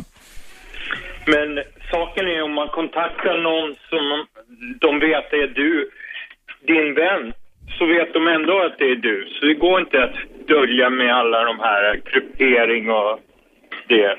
Men 1.27 1.49
saken 1.91 2.25
är 2.35 2.43
om 2.43 2.55
man 2.55 2.69
kontaktar 2.69 3.35
någon 3.49 3.75
som 3.91 4.05
de 4.81 5.01
vet 5.01 5.33
är 5.43 5.49
du, 5.63 5.91
din 6.67 6.95
vän, 6.95 7.33
så 7.79 7.85
vet 7.95 8.11
de 8.17 8.23
ändå 8.37 8.55
att 8.67 8.77
det 8.79 8.89
är 8.95 9.01
du. 9.11 9.17
Så 9.35 9.41
det 9.47 9.55
går 9.65 9.77
inte 9.85 9.99
att 10.07 10.17
dölja 10.55 10.91
med 10.91 11.11
alla 11.21 11.39
de 11.51 11.57
här 11.69 11.83
kryptering 12.11 12.85
och 12.99 13.13
det. 13.89 14.11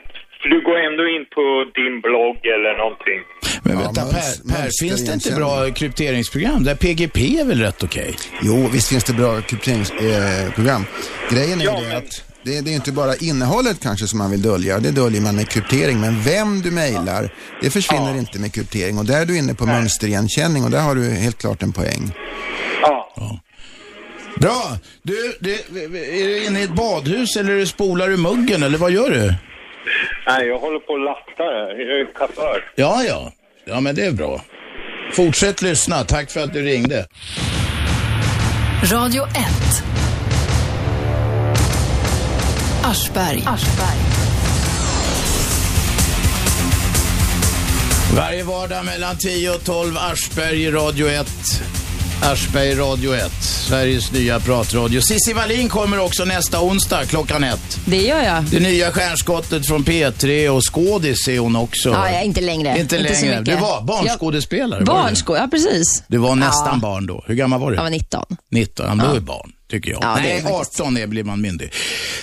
För 0.42 0.50
du 0.50 0.62
går 0.62 0.78
ändå 0.90 1.04
in 1.16 1.26
på 1.36 1.44
din 1.80 2.02
blogg 2.02 2.40
eller 2.56 2.78
någonting. 2.78 3.20
Men 3.64 3.78
vänta, 3.78 4.02
Per, 4.02 4.34
per 4.52 4.70
finns 4.82 5.06
det 5.06 5.14
inte 5.14 5.32
bra 5.40 5.74
krypteringsprogram? 5.80 6.64
Där 6.64 6.76
PGP 6.76 7.20
är 7.40 7.46
väl 7.46 7.60
rätt 7.60 7.84
okej? 7.84 8.16
Jo, 8.42 8.70
visst 8.74 8.90
finns 8.90 9.04
det 9.04 9.14
bra 9.14 9.42
krypteringsprogram. 9.42 10.82
Eh. 10.82 11.34
Grejen 11.34 11.62
är 11.62 11.64
ju 11.64 11.90
det 11.90 11.98
att 11.98 12.12
det, 12.44 12.62
det 12.62 12.72
är 12.72 12.76
inte 12.76 12.92
bara 12.92 13.16
innehållet 13.16 13.80
kanske 13.84 14.08
som 14.08 14.20
man 14.20 14.32
vill 14.32 14.42
dölja, 14.42 14.80
det 14.80 14.92
döljer 14.92 15.22
man 15.22 15.36
med 15.36 15.50
kryptering. 15.50 16.00
Men 16.00 16.22
vem 16.22 16.62
du 16.62 16.72
mejlar, 16.72 17.30
det 17.62 17.70
försvinner 17.70 18.18
inte 18.18 18.40
med 18.40 18.54
kryptering. 18.54 18.98
Och 18.98 19.06
där 19.06 19.22
är 19.22 19.26
du 19.26 19.38
inne 19.38 19.54
på 19.54 19.66
mönsterigenkänning 19.66 20.64
och 20.64 20.72
där 20.72 20.82
har 20.82 20.96
du 20.96 21.10
helt 21.10 21.38
klart 21.38 21.64
en 21.64 21.74
poäng. 21.74 22.12
Ja. 22.82 23.14
Bra. 24.40 24.78
Du, 25.02 25.38
det, 25.40 25.54
är 26.22 26.28
du 26.28 26.46
inne 26.46 26.60
i 26.60 26.64
ett 26.64 26.76
badhus 26.76 27.36
eller 27.36 27.66
spolar 27.66 28.08
du 28.08 28.18
muggen 28.18 28.64
eller 28.64 28.78
vad 28.78 28.92
gör 28.92 29.10
du? 29.10 29.34
Nej, 30.28 30.48
jag 30.48 30.60
håller 30.60 30.80
på 30.80 30.94
och 30.94 31.00
lattar 31.00 31.44
här. 31.44 31.80
Jag 31.80 32.00
är 32.00 32.14
chaufför. 32.14 32.64
Ja, 32.76 33.04
ja. 33.04 33.32
Ja, 33.66 33.80
men 33.80 33.96
det 33.96 34.06
är 34.06 34.12
bra. 34.12 34.42
Fortsätt 35.12 35.62
lyssna. 35.62 36.04
Tack 36.04 36.32
för 36.32 36.40
att 36.40 36.54
du 36.54 36.62
ringde. 36.62 37.06
Radio 38.84 39.24
1. 39.24 39.34
Aschberg. 42.84 43.44
Varje 48.16 48.44
vardag 48.44 48.86
mellan 48.86 49.18
10 49.18 49.50
och 49.50 49.64
12 49.66 49.98
Aschberg 49.98 50.64
i 50.64 50.72
Radio 50.72 51.08
1. 51.08 51.28
Aschberg 52.22 52.76
Radio 52.76 53.16
1, 53.16 53.32
Sveriges 53.42 54.12
nya 54.12 54.40
pratradio. 54.40 55.02
Cissi 55.02 55.34
Wallin 55.34 55.70
kommer 55.70 56.00
också 56.00 56.26
nästa 56.26 56.62
onsdag 56.62 57.06
klockan 57.06 57.44
ett. 57.44 57.80
Det 57.86 58.02
gör 58.02 58.22
jag. 58.24 58.44
Det 58.44 58.60
nya 58.60 58.92
stjärnskottet 58.92 59.68
från 59.68 59.84
P3 59.84 60.50
och 60.50 60.74
skådis 60.74 61.28
är 61.28 61.40
hon 61.40 61.56
också. 61.56 61.90
Ja, 61.90 62.10
jag 62.12 62.20
är 62.22 62.26
inte 62.26 62.42
längre. 62.42 62.80
Inte 62.80 63.16
så 63.16 63.26
längre. 63.26 63.42
Du 63.42 63.56
var 63.56 63.82
barnskådespelare, 63.82 64.80
Jag, 64.80 64.86
var 64.88 64.94
du 64.96 65.00
det? 65.02 65.04
barnskå, 65.08 65.38
ja 65.38 65.48
precis. 65.52 66.04
Du 66.08 66.18
var 66.18 66.36
nästan 66.36 66.70
Ja. 66.74 66.80
barn 66.80 67.06
då. 67.08 67.24
Hur 67.28 67.36
gammal 67.36 67.60
var 67.60 67.70
du? 67.72 67.76
Jag 67.76 67.84
var 67.84 67.90
19. 67.90 68.26
19, 68.52 68.98
då 68.98 69.06
Ja. 69.06 69.16
är 69.16 69.20
barn, 69.20 69.52
tycker 69.72 69.92
jag. 69.92 70.04
Ja, 70.04 70.18
är 70.18 70.22
Nej, 70.22 70.42
faktiskt. 70.42 70.80
18 70.82 70.98
är, 70.98 71.08
blir 71.08 71.24
man 71.24 71.42
myndig. 71.42 71.74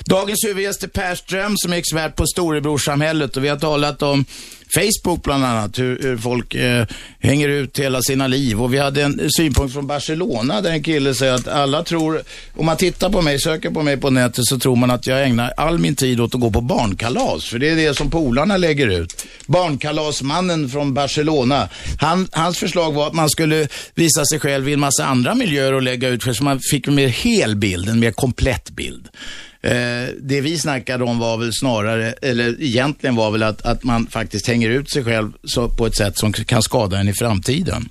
Dagens 0.04 0.44
huvudgäst 0.46 0.82
är 0.82 0.88
Per 0.88 1.14
Ström 1.14 1.54
som 1.56 1.72
är 1.72 1.76
expert 1.76 2.16
på 2.16 2.26
storebrorsamhället 2.26 3.36
och 3.36 3.44
vi 3.44 3.48
har 3.48 3.56
talat 3.56 4.02
om 4.02 4.24
Facebook 4.74 5.22
bland 5.22 5.44
annat, 5.44 5.78
hur, 5.78 5.98
hur 6.02 6.16
folk 6.16 6.54
eh, 6.54 6.86
hänger 7.20 7.48
ut 7.48 7.78
hela 7.78 8.02
sina 8.02 8.26
liv. 8.26 8.62
Och 8.62 8.74
vi 8.74 8.78
hade 8.78 9.02
en 9.02 9.30
synpunkt 9.36 9.74
från 9.74 9.86
Barcelona 9.86 10.60
där 10.60 10.70
en 10.70 10.82
kille 10.82 11.14
säger 11.14 11.32
att 11.32 11.48
alla 11.48 11.82
tror, 11.82 12.22
om 12.56 12.66
man 12.66 12.76
tittar 12.76 13.10
på 13.10 13.22
mig, 13.22 13.40
söker 13.40 13.70
på 13.70 13.82
mig 13.82 13.96
på 13.96 14.10
nätet 14.10 14.46
så 14.46 14.58
tror 14.58 14.76
man 14.76 14.90
att 14.90 15.06
jag 15.06 15.24
ägnar 15.24 15.52
all 15.56 15.78
min 15.78 15.96
tid 15.96 16.20
åt 16.20 16.34
att 16.34 16.40
gå 16.40 16.50
på 16.50 16.60
barnkalas. 16.60 17.44
För 17.44 17.58
det 17.58 17.70
är 17.70 17.76
det 17.76 17.94
som 17.94 18.10
polarna 18.10 18.56
lägger 18.56 18.88
ut. 18.88 19.26
Barnkalasmannen 19.46 20.68
från 20.68 20.94
Barcelona. 20.94 21.68
Han, 22.00 22.28
hans 22.32 22.58
förslag 22.58 22.92
var 22.92 23.06
att 23.06 23.14
man 23.14 23.30
skulle 23.30 23.68
visa 23.94 24.24
sig 24.24 24.40
själv 24.40 24.68
i 24.68 24.72
en 24.72 24.80
massa 24.80 25.04
andra 25.04 25.34
miljöer 25.34 25.72
och 25.72 25.82
lägga 25.82 26.08
ut, 26.08 26.24
för 26.24 26.32
så 26.32 26.44
man 26.44 26.60
fick 26.70 26.86
en 26.86 26.94
mer 26.94 27.08
hel 27.08 27.56
bild, 27.56 27.88
en 27.88 28.00
mer 28.00 28.12
komplett 28.12 28.70
bild. 28.70 29.08
Eh, 29.64 30.08
det 30.20 30.40
vi 30.40 30.58
snackade 30.58 31.04
om 31.04 31.18
var 31.18 31.36
väl 31.36 31.50
snarare, 31.52 32.12
eller 32.12 32.62
egentligen 32.62 33.16
var 33.16 33.30
väl 33.30 33.42
att, 33.42 33.62
att 33.62 33.84
man 33.84 34.06
faktiskt 34.06 34.46
hänger 34.46 34.70
ut 34.70 34.90
sig 34.90 35.04
själv 35.04 35.32
så, 35.44 35.68
på 35.68 35.86
ett 35.86 35.96
sätt 35.96 36.18
som 36.18 36.32
kan 36.32 36.62
skada 36.62 36.98
en 36.98 37.08
i 37.08 37.12
framtiden. 37.12 37.88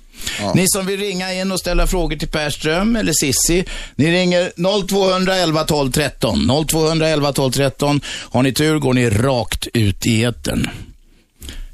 Ni 0.54 0.64
som 0.68 0.86
vill 0.86 1.00
ringa 1.00 1.32
in 1.32 1.52
och 1.52 1.60
ställa 1.60 1.86
frågor 1.86 2.16
till 2.16 2.28
Per 2.28 2.50
Ström 2.50 2.96
eller 2.96 3.12
Sissi, 3.12 3.64
ni 3.96 4.12
ringer 4.12 4.52
0211 4.88 5.64
12 5.64 5.92
13. 5.92 6.66
0211 6.68 7.32
12 7.32 7.52
13. 7.52 8.00
Har 8.06 8.42
ni 8.42 8.52
tur 8.52 8.78
går 8.78 8.94
ni 8.94 9.10
rakt 9.10 9.66
ut 9.72 10.06
i 10.06 10.24
etern. 10.24 10.68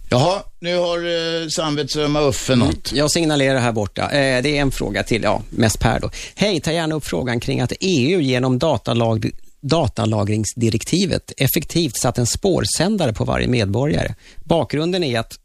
Jaha, 0.09 0.43
nu 0.59 0.79
har 0.79 0.99
eh, 0.99 1.49
samvetsömma 1.49 2.21
Uffe 2.21 2.57
något. 2.57 2.93
Jag 2.93 3.11
signalerar 3.11 3.59
här 3.59 3.73
borta. 3.73 4.03
Eh, 4.03 4.43
det 4.43 4.57
är 4.57 4.61
en 4.61 4.71
fråga 4.71 5.03
till, 5.03 5.23
ja, 5.23 5.43
mest 5.51 5.81
Per 5.81 6.01
då. 6.01 6.11
Hej, 6.35 6.61
ta 6.61 6.73
gärna 6.73 6.95
upp 6.95 7.07
frågan 7.07 7.41
kring 7.41 7.61
att 7.61 7.73
EU 7.81 8.21
genom 8.21 8.59
datalag, 8.59 9.31
datalagringsdirektivet 9.61 11.33
effektivt 11.37 11.97
satt 11.97 12.19
en 12.19 12.27
spårsändare 12.27 13.13
på 13.13 13.25
varje 13.25 13.49
medborgare. 13.49 14.15
Bakgrunden 14.45 15.05
är 15.05 15.21
att 15.21 15.39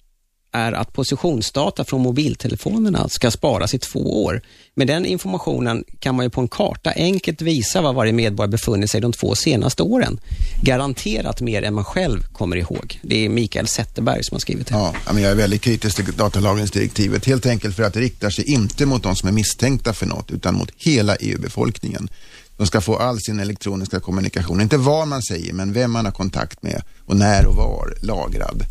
är 0.55 0.71
att 0.71 0.93
positionsdata 0.93 1.85
från 1.85 2.01
mobiltelefonerna 2.01 3.09
ska 3.09 3.31
sparas 3.31 3.73
i 3.73 3.79
två 3.79 4.23
år. 4.23 4.41
Med 4.73 4.87
den 4.87 5.05
informationen 5.05 5.83
kan 5.99 6.15
man 6.15 6.25
ju 6.25 6.29
på 6.29 6.41
en 6.41 6.47
karta 6.47 6.91
enkelt 6.95 7.41
visa 7.41 7.81
var 7.81 7.93
varje 7.93 8.13
medborgare 8.13 8.51
befunnit 8.51 8.91
sig 8.91 9.01
de 9.01 9.13
två 9.13 9.35
senaste 9.35 9.83
åren. 9.83 10.19
Garanterat 10.61 11.41
mer 11.41 11.61
än 11.61 11.73
man 11.73 11.83
själv 11.83 12.23
kommer 12.33 12.55
ihåg. 12.55 12.99
Det 13.01 13.25
är 13.25 13.29
Mikael 13.29 13.67
Zetterberg 13.67 14.23
som 14.23 14.35
har 14.35 14.39
skrivit 14.39 14.67
det. 14.67 14.73
Ja, 14.73 14.93
men 15.13 15.23
jag 15.23 15.31
är 15.31 15.35
väldigt 15.35 15.61
kritisk 15.61 15.95
till 15.95 16.13
datalagringsdirektivet. 16.13 17.25
Helt 17.25 17.45
enkelt 17.45 17.75
för 17.75 17.83
att 17.83 17.93
det 17.93 17.99
riktar 17.99 18.29
sig 18.29 18.51
inte 18.51 18.85
mot 18.85 19.03
de 19.03 19.15
som 19.15 19.29
är 19.29 19.33
misstänkta 19.33 19.93
för 19.93 20.05
något, 20.05 20.31
utan 20.31 20.55
mot 20.55 20.71
hela 20.77 21.15
EU-befolkningen. 21.15 22.09
De 22.57 22.67
ska 22.67 22.81
få 22.81 22.97
all 22.97 23.19
sin 23.19 23.39
elektroniska 23.39 23.99
kommunikation, 23.99 24.61
inte 24.61 24.77
vad 24.77 25.07
man 25.07 25.21
säger, 25.23 25.53
men 25.53 25.73
vem 25.73 25.91
man 25.91 26.05
har 26.05 26.11
kontakt 26.11 26.63
med 26.63 26.83
och 27.05 27.15
när 27.15 27.45
och 27.45 27.55
var 27.55 27.97
lagrad. 28.01 28.65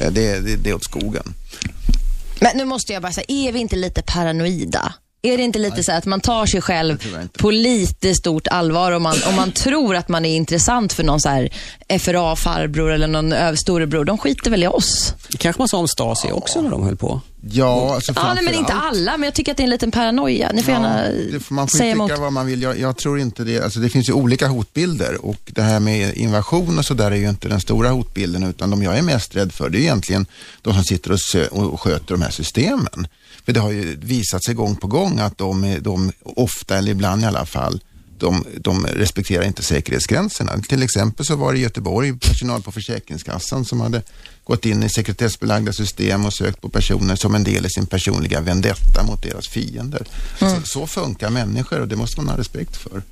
Eh, 0.00 0.12
det, 0.12 0.40
det, 0.40 0.56
det 0.56 0.70
är 0.70 0.74
åt 0.74 0.84
skogen. 0.84 1.34
Men 2.40 2.56
nu 2.56 2.64
måste 2.64 2.92
jag 2.92 3.02
bara 3.02 3.12
säga, 3.12 3.24
är 3.28 3.52
vi 3.52 3.58
inte 3.58 3.76
lite 3.76 4.02
paranoida? 4.02 4.94
Är 5.24 5.36
det 5.36 5.42
inte 5.42 5.58
lite 5.58 5.82
så 5.84 5.90
här 5.92 5.98
att 5.98 6.06
man 6.06 6.20
tar 6.20 6.46
sig 6.46 6.60
själv 6.60 7.02
på 7.32 7.50
lite 7.50 8.14
stort 8.14 8.48
allvar 8.48 8.92
om 8.92 9.02
man, 9.02 9.16
om 9.28 9.34
man 9.36 9.52
tror 9.54 9.96
att 9.96 10.08
man 10.08 10.24
är 10.24 10.36
intressant 10.36 10.92
för 10.92 11.02
någon 11.04 11.20
så 11.20 11.28
här 11.28 11.48
FRA-farbror 11.98 12.92
eller 12.92 13.06
någon 13.06 13.56
storebror? 13.56 14.04
De 14.04 14.18
skiter 14.18 14.50
väl 14.50 14.62
i 14.62 14.66
oss? 14.66 15.14
kanske 15.38 15.60
man 15.60 15.68
sa 15.68 15.78
om 15.78 15.88
Stasi 15.88 16.30
också 16.32 16.60
när 16.60 16.70
de 16.70 16.82
höll 16.82 16.96
på. 16.96 17.20
Ja, 17.50 17.94
alltså 17.94 18.12
Ja, 18.16 18.34
nej, 18.34 18.44
men 18.44 18.54
inte 18.54 18.72
alla, 18.72 19.16
men 19.16 19.24
jag 19.24 19.34
tycker 19.34 19.50
att 19.52 19.56
det 19.56 19.62
är 19.62 19.64
en 19.64 19.70
liten 19.70 19.90
paranoia. 19.90 20.50
Ni 20.52 20.62
får 20.62 20.72
gärna 20.74 21.02
det 21.32 21.40
får 21.40 21.54
man 21.54 21.68
får 21.68 21.78
säga 21.78 21.86
ju 21.86 21.92
emot. 21.92 22.08
tycka 22.10 22.20
vad 22.20 22.32
man 22.32 22.46
vill. 22.46 22.62
Jag, 22.62 22.78
jag 22.78 22.96
tror 22.96 23.20
inte 23.20 23.44
det. 23.44 23.60
Alltså 23.60 23.80
det 23.80 23.88
finns 23.88 24.08
ju 24.08 24.12
olika 24.12 24.46
hotbilder 24.46 25.26
och 25.26 25.36
det 25.46 25.62
här 25.62 25.80
med 25.80 26.16
invasion 26.16 26.78
och 26.78 26.84
så 26.84 26.94
där 26.94 27.10
är 27.10 27.16
ju 27.16 27.28
inte 27.28 27.48
den 27.48 27.60
stora 27.60 27.88
hotbilden 27.88 28.42
utan 28.42 28.70
de 28.70 28.82
jag 28.82 28.98
är 28.98 29.02
mest 29.02 29.36
rädd 29.36 29.52
för 29.52 29.68
det 29.70 29.78
är 29.78 29.80
egentligen 29.80 30.26
de 30.62 30.74
som 30.74 30.84
sitter 30.84 31.12
och, 31.12 31.18
sö- 31.34 31.48
och 31.48 31.80
sköter 31.80 32.14
de 32.14 32.22
här 32.22 32.30
systemen. 32.30 33.06
För 33.44 33.52
det 33.52 33.60
har 33.60 33.70
ju 33.70 33.96
visat 34.00 34.44
sig 34.44 34.54
gång 34.54 34.76
på 34.76 34.86
gång 34.86 35.18
att 35.18 35.38
de, 35.38 35.64
är- 35.64 35.80
de 35.80 36.12
ofta, 36.22 36.78
eller 36.78 36.92
ibland 36.92 37.22
i 37.22 37.26
alla 37.26 37.46
fall, 37.46 37.80
de, 38.18 38.44
de 38.60 38.86
respekterar 38.86 39.44
inte 39.44 39.62
säkerhetsgränserna. 39.62 40.58
Till 40.68 40.82
exempel 40.82 41.26
så 41.26 41.36
var 41.36 41.52
det 41.52 41.58
i 41.58 41.62
Göteborg 41.62 42.18
personal 42.18 42.62
på 42.62 42.72
Försäkringskassan 42.72 43.64
som 43.64 43.80
hade 43.80 44.02
gått 44.44 44.64
in 44.66 44.82
i 44.82 44.88
sekretessbelagda 44.88 45.72
system 45.72 46.24
och 46.26 46.34
sökt 46.34 46.60
på 46.60 46.68
personer 46.68 47.16
som 47.16 47.34
en 47.34 47.44
del 47.44 47.66
i 47.66 47.70
sin 47.70 47.86
personliga 47.86 48.40
vendetta 48.40 49.02
mot 49.02 49.22
deras 49.22 49.48
fiender. 49.48 50.06
Mm. 50.40 50.54
Så, 50.54 50.66
så 50.66 50.86
funkar 50.86 51.30
människor 51.30 51.80
och 51.80 51.88
det 51.88 51.96
måste 51.96 52.20
man 52.20 52.28
ha 52.28 52.38
respekt 52.38 52.76
för. 52.76 53.02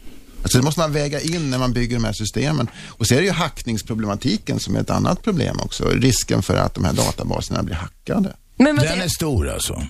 Alltså 0.43 0.59
det 0.59 0.65
måste 0.65 0.81
man 0.81 0.93
väga 0.93 1.21
in 1.21 1.51
när 1.51 1.59
man 1.59 1.73
bygger 1.73 1.97
de 1.97 2.05
här 2.05 2.13
systemen. 2.13 2.69
Och 2.87 3.07
så 3.07 3.15
är 3.15 3.19
det 3.19 3.25
ju 3.25 3.31
hackningsproblematiken 3.33 4.61
som 4.61 4.77
är 4.77 4.81
ett 4.81 4.91
annat 4.91 5.23
problem 5.23 5.61
också. 5.61 5.85
Risken 5.89 6.43
för 6.43 6.57
att 6.57 6.75
de 6.75 6.85
här 6.85 6.93
databaserna 6.93 7.63
blir 7.63 7.75
hackade. 7.75 8.37
Men 8.57 8.77
Den 8.77 9.01
är 9.01 9.09
stor 9.09 9.49
alltså. 9.49 9.83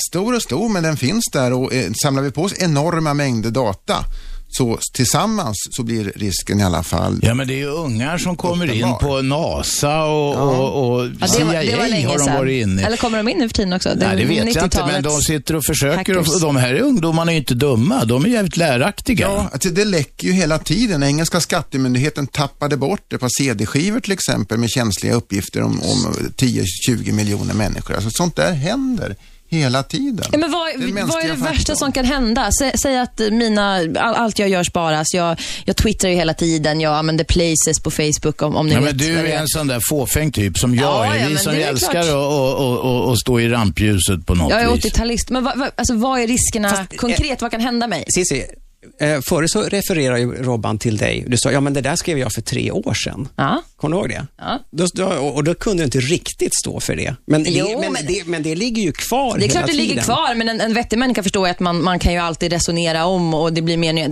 Stor 0.00 0.34
och 0.34 0.42
stor, 0.42 0.68
men 0.68 0.82
den 0.82 0.96
finns 0.96 1.24
där 1.32 1.52
och 1.52 1.74
eh, 1.74 1.92
samlar 2.02 2.22
vi 2.22 2.30
på 2.30 2.42
oss 2.42 2.54
enorma 2.58 3.14
mängder 3.14 3.50
data 3.50 4.04
så 4.48 4.78
tillsammans 4.92 5.56
så 5.70 5.82
blir 5.82 6.12
risken 6.16 6.60
i 6.60 6.64
alla 6.64 6.82
fall 6.82 7.20
Ja, 7.22 7.34
men 7.34 7.48
det 7.48 7.54
är 7.54 7.58
ju 7.58 7.66
ungar 7.66 8.18
som 8.18 8.36
kommer 8.36 8.72
in 8.72 8.94
på 9.00 9.22
NASA 9.22 10.04
och, 10.04 10.36
och, 10.36 10.96
och 10.96 11.06
Ja, 11.06 11.10
det, 11.20 11.28
CIA 11.28 11.44
var, 11.44 11.52
det 11.64 11.76
var 11.76 11.88
länge 11.88 12.06
har 12.06 12.18
de 12.18 12.34
varit 12.34 12.62
inne 12.62 12.82
i. 12.82 12.84
Eller 12.84 12.96
kommer 12.96 13.18
de 13.18 13.28
in 13.28 13.38
nu 13.38 13.48
för 13.48 13.54
tiden 13.54 13.72
också? 13.72 13.88
Nej, 13.96 14.16
det 14.16 14.24
vet 14.24 14.54
jag 14.54 14.64
inte, 14.64 14.86
men 14.86 15.02
de 15.02 15.08
90-talets 15.08 15.26
sitter 15.26 15.56
och 15.56 15.64
försöker. 15.64 16.16
Och, 16.16 16.24
hackers. 16.24 16.34
och 16.34 16.40
de 16.40 16.56
här 16.56 16.74
ungdomarna 16.74 17.30
är 17.30 17.34
ju 17.34 17.38
inte 17.38 17.54
dumma. 17.54 18.04
De 18.04 18.24
är 18.24 18.28
jävligt 18.28 18.56
läraktiga. 18.56 19.26
Ja, 19.26 19.48
alltså 19.52 19.68
det 19.68 19.84
läcker 19.84 20.26
ju 20.26 20.32
hela 20.32 20.58
tiden. 20.58 21.02
Engelska 21.02 21.40
skattemyndigheten 21.40 22.26
tappade 22.26 22.76
bort 22.76 23.04
det 23.08 23.18
på 23.18 23.28
CD-skivor 23.38 24.00
till 24.00 24.12
exempel 24.12 24.58
med 24.58 24.70
känsliga 24.70 25.14
uppgifter 25.14 25.62
om, 25.62 25.80
om 25.82 26.14
10-20 26.36 27.12
miljoner 27.12 27.54
människor. 27.54 27.94
Alltså 27.94 28.10
sånt 28.10 28.36
där 28.36 28.52
händer 28.52 29.16
hela 29.56 29.82
tiden. 29.82 30.24
Ja, 30.32 30.38
men 30.38 30.50
vad, 30.50 30.60
vad 31.08 31.24
är 31.24 31.28
det 31.28 31.34
värsta 31.34 31.46
faktorn. 31.54 31.76
som 31.76 31.92
kan 31.92 32.04
hända? 32.04 32.50
Sä, 32.58 32.72
säg 32.82 32.98
att 32.98 33.18
mina, 33.30 33.74
all, 33.76 34.14
allt 34.14 34.38
jag 34.38 34.48
gör 34.48 34.64
sparas. 34.64 35.14
Jag, 35.14 35.40
jag 35.64 35.76
twittrar 35.76 36.10
ju 36.10 36.16
hela 36.16 36.34
tiden. 36.34 36.80
Jag 36.80 36.94
använder 36.94 37.24
places 37.24 37.80
på 37.82 37.90
Facebook 37.90 38.42
om, 38.42 38.56
om 38.56 38.66
ni 38.66 38.74
Ja, 38.74 38.80
vet 38.80 38.88
men 38.88 38.98
du 38.98 39.14
det 39.22 39.32
är 39.32 39.38
en 39.40 39.48
sån 39.48 39.66
där 39.66 39.80
fåfäng 39.88 40.32
typ 40.32 40.58
som 40.58 40.74
jag 40.74 40.84
Ja, 40.84 41.14
är. 41.14 41.22
ja, 41.22 41.28
Vi 41.28 41.36
som 41.36 41.52
är 41.52 41.60
älskar 41.60 42.00
att 42.00 42.14
och, 42.14 42.54
och, 42.60 42.78
och, 42.78 43.08
och 43.08 43.18
stå 43.20 43.40
i 43.40 43.48
rampljuset 43.48 44.26
på 44.26 44.34
något 44.34 44.50
Jag 44.50 44.60
är 44.62 44.72
vis. 44.74 44.84
80-talist. 44.84 45.30
Men 45.30 45.44
vad, 45.44 45.58
vad, 45.58 45.70
alltså, 45.76 45.94
vad 45.94 46.20
är 46.20 46.26
riskerna 46.26 46.86
konkret? 46.96 47.42
vad 47.42 47.50
kan 47.50 47.60
hända 47.60 47.86
mig? 47.86 48.04
Cissi, 48.14 48.44
eh, 49.00 49.20
förut 49.20 49.50
så 49.50 49.62
refererar 49.62 50.16
ju 50.16 50.42
Robban 50.42 50.78
till 50.78 50.96
dig. 50.96 51.24
Du 51.28 51.36
sa, 51.36 51.52
ja 51.52 51.60
men 51.60 51.72
det 51.72 51.80
där 51.80 51.96
skrev 51.96 52.18
jag 52.18 52.32
för 52.32 52.40
tre 52.42 52.70
år 52.70 52.94
sedan. 52.94 53.28
Ja. 53.36 53.62
Kommer 53.76 53.96
du 53.96 54.00
ihåg 54.00 54.08
det? 54.08 54.26
Ja. 54.38 54.58
Då, 54.70 54.86
då, 54.94 55.04
och 55.06 55.44
då 55.44 55.54
kunde 55.54 55.82
du 55.82 55.84
inte 55.84 55.98
riktigt 55.98 56.54
stå 56.54 56.80
för 56.80 56.96
det. 56.96 57.14
Men, 57.26 57.42
det, 57.42 57.50
Jo, 57.50 57.80
men, 57.80 57.92
men- 57.92 58.06
det, 58.06 58.26
men 58.26 58.42
det 58.42 58.54
ligger 58.54 58.82
ju 58.82 58.92
kvar 58.92 59.38
Det 59.38 59.44
är 59.44 59.48
klart 59.48 59.66
det 59.66 59.72
ligger 59.72 59.88
tiden. 59.90 60.04
kvar, 60.04 60.34
men 60.34 60.48
en, 60.48 60.60
en 60.60 60.74
vettig 60.74 60.98
människa 60.98 61.22
förstår 61.22 61.46
ju 61.46 61.50
att 61.50 61.60
man, 61.60 61.82
man 61.84 61.98
kan 61.98 62.12
ju 62.12 62.18
alltid 62.18 62.52
resonera 62.52 63.04
om 63.06 63.34
och 63.34 63.52
det 63.52 63.62
blir 63.62 63.76
mer... 63.76 63.92
Man 63.94 64.08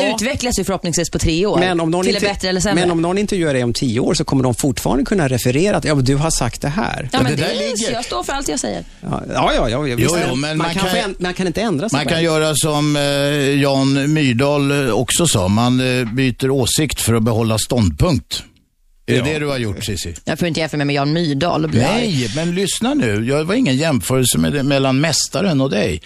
Ja. 0.00 0.14
utvecklas 0.14 0.58
ju 0.58 0.64
förhoppningsvis 0.64 1.10
på 1.10 1.18
tre 1.18 1.46
år. 1.46 1.58
Men 1.58 1.80
om, 1.80 1.90
någon 1.90 2.04
till 2.04 2.14
inte, 2.14 2.26
det 2.26 2.32
bättre 2.32 2.48
eller 2.48 2.60
sämre. 2.60 2.82
men 2.82 2.90
om 2.90 3.02
någon 3.02 3.18
intervjuar 3.18 3.54
dig 3.54 3.64
om 3.64 3.72
tio 3.72 4.00
år 4.00 4.14
så 4.14 4.24
kommer 4.24 4.42
de 4.44 4.54
fortfarande 4.54 5.04
kunna 5.04 5.28
referera 5.28 5.76
att 5.76 5.84
ja, 5.84 5.94
du 5.94 6.16
har 6.16 6.30
sagt 6.30 6.60
det 6.62 6.68
här. 6.68 7.08
ja, 7.12 7.22
men 7.22 7.36
det 7.36 7.42
det 7.42 7.54
ligger- 7.54 7.92
Jag 7.92 8.04
står 8.04 8.22
för 8.22 8.32
allt 8.32 8.48
jag 8.48 8.60
säger. 8.60 8.84
Ja, 9.00 9.22
ja, 9.34 9.52
ja, 9.54 9.68
ja. 9.68 9.86
Jo, 9.86 9.96
jo, 10.28 10.34
men 10.34 10.58
man, 10.58 10.58
man 10.58 10.74
kan, 10.74 11.14
man 11.18 11.34
kan 11.34 11.46
inte 11.46 11.60
ändra 11.60 11.88
sig 11.88 11.96
Man 11.96 12.06
kan 12.06 12.22
göra 12.22 12.54
som 12.54 12.96
eh, 12.96 13.02
Jan 13.62 14.07
Myrdal 14.12 14.86
eh, 14.86 14.90
också 14.90 15.26
sa. 15.26 15.48
Man 15.48 15.80
eh, 16.00 16.12
byter 16.12 16.50
åsikt 16.50 17.00
för 17.00 17.14
att 17.14 17.22
behålla 17.22 17.58
ståndpunkt. 17.58 18.42
Är 19.06 19.22
det 19.22 19.32
det 19.32 19.38
du 19.38 19.46
har 19.46 19.58
gjort 19.58 19.84
Cissi? 19.84 20.14
Jag 20.24 20.38
får 20.38 20.48
inte 20.48 20.60
jämföra 20.60 20.78
mig 20.78 20.86
med 20.86 20.94
Jan 20.96 21.12
Myrdal. 21.12 21.70
Nej, 21.72 22.30
men 22.36 22.54
lyssna 22.54 22.94
nu. 22.94 23.24
Jag 23.28 23.44
var 23.44 23.54
ingen 23.54 23.76
jämförelse 23.76 24.38
med, 24.38 24.64
mellan 24.64 25.00
mästaren 25.00 25.60
och 25.60 25.70
dig. 25.70 26.02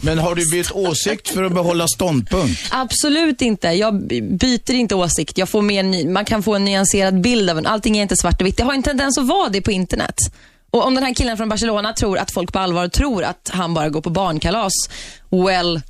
Men 0.00 0.18
har 0.18 0.34
du 0.34 0.50
bytt 0.50 0.72
åsikt 0.72 1.28
för 1.28 1.44
att 1.44 1.52
behålla 1.54 1.88
ståndpunkt? 1.88 2.60
Absolut 2.70 3.42
inte. 3.42 3.68
Jag 3.68 4.06
by- 4.06 4.20
byter 4.22 4.70
inte 4.74 4.94
åsikt. 4.94 5.38
Jag 5.38 5.48
får 5.48 5.62
mer 5.62 5.82
ny, 5.82 6.08
man 6.08 6.24
kan 6.24 6.42
få 6.42 6.54
en 6.54 6.64
nyanserad 6.64 7.20
bild 7.20 7.50
av 7.50 7.58
en. 7.58 7.66
Allting 7.66 7.98
är 7.98 8.02
inte 8.02 8.16
svart 8.16 8.40
och 8.40 8.46
vitt. 8.46 8.56
Det 8.56 8.62
har 8.62 8.74
en 8.74 8.82
tendens 8.82 9.18
att 9.18 9.26
vara 9.26 9.48
det 9.48 9.60
på 9.60 9.72
internet. 9.72 10.14
Och 10.70 10.86
om 10.86 10.94
den 10.94 11.04
här 11.04 11.14
killen 11.14 11.36
från 11.36 11.48
Barcelona 11.48 11.92
tror 11.92 12.18
att 12.18 12.30
folk 12.30 12.52
på 12.52 12.58
allvar 12.58 12.88
tror 12.88 13.24
att 13.24 13.50
han 13.52 13.74
bara 13.74 13.88
går 13.88 14.00
på 14.00 14.10
barnkalas, 14.10 14.72
well, 15.46 15.80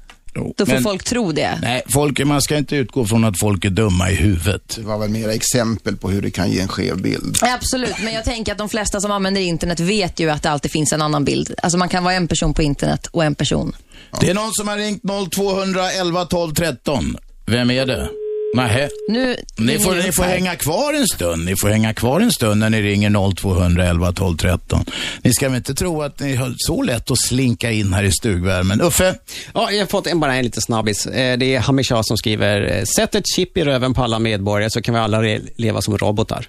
då 0.57 0.67
får 0.67 0.73
men- 0.73 0.83
folk 0.83 1.05
tro 1.05 1.33
det. 1.33 1.59
Nej, 1.63 1.83
folk, 1.89 2.25
man 2.25 2.43
ska 2.43 2.57
inte 2.57 2.77
utgå 2.77 3.07
från 3.07 3.25
att 3.25 3.39
folk 3.41 3.65
är 3.65 3.71
dumma 3.71 4.11
i 4.11 4.15
huvudet. 4.15 4.77
Det 4.77 4.83
var 4.83 4.99
väl 4.99 5.09
mera 5.11 5.33
exempel 5.33 5.97
på 5.97 6.11
hur 6.11 6.23
det 6.23 6.31
kan 6.31 6.51
ge 6.51 6.61
en 6.61 6.69
skev 6.69 7.03
bild. 7.03 7.39
Ja, 7.43 7.55
Absolut, 7.55 7.95
men 8.05 8.15
jag 8.15 8.25
tänker 8.25 8.53
att 8.53 8.59
de 8.59 8.69
flesta 8.69 9.01
som 9.01 9.11
använder 9.11 9.41
internet 9.41 9.81
vet 9.81 10.21
ju 10.21 10.31
att 10.31 10.43
det 10.43 10.51
alltid 10.51 10.71
finns 10.71 10.93
en 10.93 11.03
annan 11.03 11.25
bild. 11.25 11.55
Alltså 11.63 11.79
man 11.79 11.89
kan 11.89 12.05
vara 12.05 12.15
en 12.15 12.29
person 12.29 12.55
på 12.55 12.63
internet 12.63 13.07
och 13.07 13.25
en 13.25 13.35
person. 13.35 13.77
Det 14.21 14.31
är 14.31 14.35
någon 14.35 14.53
som 14.53 14.69
har 14.69 14.77
ringt 14.77 15.03
0211 15.35 16.25
12 16.25 16.55
13. 16.55 17.17
Vem 17.47 17.71
är 17.71 17.87
det? 17.87 18.09
Nähä. 18.55 18.89
Nu 19.09 19.37
Ni 19.59 19.79
får, 19.79 19.95
ni 19.95 20.13
får 20.13 20.23
hänga 20.23 20.57
kvar 20.57 20.95
en 20.95 21.07
stund. 21.07 21.45
Ni 21.45 21.55
får 21.61 21.69
hänga 21.69 21.95
kvar 21.95 22.21
en 22.21 22.31
stund 22.31 22.61
när 22.61 22.71
ni 22.71 22.83
ringer 22.83 23.35
0211 23.35 24.13
12 24.13 24.37
13. 24.37 24.85
Ni 25.23 25.33
ska 25.33 25.49
väl 25.49 25.57
inte 25.57 25.75
tro 25.75 26.03
att 26.03 26.21
ni 26.21 26.37
har 26.37 26.55
så 26.57 26.83
lätt 26.83 27.11
att 27.11 27.19
slinka 27.21 27.71
in 27.71 27.93
här 27.93 28.03
i 28.03 28.13
stugvärmen. 28.13 28.81
Uffe? 28.81 29.15
Ja, 29.55 29.71
jag 29.71 29.79
har 29.79 29.87
fått 29.87 30.07
en, 30.07 30.21
bara 30.21 30.35
en 30.35 30.45
liten 30.45 30.63
snabbis. 30.63 31.07
Eh, 31.07 31.39
Det 31.39 31.55
är 31.55 31.61
Hamisha 31.61 32.03
som 32.03 32.17
skriver, 32.17 32.77
eh, 32.79 32.85
sätt 32.85 33.15
ett 33.15 33.25
chip 33.37 33.57
i 33.57 33.65
röven 33.65 33.95
på 33.95 34.03
alla 34.03 34.19
medborgare 34.19 34.71
så 34.71 34.83
kan 34.83 34.95
vi 34.95 35.01
alla 35.01 35.21
leva 35.57 35.81
som 35.83 35.99
robotar. 35.99 36.47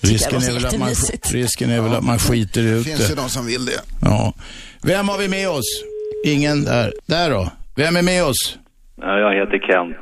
Risken 0.00 0.40
var 0.40 0.48
är, 0.48 0.52
väl 0.52 0.66
att 0.66 0.78
man, 0.78 0.90
risken 1.32 1.70
är 1.70 1.80
väl 1.80 1.92
att 1.92 2.04
man 2.04 2.18
skiter 2.18 2.60
ut 2.62 2.84
Det 2.84 2.90
finns 2.96 3.10
ju 3.10 3.14
de 3.14 3.28
som 3.28 3.46
vill 3.46 3.64
det. 3.64 3.80
Ja. 4.02 4.32
Vem 4.82 5.08
har 5.08 5.18
vi 5.18 5.28
med 5.28 5.48
oss? 5.48 5.82
Ingen 6.24 6.64
där. 6.64 6.92
Där 7.06 7.30
då. 7.30 7.50
Vem 7.76 7.96
är 7.96 8.02
med 8.02 8.24
oss? 8.24 8.58
Ja, 9.00 9.18
jag 9.18 9.34
heter 9.34 9.58
Kent. 9.66 9.96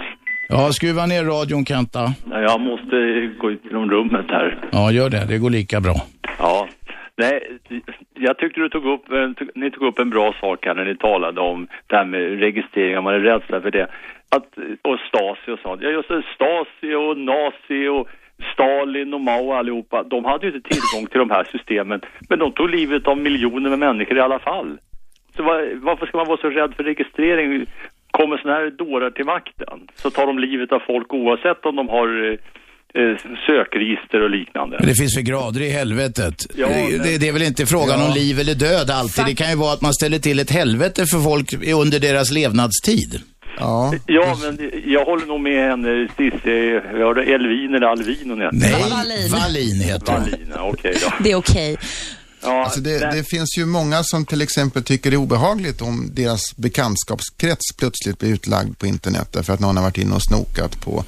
Ja, 0.48 0.72
skruva 0.72 1.06
ner 1.06 1.24
radion 1.24 1.64
Kenta. 1.64 2.00
Ja, 2.30 2.40
Jag 2.40 2.60
måste 2.60 2.96
gå 3.38 3.50
ut 3.50 3.60
genom 3.64 3.90
rummet 3.90 4.26
här. 4.28 4.58
Ja, 4.72 4.90
gör 4.92 5.10
det. 5.10 5.26
Det 5.28 5.38
går 5.38 5.50
lika 5.50 5.80
bra. 5.80 5.94
Ja. 6.38 6.68
Nej, 7.18 7.58
jag 8.14 8.38
tyckte 8.38 8.60
du 8.60 8.68
tog 8.68 8.86
upp, 8.86 9.04
ni 9.54 9.70
tog 9.70 9.82
upp 9.88 9.98
en 9.98 10.10
bra 10.10 10.34
sak 10.40 10.66
här 10.66 10.74
när 10.74 10.84
ni 10.84 10.96
talade 10.96 11.40
om 11.40 11.66
det 11.86 11.96
här 11.96 12.04
med 12.04 12.40
registrering, 12.40 13.02
man 13.04 13.14
är 13.14 13.20
rädsla 13.20 13.60
för 13.60 13.70
det. 13.70 13.88
Att, 14.28 14.46
och 14.82 14.98
Stasi 15.08 15.50
och 15.50 15.58
sånt. 15.62 15.82
Ja, 15.82 15.90
just 15.90 16.08
det, 16.08 16.22
Stasi 16.34 16.94
och 16.94 17.18
Nazi 17.18 17.88
och 17.88 18.08
Stalin 18.52 19.14
och 19.14 19.20
Mao 19.20 19.48
och 19.48 19.56
allihopa, 19.56 20.02
de 20.02 20.24
hade 20.24 20.46
ju 20.46 20.52
inte 20.56 20.68
tillgång 20.68 21.06
till 21.10 21.18
de 21.18 21.30
här 21.30 21.44
systemen. 21.52 22.00
Men 22.28 22.38
de 22.38 22.52
tog 22.52 22.70
livet 22.70 23.06
av 23.08 23.18
miljoner 23.18 23.70
med 23.70 23.78
människor 23.78 24.16
i 24.16 24.20
alla 24.20 24.38
fall. 24.38 24.78
Så 25.36 25.42
var, 25.42 25.70
varför 25.74 26.06
ska 26.06 26.16
man 26.18 26.26
vara 26.26 26.40
så 26.40 26.50
rädd 26.50 26.74
för 26.76 26.84
registrering? 26.84 27.66
Kommer 28.18 28.36
sådana 28.36 28.58
här 28.58 28.70
dårar 28.84 29.10
till 29.10 29.24
makten 29.34 29.78
så 30.02 30.10
tar 30.10 30.26
de 30.26 30.38
livet 30.38 30.72
av 30.72 30.80
folk 30.90 31.08
oavsett 31.14 31.60
om 31.68 31.76
de 31.80 31.88
har 31.96 32.08
eh, 32.24 32.38
eh, 33.00 33.14
sökregister 33.46 34.20
och 34.24 34.30
liknande. 34.30 34.76
Men 34.80 34.88
det 34.88 34.94
finns 35.02 35.16
väl 35.16 35.24
grader 35.24 35.60
i 35.60 35.70
helvetet. 35.70 36.36
Ja, 36.56 36.66
det, 36.66 36.98
det, 37.04 37.18
det 37.18 37.28
är 37.28 37.32
väl 37.32 37.42
inte 37.42 37.66
frågan 37.66 38.02
om 38.06 38.12
liv 38.14 38.40
eller 38.40 38.54
död 38.54 38.90
alltid. 38.90 39.24
Det 39.26 39.34
kan 39.34 39.50
ju 39.50 39.56
vara 39.56 39.72
att 39.72 39.82
man 39.82 39.94
ställer 39.94 40.18
till 40.18 40.38
ett 40.38 40.50
helvete 40.50 41.06
för 41.06 41.18
folk 41.18 41.48
under 41.84 41.98
deras 42.00 42.30
levnadstid. 42.32 43.20
Ja. 43.58 43.94
Ja, 44.06 44.38
men 44.42 44.70
jag 44.86 45.04
håller 45.04 45.26
nog 45.26 45.40
med 45.40 45.70
henne, 45.70 46.08
Cissi. 46.16 46.80
Jag 46.92 46.98
hörde 46.98 47.22
Elvin 47.22 47.74
eller 47.74 47.86
Alvin 47.86 48.30
hon 48.30 48.40
heter. 48.40 48.56
Nej, 48.56 48.90
Wallin. 48.90 49.30
Wallin 49.32 49.80
heter 49.80 50.12
hon. 50.12 50.20
Wallin, 50.20 50.52
ja, 50.54 50.70
okej 50.72 50.94
då. 51.02 51.12
Det 51.24 51.30
är 51.30 51.36
okej. 51.36 51.76
Alltså 52.50 52.80
det, 52.80 52.98
det- 52.98 53.10
det 53.16 53.24
finns 53.24 53.58
ju 53.58 53.66
många 53.66 54.02
som 54.04 54.26
till 54.26 54.42
exempel 54.42 54.82
tycker 54.82 55.10
det 55.10 55.14
är 55.14 55.18
obehagligt 55.18 55.82
om 55.82 56.10
deras 56.14 56.56
bekantskapskrets 56.56 57.72
plötsligt 57.76 58.18
blir 58.18 58.30
utlagd 58.30 58.78
på 58.78 58.86
internet 58.86 59.28
därför 59.32 59.52
att 59.52 59.60
någon 59.60 59.76
har 59.76 59.84
varit 59.84 59.98
inne 59.98 60.14
och 60.14 60.22
snokat 60.22 60.80
på 60.80 61.04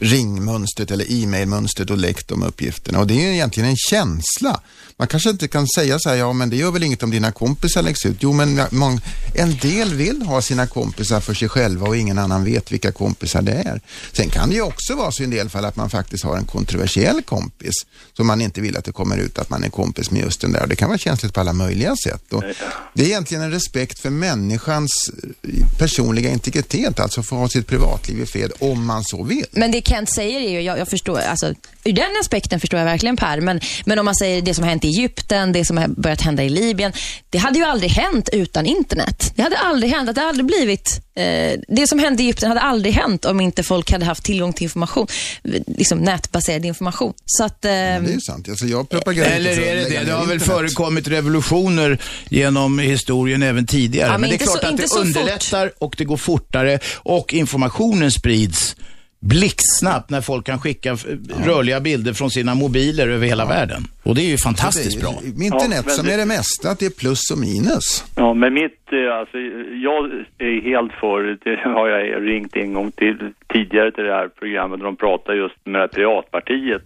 ringmönstret 0.00 0.90
eller 0.90 1.12
e-mailmönstret 1.12 1.90
och 1.90 1.98
läckt 1.98 2.28
de 2.28 2.42
uppgifterna. 2.42 2.98
Och 2.98 3.06
det 3.06 3.14
är 3.14 3.22
ju 3.22 3.34
egentligen 3.34 3.68
en 3.68 3.76
känsla. 3.76 4.60
Man 4.96 5.08
kanske 5.08 5.30
inte 5.30 5.48
kan 5.48 5.66
säga 5.68 5.98
så 5.98 6.08
här, 6.08 6.16
ja 6.16 6.32
men 6.32 6.50
det 6.50 6.56
gör 6.56 6.70
väl 6.70 6.82
inget 6.82 7.02
om 7.02 7.10
dina 7.10 7.32
kompisar 7.32 7.82
läggs 7.82 8.06
ut. 8.06 8.16
Jo 8.20 8.32
men 8.32 9.00
en 9.34 9.56
del 9.56 9.94
vill 9.94 10.22
ha 10.22 10.42
sina 10.42 10.66
kompisar 10.66 11.20
för 11.20 11.34
sig 11.34 11.48
själva 11.48 11.86
och 11.86 11.96
ingen 11.96 12.18
annan 12.18 12.44
vet 12.44 12.72
vilka 12.72 12.92
kompisar 12.92 13.42
det 13.42 13.52
är. 13.52 13.80
Sen 14.12 14.30
kan 14.30 14.48
det 14.48 14.54
ju 14.54 14.62
också 14.62 14.94
vara 14.94 15.12
så 15.12 15.22
i 15.22 15.24
en 15.24 15.30
del 15.30 15.48
fall 15.48 15.64
att 15.64 15.76
man 15.76 15.90
faktiskt 15.90 16.24
har 16.24 16.36
en 16.36 16.44
kontroversiell 16.44 17.22
kompis 17.22 17.74
som 18.16 18.26
man 18.26 18.40
inte 18.40 18.60
vill 18.60 18.76
att 18.76 18.84
det 18.84 18.92
kommer 18.92 19.16
ut 19.16 19.38
att 19.38 19.50
man 19.50 19.64
är 19.64 19.68
kompis 19.70 20.10
med 20.10 20.22
just 20.22 20.40
den 20.40 20.52
där. 20.52 20.66
Det 20.66 20.76
kan 20.76 20.88
vara 20.88 20.98
känsligt 20.98 21.34
på 21.34 21.40
alla 21.40 21.52
möjliga 21.52 21.96
sätt. 21.96 22.32
Och 22.32 22.42
det 22.94 23.02
är 23.02 23.06
egentligen 23.06 23.42
en 23.42 23.50
respekt 23.50 23.98
för 23.98 24.10
människans 24.10 25.10
personliga 25.78 26.30
integritet, 26.30 27.00
alltså 27.00 27.22
få 27.22 27.36
ha 27.36 27.48
sitt 27.48 27.66
privatliv 27.66 28.20
i 28.20 28.26
fred 28.26 28.52
om 28.58 28.86
man 28.86 29.04
så 29.04 29.22
vill. 29.22 29.46
Men 29.50 29.70
det 29.70 29.80
Kent 29.88 30.14
säger 30.14 30.40
är 30.40 30.50
ju, 30.50 30.60
jag, 30.60 30.78
jag 30.78 30.88
förstår, 30.88 31.18
alltså, 31.20 31.54
ur 31.84 31.92
den 31.92 32.10
aspekten 32.20 32.60
förstår 32.60 32.78
jag 32.78 32.84
verkligen 32.86 33.16
Per, 33.16 33.40
men, 33.40 33.60
men 33.84 33.98
om 33.98 34.04
man 34.04 34.14
säger 34.14 34.42
det 34.42 34.54
som 34.54 34.64
har 34.64 34.70
hänt 34.70 34.84
i 34.84 34.88
Egypten, 34.88 35.52
det 35.52 35.64
som 35.64 35.76
har 35.78 35.88
börjat 35.88 36.20
hända 36.20 36.44
i 36.44 36.48
Libyen, 36.48 36.92
det 37.30 37.38
hade 37.38 37.58
ju 37.58 37.64
aldrig 37.64 37.90
hänt 37.90 38.28
utan 38.32 38.66
internet. 38.66 39.32
Det 39.36 39.42
hade 39.42 39.56
aldrig 39.58 39.92
hänt, 39.92 40.14
det 40.14 40.20
hade 40.20 40.28
aldrig 40.28 40.46
blivit, 40.46 41.00
eh, 41.16 41.60
det 41.68 41.86
som 41.88 41.98
hände 41.98 42.22
i 42.22 42.26
Egypten 42.26 42.48
hade 42.48 42.60
aldrig 42.60 42.94
hänt 42.94 43.24
om 43.24 43.40
inte 43.40 43.62
folk 43.62 43.90
hade 43.92 44.04
haft 44.04 44.24
tillgång 44.24 44.52
till 44.52 44.62
information, 44.64 45.06
liksom 45.66 45.98
nätbaserad 45.98 46.64
information. 46.64 47.12
Så 47.26 47.44
att, 47.44 47.64
eh, 47.64 47.70
Det 47.70 47.74
är 47.76 48.20
sant. 48.20 48.48
Alltså 48.48 48.66
jag 48.66 48.88
propagerar 48.88 49.30
Eller 49.30 49.60
är 49.60 49.74
det 49.74 49.88
det? 49.88 50.04
Det 50.04 50.12
har 50.12 50.26
väl 50.26 50.40
förekommit 50.40 51.08
revolutioner 51.08 51.98
genom 52.28 52.78
historien 52.78 53.42
även 53.42 53.66
tidigare. 53.66 54.06
Ja, 54.06 54.12
men 54.12 54.20
men 54.20 54.30
det 54.30 54.36
är 54.36 54.38
klart 54.38 54.60
så- 54.60 54.66
att 54.66 54.76
det 54.76 54.96
underlättar 55.00 55.72
och 55.78 55.94
det 55.98 56.04
går 56.04 56.16
fortare 56.16 56.78
och 56.94 57.34
informationen 57.34 58.10
sprids 58.10 58.76
blixtsnabbt 59.20 60.10
när 60.10 60.20
folk 60.20 60.46
kan 60.46 60.58
skicka 60.58 60.92
f- 60.92 61.06
rörliga 61.46 61.80
bilder 61.80 62.12
från 62.12 62.30
sina 62.30 62.54
mobiler 62.54 63.08
över 63.08 63.26
hela 63.26 63.46
världen. 63.46 63.82
Och 64.04 64.14
det 64.14 64.20
är 64.20 64.30
ju 64.30 64.36
fantastiskt 64.36 65.00
bra. 65.00 65.12
Med 65.12 65.46
internet 65.52 65.84
men 65.86 65.94
som 65.94 66.06
det- 66.06 66.12
är 66.14 66.18
det 66.18 66.26
mesta, 66.26 66.70
att 66.70 66.78
det 66.78 66.86
är 66.86 66.96
plus 67.02 67.22
och 67.32 67.38
minus. 67.38 67.86
Ja, 68.16 68.34
men 68.34 68.54
mitt, 68.54 68.82
eh, 68.92 69.14
alltså, 69.18 69.38
jag 69.88 70.00
är 70.38 70.60
helt 70.70 70.92
för, 71.00 71.38
det 71.44 71.56
har 71.78 71.88
jag 71.88 72.26
ringt 72.30 72.56
en 72.56 72.72
gång 72.74 72.90
till, 72.90 73.16
tidigare 73.52 73.92
till 73.92 74.04
det 74.04 74.12
här 74.14 74.28
programmet, 74.28 74.78
där 74.78 74.84
de 74.84 74.96
pratar 74.96 75.32
just 75.34 75.56
med 75.64 75.74
det 75.74 75.78
här 75.80 75.88
Piratpartiet 75.88 76.82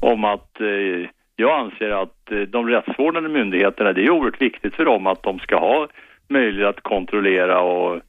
om 0.00 0.24
att 0.24 0.60
eh, 0.60 1.08
jag 1.36 1.60
anser 1.60 1.90
att 2.02 2.32
eh, 2.32 2.38
de 2.38 2.66
rättsvårdande 2.68 3.28
myndigheterna, 3.28 3.92
det 3.92 4.04
är 4.04 4.10
oerhört 4.10 4.42
viktigt 4.42 4.74
för 4.74 4.84
dem 4.84 5.06
att 5.06 5.22
de 5.22 5.38
ska 5.38 5.56
ha 5.58 5.88
möjlighet 6.28 6.68
att 6.76 6.82
kontrollera 6.82 7.60
och 7.60 8.00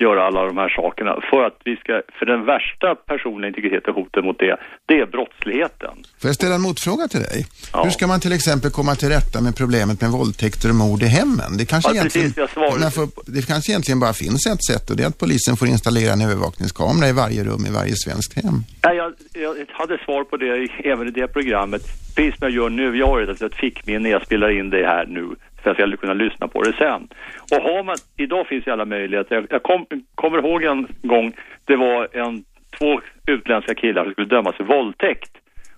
göra 0.00 0.26
alla 0.26 0.44
de 0.44 0.56
här 0.56 0.68
sakerna 0.68 1.12
för 1.30 1.42
att 1.48 1.58
vi 1.64 1.76
ska, 1.76 1.92
för 2.18 2.26
den 2.26 2.44
värsta 2.46 2.94
personliga 2.94 3.48
integriteten, 3.48 3.94
hoten 3.94 4.24
mot 4.24 4.38
det, 4.38 4.56
det 4.86 4.94
är 5.00 5.06
brottsligheten. 5.06 5.94
Får 6.20 6.28
jag 6.28 6.34
ställa 6.34 6.54
en 6.54 6.60
motfråga 6.60 7.08
till 7.08 7.20
dig? 7.20 7.46
Hur 7.84 7.90
ska 7.90 8.06
man 8.06 8.20
till 8.20 8.32
exempel 8.32 8.70
komma 8.70 8.94
till 8.94 9.08
rätta 9.08 9.40
med 9.40 9.56
problemet 9.56 10.00
med 10.00 10.10
våldtäkter 10.10 10.68
och 10.68 10.74
mord 10.74 11.02
i 11.02 11.06
hemmen? 11.06 11.50
Det 11.58 11.64
kanske, 11.72 11.90
Ja, 11.90 11.94
egentligen, 11.94 12.32
precis, 12.32 12.94
för- 12.94 13.32
det 13.36 13.46
kanske 13.46 13.72
egentligen 13.72 14.00
bara 14.00 14.12
finns 14.12 14.46
ett 14.46 14.64
sätt 14.70 14.90
och 14.90 14.96
det 14.96 15.02
är 15.02 15.06
att 15.08 15.18
polisen 15.18 15.56
får 15.56 15.68
installera 15.68 16.12
en 16.12 16.20
övervakningskamera 16.20 17.08
i 17.08 17.12
varje 17.12 17.44
rum 17.44 17.66
i 17.68 17.70
varje 17.80 17.94
svenskt 17.96 18.32
hem. 18.44 18.54
Nej, 18.84 18.96
jag, 18.96 19.12
jag 19.32 19.54
hade 19.72 19.98
svar 20.04 20.24
på 20.24 20.36
det 20.36 20.68
även 20.92 21.08
i 21.08 21.10
det 21.10 21.28
programmet. 21.28 21.82
Precis 22.16 22.38
som 22.38 22.46
jag 22.48 22.50
gör 22.56 22.68
nu. 22.70 22.96
Jag 22.96 23.06
har 23.06 23.20
ett, 23.22 23.42
ett 23.42 23.54
fickminne. 23.54 24.08
Jag 24.08 24.22
spelar 24.22 24.58
in 24.58 24.70
det 24.70 24.86
här 24.86 25.06
nu 25.06 25.28
för 25.62 25.70
att 25.70 25.78
jag 25.78 25.88
skulle 25.88 25.96
kunna 25.96 26.24
lyssna 26.24 26.48
på 26.48 26.62
det 26.62 26.72
sen. 26.72 27.08
Och 27.52 27.62
har 27.62 27.82
man, 27.82 27.96
idag 28.16 28.46
finns 28.46 28.66
ju 28.66 28.72
alla 28.72 28.84
möjligheter. 28.84 29.34
Jag, 29.34 29.46
jag 29.50 29.62
kom, 29.62 29.86
kommer 30.14 30.38
ihåg 30.38 30.62
en 30.62 30.88
gång, 31.02 31.32
det 31.64 31.76
var 31.76 32.08
en, 32.12 32.44
två 32.78 33.00
utländska 33.26 33.74
killar 33.74 34.04
som 34.04 34.12
skulle 34.12 34.26
dömas 34.26 34.56
för 34.56 34.64
våldtäkt. 34.64 35.30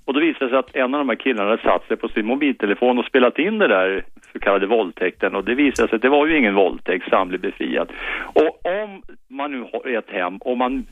Och 0.05 0.15
då 0.15 0.21
visade 0.21 0.45
det 0.45 0.51
sig 0.51 0.59
att 0.59 0.77
en 0.77 0.95
av 0.95 1.01
de 1.01 1.09
här 1.09 1.17
killarna 1.17 1.51
hade 1.51 1.63
satt 1.63 1.89
sig 1.89 1.97
på 1.97 2.09
sin 2.09 2.27
mobiltelefon 2.27 2.99
och 2.99 3.05
spelat 3.05 3.39
in 3.39 3.59
det 3.59 3.69
där 3.69 4.05
så 4.33 4.39
kallade 4.39 4.67
våldtäkten. 4.67 5.35
Och 5.35 5.45
det 5.45 5.55
visade 5.55 5.89
sig 5.89 5.97
att 5.97 6.03
det 6.03 6.09
var 6.09 6.27
ju 6.27 6.39
ingen 6.39 6.55
våldtäkt, 6.55 7.09
så 7.11 7.17
han 7.17 7.29
blev 7.29 7.41
befriad. 7.41 7.93
Och 8.23 8.67
om 8.83 9.03
man 9.29 9.53
nu 9.53 9.61
har 9.73 9.89
ett 9.89 10.11
hem, 10.11 10.39
om 10.41 10.59
man 10.59 10.87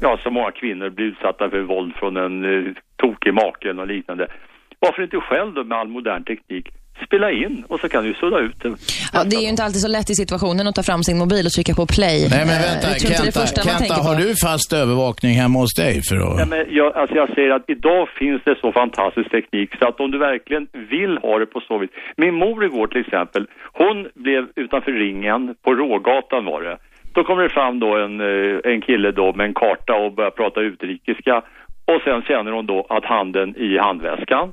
ja, 0.00 0.18
så 0.22 0.30
många 0.30 0.50
kvinnor 0.50 0.90
blir 0.90 1.06
utsatta 1.06 1.50
för 1.50 1.60
våld 1.60 1.94
från 1.96 2.16
en 2.16 2.44
eh, 2.44 2.72
tokig 2.96 3.34
make 3.34 3.70
eller 3.70 3.86
liknande. 3.86 4.26
Varför 4.78 5.02
inte 5.02 5.20
själv 5.20 5.54
då 5.54 5.64
med 5.64 5.78
all 5.78 5.88
modern 5.88 6.24
teknik 6.24 6.68
spela 7.06 7.30
in 7.30 7.64
och 7.68 7.80
så 7.80 7.88
kan 7.88 8.04
du 8.04 8.14
sudda 8.14 8.38
ut 8.38 8.62
det. 8.62 8.68
ja, 9.12 9.24
det 9.24 9.36
är 9.36 9.40
ju 9.40 9.48
inte 9.48 9.64
alltid 9.64 9.80
så 9.80 9.88
lätt 9.88 10.10
i 10.10 10.14
situationen 10.14 10.66
att 10.66 10.74
ta 10.74 10.82
fram 10.82 11.02
sin 11.02 11.18
mobil 11.18 11.46
och 11.46 11.52
trycka 11.52 11.74
på 11.74 11.86
play. 11.86 12.28
Nej 12.30 12.46
men 12.46 12.62
Eh, 12.62 12.68
vänta, 12.70 12.88
det 12.88 12.94
är 12.94 13.32
Kenta, 13.32 13.46
Kenta 13.70 13.94
på. 13.94 14.02
har 14.08 14.16
du 14.16 14.28
fast 14.46 14.72
övervakning 14.72 15.32
hemma 15.42 15.58
hos 15.58 15.74
dig 15.74 15.94
för 16.08 16.16
att... 16.16 16.38
Ja, 16.38 16.46
men 16.54 16.64
jag, 16.70 16.96
alltså 16.96 17.16
jag 17.16 17.28
säger 17.34 17.50
att 17.50 17.64
idag 17.76 18.08
finns 18.20 18.40
det 18.44 18.54
så 18.60 18.72
fantastisk 18.72 19.30
teknik 19.30 19.70
så 19.78 19.88
att 19.88 20.00
om 20.00 20.10
du 20.10 20.18
verkligen 20.18 20.66
vill 20.94 21.18
ha 21.18 21.38
det 21.38 21.46
på 21.46 21.60
så 21.68 21.78
vis. 21.78 21.90
Min 22.16 22.34
mor 22.34 22.64
igår 22.64 22.86
till 22.86 23.00
exempel, 23.00 23.46
hon 23.72 23.96
blev 24.14 24.42
utanför 24.56 24.92
ringen, 24.92 25.54
på 25.64 25.70
Rågatan 25.74 26.44
var 26.44 26.62
det. 26.62 26.76
Då 27.14 27.24
kommer 27.24 27.42
det 27.42 27.48
fram 27.58 27.78
då 27.80 27.96
en, 28.04 28.20
eh, 28.20 28.72
en 28.72 28.80
kille 28.80 29.10
då 29.12 29.32
med 29.32 29.46
en 29.46 29.54
karta 29.54 29.94
och 29.94 30.12
börjar 30.14 30.30
prata 30.30 30.60
utrikiska. 30.60 31.36
Och 31.92 32.00
sen 32.04 32.22
känner 32.22 32.50
hon 32.52 32.66
då 32.66 32.86
att 32.88 33.04
handen 33.04 33.48
i 33.56 33.78
handväskan. 33.78 34.52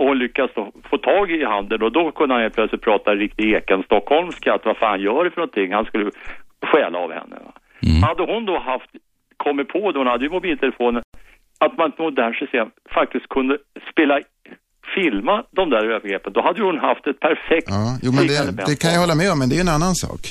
Och 0.00 0.06
hon 0.06 0.18
lyckas 0.18 0.50
få 0.90 0.96
tag 0.98 1.30
i 1.30 1.44
handen 1.44 1.82
och 1.82 1.92
då 1.92 2.12
kunde 2.12 2.34
han 2.34 2.42
helt 2.42 2.54
plötsligt 2.54 2.86
prata 2.88 3.10
riktig 3.10 3.44
eken 3.54 3.82
stockholmska. 3.82 4.54
Att 4.54 4.64
vad 4.64 4.76
fan 4.76 5.00
gör 5.00 5.24
det 5.24 5.30
för 5.30 5.40
någonting? 5.40 5.72
Han 5.72 5.84
skulle 5.84 6.10
stjäla 6.70 6.98
av 7.04 7.10
henne. 7.18 7.36
Va? 7.44 7.52
Hade 8.08 8.22
hon 8.32 8.46
då 8.46 8.58
haft, 8.58 8.90
kommit 9.36 9.68
på, 9.68 9.92
då 9.92 9.98
hon 10.00 10.06
hade 10.06 10.24
ju 10.24 10.30
mobiltelefonen, 10.30 11.02
att 11.64 11.78
man 11.78 11.92
på 11.92 12.02
modernt 12.02 12.36
system 12.36 12.68
faktiskt 12.94 13.28
kunde 13.28 13.58
spela, 13.90 14.14
filma 14.94 15.44
de 15.50 15.70
där 15.70 15.84
övergreppen, 15.96 16.32
då 16.32 16.40
hade 16.42 16.62
hon 16.62 16.78
haft 16.78 17.06
ett 17.06 17.20
perfekt 17.20 17.68
Ja, 17.70 17.98
jo, 18.02 18.12
men 18.16 18.26
det, 18.26 18.64
det 18.66 18.76
kan 18.82 18.92
jag 18.94 19.00
hålla 19.00 19.14
med 19.22 19.32
om, 19.32 19.38
men 19.38 19.48
det 19.48 19.56
är 19.56 19.64
en 19.68 19.76
annan 19.78 19.94
sak. 19.94 20.22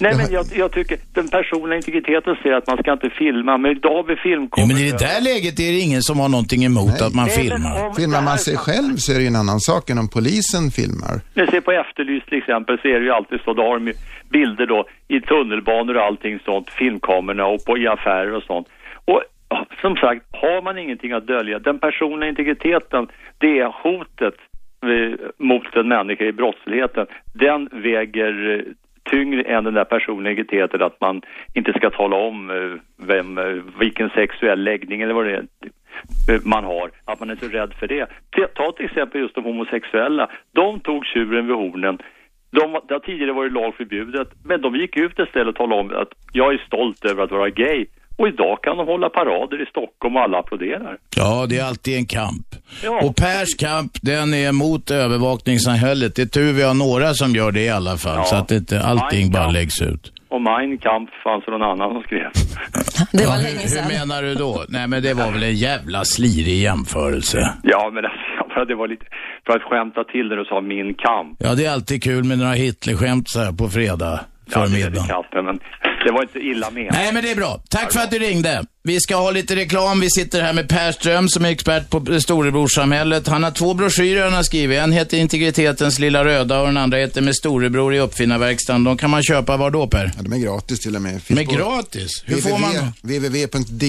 Nej 0.00 0.16
men 0.16 0.26
jag, 0.32 0.46
jag 0.56 0.72
tycker 0.72 0.98
den 1.12 1.28
personliga 1.28 1.76
integriteten 1.76 2.36
säger 2.42 2.56
att 2.56 2.66
man 2.66 2.78
ska 2.78 2.92
inte 2.92 3.10
filma, 3.10 3.58
men 3.58 3.70
idag 3.70 4.06
med 4.06 4.16
Ja, 4.18 4.22
filmkameror... 4.22 4.68
men 4.68 4.76
i 4.76 4.90
det 4.90 4.98
där 4.98 5.20
läget 5.20 5.60
är 5.60 5.72
det 5.72 5.78
ingen 5.78 6.02
som 6.02 6.16
har 6.20 6.28
någonting 6.28 6.64
emot 6.64 7.02
att 7.06 7.14
man 7.14 7.28
filmar. 7.28 7.94
Filmar 8.00 8.22
man 8.22 8.38
sig 8.38 8.56
själv 8.56 8.96
så 8.96 9.12
är 9.12 9.16
det 9.16 9.22
ju 9.22 9.26
en 9.26 9.42
annan 9.44 9.60
sak 9.60 9.90
än 9.90 9.98
om 9.98 10.08
polisen 10.08 10.70
filmar. 10.78 11.14
När 11.34 11.46
ser 11.46 11.60
på 11.60 11.72
Efterlyst 11.72 12.26
till 12.28 12.38
exempel 12.38 12.78
så 12.82 12.88
är 12.88 12.98
det 13.00 13.06
ju 13.10 13.10
alltid 13.10 13.40
så, 13.44 13.52
då 13.54 13.62
har 13.62 13.74
de 13.78 13.86
ju 13.86 13.94
bilder 14.30 14.66
då 14.66 14.86
i 15.08 15.20
tunnelbanor 15.20 15.96
och 15.96 16.02
allting 16.02 16.38
sånt, 16.44 16.70
filmkamerorna 16.70 17.46
och 17.46 17.64
på, 17.64 17.78
i 17.78 17.86
affärer 17.86 18.32
och 18.38 18.42
sånt. 18.42 18.66
Och 19.04 19.22
ja, 19.48 19.66
som 19.80 19.96
sagt, 19.96 20.22
har 20.32 20.62
man 20.62 20.78
ingenting 20.78 21.12
att 21.12 21.26
dölja, 21.26 21.58
den 21.58 21.78
personliga 21.78 22.28
integriteten, 22.30 23.08
det 23.38 23.58
är 23.58 23.70
hotet 23.82 24.34
eh, 24.82 25.12
mot 25.38 25.76
en 25.76 25.88
människa 25.88 26.24
i 26.24 26.32
brottsligheten, 26.32 27.06
den 27.32 27.68
väger 27.72 28.34
eh, 28.54 28.72
tyngre 29.14 29.42
än 29.42 29.64
den 29.64 29.74
där 29.74 29.84
personliga 29.84 30.30
integriteten 30.30 30.82
att 30.82 31.00
man 31.00 31.22
inte 31.54 31.72
ska 31.72 31.90
tala 31.90 32.16
om 32.16 32.50
eh, 32.50 33.06
vem, 33.06 33.38
eh, 33.38 33.62
vilken 33.78 34.10
sexuell 34.10 34.64
läggning 34.64 35.02
eller 35.02 35.14
vad 35.14 35.26
det 35.26 35.32
är 35.32 35.46
eh, 36.30 36.40
man 36.44 36.64
har, 36.64 36.90
att 37.04 37.20
man 37.20 37.30
är 37.30 37.36
så 37.36 37.48
rädd 37.48 37.74
för 37.78 37.86
det. 37.88 38.06
Ta- 38.54 38.72
till 38.72 38.84
exempel 38.86 39.20
just 39.20 39.34
de 39.34 39.44
homosexuella. 39.44 40.30
De 40.52 40.80
tog 40.80 41.06
tjuren 41.06 41.46
vid 41.46 41.56
hornen. 41.56 41.98
De, 42.50 42.80
det 42.88 42.94
har 42.94 43.00
tidigare 43.00 43.32
varit 43.32 43.52
lagförbjudet, 43.52 44.28
men 44.44 44.60
de 44.60 44.76
gick 44.76 44.96
ut 44.96 45.18
istället 45.18 45.48
och 45.48 45.56
talade 45.56 45.80
om 45.80 46.02
att 46.02 46.12
jag 46.32 46.54
är 46.54 46.58
stolt 46.58 47.04
över 47.04 47.22
att 47.24 47.30
vara 47.30 47.50
gay. 47.50 47.86
Och 48.16 48.28
idag 48.28 48.58
kan 48.62 48.76
de 48.76 48.86
hålla 48.86 49.08
parader 49.10 49.62
i 49.62 49.66
Stockholm 49.66 50.16
och 50.16 50.22
alla 50.22 50.38
applåderar. 50.38 50.96
Ja, 51.16 51.46
det 51.48 51.58
är 51.58 51.64
alltid 51.64 51.96
en 51.96 52.06
kamp. 52.06 52.46
Ja. 52.84 53.00
Och 53.04 53.16
Pers 53.16 53.54
kamp, 53.58 53.92
den 54.02 54.34
är 54.34 54.52
mot 54.52 54.90
övervakningssamhället. 54.90 56.16
Det 56.16 56.22
är 56.22 56.26
tur 56.26 56.52
vi 56.52 56.62
har 56.62 56.74
några 56.74 57.14
som 57.14 57.30
gör 57.34 57.52
det 57.52 57.60
i 57.62 57.68
alla 57.70 57.96
fall, 57.96 58.16
Ja. 58.16 58.24
så 58.24 58.36
att 58.36 58.50
inte 58.50 58.80
allting 58.82 59.32
bara 59.32 59.50
läggs 59.50 59.82
ut. 59.82 60.12
Och 60.28 60.40
Mein 60.42 60.78
Kampf 60.78 61.10
fanns 61.24 61.44
det 61.44 61.50
någon 61.52 61.62
annan 61.62 61.92
som 61.94 62.02
skrev. 62.02 62.30
Det 63.12 63.26
var 63.26 63.36
Ja, 63.36 63.42
länge 63.42 63.58
hur, 63.62 63.68
sedan. 63.68 63.84
hur 63.84 63.98
menar 63.98 64.22
du 64.22 64.34
då? 64.34 64.64
Nej, 64.68 64.88
men 64.88 65.02
det 65.02 65.14
var 65.14 65.32
väl 65.32 65.42
en 65.42 65.54
jävla 65.56 66.04
slirig 66.04 66.58
jämförelse. 66.62 67.38
Ja, 67.62 67.90
men 67.94 68.04
alltså, 68.38 68.64
det 68.64 68.74
var 68.74 68.88
lite 68.88 69.04
för 69.46 69.52
att 69.56 69.62
skämta 69.62 70.04
till 70.04 70.28
när 70.28 70.36
du 70.36 70.44
sa 70.44 70.60
min 70.60 70.94
kamp. 70.94 71.36
Ja, 71.38 71.54
det 71.54 71.64
är 71.66 71.72
alltid 71.72 72.02
kul 72.02 72.24
med 72.24 72.38
några 72.38 72.52
Hitlerskämt 72.52 73.28
så 73.28 73.40
här 73.40 73.52
på 73.52 73.68
fredag 73.68 74.20
Ja, 74.52 74.66
det 74.66 75.42
men 75.42 75.58
Det 76.04 76.10
var 76.12 76.22
inte 76.22 76.38
illa 76.38 76.70
menat. 76.70 76.92
Nej, 76.92 77.12
men 77.12 77.22
det 77.24 77.30
är 77.30 77.36
bra. 77.36 77.62
Tack 77.70 77.92
för 77.92 78.00
att 78.00 78.10
du 78.10 78.18
ringde. 78.18 78.64
Vi 78.86 79.00
ska 79.00 79.16
ha 79.16 79.30
lite 79.30 79.56
reklam. 79.56 80.00
Vi 80.00 80.10
sitter 80.10 80.42
här 80.42 80.52
med 80.52 80.68
Per 80.68 80.92
Ström 80.92 81.28
som 81.28 81.44
är 81.44 81.50
expert 81.50 81.90
på 81.90 82.20
storebrorsamhället. 82.20 83.28
Han 83.28 83.42
har 83.42 83.50
två 83.50 83.74
broschyrer 83.74 84.24
han 84.24 84.32
har 84.32 84.42
skrivit. 84.42 84.78
En 84.78 84.92
heter 84.92 85.16
Integritetens 85.18 85.98
lilla 85.98 86.24
röda 86.24 86.60
och 86.60 86.66
den 86.66 86.76
andra 86.76 86.98
heter 86.98 87.20
Med 87.20 87.36
storebror 87.36 87.94
i 87.94 87.98
uppfinnarverkstan. 88.00 88.84
De 88.84 88.96
kan 88.96 89.10
man 89.10 89.22
köpa 89.22 89.56
var 89.56 89.70
då 89.70 89.86
Per? 89.86 90.12
Ja, 90.16 90.22
de 90.22 90.32
är 90.32 90.38
gratis 90.38 90.80
till 90.80 90.96
och 90.96 91.02
med. 91.02 91.20
De 91.28 91.38
är 91.38 91.44
gratis? 91.44 92.10
Hur 92.26 92.36
får 92.36 92.58
man 92.58 92.72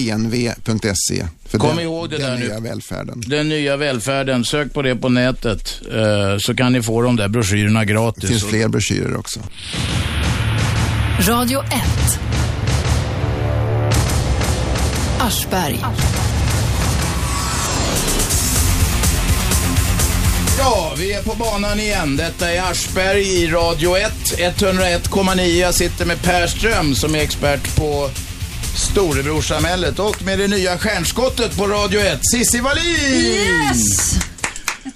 www.dnv.se. 0.06 1.26
För 1.48 1.58
Kom 1.58 1.76
den, 1.76 1.84
ihåg 1.84 2.10
det 2.10 2.16
den 2.16 2.30
där 2.30 2.38
nu. 2.38 2.44
nya 2.48 2.60
välfärden. 2.60 3.22
Den 3.26 3.48
nya 3.48 3.76
välfärden. 3.76 4.44
Sök 4.44 4.72
på 4.72 4.82
det 4.82 4.96
på 4.96 5.08
nätet 5.08 5.80
eh, 5.94 6.36
så 6.38 6.54
kan 6.54 6.72
ni 6.72 6.82
få 6.82 7.02
de 7.02 7.16
där 7.16 7.28
broschyrerna 7.28 7.84
gratis. 7.84 8.22
Det 8.22 8.28
finns 8.28 8.44
fler 8.44 8.68
broschyrer 8.68 9.16
också. 9.16 9.40
Radio 11.20 11.60
1. 11.60 11.70
Aschberg. 15.18 15.84
Ja, 20.58 20.94
vi 20.98 21.12
är 21.12 21.22
på 21.22 21.34
banan 21.34 21.80
igen. 21.80 22.16
Detta 22.16 22.52
är 22.52 22.70
Aschberg 22.70 23.22
i 23.22 23.46
Radio 23.46 23.96
1, 23.96 24.12
101,9. 24.38 25.42
Jag 25.42 25.74
sitter 25.74 26.04
med 26.04 26.22
Per 26.22 26.46
Ström 26.46 26.94
som 26.94 27.14
är 27.14 27.18
expert 27.18 27.76
på 27.76 28.10
storebrorsamhället 28.74 29.98
och 29.98 30.22
med 30.22 30.38
det 30.38 30.48
nya 30.48 30.78
stjärnskottet 30.78 31.56
på 31.56 31.66
Radio 31.66 32.00
1, 32.00 32.20
Cissi 32.32 32.60
Wallin! 32.60 32.84
Yes! 32.86 34.14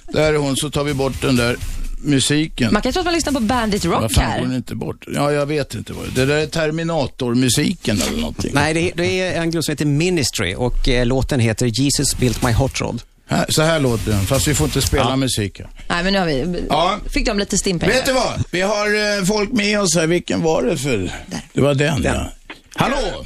Där 0.07 0.33
är 0.33 0.37
hon, 0.37 0.55
så 0.55 0.69
tar 0.69 0.83
vi 0.83 0.93
bort 0.93 1.21
den 1.21 1.35
där 1.35 1.57
musiken. 2.03 2.73
Man 2.73 2.81
kan 2.81 2.91
tro 2.93 2.99
att 2.99 3.05
man 3.05 3.13
lyssnar 3.13 3.33
på 3.33 3.39
Bandit 3.39 3.85
Rock 3.85 4.01
Vad 4.01 4.11
fan 4.13 4.25
går 4.25 4.31
här. 4.31 4.41
den 4.41 4.55
inte 4.55 4.75
bort? 4.75 5.05
Ja, 5.07 5.31
jag 5.31 5.45
vet 5.45 5.73
inte 5.75 5.93
vad 5.93 6.05
det 6.05 6.21
är. 6.21 6.25
Det 6.25 6.33
där 6.33 6.41
är 6.41 6.45
Terminator-musiken 6.47 8.01
eller 8.01 8.17
någonting. 8.17 8.51
Nej, 8.53 8.73
det 8.73 8.79
är, 8.91 8.91
det 8.95 9.19
är 9.21 9.41
en 9.41 9.51
grupp 9.51 9.63
som 9.63 9.71
heter 9.71 9.85
Ministry 9.85 10.55
och 10.55 10.87
eh, 10.89 11.05
låten 11.05 11.39
heter 11.39 11.65
Jesus 11.65 12.17
built 12.17 12.43
my 12.43 12.51
hot 12.51 12.81
rod. 12.81 13.01
Här, 13.27 13.45
så 13.49 13.61
här 13.61 13.79
låter 13.79 14.11
den, 14.11 14.21
fast 14.21 14.47
vi 14.47 14.53
får 14.53 14.65
inte 14.67 14.81
spela 14.81 15.15
musiken. 15.15 15.67
Nej, 15.87 16.03
men 16.03 16.13
nu 16.13 16.19
har 16.19 16.25
vi... 16.25 16.65
Ja. 16.69 16.97
Fick 17.09 17.25
de 17.25 17.39
lite 17.39 17.57
stimpengar. 17.57 17.93
Vet 17.93 18.05
du 18.05 18.13
vad? 18.13 18.43
Vi 18.51 18.61
har 18.61 19.17
eh, 19.17 19.23
folk 19.25 19.51
med 19.51 19.81
oss 19.81 19.95
här. 19.95 20.07
Vilken 20.07 20.41
var 20.41 20.63
det 20.63 20.77
för? 20.77 21.11
Det 21.53 21.61
var 21.61 21.73
den, 21.73 22.03
ja. 22.03 22.31
Hallå! 22.75 23.25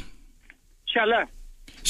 Kjelle. 0.86 1.26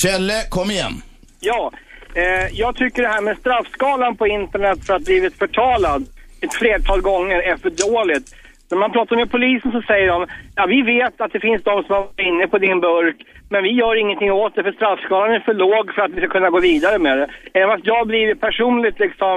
Kjelle, 0.03 0.43
kom 0.49 0.71
igen. 0.71 1.03
Ja, 1.41 1.73
eh, 2.15 2.49
jag 2.59 2.77
tycker 2.77 3.03
det 3.03 3.09
här 3.09 3.21
med 3.23 3.37
straffskalan 3.39 4.17
på 4.17 4.27
internet 4.27 4.79
för 4.87 4.95
att 4.95 5.05
blivit 5.05 5.39
förtalad 5.39 6.07
ett 6.47 6.55
flertal 6.63 7.01
gånger 7.11 7.39
är 7.51 7.57
för 7.65 7.71
dåligt. 7.87 8.27
När 8.71 8.79
man 8.79 8.93
pratar 8.97 9.17
med 9.17 9.31
polisen 9.37 9.71
så 9.77 9.83
säger 9.91 10.07
de, 10.15 10.19
ja 10.59 10.63
vi 10.75 10.81
vet 10.95 11.21
att 11.21 11.33
det 11.33 11.41
finns 11.49 11.63
de 11.69 11.75
som 11.85 11.93
har 11.95 12.03
varit 12.03 12.21
inne 12.31 12.45
på 12.53 12.59
din 12.67 12.81
burk, 12.89 13.17
men 13.53 13.61
vi 13.67 13.71
gör 13.81 13.95
ingenting 14.05 14.31
åt 14.33 14.55
det 14.57 14.63
för 14.67 14.73
straffskalan 14.79 15.35
är 15.37 15.41
för 15.49 15.55
låg 15.65 15.85
för 15.95 16.03
att 16.03 16.13
vi 16.15 16.21
ska 16.21 16.29
kunna 16.37 16.51
gå 16.51 16.61
vidare 16.71 16.99
med 17.07 17.15
det. 17.19 17.27
Även 17.61 17.71
att 17.77 17.87
jag 17.93 18.03
blir 18.11 18.35
personligt 18.47 18.99
liksom 19.07 19.37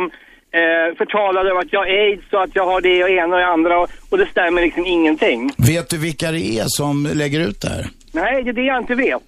eh, 0.59 0.87
förtalad 1.01 1.43
över 1.49 1.59
att 1.63 1.73
jag 1.75 1.79
har 1.79 1.87
aids 2.03 2.27
och 2.33 2.43
att 2.43 2.55
jag 2.59 2.65
har 2.71 2.81
det 2.81 3.03
och 3.03 3.09
ena 3.09 3.33
och 3.35 3.41
det 3.43 3.47
andra 3.57 3.73
och, 3.81 3.89
och 4.09 4.17
det 4.17 4.25
stämmer 4.35 4.61
liksom 4.61 4.85
ingenting. 4.85 5.39
Vet 5.57 5.89
du 5.89 5.97
vilka 5.97 6.31
det 6.31 6.45
är 6.59 6.65
som 6.67 6.95
lägger 7.13 7.39
ut 7.47 7.61
det 7.61 7.69
här? 7.69 7.85
Nej, 8.11 8.43
det 8.43 8.49
är 8.49 8.53
det 8.53 8.61
jag 8.73 8.77
inte 8.83 8.95
vet. 8.95 9.21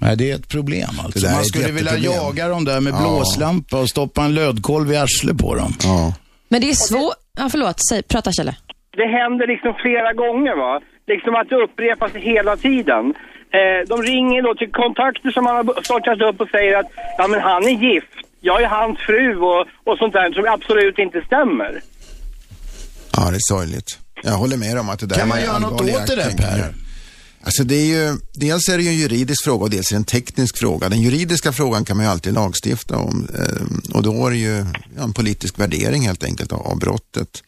Nej, 0.00 0.16
det 0.16 0.30
är 0.30 0.34
ett 0.34 0.48
problem 0.48 0.88
alltså. 1.04 1.26
Man 1.30 1.44
skulle 1.44 1.72
vilja 1.72 1.96
jaga 1.98 2.48
dem 2.48 2.64
där 2.64 2.80
med 2.80 2.92
Ja. 2.92 2.98
blåslampa 3.00 3.80
och 3.80 3.88
stoppa 3.88 4.22
en 4.24 4.34
lödkolv 4.34 4.92
i 4.92 4.96
arslet 4.96 5.38
på 5.38 5.54
dem. 5.54 5.72
Ja. 5.84 6.14
Men 6.48 6.60
det 6.60 6.70
är 6.70 6.74
svårt... 6.74 7.14
Ja, 7.38 7.48
förlåt. 7.50 7.76
Säg, 7.90 8.02
prata 8.02 8.32
Kjelle. 8.32 8.54
det 8.96 9.06
händer 9.18 9.46
liksom 9.46 9.74
flera 9.84 10.12
gånger 10.12 10.56
va. 10.56 10.80
Liksom 11.06 11.34
att 11.34 11.48
det 11.48 11.56
upprepas 11.66 12.12
hela 12.14 12.56
tiden. 12.56 13.14
Eh, 13.58 13.80
de 13.92 14.02
ringer 14.02 14.42
då 14.42 14.54
till 14.54 14.72
kontakter 14.72 15.30
som 15.30 15.44
man 15.44 15.54
har 15.56 15.82
startat 15.82 16.20
upp 16.28 16.40
och 16.40 16.48
säger 16.48 16.76
att 16.80 16.86
ja 17.18 17.26
men 17.26 17.40
han 17.40 17.62
är 17.64 17.76
gift. 17.88 18.14
Jag 18.40 18.62
är 18.62 18.66
hans 18.66 18.98
fru 18.98 19.36
och, 19.36 19.60
och 19.84 19.98
sånt 19.98 20.12
där 20.12 20.32
som 20.32 20.44
absolut 20.56 20.98
inte 20.98 21.20
stämmer. 21.26 21.72
Ja, 23.16 23.22
det 23.30 23.36
är 23.36 23.48
sorgligt. 23.54 23.98
Jag 24.22 24.32
håller 24.32 24.56
med 24.56 24.78
om 24.78 24.88
att 24.88 24.98
det 25.00 25.06
där 25.06 25.16
Kan 25.16 25.28
man 25.28 25.38
är 25.38 25.42
göra 25.42 25.58
något 25.58 25.80
åt 25.80 26.06
det 26.06 26.16
där. 26.16 26.30
Per? 26.36 26.85
Alltså 27.46 27.64
det 27.64 27.74
är 27.74 27.86
ju, 27.86 28.16
dels 28.34 28.68
är 28.68 28.76
det 28.76 28.82
ju 28.82 28.88
en 28.88 28.96
juridisk 28.96 29.44
fråga 29.44 29.64
och 29.64 29.70
dels 29.70 29.90
är 29.90 29.94
det 29.94 29.98
en 29.98 30.04
teknisk 30.04 30.58
fråga. 30.58 30.88
Den 30.88 31.02
juridiska 31.02 31.52
frågan 31.52 31.84
kan 31.84 31.96
man 31.96 32.06
ju 32.06 32.12
alltid 32.12 32.34
lagstifta 32.34 32.96
om 32.96 33.28
eh, 33.34 33.94
och 33.96 34.02
då 34.02 34.26
är 34.26 34.30
det 34.30 34.36
ju 34.36 34.64
en 34.98 35.12
politisk 35.12 35.58
värdering 35.58 36.06
helt 36.06 36.24
enkelt 36.24 36.52
av, 36.52 36.78
brottet. 36.78 37.42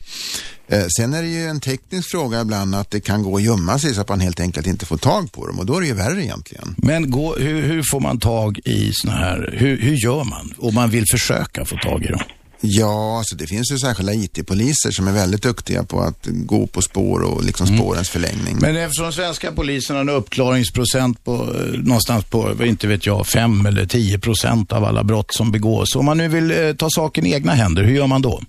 Eh, 0.69 0.87
sen 0.99 1.15
är 1.15 1.23
det 1.23 1.29
ju 1.29 1.47
en 1.47 1.61
teknisk 1.61 2.11
fråga 2.11 2.41
ibland 2.41 2.75
att 2.75 2.91
det 2.91 3.01
kan 3.01 3.23
gå 3.23 3.37
att 3.37 3.43
gömma 3.43 3.79
sig 3.79 3.95
så 3.95 4.01
att 4.01 4.09
man 4.09 4.21
helt 4.21 4.41
enkelt 4.41 4.67
inte 4.67 4.87
får 4.87 4.97
tag 4.97 5.33
på 5.33 5.47
dem 5.47 5.59
och 5.59 5.67
då 5.67 5.77
är 5.77 5.81
det 5.81 5.87
ju 5.87 5.95
värre 5.95 6.25
egentligen. 6.25 6.75
Men 6.77 7.11
gå, 7.11 7.37
hur, 7.37 7.63
hur 7.63 7.83
får 7.91 8.01
man 8.01 8.19
tag 8.19 8.59
i 8.65 8.93
sådana 8.93 9.19
här, 9.19 9.55
hur, 9.59 9.81
hur 9.81 10.05
gör 10.05 10.25
man 10.25 10.55
om 10.59 10.75
man 10.75 10.91
vill 10.91 11.05
försöka 11.13 11.65
få 11.65 11.77
tag 11.77 12.05
i 12.05 12.09
dem? 12.09 12.21
Ja, 12.61 13.19
alltså 13.19 13.37
det 13.37 13.47
finns 13.47 13.73
ju 13.73 13.79
särskilda 13.79 14.15
IT-poliser 14.15 14.91
som 14.91 15.09
är 15.09 15.13
väldigt 15.13 15.43
duktiga 15.43 15.85
på 15.85 16.01
att 16.01 16.27
gå 16.27 16.67
på 16.67 16.83
spår 16.83 17.21
och 17.21 17.45
liksom 17.45 17.67
spårens 17.67 18.09
förlängning. 18.09 18.57
Men 18.61 18.77
eftersom 18.77 19.13
svenska 19.13 19.53
polisen 19.53 19.97
har 19.97 20.01
en 20.01 20.09
uppklaringsprocent 20.09 21.25
på 21.25 21.33
eh, 21.35 21.81
någonstans 21.81 22.25
på, 22.25 22.65
inte 22.65 22.87
vet 22.87 23.07
jag, 23.07 23.27
5 23.27 23.67
eller 23.67 23.87
10 23.87 24.19
procent 24.19 24.73
av 24.73 24.85
alla 24.85 25.05
brott 25.05 25.35
som 25.35 25.53
begås. 25.53 25.97
Om 25.97 26.05
man 26.05 26.19
nu 26.19 26.29
vill 26.29 26.51
eh, 26.51 26.73
ta 26.73 26.89
saken 26.91 27.27
i 27.27 27.33
egna 27.33 27.53
händer, 27.55 27.83
hur 27.85 27.95
gör 27.95 28.07
man 28.07 28.23
då? 28.23 28.43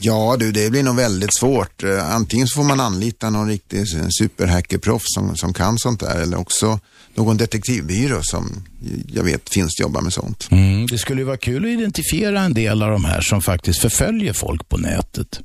Ja 0.00 0.36
du, 0.38 0.52
det 0.52 0.70
blir 0.70 0.82
nog 0.82 0.96
väldigt 0.96 1.36
svårt. 1.36 1.82
Eh, 1.82 2.14
Antingen 2.14 2.48
så 2.48 2.54
får 2.54 2.64
man 2.64 2.80
anlita 2.80 3.30
någon 3.30 3.48
riktig 3.48 3.84
superhackerproffs 4.18 5.14
som, 5.14 5.36
som 5.36 5.52
kan 5.54 5.78
sånt 5.78 6.00
där 6.00 6.20
eller 6.20 6.38
också 6.38 6.80
någon 7.14 7.36
detektivbyrå 7.36 8.20
som 8.22 8.64
jag 9.08 9.24
vet 9.24 9.48
finns 9.48 9.80
jobbar 9.80 10.00
med 10.00 10.12
sånt. 10.12 10.48
Mm, 10.50 10.86
det 10.86 10.98
skulle 10.98 11.20
ju 11.20 11.24
vara 11.24 11.36
kul 11.36 11.64
att 11.64 11.70
identifiera 11.70 12.40
en 12.40 12.54
del 12.54 12.82
av 12.82 12.90
de 12.90 13.04
här 13.04 13.20
som 13.20 13.42
faktiskt 13.42 13.80
förföljer 13.80 14.32
folk 14.32 14.68
på 14.68 14.76
nätet 14.76 15.40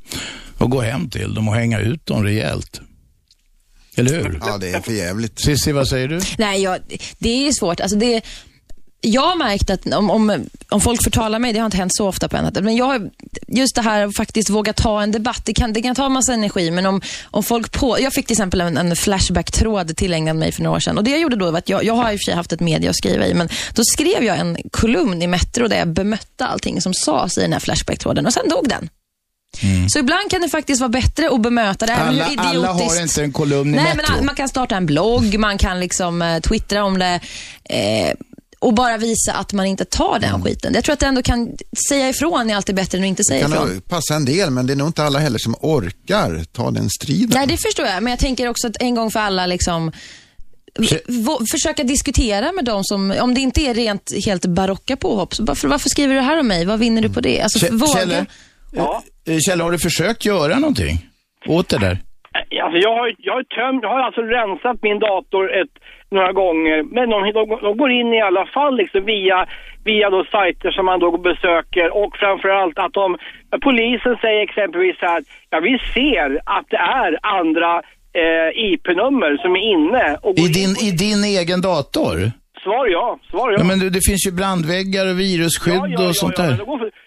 och 0.57 0.69
gå 0.69 0.81
hem 0.81 1.09
till 1.09 1.33
dem 1.33 1.47
och 1.47 1.55
hänga 1.55 1.79
ut 1.79 2.05
dem 2.05 2.23
rejält. 2.23 2.81
Eller 3.95 4.23
hur? 4.23 4.39
Ja, 4.45 4.57
det 4.57 4.69
är 4.69 4.81
för 4.81 4.93
jävligt. 4.93 5.39
Cissi, 5.39 5.71
vad 5.71 5.87
säger 5.87 6.07
du? 6.07 6.21
Nej, 6.37 6.61
jag, 6.61 6.79
det 7.17 7.29
är 7.29 7.45
ju 7.45 7.53
svårt. 7.53 7.79
Alltså 7.79 7.97
det, 7.97 8.21
jag 9.05 9.21
har 9.21 9.35
märkt 9.35 9.69
att 9.69 9.93
om, 9.93 10.09
om, 10.09 10.45
om 10.69 10.81
folk 10.81 11.03
förtalar 11.03 11.39
mig, 11.39 11.53
det 11.53 11.59
har 11.59 11.65
inte 11.65 11.77
hänt 11.77 11.95
så 11.95 12.07
ofta 12.07 12.27
på 12.27 12.41
nätet, 12.41 12.63
men 12.63 12.75
jag 12.75 13.09
just 13.47 13.75
det 13.75 13.81
här 13.81 14.07
att 14.07 14.15
faktiskt 14.15 14.49
våga 14.49 14.73
ta 14.73 15.01
en 15.01 15.11
debatt, 15.11 15.41
det 15.45 15.53
kan, 15.53 15.73
det 15.73 15.81
kan 15.81 15.95
ta 15.95 16.05
en 16.05 16.11
massa 16.11 16.33
energi, 16.33 16.71
men 16.71 16.85
om, 16.85 17.01
om 17.23 17.43
folk 17.43 17.71
på... 17.71 17.97
Jag 17.99 18.13
fick 18.13 18.25
till 18.25 18.33
exempel 18.33 18.61
en, 18.61 18.77
en 18.77 18.95
Flashback-tråd 18.95 19.97
tillägnad 19.97 20.35
mig 20.35 20.51
för 20.51 20.63
några 20.63 20.75
år 20.75 20.79
sedan 20.79 20.97
och 20.97 21.03
det 21.03 21.11
jag 21.11 21.19
gjorde 21.19 21.35
då 21.35 21.51
var 21.51 21.57
att 21.57 21.69
jag, 21.69 21.83
jag 21.83 21.93
har 21.93 22.11
i 22.11 22.15
och 22.15 22.19
för 22.19 22.25
sig 22.25 22.33
haft 22.33 22.51
ett 22.51 22.59
media 22.59 22.89
att 22.89 22.95
skriva 22.95 23.27
i, 23.27 23.33
men 23.33 23.49
då 23.73 23.83
skrev 23.83 24.23
jag 24.23 24.37
en 24.37 24.57
kolumn 24.71 25.21
i 25.21 25.27
Metro 25.27 25.67
där 25.67 25.77
jag 25.77 25.87
bemötte 25.87 26.45
allting 26.45 26.81
som 26.81 26.93
sades 26.93 27.37
i 27.37 27.41
den 27.41 27.53
här 27.53 27.59
Flashback-tråden 27.59 28.25
och 28.25 28.33
sen 28.33 28.49
dog 28.49 28.69
den. 28.69 28.89
Så 29.89 29.99
ibland 29.99 30.31
kan 30.31 30.41
det 30.41 30.49
faktiskt 30.49 30.81
vara 30.81 30.89
bättre 30.89 31.29
att 31.29 31.41
bemöta 31.41 31.85
det. 31.85 31.95
Alla, 31.95 32.25
alla 32.37 32.73
har 32.73 33.01
inte 33.01 33.23
en 33.23 33.31
kolumn 33.31 33.73
i 33.73 33.77
Nej, 33.77 33.95
Metro. 33.95 34.15
men 34.15 34.25
man 34.25 34.35
kan 34.35 34.49
starta 34.49 34.75
en 34.75 34.85
blogg, 34.85 35.39
man 35.39 35.57
kan 35.57 35.79
liksom 35.79 36.21
eh, 36.21 36.39
twittra 36.39 36.83
om 36.83 36.99
det 36.99 37.19
eh, 37.63 38.13
och 38.63 38.73
bara 38.73 38.97
visa 38.97 39.33
att 39.33 39.53
man 39.53 39.65
inte 39.65 39.85
tar 39.85 40.19
den 40.19 40.29
Mm. 40.29 40.41
skiten. 40.43 40.73
Jag 40.73 40.83
tror 40.83 40.93
att 40.93 40.99
det 40.99 41.05
ändå 41.05 41.21
kan 41.21 41.49
säga 41.89 42.09
ifrån 42.09 42.49
är 42.49 42.55
alltid 42.55 42.75
bättre 42.75 42.97
än 42.97 43.03
att 43.03 43.07
inte 43.07 43.19
Det 43.19 43.25
säga 43.25 43.41
kan 43.41 43.51
ifrån. 43.53 43.69
nog 43.69 43.87
passa 43.87 44.15
en 44.15 44.25
del, 44.25 44.49
men 44.49 44.67
det 44.67 44.73
är 44.73 44.75
nog 44.75 44.87
inte 44.87 45.03
alla 45.03 45.19
heller 45.19 45.39
som 45.39 45.55
orkar 45.61 46.43
ta 46.51 46.71
den 46.71 46.89
striden. 46.89 47.29
Nej, 47.33 47.47
det 47.47 47.57
förstår 47.57 47.85
jag, 47.85 48.03
men 48.03 48.11
jag 48.11 48.19
tänker 48.19 48.47
också 48.49 48.67
att 48.67 48.77
en 48.81 48.95
gång 48.95 49.11
för 49.11 49.19
alla 49.19 49.45
liksom 49.45 49.91
försöka 51.51 51.83
diskutera 51.83 52.51
med 52.51 52.65
dem 52.65 52.83
som, 52.83 53.13
om 53.21 53.33
det 53.33 53.41
inte 53.41 53.61
är 53.61 53.73
rent 53.73 54.11
helt 54.25 54.45
barocka 54.45 54.95
påhopp, 54.97 55.35
så 55.35 55.43
varför, 55.45 55.67
varför 55.67 55.89
skriver 55.89 56.13
du 56.13 56.19
det 56.19 56.25
här 56.25 56.39
om 56.39 56.47
mig? 56.47 56.65
Vad 56.65 56.79
vinner 56.79 57.01
du 57.01 57.09
på 57.09 57.21
det? 57.21 57.41
Alltså, 57.41 57.59
Kä- 57.59 57.77
våga. 57.77 57.93
Kjelle, 57.93 58.25
eh, 59.27 59.39
Kjelle, 59.39 59.63
har 59.63 59.71
du 59.71 59.79
försökt 59.79 60.25
göra 60.25 60.59
någonting 60.59 61.09
åt 61.47 61.69
det 61.69 61.77
där? 61.77 62.03
Alltså 62.59 62.77
jag 62.77 62.95
har, 62.99 63.11
jag 63.17 63.33
har 63.33 63.43
tömt, 63.43 63.83
jag 63.83 63.89
har 63.89 63.99
alltså 63.99 64.21
rensat 64.21 64.77
min 64.81 64.99
dator 64.99 65.43
ett, 65.59 65.73
några 66.11 66.31
gånger, 66.31 66.83
men 66.83 67.09
de, 67.09 67.31
de, 67.31 67.59
de 67.61 67.77
går 67.77 67.91
in 67.91 68.13
i 68.13 68.21
alla 68.21 68.45
fall 68.45 68.75
liksom 68.77 69.05
via, 69.05 69.45
via 69.83 70.09
då 70.09 70.25
sajter 70.31 70.71
som 70.71 70.85
man 70.85 70.99
då 70.99 71.17
besöker 71.17 71.97
och 72.01 72.17
framförallt 72.17 72.77
att 72.79 72.93
de, 72.93 73.17
polisen 73.61 74.15
säger 74.21 74.41
exempelvis 74.43 74.99
så 74.99 75.05
här, 75.05 75.23
ja 75.49 75.59
vi 75.59 75.79
ser 75.93 76.29
att 76.45 76.65
det 76.69 76.77
är 76.77 77.11
andra 77.39 77.81
eh, 78.21 78.49
IP-nummer 78.71 79.37
som 79.43 79.51
är 79.55 79.63
inne 79.75 80.17
och 80.21 80.37
I 80.37 80.47
din, 80.59 80.73
I 80.87 80.91
din 80.91 81.23
egen 81.23 81.61
dator? 81.61 82.15
Svar 82.63 82.87
ja, 82.87 83.19
svar 83.29 83.51
ja. 83.51 83.57
Ja, 83.59 83.63
men 83.63 83.79
det, 83.79 83.89
det 83.89 84.01
finns 84.09 84.27
ju 84.27 84.31
brandväggar 84.31 85.05
och 85.11 85.19
virusskydd 85.19 86.07
och 86.07 86.15
sånt 86.15 86.35
där. 86.35 86.57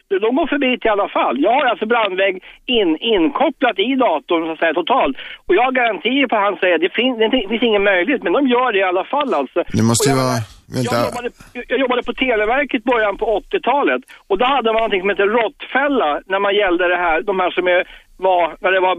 De 0.09 0.37
går, 0.37 0.47
förbi 0.47 0.71
i 0.85 0.89
alla 0.89 1.09
fall. 1.09 1.37
Jag 1.47 1.53
har 1.57 1.65
alltså 1.71 1.87
brandvägg 1.87 2.35
in, 2.67 2.91
inkopplat 3.15 3.79
i 3.79 3.95
datorn 3.95 4.47
så 4.47 4.53
att 4.53 4.59
säga 4.59 4.75
totalt. 4.75 5.17
Och 5.47 5.55
jag 5.55 5.63
har 5.63 5.73
garantier 5.73 6.27
på 6.29 6.37
att 6.37 6.49
han 6.49 6.57
säger 6.63 6.79
det, 6.79 6.91
fin, 6.99 7.19
det 7.19 7.31
finns 7.51 7.63
ingen 7.71 7.85
möjlighet, 7.93 8.23
men 8.23 8.33
de 8.33 8.43
gör 8.55 8.73
det 8.73 8.79
i 8.79 8.91
alla 8.91 9.05
fall 9.05 9.35
alltså. 9.35 9.61
Det 9.79 9.87
måste 9.91 10.11
ju 10.11 10.17
vara... 10.17 10.39
Jag 10.77 10.85
jobbade, 10.85 11.29
jag 11.73 11.79
jobbade 11.81 12.03
på 12.03 12.13
Televerket 12.13 12.85
början 12.85 13.17
på 13.17 13.27
80-talet 13.41 14.03
och 14.29 14.39
då 14.39 14.45
hade 14.45 14.69
man 14.73 14.81
någonting 14.81 15.01
som 15.01 15.11
heter 15.11 15.29
råttfälla 15.39 16.11
när 16.27 16.41
man 16.47 16.55
gällde 16.55 16.85
det 16.89 17.01
här, 17.07 17.23
de 17.23 17.41
här 17.41 17.51
som 17.51 17.67
är 17.67 17.81
var, 18.17 18.57
när 18.63 18.71
det 18.77 18.81
var 18.89 18.95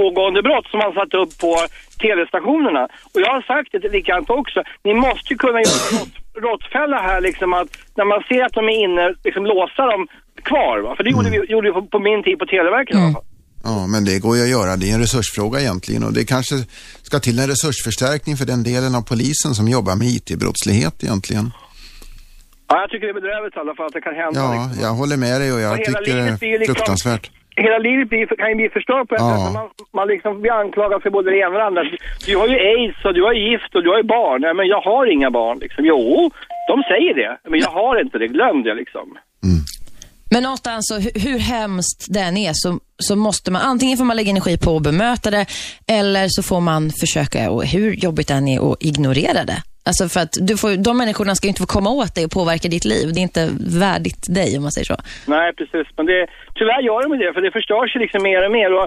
pågående 0.00 0.40
brott 0.42 0.66
som 0.70 0.78
man 0.84 0.92
satte 0.98 1.16
upp 1.22 1.32
på 1.44 1.52
telestationerna. 2.06 2.82
Och 3.12 3.20
jag 3.24 3.30
har 3.36 3.42
sagt 3.52 3.68
det 3.72 3.92
likadant 3.98 4.30
också. 4.30 4.58
Ni 4.84 4.92
måste 4.94 5.28
ju 5.32 5.36
kunna 5.44 5.60
göra 5.66 5.80
en 5.90 5.98
rått- 5.98 6.20
råttfälla 6.46 6.98
här 7.08 7.20
liksom 7.28 7.52
att 7.60 7.68
när 7.98 8.04
man 8.12 8.20
ser 8.28 8.42
att 8.46 8.52
de 8.58 8.64
är 8.72 8.78
inne, 8.86 9.04
liksom 9.26 9.42
låsa 9.46 9.82
dem 9.92 10.02
kvar. 10.50 10.76
Va? 10.84 10.90
För 10.96 11.04
det 11.04 11.10
gjorde 11.10 11.30
vi, 11.30 11.36
gjorde 11.52 11.66
vi 11.68 11.72
på, 11.72 11.82
på 11.86 11.98
min 12.08 12.22
tid 12.26 12.38
på 12.38 12.46
Televerket 12.46 12.94
i 12.96 12.98
alla 12.98 13.12
fall. 13.12 13.24
Ja, 13.64 13.86
men 13.86 14.04
det 14.04 14.18
går 14.24 14.36
ju 14.36 14.42
att 14.42 14.48
göra. 14.58 14.76
Det 14.76 14.86
är 14.90 14.94
en 14.94 15.00
resursfråga 15.00 15.60
egentligen 15.60 16.02
och 16.04 16.12
det 16.12 16.24
kanske 16.24 16.54
ska 17.02 17.18
till 17.20 17.38
en 17.38 17.46
resursförstärkning 17.54 18.36
för 18.36 18.46
den 18.46 18.62
delen 18.62 18.94
av 18.94 19.02
polisen 19.12 19.54
som 19.58 19.68
jobbar 19.68 19.96
med 19.96 20.06
IT-brottslighet 20.08 21.04
egentligen. 21.04 21.46
Ja, 22.68 22.80
jag 22.80 22.90
tycker 22.90 23.06
det 23.06 23.10
är 23.10 23.20
bedrövligt 23.22 23.56
i 23.56 23.58
alla 23.60 23.74
fall 23.74 23.86
att 23.86 23.92
det 23.92 24.00
kan 24.00 24.14
hända. 24.14 24.40
Ja, 24.40 24.66
liksom. 24.68 24.82
jag 24.86 24.92
håller 24.94 25.16
med 25.16 25.40
dig 25.40 25.50
och 25.52 25.56
Och 25.56 25.62
jag 25.62 25.76
hela 25.76 25.98
tycker 25.98 26.16
det 26.16 26.22
är 26.22 26.58
liksom- 26.58 26.74
fruktansvärt. 26.74 27.30
Hela 27.56 27.78
livet 27.78 28.08
blir, 28.08 28.26
kan 28.40 28.48
ju 28.48 28.54
bli 28.54 28.68
förstört 28.68 29.08
på 29.08 29.14
ett 29.14 29.20
Ja. 29.20 29.30
sätt. 29.44 29.54
Man, 29.58 29.68
man 29.98 30.08
liksom 30.08 30.40
blir 30.42 30.52
anklagad 30.52 31.02
för 31.02 31.10
både 31.10 31.30
det 31.30 31.38
ena 31.38 31.48
och 31.48 31.60
det 31.62 31.64
andra. 31.70 31.82
Du 32.26 32.36
har 32.36 32.48
ju 32.48 32.58
aids 32.72 33.04
och 33.04 33.14
du 33.14 33.22
är 33.26 33.32
gift 33.50 33.74
och 33.74 33.82
du 33.82 33.88
har 33.90 33.96
ju 34.02 34.02
barn. 34.18 34.40
Nej, 34.40 34.54
men 34.54 34.66
jag 34.66 34.80
har 34.80 35.12
inga 35.12 35.30
barn 35.30 35.58
liksom. 35.58 35.84
Jo, 35.84 36.30
de 36.70 36.82
säger 36.92 37.14
det. 37.14 37.50
Men 37.50 37.60
jag 37.60 37.68
har 37.70 38.00
inte 38.04 38.18
det. 38.18 38.28
Glöm 38.28 38.62
det 38.62 38.74
liksom. 38.74 39.06
Men 40.30 40.42
någonstans, 40.42 40.88
så, 40.88 40.94
hur, 40.98 41.20
hur 41.32 41.38
hemskt 41.38 42.06
den 42.14 42.36
är, 42.36 42.50
så, 42.54 42.78
så 42.98 43.16
måste 43.16 43.50
man 43.50 43.62
antingen 43.62 43.98
får 43.98 44.04
man 44.04 44.16
lägga 44.16 44.30
energi 44.30 44.58
på 44.58 44.76
att 44.76 44.82
bemöta 44.82 45.30
det, 45.30 45.46
eller 45.88 46.26
så 46.28 46.42
får 46.42 46.60
man 46.60 46.90
försöka, 46.90 47.50
och 47.50 47.64
hur 47.64 47.92
jobbigt 47.92 48.28
den 48.28 48.48
är, 48.48 48.72
att 48.72 48.82
ignorera 48.82 49.44
det. 49.44 49.62
Alltså 49.88 50.08
för 50.08 50.20
att 50.20 50.34
du 50.48 50.56
får, 50.56 50.70
de 50.88 50.96
människorna 50.98 51.34
ska 51.34 51.46
ju 51.46 51.48
inte 51.54 51.60
få 51.66 51.66
komma 51.78 51.90
åt 51.90 52.14
dig 52.14 52.24
och 52.24 52.30
påverka 52.30 52.68
ditt 52.68 52.84
liv. 52.84 53.06
Det 53.14 53.20
är 53.20 53.28
inte 53.30 53.48
värdigt 53.84 54.24
dig 54.38 54.56
om 54.56 54.62
man 54.62 54.72
säger 54.72 54.84
så. 54.92 54.96
Nej, 55.26 55.52
precis. 55.58 55.86
Men 55.96 56.06
det, 56.06 56.26
tyvärr 56.54 56.82
gör 56.88 57.02
de 57.02 57.18
det, 57.18 57.32
för 57.34 57.40
det 57.40 57.50
förstörs 57.58 57.96
ju 57.96 58.00
liksom 58.00 58.22
mer 58.22 58.44
och 58.46 58.52
mer. 58.58 58.70
Och 58.78 58.86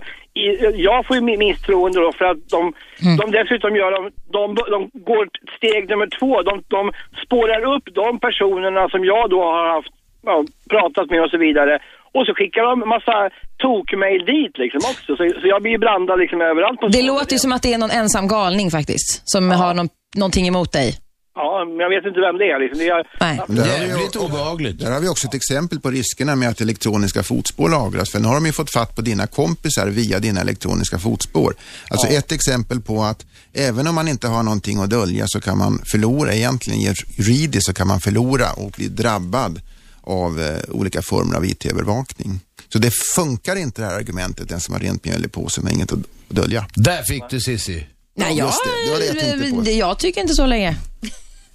jag 0.89 1.05
får 1.05 1.15
ju 1.15 1.21
mi- 1.21 1.37
misstroende 1.37 1.99
då, 2.01 2.11
för 2.19 2.25
att 2.25 2.49
de, 2.49 2.73
de 3.19 3.31
dessutom 3.31 3.75
gör, 3.75 3.91
de, 3.91 4.01
de, 4.37 4.55
de 4.55 4.79
går 4.93 5.23
steg 5.57 5.89
nummer 5.89 6.07
två. 6.19 6.41
De, 6.41 6.63
de 6.67 6.91
spårar 7.25 7.75
upp 7.75 7.83
de 8.01 8.19
personerna 8.19 8.89
som 8.89 9.05
jag 9.05 9.29
då 9.29 9.43
har 9.43 9.73
haft, 9.75 9.93
ja, 10.25 10.45
pratat 10.69 11.09
med 11.09 11.23
och 11.23 11.29
så 11.29 11.37
vidare. 11.37 11.79
Och 12.15 12.23
så 12.27 12.31
skickar 12.37 12.61
de 12.69 12.73
en 12.85 12.91
massa 12.95 13.15
tokmail 13.63 14.21
dit 14.33 14.55
liksom 14.63 14.81
också. 14.91 15.09
Så, 15.17 15.23
så 15.41 15.45
jag 15.53 15.59
blir 15.61 15.71
ju 15.71 15.81
blandad 15.85 16.17
liksom 16.23 16.39
överallt. 16.41 16.79
På 16.79 16.87
Det 16.87 17.01
låter 17.01 17.33
ju 17.35 17.39
som 17.39 17.51
att 17.55 17.63
det 17.65 17.73
är 17.73 17.77
någon 17.77 17.91
ensam 18.01 18.27
galning 18.27 18.71
faktiskt, 18.77 19.21
som 19.33 19.51
har 19.51 19.73
någon, 19.73 19.89
någonting 20.15 20.47
emot 20.47 20.71
dig. 20.71 20.89
Ja, 21.37 21.65
men 21.67 21.79
jag 21.79 21.89
vet 21.89 22.05
inte 22.05 22.19
vem 22.19 22.37
det 22.37 22.45
är 22.53 22.59
liksom. 22.59 22.79
Det 22.79 22.87
är 22.87 23.03
Nej. 23.19 24.09
Ju- 24.13 24.19
obehagligt. 24.19 24.79
Där 24.79 24.91
har 24.91 24.99
vi 24.99 25.09
också 25.09 25.27
ett 25.27 25.33
exempel 25.33 25.79
på 25.79 25.89
riskerna 25.89 26.35
med 26.35 26.49
att 26.49 26.61
elektroniska 26.61 27.23
fotspår 27.23 27.69
lagras. 27.69 28.11
För 28.11 28.19
nu 28.19 28.27
har 28.27 28.35
de 28.35 28.45
ju 28.45 28.51
fått 28.51 28.73
fatt 28.73 28.95
på 28.95 29.01
dina 29.01 29.27
kompisar 29.27 29.87
via 29.87 30.19
dina 30.19 30.41
elektroniska 30.41 30.97
fotspår. 30.99 31.53
Alltså 31.89 32.07
ett 32.07 32.31
exempel 32.31 32.81
på 32.81 33.01
att 33.03 33.25
även 33.53 33.87
om 33.87 33.95
man 33.95 34.07
inte 34.07 34.27
har 34.27 34.43
någonting 34.43 34.79
att 34.79 34.89
dölja 34.89 35.23
så 35.27 35.41
kan 35.41 35.57
man 35.57 35.79
förlora, 35.91 36.33
egentligen 36.33 36.79
juridiskt 37.17 37.65
så 37.65 37.73
kan 37.73 37.87
man 37.87 37.99
förlora 37.99 38.45
och 38.57 38.71
bli 38.77 38.87
drabbad 38.87 39.61
av 40.05 40.41
eh, 40.41 40.59
olika 40.75 41.01
former 41.01 41.35
av 41.35 41.45
IT-övervakning. 41.45 42.39
Så 42.73 42.79
det 42.79 42.91
funkar 43.15 43.55
inte 43.55 43.81
det 43.81 43.87
här 43.87 43.95
argumentet, 43.95 44.49
den 44.49 44.59
som 44.61 44.73
har 44.73 44.81
rent 44.81 45.05
mjöl 45.05 45.25
i 45.25 45.27
påsen 45.27 45.63
med 45.63 45.73
inget 45.73 45.91
att 45.91 45.99
dölja. 46.29 46.65
Där 46.75 47.03
fick 47.03 47.23
du 47.29 47.39
Sissi. 47.41 47.87
Nej, 48.17 48.37
jag, 48.37 48.45
just 48.47 48.59
det. 48.63 48.85
Det 48.85 48.91
var 48.93 48.99
det 48.99 49.05
jag 49.05 49.19
tänkte 49.39 49.51
på. 49.55 49.61
det- 49.61 49.71
jag 49.71 49.99
tycker 49.99 50.21
inte 50.21 50.33
så 50.33 50.45
länge. 50.45 50.75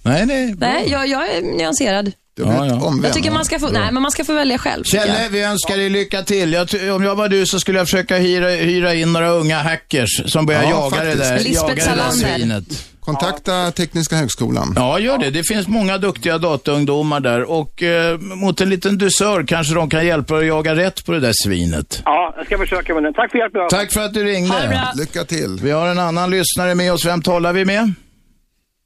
Nej, 0.01 0.25
nej. 0.25 0.55
Nej, 0.57 0.87
jag, 0.91 1.07
jag 1.07 1.29
är 1.35 1.41
nyanserad. 1.41 2.05
Det 2.05 2.41
Ja, 2.43 2.65
ja. 2.67 2.93
Jag 3.03 3.13
tycker 3.13 3.31
man 3.31 3.45
ska 3.45 3.59
få, 3.59 3.69
nej, 3.69 3.91
men 3.91 4.01
man 4.03 4.11
ska 4.11 4.23
få 4.25 4.33
välja 4.33 4.57
själv. 4.57 4.83
Kjelle, 4.83 5.27
vi 5.31 5.41
önskar 5.41 5.77
dig 5.77 5.89
lycka 5.89 6.23
till. 6.23 6.53
Jag, 6.53 6.67
om 6.95 7.03
jag 7.03 7.15
var 7.15 7.29
du 7.29 7.45
så 7.45 7.59
skulle 7.59 7.77
jag 7.79 7.87
försöka 7.87 8.17
hyra, 8.17 8.49
hyra 8.49 8.93
in 8.93 9.13
några 9.13 9.29
unga 9.29 9.61
hackers 9.61 10.31
som 10.31 10.45
börjar 10.45 10.63
Ja, 10.63 10.69
jaga 10.69 10.89
det 10.89 10.95
faktiskt. 11.11 11.29
där, 11.29 11.37
Lisbeth 11.37 11.55
jaga 11.55 11.73
det 11.75 11.81
där 11.81 12.09
Salander. 12.11 12.37
svinet. 12.37 12.85
Kontakta 13.01 13.71
Tekniska 13.71 14.15
högskolan. 14.15 14.73
Ja, 14.75 14.99
gör 14.99 15.17
det. 15.17 15.29
Det 15.29 15.43
finns 15.43 15.67
många 15.67 15.97
duktiga 15.97 16.37
dataungdomar 16.37 17.19
där 17.19 17.51
och 17.51 17.83
eh, 17.83 18.17
mot 18.19 18.61
en 18.61 18.69
liten 18.69 18.97
dusör 18.97 19.43
kanske 19.47 19.75
de 19.75 19.89
kan 19.89 20.05
hjälpa 20.05 20.33
dig 20.33 20.41
att 20.43 20.47
jaga 20.47 20.75
rätt 20.75 21.05
på 21.05 21.11
det 21.11 21.19
där 21.19 21.33
svinet. 21.43 22.01
Ja, 22.05 22.33
jag 22.37 22.45
ska 22.45 22.57
försöka 22.57 22.93
med 22.93 23.03
det. 23.03 23.13
Tack 23.13 23.31
för 23.31 23.37
hjälpen. 23.37 23.61
Tack 23.69 23.93
för 23.93 24.01
att 24.01 24.13
du 24.13 24.23
ringde. 24.23 24.83
Lycka 24.95 25.23
till. 25.23 25.59
Vi 25.63 25.71
har 25.71 25.87
en 25.87 25.99
annan 25.99 26.29
lyssnare 26.29 26.75
med 26.75 26.93
oss. 26.93 27.05
Vem 27.05 27.21
talar 27.21 27.53
vi 27.53 27.65
med? 27.65 27.93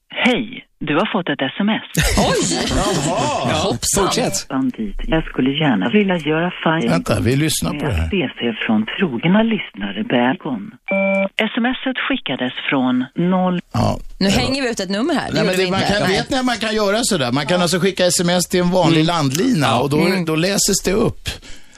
Hej, 0.09 0.64
du 0.79 0.93
har 0.95 1.07
fått 1.13 1.29
ett 1.29 1.41
sms. 1.41 1.83
Oj! 2.17 2.69
Jaha! 2.69 3.53
Hoppsan. 3.53 4.03
Fortsätt. 4.03 4.47
Bandit. 4.49 4.95
Jag 5.07 5.23
skulle 5.23 5.51
gärna 5.51 5.89
vilja 5.89 6.17
göra 6.17 6.51
fine 6.63 6.89
Vänta, 6.89 7.19
vi 7.19 7.35
lyssnar 7.35 7.71
på 7.71 7.85
det 7.85 7.93
här. 7.93 8.65
från 8.65 8.85
trogna 8.85 9.43
lyssnare 9.43 10.03
Bergon. 10.03 10.71
Smset 11.55 11.97
skickades 12.07 12.53
från 12.69 13.05
noll... 13.15 13.61
Ja. 13.73 13.99
Nu 14.19 14.29
hänger 14.29 14.61
vi 14.61 14.69
ut 14.71 14.79
ett 14.79 14.89
nummer 14.89 15.13
här. 15.13 15.27
Det 15.31 15.33
Nej, 15.33 15.45
men 15.45 15.57
det, 15.57 15.71
man 15.71 15.79
kan, 15.81 16.01
Nej. 16.01 16.17
vet 16.17 16.29
ni 16.29 16.37
att 16.37 16.45
man 16.45 16.57
kan 16.57 16.75
göra 16.75 16.99
sådär? 17.03 17.31
Man 17.31 17.45
kan 17.45 17.61
alltså 17.61 17.79
skicka 17.79 18.05
sms 18.05 18.47
till 18.47 18.59
en 18.59 18.71
vanlig 18.71 19.01
Mm. 19.01 19.07
landlina 19.15 19.79
och 19.79 19.89
då, 19.89 19.97
då 20.27 20.35
läses 20.35 20.81
det 20.85 20.91
upp. 20.91 21.29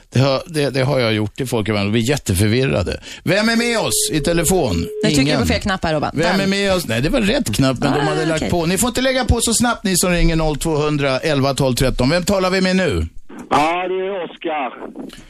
Det 0.10 0.20
har, 0.20 0.44
det, 0.46 0.70
det 0.70 0.82
har 0.84 1.00
jag 1.00 1.14
gjort 1.14 1.36
till 1.36 1.48
folk 1.48 1.68
ibland 1.70 1.86
och 1.86 1.92
blir 1.92 2.10
jätteförvirrade. 2.10 3.00
Vem 3.24 3.50
är 3.50 3.56
med 3.56 3.80
oss 3.80 4.10
i 4.12 4.20
telefon? 4.20 4.88
Nu 5.04 5.10
trycker 5.12 5.34
du 5.34 5.40
på 5.40 5.46
fel 5.46 5.62
knapp 5.62 5.84
här 5.84 5.94
Robban. 5.94 6.12
Vem 6.14 6.32
Den. 6.38 6.42
är 6.42 6.48
med 6.48 6.74
oss? 6.74 6.88
Nej, 6.88 7.02
det 7.02 7.10
var 7.10 7.22
rätt 7.22 7.56
knapp, 7.56 7.80
men 7.80 7.94
Ah, 7.94 7.98
de 7.98 8.08
hade 8.08 8.26
lagt 8.26 8.42
okej. 8.42 8.52
på. 8.52 8.66
Ni 8.66 8.78
får 8.78 8.88
inte 8.88 9.02
lägga 9.02 9.26
på 9.26 9.38
så 9.42 9.54
snabbt, 9.54 9.84
ni 9.84 9.98
som 9.98 10.12
ringer 10.12 10.56
0200 10.60 11.20
11 11.20 11.54
12 11.54 11.76
13. 11.76 12.10
Vem 12.10 12.24
talar 12.24 12.50
vi 12.50 12.62
med 12.62 12.76
nu? 12.76 13.08
Ja, 13.50 13.88
det 13.88 13.94
är 13.94 14.24
Oskar. 14.24 14.72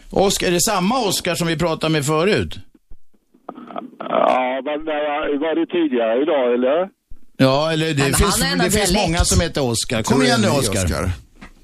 Oskar, 0.10 0.48
är 0.48 0.52
det 0.52 0.62
samma 0.62 1.00
Oskar 1.00 1.36
som 1.36 1.48
vi 1.48 1.58
pratade 1.58 1.92
med 1.94 2.06
förut? 2.06 2.60
Ja, 4.00 4.62
var 5.42 5.56
det 5.56 5.66
tidigare 5.66 6.22
idag, 6.22 6.54
eller? 6.54 6.90
Ja, 7.38 7.72
eller 7.72 7.88
det 7.94 8.04
Men 8.04 8.14
finns, 8.14 8.42
är 8.42 8.64
det 8.64 8.72
finns 8.72 8.94
många 8.94 9.18
som 9.20 9.42
heter 9.42 9.64
Oskar. 9.64 10.04
Kom 10.04 10.22
igen 10.24 10.42
nu 10.42 10.48
Oskar. 10.48 11.10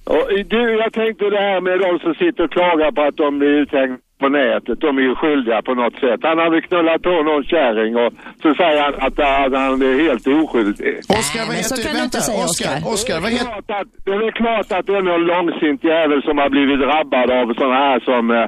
Och, 0.04 0.28
du, 0.54 0.62
jag 0.84 0.94
tänkte 0.94 1.24
det 1.30 1.42
här 1.50 1.62
med 1.62 1.80
de 1.80 2.00
som 2.00 2.14
sitter 2.22 2.44
och 2.44 2.52
klagar 2.52 2.92
på 2.92 3.02
att 3.02 3.18
de 3.18 3.40
blir 3.40 3.50
uthängda 3.64 3.98
på 4.22 4.30
nätet. 4.30 4.78
De 4.82 4.98
är 4.98 5.02
ju 5.02 5.16
skyldiga 5.16 5.62
på 5.62 5.74
något 5.82 5.94
sätt. 6.04 6.20
Han 6.30 6.38
har 6.42 6.50
väl 6.54 6.62
knullat 6.62 7.02
på 7.02 7.10
någon 7.30 7.44
kärring 7.54 7.92
och 8.04 8.12
så 8.42 8.50
säger 8.60 8.80
han 8.86 8.94
att 9.08 9.18
han, 9.18 9.54
han 9.64 9.82
är 9.82 9.96
helt 10.08 10.26
oskyldig. 10.28 10.92
Oskar, 11.20 11.44
vad 11.48 11.56
heter 11.62 11.76
kan 11.84 11.94
du 11.94 12.00
Vänta, 12.02 12.04
inte 12.18 12.22
säga, 12.30 12.44
Oskar. 12.46 12.76
Oskar. 12.94 13.18
Vad 13.22 13.30
Det 13.32 13.36
är 13.36 13.40
heter... 13.40 13.52
klart 13.52 13.72
att- 13.82 14.06
Det 14.06 14.12
är 14.28 14.32
klart 14.42 14.70
att 14.78 14.86
det 14.88 14.96
är 15.02 15.06
någon 15.12 15.26
långsint 15.34 15.82
jävel 15.94 16.20
som 16.28 16.36
har 16.42 16.50
blivit 16.56 16.80
drabbad 16.86 17.28
av 17.40 17.46
sådana 17.60 17.76
här 17.88 18.00
som... 18.10 18.24
eh, 18.32 18.46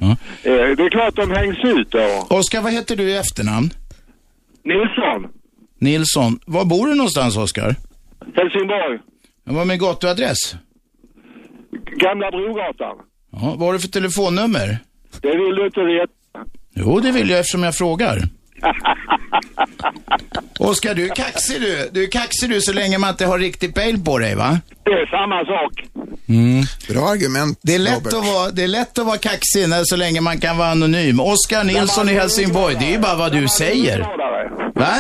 Eh, 0.51 0.67
det 0.77 0.83
är 0.85 0.89
klart 0.89 1.15
de 1.15 1.31
hängs 1.31 1.59
ut 1.63 1.89
då. 1.91 2.07
Oskar, 2.39 2.61
vad 2.61 2.71
heter 2.77 2.95
du 2.95 3.03
i 3.03 3.15
efternamn? 3.17 3.69
Nilsson, 4.63 5.19
Nilsson. 5.79 6.31
Var 6.45 6.65
bor 6.65 6.87
du 6.87 6.95
någonstans 6.95 7.37
Oskar? 7.37 7.75
Helsingborg, 8.35 8.99
Vad 9.43 9.67
med 9.67 9.79
gatuadress? 9.79 10.55
Gamla 11.91 12.31
Brogatan. 12.31 12.95
Ja, 13.31 13.55
vad 13.57 13.59
har 13.59 13.73
du 13.73 13.79
för 13.79 13.87
telefonnummer? 13.87 14.79
Det 15.21 15.27
vill 15.37 15.55
du 15.55 15.65
inte 15.65 15.81
veta. 15.83 16.11
Jo, 16.75 16.99
det 16.99 17.11
vill 17.11 17.29
jag 17.29 17.39
eftersom 17.39 17.63
jag 17.63 17.75
frågar. 17.75 18.17
Oskar, 20.59 20.93
du 20.95 21.05
är 21.05 21.15
kaxig 21.15 21.61
du. 21.61 21.89
Du 21.91 22.03
är 22.03 22.07
kaxig 22.11 22.49
du 22.49 22.61
så 22.61 22.73
länge 22.73 22.97
man 22.97 23.09
inte 23.09 23.25
har 23.25 23.39
riktigt 23.39 23.75
pejl 23.75 24.03
på 24.03 24.17
dig, 24.19 24.35
va? 24.35 24.59
Det 24.83 24.91
är 24.91 25.05
samma 25.05 25.45
sak. 25.45 25.73
Bra 26.93 27.09
argument, 27.09 27.59
Det 27.63 27.75
är 27.75 27.79
lätt 27.79 27.93
Robert. 27.95 28.13
att 28.13 28.25
vara, 28.33 28.51
det 28.51 28.63
är 28.63 28.67
lätt 28.67 28.99
att 28.99 29.05
vara 29.05 29.17
kaxig 29.17 29.69
när, 29.69 29.83
så 29.83 29.95
länge 29.95 30.21
man 30.21 30.39
kan 30.39 30.57
vara 30.57 30.67
anonym. 30.71 31.19
Oskar 31.19 31.63
Nilsson 31.63 32.09
i 32.09 32.13
Helsingborg, 32.13 32.75
det 32.79 32.85
är 32.85 32.91
ju 32.91 32.99
bara 32.99 33.15
vad 33.15 33.31
du 33.31 33.47
säger. 33.47 33.99
Va? 34.75 34.93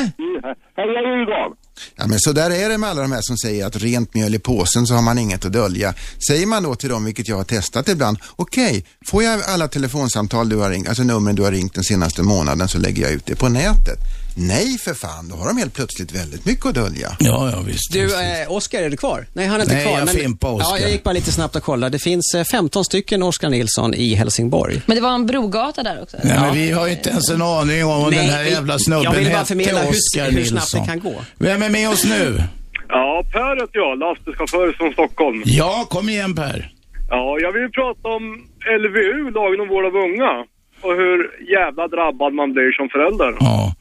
Heja 0.77 1.01
Djurgården! 1.01 1.54
Ja, 1.95 2.07
men 2.07 2.19
så 2.19 2.31
där 2.31 2.49
är 2.49 2.69
det 2.69 2.77
med 2.77 2.89
alla 2.89 3.01
de 3.01 3.11
här 3.11 3.21
som 3.21 3.37
säger 3.37 3.65
att 3.65 3.75
rent 3.75 4.13
mjöl 4.13 4.35
i 4.35 4.39
påsen 4.39 4.87
så 4.87 4.93
har 4.93 5.01
man 5.01 5.17
inget 5.17 5.45
att 5.45 5.53
dölja. 5.53 5.93
Säger 6.27 6.45
man 6.45 6.63
då 6.63 6.75
till 6.75 6.89
dem, 6.89 7.05
vilket 7.05 7.27
jag 7.27 7.37
har 7.37 7.43
testat 7.43 7.89
ibland, 7.89 8.17
okej, 8.35 8.85
får 9.07 9.23
jag 9.23 9.41
alla 9.41 9.67
telefonsamtal 9.67 10.49
du 10.49 10.55
har 10.55 10.69
ringt, 10.69 10.87
alltså 10.87 11.03
numren 11.03 11.35
du 11.35 11.43
har 11.43 11.51
ringt 11.51 11.73
den 11.73 11.83
senaste 11.83 12.23
månaden 12.23 12.67
så 12.67 12.77
lägger 12.77 13.03
jag 13.03 13.11
ut 13.11 13.25
det 13.25 13.35
på 13.35 13.49
nätet. 13.49 13.99
Nej 14.37 14.77
för 14.77 14.93
fan, 14.93 15.29
då 15.29 15.35
har 15.35 15.47
de 15.47 15.57
helt 15.57 15.73
plötsligt 15.73 16.11
väldigt 16.11 16.45
mycket 16.45 16.65
att 16.65 16.73
dölja. 16.75 17.09
Ja, 17.19 17.51
ja 17.53 17.61
visst. 17.67 17.93
Du, 17.93 18.03
eh, 18.05 18.51
Oskar, 18.51 18.81
är 18.81 18.89
du 18.89 18.97
kvar? 18.97 19.25
Nej, 19.33 19.47
han 19.47 19.59
är 19.59 19.63
inte 19.63 19.75
Nej, 19.75 19.85
kvar. 19.85 19.99
jag 19.99 20.09
fimpar 20.09 20.51
Oskar. 20.51 20.75
Ja, 20.75 20.81
jag 20.81 20.91
gick 20.91 21.03
bara 21.03 21.13
lite 21.13 21.31
snabbt 21.31 21.55
och 21.55 21.63
kollade. 21.63 21.89
Det 21.89 21.99
finns 21.99 22.33
eh, 22.35 22.43
15 22.43 22.85
stycken 22.85 23.23
Oskar 23.23 23.49
Nilsson 23.49 23.93
i 23.93 24.15
Helsingborg. 24.15 24.81
Men 24.85 24.95
det 24.95 25.01
var 25.01 25.13
en 25.15 25.25
brogata 25.25 25.83
där 25.83 26.01
också. 26.01 26.17
Nej, 26.23 26.39
men 26.41 26.53
vi 26.55 26.71
har 26.71 26.85
ju 26.87 26.91
inte 26.93 27.09
ens 27.09 27.29
en 27.29 27.41
aning 27.41 27.85
om 27.85 28.09
Nej, 28.09 28.19
den 28.19 28.29
här 28.29 28.43
jävla 28.43 28.79
snubben 28.79 29.03
jag 29.03 29.13
vill 29.19 29.31
bara 29.31 29.45
förmedla 29.45 29.79
hur- 29.81 30.31
hur 30.31 30.45
snabbt 30.45 30.71
det 30.73 30.85
kan 30.87 30.99
gå. 30.99 31.15
Vem 31.37 31.63
är 31.63 31.69
med 31.69 31.89
oss 31.89 32.03
nu? 32.05 32.43
Ja, 32.89 33.23
Per 33.33 33.55
heter 33.61 33.79
jag, 33.79 33.99
lastbilschaufför 33.99 34.73
från 34.77 34.93
Stockholm. 34.93 35.41
Ja, 35.45 35.85
kom 35.89 36.09
igen 36.09 36.35
Per. 36.35 36.71
Ja, 37.09 37.37
jag 37.41 37.51
vill 37.51 37.69
prata 37.71 38.07
om 38.09 38.23
LVU, 38.79 39.31
lagen 39.31 39.61
om 39.61 39.67
vård 39.67 39.85
av 39.85 39.95
unga. 39.95 40.33
Och 40.81 40.91
hur 41.01 41.19
jävla 41.57 41.87
drabbad 41.87 42.33
man 42.33 42.53
blir 42.53 42.71
som 42.79 42.89
förälder. 42.89 43.31
Ja. 43.39 43.73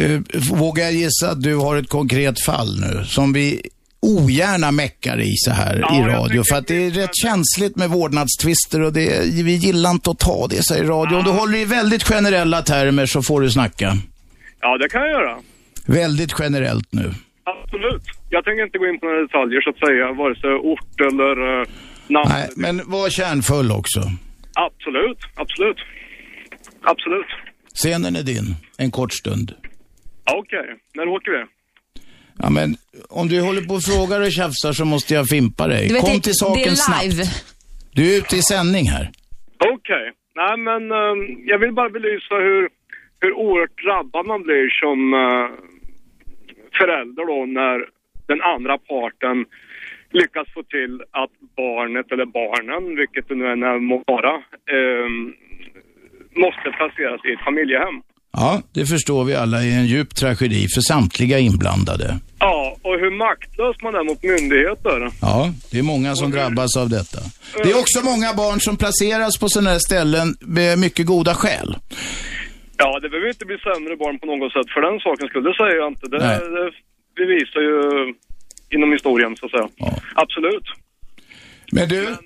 Uh, 0.00 0.20
vågar 0.52 0.84
jag 0.84 0.92
gissa 0.92 1.30
att 1.30 1.42
du 1.42 1.56
har 1.56 1.76
ett 1.76 1.88
konkret 1.88 2.44
fall 2.44 2.80
nu 2.80 3.04
som 3.04 3.32
vi 3.32 3.62
ogärna 4.04 4.70
meckar 4.72 5.20
i 5.20 5.32
så 5.36 5.50
här 5.50 5.78
Ja, 5.80 5.98
i 5.98 6.02
radio. 6.12 6.42
För 6.48 6.56
att 6.56 6.66
det 6.66 6.86
är 6.86 6.90
rätt 6.90 7.16
känsligt 7.22 7.76
med 7.76 7.90
vårdnadstvister 7.90 8.80
och 8.80 8.92
det, 8.92 9.20
vi 9.44 9.54
gillar 9.54 9.90
inte 9.90 10.10
att 10.10 10.18
ta 10.18 10.46
det 10.46 10.62
så 10.62 10.74
här 10.74 10.82
i 10.82 10.86
radio. 10.86 11.16
Om 11.16 11.24
du 11.24 11.30
håller 11.30 11.58
i 11.58 11.64
väldigt 11.64 12.02
generella 12.02 12.62
termer 12.62 13.06
så 13.06 13.22
får 13.22 13.40
du 13.40 13.50
snacka. 13.50 13.96
Ja, 14.60 14.78
det 14.78 14.88
kan 14.88 15.00
jag 15.00 15.10
göra. 15.10 15.38
Väldigt 15.86 16.34
generellt 16.38 16.92
nu. 16.92 17.14
Absolut. 17.44 18.02
Jag 18.30 18.44
tänker 18.44 18.64
inte 18.64 18.78
gå 18.78 18.86
in 18.86 19.00
på 19.00 19.06
några 19.06 19.20
detaljer 19.20 19.60
så 19.60 19.70
att 19.70 19.78
säga, 19.78 20.12
vare 20.12 20.34
sig 20.40 20.50
ort 20.50 21.00
eller 21.00 21.60
uh, 21.60 21.66
namn. 22.06 22.28
Nej, 22.28 22.48
men 22.56 22.82
var 22.90 23.10
kärnfull 23.10 23.72
också. 23.72 24.00
Absolut, 24.54 25.18
absolut. 25.34 25.76
Absolut. 26.82 27.26
Scenen 27.74 28.16
är 28.16 28.22
din, 28.22 28.54
en 28.78 28.90
kort 28.90 29.12
stund. 29.12 29.54
Okej, 30.32 30.76
när 30.94 31.08
åker 31.08 31.30
vi? 31.32 31.44
Ja, 32.38 32.50
men 32.50 32.74
om 33.08 33.28
du 33.28 33.40
håller 33.40 33.62
på 33.62 33.74
och 33.74 33.82
frågar 33.82 34.20
och 34.20 34.32
tjafsar 34.32 34.72
så 34.72 34.84
måste 34.84 35.14
jag 35.14 35.26
fimpa 35.28 35.66
dig. 35.68 35.88
Du 35.88 35.94
vet, 35.94 36.02
Kom 36.02 36.12
det- 36.14 36.20
till 36.20 36.34
saken 36.34 36.54
det 36.54 36.68
är 36.68 37.02
live. 37.04 37.24
snabbt. 37.24 37.54
Du 37.94 38.02
är 38.14 38.18
ute 38.18 38.36
i 38.36 38.42
sändning 38.42 38.84
här. 38.88 39.10
Okej. 39.74 40.12
Nej, 40.36 40.56
men 40.58 40.82
ehm, 40.92 41.18
jag 41.46 41.58
vill 41.58 41.72
bara 41.72 41.90
belysa 41.90 42.34
hur, 42.34 42.68
hur 43.20 43.32
oerhört 43.32 43.82
drabbad 43.84 44.26
man 44.26 44.42
blir 44.42 44.68
som 44.82 44.98
eh, 45.14 45.46
förälder 46.78 47.24
då 47.26 47.46
när 47.46 47.86
den 48.26 48.40
andra 48.42 48.78
parten 48.78 49.44
lyckas 50.10 50.48
få 50.54 50.62
till 50.62 51.02
att 51.10 51.30
barnet 51.56 52.12
eller 52.12 52.26
barnen, 52.26 52.96
vilket 52.96 53.28
det 53.28 53.34
nu 53.34 53.46
än 53.52 53.62
är 53.62 53.78
må 53.78 54.02
vara, 54.06 54.34
ehm, 54.76 55.34
måste 56.44 56.68
placeras 56.78 57.20
i 57.24 57.32
ett 57.32 57.44
familjehem. 57.44 58.02
Ja, 58.36 58.62
det 58.72 58.86
förstår 58.86 59.24
vi 59.24 59.34
alla 59.34 59.62
är 59.64 59.70
en 59.70 59.86
djup 59.86 60.14
tragedi 60.14 60.68
för 60.74 60.80
samtliga 60.80 61.38
inblandade. 61.38 62.18
Ja, 62.38 62.76
och 62.82 62.98
hur 63.00 63.10
maktlös 63.18 63.76
man 63.82 63.94
är 63.94 64.04
mot 64.04 64.22
myndigheter. 64.22 65.10
Ja, 65.20 65.52
det 65.70 65.78
är 65.78 65.82
många 65.82 66.14
som 66.16 66.30
drabbas 66.30 66.76
av 66.76 66.88
detta. 66.88 67.18
Det 67.62 67.70
är 67.70 67.78
också 67.80 68.00
många 68.04 68.34
barn 68.34 68.60
som 68.60 68.76
placeras 68.76 69.38
på 69.38 69.48
sådana 69.48 69.70
här 69.70 69.78
ställen 69.78 70.36
med 70.40 70.78
mycket 70.78 71.06
goda 71.06 71.34
skäl. 71.34 71.76
Ja, 72.76 72.98
det 73.02 73.08
behöver 73.08 73.28
inte 73.28 73.44
bli 73.44 73.58
sämre 73.58 73.96
barn 73.96 74.18
på 74.18 74.26
något 74.26 74.52
sätt 74.52 74.68
för 74.74 74.80
den 74.80 75.00
saken 75.00 75.28
skulle 75.28 75.48
det 75.48 75.56
säger 75.56 75.76
jag 75.76 75.88
inte. 75.92 76.06
Det, 76.06 76.18
Nej. 76.18 76.38
det 76.38 76.70
bevisar 77.20 77.60
ju 77.60 77.78
inom 78.74 78.92
historien 78.92 79.36
så 79.36 79.46
att 79.46 79.52
säga. 79.52 79.68
Absolut. 80.14 80.66
Men 81.72 81.88
du, 81.88 82.16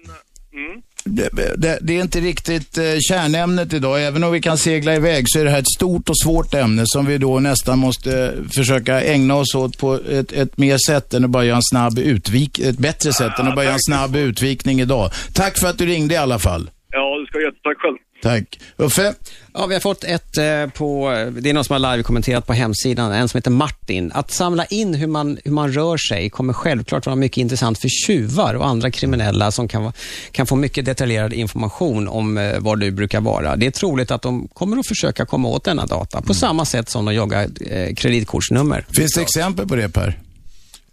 Mm 0.52 0.82
det, 1.08 1.78
det, 1.80 1.96
är 1.96 2.02
inte 2.02 2.20
riktigt 2.20 2.78
eh, 2.78 2.84
kärnämnet 3.08 3.72
idag. 3.72 4.06
Även 4.06 4.24
om 4.24 4.32
vi 4.32 4.40
kan 4.40 4.58
segla 4.58 4.94
iväg 4.94 5.24
så 5.26 5.40
är 5.40 5.44
det 5.44 5.50
här 5.50 5.58
ett 5.58 5.74
stort 5.76 6.08
och 6.08 6.18
svårt 6.18 6.54
ämne 6.54 6.82
som 6.86 7.06
vi 7.06 7.18
då 7.18 7.40
nästan 7.40 7.78
måste 7.78 8.24
eh, 8.24 8.30
försöka 8.56 9.02
ägna 9.02 9.34
oss 9.34 9.54
åt 9.54 9.78
på 9.78 9.94
ett, 9.94 10.32
ett 10.32 10.58
mer 10.58 10.78
sätt 10.88 11.14
än 11.14 11.24
att 11.24 11.30
bara 11.30 11.44
göra 11.44 11.56
en 11.56 11.62
snabb 11.62 11.98
utvik, 11.98 12.58
ett 12.58 12.78
bättre 12.78 13.12
sätt 13.12 13.38
än 13.38 13.48
att 13.48 13.54
bara 13.54 13.64
göra 13.64 13.74
en 13.74 13.80
snabb 13.80 14.16
utvikning 14.16 14.80
idag. 14.80 15.10
Tack 15.34 15.58
för 15.58 15.66
att 15.66 15.78
du 15.78 15.86
ringde 15.86 16.14
i 16.14 16.18
alla 16.18 16.38
fall. 16.38 16.70
Ja, 16.90 17.18
du 17.20 17.26
ska 17.26 17.38
ha 17.38 17.44
jättetack 17.44 17.78
själv. 17.78 17.96
Tack. 18.22 18.60
Uffe? 18.76 19.14
Ja, 19.54 19.66
vi 19.66 19.74
har 19.74 19.80
fått 19.80 20.04
ett 20.04 20.38
eh, 20.38 20.66
på, 20.66 21.08
det 21.40 21.50
är 21.50 21.54
någon 21.54 21.64
som 21.64 21.72
har 21.72 21.92
live-kommenterat 21.92 22.46
på 22.46 22.52
hemsidan, 22.52 23.12
en 23.12 23.28
som 23.28 23.38
heter 23.38 23.50
Martin. 23.50 24.12
Att 24.14 24.30
samla 24.30 24.64
in 24.64 24.94
hur 24.94 25.06
man, 25.06 25.38
hur 25.44 25.52
man 25.52 25.72
rör 25.72 25.96
sig 25.96 26.30
kommer 26.30 26.52
självklart 26.52 27.06
vara 27.06 27.16
mycket 27.16 27.38
intressant 27.38 27.78
för 27.78 27.88
tjuvar 27.88 28.54
och 28.54 28.66
andra 28.66 28.90
kriminella 28.90 29.50
som 29.50 29.68
kan, 29.68 29.92
kan 30.32 30.46
få 30.46 30.56
mycket 30.56 30.84
detaljerad 30.84 31.32
information 31.32 32.08
om 32.08 32.38
eh, 32.38 32.58
var 32.58 32.76
du 32.76 32.90
brukar 32.90 33.20
vara. 33.20 33.56
Det 33.56 33.66
är 33.66 33.70
troligt 33.70 34.10
att 34.10 34.22
de 34.22 34.48
kommer 34.48 34.76
att 34.78 34.86
försöka 34.86 35.26
komma 35.26 35.48
åt 35.48 35.64
denna 35.64 35.86
data 35.86 36.22
på 36.22 36.34
samma 36.34 36.64
sätt 36.64 36.88
som 36.88 37.04
de 37.04 37.14
jagar 37.14 37.48
eh, 37.70 37.94
kreditkortsnummer. 37.94 38.86
Finns 38.90 39.14
det 39.14 39.22
exempel 39.22 39.68
på 39.68 39.76
det 39.76 39.88
Per? 39.88 40.27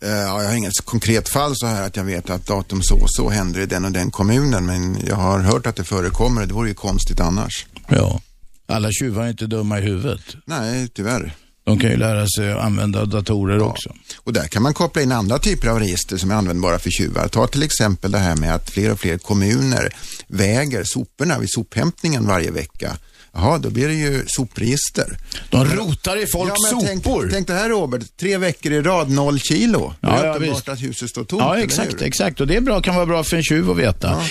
Eh, 0.05 0.11
Ja, 0.11 0.41
jag 0.41 0.49
har 0.49 0.55
inget 0.55 0.85
konkret 0.85 1.29
fall 1.29 1.53
så 1.55 1.65
här 1.67 1.87
att 1.87 1.95
jag 1.95 2.03
vet 2.03 2.29
att 2.29 2.45
datum 2.47 2.81
så 2.83 2.95
och 2.95 3.11
så 3.11 3.29
händer 3.29 3.59
i 3.61 3.65
den 3.65 3.85
och 3.85 3.91
den 3.91 4.11
kommunen, 4.11 4.65
men 4.65 4.97
jag 5.07 5.15
har 5.15 5.39
hört 5.39 5.67
att 5.67 5.75
det 5.75 5.83
förekommer 5.83 6.41
och 6.41 6.47
det 6.47 6.53
vore 6.53 6.69
ju 6.69 6.73
konstigt 6.75 7.19
annars. 7.19 7.65
Ja. 7.87 8.21
Alla 8.67 8.91
tjuvar 8.91 9.23
är 9.23 9.29
inte 9.29 9.45
dumma 9.47 9.79
i 9.79 9.81
huvudet. 9.81 10.21
Nej, 10.45 10.87
tyvärr. 10.87 11.35
De 11.65 11.79
kan 11.79 11.89
ju 11.89 11.97
lära 11.97 12.27
sig 12.37 12.51
att 12.51 12.63
använda 12.63 13.05
datorer 13.05 13.61
också. 13.61 13.93
Och 14.17 14.33
där 14.33 14.47
kan 14.47 14.63
man 14.63 14.73
koppla 14.73 15.01
in 15.01 15.11
andra 15.11 15.39
typer 15.39 15.67
av 15.67 15.79
register 15.79 16.17
som 16.17 16.31
är 16.31 16.35
användbara 16.35 16.79
för 16.79 16.89
tjuvar. 16.89 17.27
Ta 17.27 17.47
till 17.47 17.63
exempel 17.63 18.11
det 18.11 18.17
här 18.17 18.35
med 18.35 18.55
att 18.55 18.69
fler 18.69 18.91
och 18.91 18.99
fler 18.99 19.17
kommuner 19.17 19.95
väger 20.27 20.83
soporna 20.85 21.39
vid 21.39 21.49
sophämtningen 21.51 22.27
varje 22.27 22.51
vecka. 22.51 22.97
Jaha, 23.37 23.57
då 23.57 23.69
blir 23.69 23.87
det 23.87 23.93
ju 23.93 24.23
sopregister. 24.27 25.17
De 25.49 25.65
rotar 25.65 26.17
i 26.23 26.27
folks 26.27 26.53
ja, 26.71 26.77
men 26.87 26.95
sopor. 27.01 27.21
Tänk, 27.21 27.33
tänk 27.33 27.47
det 27.47 27.53
här 27.53 27.69
Robert, 27.69 28.01
tre 28.19 28.37
veckor 28.37 28.71
i 28.71 28.81
rad, 28.81 29.09
noll 29.11 29.39
kilo. 29.39 29.93
Det 30.01 30.07
Ja, 30.07 30.17
är 30.19 30.25
ja, 30.25 30.33
uppenbart 30.35 30.57
visst. 30.57 30.69
att 30.69 30.81
huset 30.83 31.09
står 31.09 31.23
tomt, 31.23 31.41
Ja, 31.41 31.57
exakt, 31.57 31.93
hur? 31.93 32.03
exakt. 32.03 32.39
Och 32.41 32.47
det 32.47 32.55
är 32.55 32.61
bra, 32.61 32.81
kan 32.81 32.95
vara 32.95 33.05
bra 33.05 33.23
för 33.23 33.37
en 33.37 33.43
tjuv 33.43 33.71
att 33.71 33.77
veta. 33.77 34.21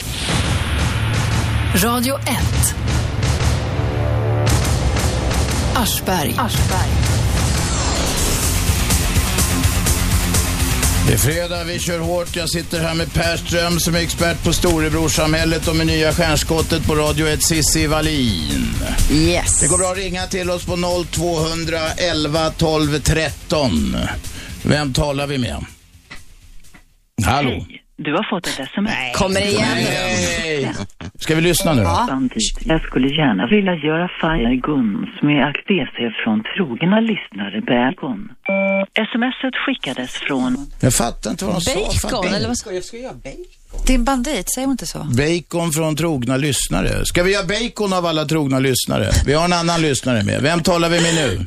Radio 1.74 2.14
1. 2.18 2.28
Aschberg. 5.76 6.34
Det 11.06 11.12
är 11.12 11.18
fredag, 11.18 11.64
vi 11.64 11.78
kör 11.78 11.98
hårt. 11.98 12.36
Jag 12.36 12.50
sitter 12.50 12.80
här 12.80 12.94
med 12.94 13.12
Per 13.12 13.36
Ström 13.36 13.80
som 13.80 13.94
är 13.94 13.98
expert 13.98 14.44
på 14.44 14.52
storebrorsamhället 14.52 15.68
och 15.68 15.76
med 15.76 15.86
nya 15.86 16.12
stjärnskottet 16.12 16.86
på 16.86 16.94
Radio 16.94 17.26
1, 17.26 17.42
Cissi 17.42 17.86
Wallin. 17.86 18.74
Yes. 19.10 19.60
Det 19.60 19.68
går 19.68 19.78
bra 19.78 19.90
att 19.90 19.96
ringa 19.96 20.26
till 20.26 20.50
oss 20.50 20.64
på 20.64 21.04
0211 21.10 22.50
12 22.50 22.98
13. 23.00 23.96
Vem 24.62 24.92
talar 24.92 25.26
vi 25.26 25.38
med? 25.38 25.64
Hallå? 27.24 27.66
Du 27.96 28.12
har 28.12 28.30
fått 28.30 28.46
ett 28.46 28.60
sms. 28.60 28.92
Kommer 29.14 29.40
det 29.40 29.46
igen? 29.46 29.64
Hej! 29.64 30.72
Ska 31.18 31.34
vi 31.34 31.40
lyssna 31.40 31.72
nu 31.74 31.82
då? 31.82 32.04
Bandit. 32.08 32.58
Jag 32.60 32.82
skulle 32.82 33.08
gärna 33.08 33.46
vilja 33.46 33.74
göra 33.74 34.08
Fire 34.20 34.56
Guns 34.56 35.22
med 35.22 35.44
ACDC 35.48 35.96
från 36.24 36.42
trogna 36.56 37.00
lyssnare 37.00 37.60
Bacon. 37.60 38.28
Smset 39.12 39.54
skickades 39.66 40.12
från... 40.12 40.66
Jag 40.80 40.94
fattar 40.94 41.30
inte 41.30 41.44
vad 41.44 41.54
de 41.54 41.60
sa. 41.60 42.08
Bacon, 42.08 42.34
eller 42.34 42.48
vad 42.48 42.56
ska 42.56 42.72
jag 42.72 42.84
ska 42.84 42.96
göra 42.96 43.14
bacon? 43.14 43.86
Din 43.86 44.04
bandit, 44.04 44.54
säger 44.54 44.66
hon 44.66 44.72
inte 44.72 44.86
så? 44.86 44.98
Bacon 44.98 45.72
från 45.72 45.96
trogna 45.96 46.36
lyssnare. 46.36 47.04
Ska 47.04 47.22
vi 47.22 47.32
göra 47.32 47.46
bacon 47.46 47.92
av 47.92 48.06
alla 48.06 48.24
trogna 48.24 48.58
lyssnare? 48.58 49.10
Vi 49.26 49.32
har 49.34 49.44
en 49.44 49.52
annan 49.52 49.82
lyssnare 49.82 50.22
med. 50.22 50.42
Vem 50.42 50.62
talar 50.62 50.88
vi 50.88 51.00
med 51.02 51.14
nu? 51.14 51.46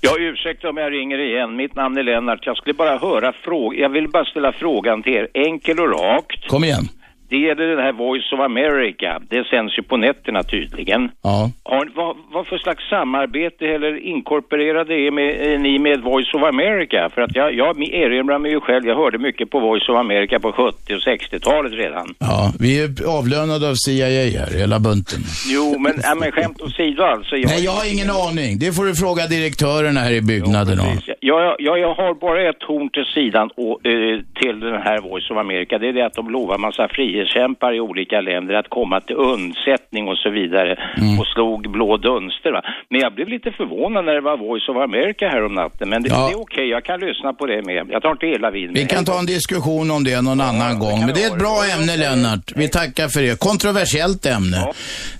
Ja, 0.00 0.16
ursäkta 0.18 0.68
om 0.68 0.76
jag 0.76 0.92
ringer 0.92 1.18
igen. 1.18 1.56
Mitt 1.56 1.74
namn 1.74 1.98
är 1.98 2.02
Lennart. 2.02 2.46
Jag 2.46 2.56
skulle 2.56 2.74
bara 2.74 2.98
höra 2.98 3.32
frågan. 3.32 3.80
Jag 3.80 3.88
vill 3.88 4.08
bara 4.08 4.24
ställa 4.24 4.52
frågan 4.52 5.02
till 5.02 5.12
er, 5.12 5.28
enkel 5.34 5.80
och 5.80 5.90
rakt. 6.00 6.48
Kom 6.48 6.64
igen. 6.64 6.88
Det 7.30 7.36
gäller 7.36 7.66
den 7.74 7.84
här 7.86 7.92
Voice 7.92 8.32
of 8.32 8.40
America. 8.40 9.20
Det 9.28 9.44
sänds 9.52 9.78
ju 9.78 9.82
på 9.82 9.96
nätterna 9.96 10.42
tydligen. 10.42 11.10
Ja. 11.22 11.50
Har, 11.62 11.90
vad, 11.96 12.16
vad 12.32 12.46
för 12.46 12.58
slags 12.58 12.88
samarbete 12.88 13.64
eller 13.66 13.92
inkorporerade 14.12 14.94
är 14.94 15.10
med, 15.10 15.30
är 15.52 15.58
ni 15.58 15.78
med 15.78 16.00
Voice 16.00 16.34
of 16.34 16.42
America? 16.42 17.10
För 17.14 17.22
att 17.22 17.36
jag, 17.36 17.54
jag 17.54 17.82
erinrar 18.04 18.38
mig 18.38 18.50
ju 18.50 18.60
själv, 18.60 18.86
jag 18.86 18.96
hörde 18.96 19.18
mycket 19.18 19.50
på 19.50 19.60
Voice 19.60 19.88
of 19.88 19.96
America 19.96 20.40
på 20.40 20.52
70 20.52 20.94
och 20.94 21.00
60-talet 21.00 21.72
redan. 21.72 22.14
Ja, 22.18 22.52
vi 22.60 22.70
är 22.82 22.88
avlönade 23.18 23.70
av 23.70 23.74
CIA 23.74 24.06
här, 24.06 24.58
hela 24.58 24.78
bunten. 24.80 25.20
Jo, 25.54 25.78
men, 25.78 25.94
ja, 26.02 26.14
men 26.14 26.32
skämt 26.32 26.60
åsido 26.60 27.02
alltså. 27.02 27.36
Jag, 27.36 27.48
Nej, 27.50 27.64
jag 27.64 27.72
har 27.72 27.92
ingen 27.94 28.10
aning. 28.10 28.58
Det 28.58 28.72
får 28.72 28.84
du 28.84 28.94
fråga 28.94 29.26
direktörerna 29.26 30.00
här 30.00 30.12
i 30.12 30.22
byggnaden 30.22 30.80
om. 30.80 31.00
Jag, 31.22 31.56
jag, 31.58 31.78
jag 31.78 31.94
har 31.94 32.14
bara 32.14 32.48
ett 32.48 32.62
horn 32.62 32.88
till 32.90 33.04
sidan 33.14 33.50
och, 33.56 33.86
eh, 33.86 34.20
till 34.40 34.60
den 34.60 34.82
här 34.82 34.98
Voice 35.00 35.30
of 35.30 35.36
America. 35.36 35.78
Det 35.78 35.88
är 35.88 35.92
det 35.92 36.06
att 36.06 36.14
de 36.14 36.30
lovar 36.30 36.58
massa 36.58 36.88
frihetskämpar 36.88 37.72
i 37.74 37.80
olika 37.80 38.20
länder 38.20 38.54
att 38.54 38.68
komma 38.68 39.00
till 39.00 39.16
undsättning 39.16 40.08
och 40.08 40.16
så 40.18 40.30
vidare 40.30 40.72
och 41.20 41.26
slog 41.26 41.70
blå 41.70 41.96
dunster. 41.96 42.52
Va? 42.52 42.62
Men 42.90 43.00
jag 43.00 43.14
blev 43.14 43.28
lite 43.28 43.50
förvånad 43.52 44.04
när 44.04 44.14
det 44.14 44.20
var 44.20 44.36
Voice 44.36 44.68
of 44.68 44.76
America 44.76 45.28
här 45.28 45.44
om 45.44 45.54
natten. 45.54 45.88
Men 45.88 46.02
det, 46.02 46.08
Ja. 46.12 46.26
det 46.26 46.32
är 46.32 46.40
okej, 46.40 46.66
jag 46.68 46.84
kan 46.84 47.00
lyssna 47.00 47.32
på 47.32 47.46
det 47.46 47.62
med. 47.66 47.86
Jag 47.90 48.02
tar 48.02 48.10
inte 48.10 48.26
hela 48.26 48.50
vid 48.50 48.70
Vi 48.72 48.86
kan 48.86 49.04
ta 49.04 49.18
en 49.18 49.26
diskussion 49.26 49.90
om 49.90 50.04
det 50.04 50.20
någon 50.20 50.40
annan 50.40 50.78
gång. 50.78 50.98
Men 51.06 51.14
det 51.14 51.22
är 51.24 51.26
ett 51.32 51.38
bra 51.38 51.56
ämne, 51.74 51.96
Lennart. 51.96 52.52
Vi 52.56 52.68
tackar 52.68 53.08
för 53.08 53.20
det. 53.22 53.40
Kontroversiellt 53.40 54.26
ämne. 54.26 54.56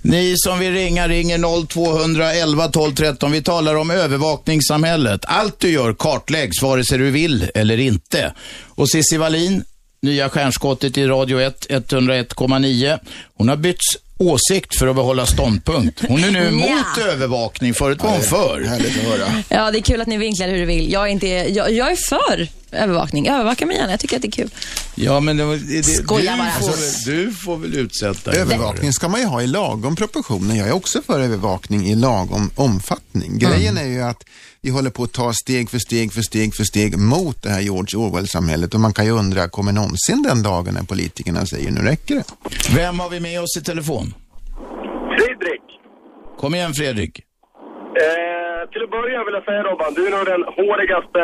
Ni 0.03 0.33
som 0.37 0.59
vill 0.59 0.73
ringa, 0.73 1.07
ringer 1.07 1.37
0211 1.67 2.67
12 2.67 2.91
13. 2.91 3.31
Vi 3.31 3.43
talar 3.43 3.75
om 3.75 3.91
övervakningssamhället. 3.91 5.21
Allt 5.27 5.59
du 5.59 5.69
gör 5.73 5.90
kartläggs, 5.93 6.61
vare 6.61 6.85
sig 6.85 6.97
du 6.97 7.11
vill 7.11 7.49
eller 7.55 7.77
inte. 7.79 8.33
Och 8.67 8.89
Cissi 8.89 9.17
Wallin, 9.17 9.63
nya 10.01 10.29
stjärnskottet 10.29 10.97
i 10.97 11.05
Radio 11.07 11.39
1, 11.41 11.65
101,9. 11.69 12.99
Hon 13.33 13.49
har 13.49 13.55
bytt 13.55 13.79
åsikt 14.17 14.77
för 14.79 14.87
att 14.87 14.95
behålla 14.95 15.25
ståndpunkt. 15.25 16.01
Hon 16.07 16.23
är 16.23 16.31
nu 16.31 16.43
Ja. 16.45 16.51
mot 16.51 17.05
övervakning, 17.07 17.73
förut 17.73 18.03
var 18.03 18.11
hon 18.11 18.21
för. 18.21 18.61
Härligt 18.67 18.97
att 18.97 19.03
höra. 19.03 19.43
Ja, 19.49 19.71
det 19.71 19.77
är 19.77 19.81
kul 19.81 20.01
att 20.01 20.07
ni 20.07 20.17
vinklar 20.17 20.47
hur 20.47 20.57
du 20.57 20.65
vill. 20.65 20.91
Jag 20.91 21.03
är, 21.03 21.07
inte, 21.11 21.27
jag, 21.27 21.71
jag 21.71 21.91
är 21.91 21.95
för 21.95 22.47
övervakning. 22.71 23.27
Övervaka 23.27 23.65
mig 23.65 23.77
gärna. 23.77 23.91
Jag 23.91 23.99
tycker 23.99 24.15
att 24.15 24.21
det 24.21 24.27
är 24.27 24.31
kul. 24.31 24.49
Ja, 24.95 25.19
men 25.19 25.37
det, 25.37 25.57
det, 25.57 25.83
Skoja 25.83 26.31
du, 26.31 26.37
bara. 26.37 26.51
får 26.51 26.67
väl, 26.67 27.25
du 27.27 27.33
får 27.33 27.57
väl 27.57 27.73
utsätta 27.73 28.31
dig 28.31 28.39
för 28.39 28.53
Övervakning 28.53 28.93
ska 28.93 29.07
man 29.07 29.19
ju 29.19 29.25
ha 29.25 29.41
i 29.41 29.47
lagom 29.47 29.95
proportioner. 29.95 30.55
Jag 30.55 30.67
är 30.67 30.71
också 30.71 31.01
för 31.01 31.19
övervakning 31.19 31.87
i 31.89 31.95
lagom 31.95 32.51
omfattning. 32.55 33.37
Grejen 33.39 33.77
är 33.77 33.85
ju 33.87 34.01
att 34.01 34.23
vi 34.63 34.69
håller 34.69 34.89
på 34.89 35.03
att 35.03 35.13
ta 35.13 35.33
steg 35.33 35.69
för 35.69 35.77
steg 35.87 36.13
för 36.13 36.21
steg 36.21 36.55
för 36.55 36.63
steg 36.63 36.97
mot 36.99 37.37
det 37.43 37.49
här 37.49 37.61
George 37.61 37.95
Orwell-samhället 38.03 38.73
och 38.73 38.79
man 38.79 38.93
kan 38.93 39.05
ju 39.05 39.11
undra, 39.11 39.49
kommer 39.49 39.71
någonsin 39.71 40.19
den 40.29 40.43
dagen 40.43 40.73
när 40.73 40.83
politikerna 40.93 41.45
säger 41.45 41.71
nu 41.71 41.81
räcker 41.91 42.15
det? 42.15 42.23
Vem 42.75 42.99
har 42.99 43.09
vi 43.09 43.19
med 43.19 43.41
oss 43.41 43.57
i 43.59 43.63
telefon? 43.71 44.05
Fredrik, 45.17 45.65
Kom 46.41 46.55
igen 46.55 46.73
Fredrik. 46.73 47.13
eh, 47.19 48.61
till 48.71 48.83
att 48.85 48.91
börja 48.97 49.17
vill 49.25 49.33
jag 49.39 49.45
säga 49.49 49.61
Robban, 49.69 49.93
du 49.97 50.01
är 50.07 50.11
nog 50.17 50.25
den 50.33 50.43
hårigaste 50.59 51.21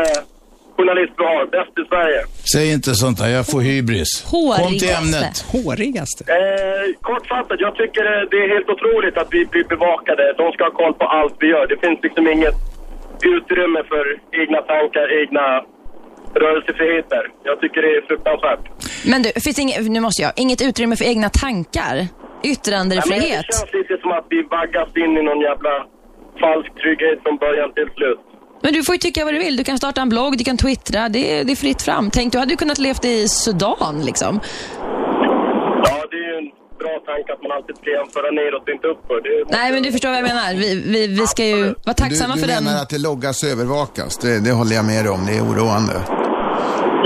journalist 0.77 1.13
vi 1.17 1.23
har, 1.31 1.43
bäst 1.57 1.73
i 1.81 1.83
Sverige. 1.91 2.21
Säg 2.53 2.65
inte 2.77 2.95
sånt 3.03 3.17
där, 3.21 3.27
jag 3.39 3.45
får 3.51 3.61
hybris. 3.61 4.11
Kom 4.61 4.71
till 4.81 4.93
ämnet. 5.01 5.35
Hårigaste? 5.55 6.21
Eh, 6.39 6.85
kortfattat, 7.09 7.59
jag 7.67 7.73
tycker 7.81 8.01
det 8.31 8.37
är 8.45 8.49
helt 8.55 8.69
otroligt 8.75 9.15
att 9.21 9.29
vi 9.35 9.45
blir 9.45 9.63
bevakade. 9.73 10.23
De 10.41 10.45
ska 10.53 10.61
ha 10.69 10.71
koll 10.81 10.93
på 11.01 11.05
allt 11.19 11.35
vi 11.39 11.47
gör. 11.55 11.65
Det 11.71 11.77
finns 11.85 11.99
liksom 12.03 12.27
inget 12.35 12.55
utrymme 13.23 13.83
för 13.91 14.05
egna 14.41 14.61
tankar, 14.61 15.21
egna 15.21 15.45
rörelsefriheter. 16.43 17.23
Jag 17.43 17.61
tycker 17.61 17.81
det 17.81 17.91
är 17.97 18.01
fruktansvärt. 18.07 18.63
Men 19.11 19.21
du, 19.23 19.29
finns 19.45 19.59
inget, 19.59 19.91
nu 19.91 19.99
måste 19.99 20.21
jag, 20.21 20.31
inget 20.35 20.61
utrymme 20.61 20.95
för 20.95 21.05
egna 21.05 21.29
tankar? 21.29 21.95
Nej, 21.95 22.07
men 22.43 22.51
Yttrandefrihet? 22.51 23.45
det 23.47 23.57
känns 23.57 23.73
lite 23.73 23.97
som 24.01 24.11
att 24.11 24.25
vi 24.29 24.41
vaggas 24.41 24.89
in 25.03 25.17
i 25.17 25.21
någon 25.29 25.41
jävla 25.41 25.73
falsk 26.41 26.71
trygghet 26.81 27.17
från 27.23 27.37
början 27.37 27.73
till 27.73 27.89
slut. 27.95 28.19
Men 28.63 28.73
du 28.73 28.83
får 28.83 28.95
ju 28.95 28.99
tycka 28.99 29.25
vad 29.25 29.33
du 29.33 29.39
vill. 29.39 29.57
Du 29.57 29.63
kan 29.63 29.77
starta 29.77 30.01
en 30.01 30.09
blogg, 30.09 30.37
du 30.37 30.43
kan 30.43 30.57
twittra. 30.57 31.09
Det 31.09 31.39
är, 31.39 31.43
det 31.43 31.51
är 31.51 31.55
fritt 31.55 31.81
fram. 31.81 32.09
Tänk, 32.11 32.33
du 32.33 32.39
hade 32.39 32.51
ju 32.51 32.57
kunnat 32.57 32.77
levt 32.77 33.05
i 33.05 33.27
Sudan 33.27 34.05
liksom. 34.05 34.39
Ja, 35.83 36.05
det 36.11 36.17
är 36.17 36.27
ju 36.31 36.37
en 36.37 36.51
bra 36.87 36.95
tanke 37.11 37.27
att 37.35 37.41
man 37.45 37.51
alltid 37.57 37.75
ska 37.79 37.87
jämföra 37.99 38.29
neråt 38.39 38.63
och 38.67 38.73
inte 38.77 38.87
uppåt. 38.93 39.23
Nej, 39.57 39.67
men 39.73 39.79
du 39.85 39.89
förstår 39.95 40.09
vad 40.13 40.19
jag 40.23 40.29
menar. 40.33 40.47
Vi, 40.63 40.69
vi, 40.93 41.01
vi 41.19 41.25
ska 41.33 41.41
ju 41.53 41.63
vara 41.87 41.97
tacksamma 42.03 42.33
du, 42.33 42.39
du 42.39 42.43
för 42.43 42.53
den. 42.55 42.63
menar 42.67 42.81
att 42.85 42.93
det 42.95 43.01
loggas 43.09 43.37
och 43.43 43.49
övervakas? 43.53 44.11
Det, 44.23 44.33
det 44.45 44.53
håller 44.59 44.75
jag 44.79 44.85
med 44.93 45.03
om. 45.15 45.21
Det 45.27 45.33
är 45.39 45.43
oroande. 45.49 45.95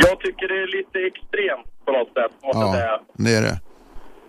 Jag 0.08 0.16
tycker 0.26 0.46
det 0.52 0.60
är 0.66 0.70
lite 0.78 0.98
extremt 1.10 1.68
på 1.86 1.92
något 1.98 2.12
sätt, 2.18 2.32
måste 2.46 2.64
jag 2.66 2.74
säga. 2.80 2.96
Ja, 2.98 3.24
det 3.26 3.34
är 3.40 3.44
det. 3.48 3.56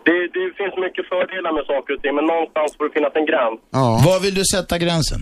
Det, 0.09 0.19
det 0.37 0.45
finns 0.61 0.75
mycket 0.87 1.05
fördelar 1.15 1.53
med 1.59 1.65
saker 1.73 1.91
och 1.95 2.01
ting, 2.03 2.15
men 2.19 2.27
någonstans 2.35 2.69
får 2.77 2.85
det 2.87 2.93
finnas 2.97 3.15
en 3.21 3.27
gräns. 3.31 3.59
Var 4.09 4.19
vill 4.25 4.35
du 4.41 4.45
sätta 4.55 4.75
gränsen? 4.85 5.21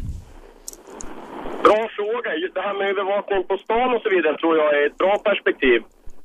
Bra 1.66 1.80
fråga. 1.98 2.30
Det 2.56 2.62
här 2.66 2.74
med 2.78 2.86
övervakning 2.94 3.40
på 3.50 3.54
stan 3.64 3.88
och 3.94 4.02
så 4.04 4.08
vidare 4.14 4.34
tror 4.42 4.54
jag 4.60 4.68
är 4.78 4.82
ett 4.88 4.98
bra 5.02 5.14
perspektiv. 5.28 5.78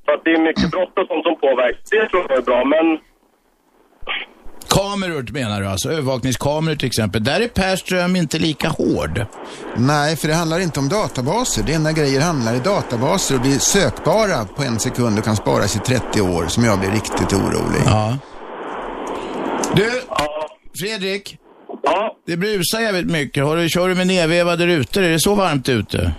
För 0.05 0.11
att 0.15 0.23
det 0.25 0.31
är 0.37 0.41
mycket 0.49 0.67
brott 0.73 0.95
och 0.99 1.07
sånt 1.11 1.23
som 1.27 1.35
påverkas. 1.45 1.89
Det 1.95 2.05
tror 2.09 2.23
jag 2.29 2.37
är 2.41 2.47
bra, 2.51 2.59
men 2.75 2.85
Kameror 4.69 5.27
menar 5.31 5.61
du 5.61 5.67
alltså? 5.67 5.91
Övervakningskameror 5.91 6.75
till 6.75 6.87
exempel. 6.87 7.23
Där 7.23 7.41
är 7.41 7.47
Per 7.47 7.75
Ström 7.75 8.15
inte 8.15 8.39
lika 8.39 8.69
hård. 8.69 9.25
Nej, 9.77 10.15
för 10.15 10.27
det 10.27 10.33
handlar 10.33 10.59
inte 10.59 10.79
om 10.79 10.89
databaser. 10.89 11.63
Det 11.63 11.73
enda 11.73 11.91
grejer 11.91 12.21
handlar 12.21 12.55
i 12.55 12.59
databaser 12.59 13.35
och 13.35 13.41
blir 13.41 13.59
sökbara 13.59 14.45
på 14.45 14.63
en 14.63 14.79
sekund 14.79 15.19
och 15.19 15.25
kan 15.25 15.35
sparas 15.35 15.75
i 15.75 15.79
30 15.79 16.21
år 16.21 16.45
som 16.47 16.63
jag 16.63 16.79
blir 16.79 16.91
riktigt 16.91 17.33
orolig. 17.33 17.81
Ja. 17.85 18.17
Du, 19.75 20.01
Fredrik. 20.79 21.37
Ja. 21.83 22.15
Det 22.27 22.37
brusar 22.37 22.79
jävligt 22.79 23.11
mycket. 23.11 23.43
Har 23.43 23.57
du, 23.57 23.69
kör 23.69 23.89
du 23.89 23.95
med 23.95 24.07
nedvevade 24.07 24.67
rutor? 24.67 25.03
Är 25.03 25.09
det 25.09 25.19
så 25.19 25.35
varmt 25.35 25.69
ute? 25.69 26.11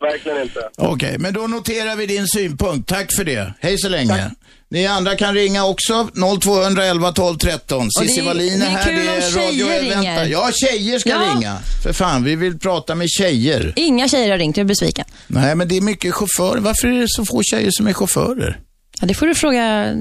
Verkligen 0.00 0.42
inte. 0.42 0.60
Okej, 0.76 1.18
men 1.18 1.34
då 1.34 1.46
noterar 1.46 1.96
vi 1.96 2.06
din 2.06 2.28
synpunkt. 2.28 2.88
Tack 2.88 3.12
för 3.16 3.24
det. 3.24 3.52
Hej 3.60 3.78
så 3.78 3.88
länge. 3.88 4.30
Ni 4.70 4.86
andra 4.86 5.16
kan 5.16 5.34
ringa 5.34 5.64
också. 5.64 6.08
0211 6.40 7.12
12 7.12 7.36
13. 7.38 7.78
Och 7.78 7.84
det 8.02 8.08
Cissi 8.08 8.20
Wallin 8.20 8.62
är 8.62 8.66
är 8.66 8.70
här. 8.70 8.92
Det 8.92 9.00
är 9.06 9.30
radio 9.46 9.66
ringer. 9.68 10.24
Ja, 10.24 10.50
tjejer 10.52 10.98
ska 10.98 11.08
Ja. 11.10 11.34
ringa. 11.36 11.58
För 11.82 11.92
fan, 11.92 12.24
vi 12.24 12.36
vill 12.36 12.58
prata 12.58 12.94
med 12.94 13.08
tjejer. 13.10 13.72
Inga 13.76 14.08
tjejer 14.08 14.30
har 14.30 14.38
ringt, 14.38 14.56
jag 14.56 14.64
är 14.64 14.68
besviken. 14.68 15.04
Nej, 15.26 15.54
men 15.54 15.68
det 15.68 15.76
är 15.76 15.80
mycket 15.80 16.14
chaufförer. 16.14 16.60
Varför 16.60 16.88
är 16.88 17.00
det 17.00 17.06
så 17.08 17.24
få 17.24 17.42
tjejer 17.42 17.70
som 17.70 17.86
är 17.86 17.92
chaufförer? 17.92 18.60
Ja, 19.00 19.06
det 19.06 19.14
får 19.14 19.26
du 19.26 19.34
fråga 19.34 19.94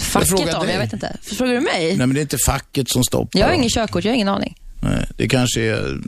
facket 0.00 0.28
frågar 0.28 0.56
om, 0.58 0.66
dig. 0.66 0.74
jag 0.74 0.80
vet 0.82 0.92
inte. 0.92 1.16
Frågar 1.22 1.54
du 1.54 1.60
mig? 1.60 1.86
Nej, 1.86 1.96
men 1.96 2.14
det 2.14 2.20
är 2.20 2.22
inte 2.22 2.38
facket 2.46 2.88
som 2.90 3.04
stoppar. 3.04 3.40
Jag 3.40 3.46
har 3.46 3.54
ingen 3.54 3.70
körkort, 3.70 4.04
jag 4.04 4.10
har 4.10 4.14
ingen 4.14 4.28
aning. 4.28 4.56
Nej, 4.82 5.06
det 5.16 5.28
kanske 5.28 5.60
är 5.60 5.98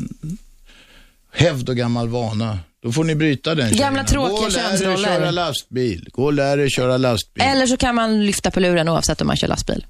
hävd 1.32 1.68
och 1.68 1.76
gammal 1.76 2.08
vana. 2.08 2.58
Då 2.82 2.92
får 2.92 3.04
ni 3.04 3.14
bryta 3.14 3.54
den 3.54 3.76
Gamla 3.76 4.06
tjejerna. 4.06 4.28
tråkiga 4.28 4.38
Gå 4.38 4.44
och 4.46 4.52
lär 4.52 4.58
er 4.64 4.68
könsroller. 4.70 5.08
köra 5.18 5.30
lastbil. 5.30 6.08
Gå 6.12 6.24
och 6.24 6.32
lär 6.32 6.58
er 6.58 6.68
köra 6.68 6.96
lastbil. 6.96 7.42
Eller 7.44 7.66
så 7.66 7.76
kan 7.76 7.94
man 7.94 8.26
lyfta 8.26 8.50
på 8.50 8.60
luren 8.60 8.88
oavsett 8.88 9.20
om 9.20 9.26
man 9.26 9.36
kör 9.36 9.48
lastbil. 9.48 9.86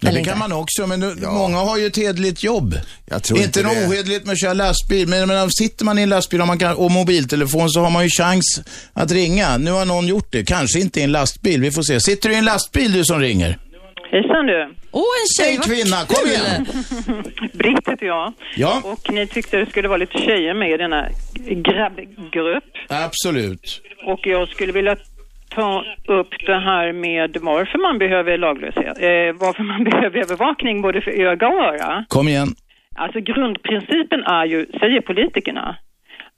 Ja, 0.00 0.08
Eller 0.08 0.14
det 0.14 0.18
inte. 0.20 0.30
kan 0.30 0.38
man 0.38 0.52
också, 0.52 0.86
men 0.86 1.00
nu, 1.00 1.14
många 1.20 1.56
har 1.58 1.76
ju 1.78 1.86
ett 1.86 1.96
hederligt 1.96 2.42
jobb. 2.42 2.74
tror 3.22 3.38
inte 3.38 3.60
inte 3.60 3.62
något 3.62 3.74
det. 3.76 3.86
ohederligt 3.86 4.26
med 4.26 4.32
att 4.32 4.40
köra 4.40 4.52
lastbil, 4.52 5.08
men, 5.08 5.28
men 5.28 5.50
sitter 5.50 5.84
man 5.84 5.98
i 5.98 6.02
en 6.02 6.08
lastbil 6.08 6.40
och, 6.40 6.46
man 6.46 6.58
kan, 6.58 6.74
och 6.76 6.90
mobiltelefon 6.90 7.70
så 7.70 7.80
har 7.80 7.90
man 7.90 8.04
ju 8.04 8.10
chans 8.10 8.60
att 8.92 9.10
ringa. 9.10 9.56
Nu 9.56 9.70
har 9.70 9.84
någon 9.84 10.06
gjort 10.06 10.28
det, 10.32 10.44
kanske 10.44 10.80
inte 10.80 11.00
i 11.00 11.02
en 11.02 11.12
lastbil, 11.12 11.60
vi 11.60 11.70
får 11.70 11.82
se. 11.82 12.00
Sitter 12.00 12.28
du 12.28 12.34
i 12.34 12.38
en 12.38 12.44
lastbil 12.44 12.92
du 12.92 13.04
som 13.04 13.20
ringer? 13.20 13.58
Hejsan 14.10 14.46
du. 14.46 14.74
Åh, 14.92 15.02
en 15.02 15.44
Hej 15.44 15.58
kvinna, 15.68 15.96
kom 16.08 16.26
igen! 16.30 16.66
Britt 17.52 17.88
heter 17.88 18.06
jag. 18.06 18.32
Ja. 18.56 18.82
Och 18.84 19.12
ni 19.12 19.26
tyckte 19.26 19.56
det 19.56 19.66
skulle 19.70 19.88
vara 19.88 19.98
lite 19.98 20.18
tjejer 20.18 20.54
med 20.54 20.70
i 20.70 20.76
denna 20.76 21.08
grabbgrupp. 21.50 22.64
Absolut. 22.88 23.82
Och 24.06 24.26
jag 24.26 24.48
skulle 24.48 24.72
vilja 24.72 24.96
ta 25.48 25.84
upp 26.06 26.28
det 26.46 26.60
här 26.60 26.92
med 26.92 27.36
varför 27.40 27.78
man 27.78 27.98
behöver 27.98 28.38
laglöshet. 28.38 28.98
Eh, 28.98 29.46
varför 29.46 29.62
man 29.62 29.84
behöver 29.90 30.18
övervakning 30.20 30.82
både 30.82 31.00
för 31.00 31.10
öga 31.10 31.48
och 31.48 31.64
öra. 31.64 32.04
Kom 32.08 32.28
igen. 32.28 32.48
Alltså 32.94 33.20
grundprincipen 33.20 34.22
är 34.22 34.44
ju, 34.44 34.66
säger 34.80 35.00
politikerna, 35.00 35.76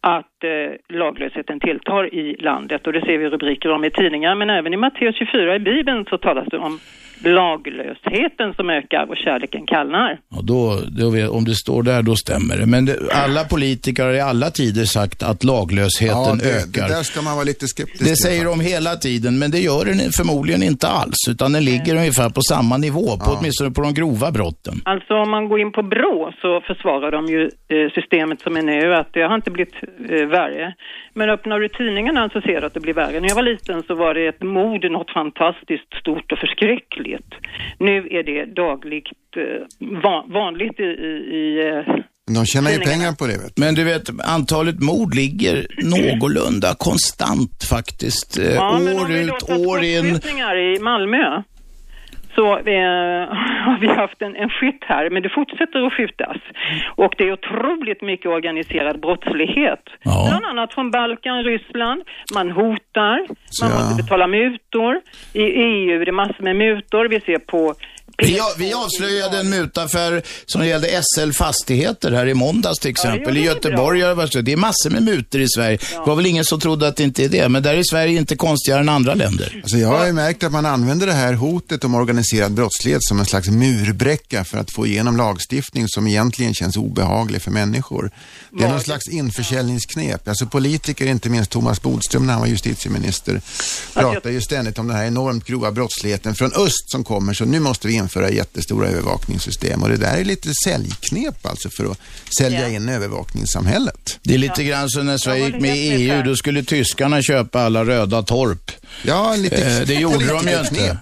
att 0.00 0.44
eh, 0.44 0.96
laglösheten 0.98 1.60
tilltar 1.60 2.14
i 2.14 2.36
landet 2.40 2.86
och 2.86 2.92
det 2.92 3.00
ser 3.00 3.18
vi 3.18 3.28
rubriker 3.28 3.70
om 3.70 3.84
i 3.84 3.90
tidningar 3.90 4.34
men 4.34 4.50
även 4.50 4.74
i 4.74 4.76
Matteus 4.76 5.16
24 5.16 5.56
i 5.56 5.58
Bibeln 5.58 6.04
så 6.10 6.18
talas 6.18 6.48
det 6.50 6.58
om 6.58 6.78
laglösheten 7.22 8.54
som 8.56 8.70
ökar 8.70 9.06
och 9.10 9.16
kärleken 9.16 9.66
kallnar. 9.66 10.20
Och 10.36 10.44
då, 10.44 10.78
då 10.98 11.10
vet, 11.10 11.28
om 11.28 11.44
det 11.44 11.54
står 11.54 11.82
där, 11.82 12.02
då 12.02 12.16
stämmer 12.16 12.56
det. 12.56 12.66
Men 12.66 12.84
det, 12.84 12.96
alla 13.12 13.44
politiker 13.44 14.04
har 14.04 14.12
i 14.12 14.20
alla 14.20 14.50
tider 14.50 14.84
sagt 14.84 15.22
att 15.22 15.44
laglösheten 15.44 16.16
Ja, 16.16 16.34
det, 16.42 16.50
ökar. 16.58 16.88
det 16.88 16.94
där 16.94 17.02
ska 17.02 17.22
man 17.22 17.34
vara 17.34 17.44
lite 17.44 17.66
skeptisk 17.66 18.04
Det 18.04 18.16
säger 18.16 18.44
de 18.44 18.60
hela 18.60 18.96
tiden, 18.96 19.38
men 19.38 19.50
det 19.50 19.58
gör 19.58 19.84
den 19.84 19.98
förmodligen 20.20 20.62
inte 20.62 20.86
alls. 20.88 21.20
Utan 21.30 21.52
den 21.52 21.64
ligger 21.64 21.94
ungefär 21.96 22.30
på 22.30 22.40
samma 22.40 22.76
nivå, 22.76 23.06
på, 23.24 23.30
åtminstone 23.38 23.70
på 23.70 23.82
de 23.82 23.94
grova 23.94 24.30
brotten. 24.30 24.74
Alltså 24.84 25.14
om 25.14 25.30
man 25.30 25.48
går 25.48 25.60
in 25.60 25.72
på 25.72 25.82
BRÅ 25.82 26.32
så 26.42 26.60
försvarar 26.60 27.10
de 27.10 27.26
ju 27.26 27.42
eh, 27.44 27.90
systemet 27.94 28.40
som 28.40 28.56
är 28.56 28.62
nu, 28.62 28.94
att 28.94 29.12
det 29.12 29.22
har 29.22 29.34
inte 29.34 29.50
blivit 29.50 29.74
eh, 30.10 30.26
värre. 30.36 30.74
Men 31.14 31.30
öppnar 31.30 31.60
du 31.60 31.68
tidningarna 31.68 32.28
så 32.32 32.40
ser 32.40 32.60
du 32.60 32.66
att 32.66 32.74
det 32.74 32.80
blir 32.80 32.94
värre. 32.94 33.20
När 33.20 33.28
jag 33.28 33.34
var 33.34 33.42
liten 33.42 33.82
så 33.86 33.94
var 33.94 34.14
det 34.14 34.26
ett 34.26 34.42
mord, 34.42 34.90
något 34.90 35.10
fantastiskt 35.10 35.94
stort 36.00 36.32
och 36.32 36.38
förskräckligt. 36.38 37.09
Nu 37.78 38.08
är 38.10 38.22
det 38.22 38.54
dagligt 38.54 39.06
eh, 39.36 39.42
van, 40.02 40.32
vanligt 40.32 40.80
i, 40.80 40.82
i, 40.82 41.12
i 41.40 41.68
eh, 41.68 41.94
De 42.34 42.46
tjänar 42.46 42.70
ju 42.70 42.78
pengar 42.78 43.12
på 43.12 43.26
det. 43.26 43.32
Vet 43.32 43.56
du. 43.56 43.62
Men 43.62 43.74
du 43.74 43.84
vet, 43.84 44.10
antalet 44.24 44.80
mord 44.82 45.14
ligger 45.14 45.66
någorlunda 45.82 46.74
konstant 46.78 47.64
faktiskt. 47.70 48.38
Eh, 48.38 48.54
Ja, 48.54 48.76
år 48.76 49.10
ut, 49.12 49.50
år 49.68 49.82
in. 49.84 50.04
skottskjutningar 50.08 50.56
i 50.58 50.78
Malmö 50.80 51.42
så 52.40 52.48
eh, 52.58 53.22
har 53.66 53.78
vi 53.80 53.88
haft 53.88 54.22
en, 54.22 54.36
en 54.36 54.50
skytt 54.50 54.84
här, 54.92 55.10
men 55.10 55.22
det 55.22 55.28
fortsätter 55.28 55.86
att 55.86 55.92
skjutas. 55.92 56.36
Och 57.02 57.14
det 57.18 57.24
är 57.28 57.32
otroligt 57.32 58.02
mycket 58.02 58.26
organiserad 58.26 59.00
brottslighet. 59.00 59.84
Bland 60.28 60.44
annat 60.44 60.74
från 60.74 60.90
Balkan, 60.90 61.44
Ryssland. 61.44 62.02
Man 62.34 62.50
hotar, 62.50 63.16
man 63.62 63.70
måste 63.72 64.02
betala 64.02 64.26
mutor. 64.26 65.00
I 65.32 65.42
EU 65.42 66.00
är 66.00 66.06
det 66.06 66.12
massor 66.12 66.44
med 66.44 66.56
mutor. 66.56 67.08
Vi 67.08 67.20
ser 67.20 67.38
på 67.38 67.74
Vi, 68.22 68.40
vi 68.58 68.72
avslöjade 68.72 69.38
en 69.38 69.50
mutaffär 69.50 70.22
som 70.46 70.66
gällde 70.66 71.02
SL 71.02 71.32
Fastigheter 71.32 72.12
här 72.12 72.26
i 72.26 72.34
måndags 72.34 72.78
till 72.78 72.90
exempel. 72.90 73.36
I 73.36 73.40
Göteborg 73.40 74.00
har 74.00 74.32
det. 74.32 74.42
Det 74.42 74.52
är 74.52 74.56
massor 74.56 74.90
med 74.90 75.02
mutor 75.02 75.40
i 75.40 75.48
Sverige. 75.48 75.78
Det 75.92 76.06
var 76.06 76.16
väl 76.16 76.26
ingen 76.26 76.44
som 76.44 76.60
trodde 76.60 76.88
att 76.88 76.96
det 76.96 77.02
inte 77.02 77.24
är 77.24 77.28
det. 77.28 77.48
Men 77.48 77.62
där 77.62 77.74
är 77.74 77.82
Sverige 77.82 78.18
inte 78.18 78.36
konstigare 78.36 78.80
än 78.80 78.88
andra 78.88 79.14
länder. 79.14 79.60
Alltså 79.62 79.76
jag 79.76 79.88
har 79.88 80.06
ju 80.06 80.12
märkt 80.12 80.44
att 80.44 80.52
man 80.52 80.66
använder 80.66 81.06
det 81.06 81.12
här 81.12 81.32
hotet 81.32 81.84
om 81.84 81.94
organiserad 81.94 82.52
brottslighet 82.52 83.04
som 83.04 83.20
en 83.20 83.26
slags 83.26 83.48
murbräcka 83.48 84.44
för 84.44 84.58
att 84.58 84.72
få 84.72 84.86
igenom 84.86 85.16
lagstiftning 85.16 85.88
som 85.88 86.06
egentligen 86.06 86.54
känns 86.54 86.76
obehaglig 86.76 87.42
för 87.42 87.50
människor. 87.50 88.10
Det 88.50 88.64
är 88.64 88.68
någon 88.68 88.80
slags 88.80 89.08
införsäljningsknep. 89.08 90.28
Alltså 90.28 90.46
politiker, 90.46 91.06
inte 91.06 91.28
minst 91.28 91.50
Thomas 91.50 91.82
Bodström 91.82 92.26
när 92.26 92.32
han 92.32 92.40
var 92.40 92.48
justitieminister, 92.48 93.40
pratar 93.94 94.30
ju 94.30 94.40
ständigt 94.40 94.78
om 94.78 94.88
den 94.88 94.96
här 94.96 95.04
enormt 95.04 95.44
grova 95.44 95.72
brottsligheten 95.72 96.34
från 96.34 96.52
öst 96.52 96.90
som 96.90 97.04
kommer, 97.04 97.34
så 97.34 97.44
nu 97.44 97.60
måste 97.60 97.88
vi 97.88 97.94
införa 97.94 98.09
jättestora 98.30 98.88
övervakningssystem 98.88 99.82
och 99.82 99.88
det 99.88 99.96
där 99.96 100.16
är 100.16 100.24
lite 100.24 100.48
säljknep 100.64 101.46
alltså 101.46 101.70
för 101.70 101.90
att 101.90 101.98
sälja 102.38 102.68
in 102.68 102.88
övervakningssamhället. 102.88 104.18
Det 104.22 104.34
är 104.34 104.38
lite 104.38 104.64
grann 104.64 104.88
som 104.88 105.06
när 105.06 105.18
Sverige 105.18 105.46
gick 105.46 105.60
med 105.60 105.76
i 105.76 105.80
EU, 105.90 106.22
då 106.22 106.36
skulle 106.36 106.62
tyskarna 106.62 107.22
köpa 107.22 107.60
alla 107.60 107.84
röda 107.84 108.22
torp. 108.22 108.70
Ja, 109.02 109.34
lite 109.36 109.56
Eh, 109.80 109.86
det 109.86 109.94
gjorde 109.94 110.26
de 110.26 110.28
ju 110.28 110.34
lite 110.44 110.58
inte. 110.60 110.68
knep. 110.74 110.98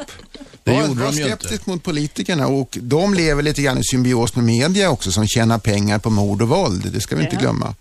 Det 0.65 0.71
var, 0.75 0.81
gjorde 0.81 1.01
var 1.01 1.13
de 1.13 1.19
inte. 1.19 1.29
skeptisk 1.31 1.67
mot 1.67 1.83
politikerna 1.83 2.47
och 2.47 2.79
de 2.83 3.15
lever 3.15 3.43
lite 3.43 3.63
grann 3.63 3.79
i 3.79 3.85
symbios 3.85 4.37
med 4.37 4.45
media 4.45 4.91
också 4.91 5.11
som 5.11 5.27
tjänar 5.27 5.59
pengar 5.59 5.99
på 5.99 6.11
mord 6.11 6.43
och 6.43 6.49
våld. 6.49 6.93
Det 6.93 7.01
ska 7.01 7.17
vi 7.17 7.23
inte 7.23 7.37
Ja. 7.37 7.41
glömma. 7.41 7.75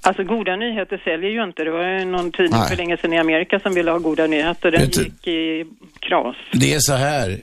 Alltså 0.00 0.24
goda 0.24 0.56
nyheter 0.56 0.98
säljer 1.04 1.30
ju 1.30 1.44
inte. 1.44 1.64
Det 1.64 1.70
var 1.70 1.98
ju 1.98 2.04
någon 2.04 2.32
tidning 2.32 2.60
Nej. 2.60 2.68
för 2.68 2.76
länge 2.76 2.96
sedan 2.96 3.12
i 3.12 3.18
Amerika 3.18 3.60
som 3.60 3.74
ville 3.74 3.90
ha 3.90 3.98
goda 3.98 4.26
nyheter. 4.26 4.70
Den 4.70 4.88
gick 4.88 5.26
i 5.26 5.64
kras. 6.00 6.36
Det 6.52 6.74
är 6.74 6.78
så 6.80 6.94
här, 6.94 7.40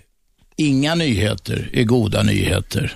inga 0.58 0.96
nyheter 0.96 1.70
är 1.74 1.84
goda 1.84 2.24
nyheter. 2.24 2.92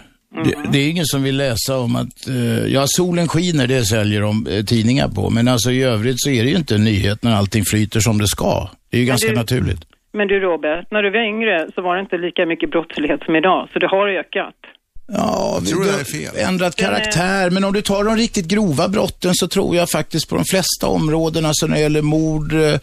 Det, 0.45 0.53
Mm. 0.55 0.71
det 0.71 0.77
är 0.79 0.89
ingen 0.89 1.05
som 1.05 1.23
vill 1.23 1.37
läsa 1.37 1.79
om 1.79 1.95
att, 1.95 2.27
eh, 2.27 2.65
ja 2.73 2.85
solen 2.87 3.27
skiner, 3.27 3.67
det 3.67 3.85
säljer 3.85 4.21
de 4.21 4.47
eh, 4.47 4.63
tidningar 4.63 5.07
på. 5.07 5.29
Men 5.29 5.47
alltså 5.47 5.71
i 5.71 5.83
övrigt 5.83 6.15
så 6.21 6.29
är 6.29 6.43
det 6.43 6.49
ju 6.49 6.55
inte 6.55 6.75
en 6.75 6.83
nyhet 6.83 7.23
när 7.23 7.35
allting 7.35 7.63
flyter 7.65 7.99
som 7.99 8.17
det 8.17 8.27
ska. 8.27 8.69
Det 8.89 8.97
är 8.97 9.01
ju 9.01 9.05
Men 9.05 9.09
ganska 9.09 9.29
du- 9.29 9.35
naturligt. 9.35 9.81
Men 10.13 10.27
du 10.27 10.39
Robert, 10.39 10.85
när 10.91 11.03
du 11.03 11.09
var 11.09 11.19
yngre 11.27 11.67
så 11.75 11.81
var 11.81 11.95
det 11.95 12.01
inte 12.01 12.17
lika 12.17 12.45
mycket 12.45 12.71
brottslighet 12.71 13.23
som 13.25 13.35
idag, 13.35 13.69
så 13.73 13.79
det 13.79 13.87
har 13.87 14.07
ökat. 14.09 14.55
Ja, 15.13 15.61
tror 15.67 15.83
vi 15.83 16.19
det 16.19 16.41
har 16.41 16.47
ändrat 16.47 16.75
karaktär. 16.75 17.49
Men 17.49 17.63
om 17.63 17.73
du 17.73 17.81
tar 17.81 18.03
de 18.03 18.15
riktigt 18.15 18.45
grova 18.45 18.87
brotten 18.87 19.35
så 19.35 19.47
tror 19.47 19.75
jag 19.75 19.89
faktiskt 19.89 20.27
på 20.29 20.35
de 20.35 20.45
flesta 20.45 20.87
områden, 20.87 21.45
alltså 21.45 21.67
när 21.67 21.75
det 21.75 21.81
gäller 21.81 22.01
mord 22.01 22.53
eh, 22.53 22.59
eh, 22.59 22.79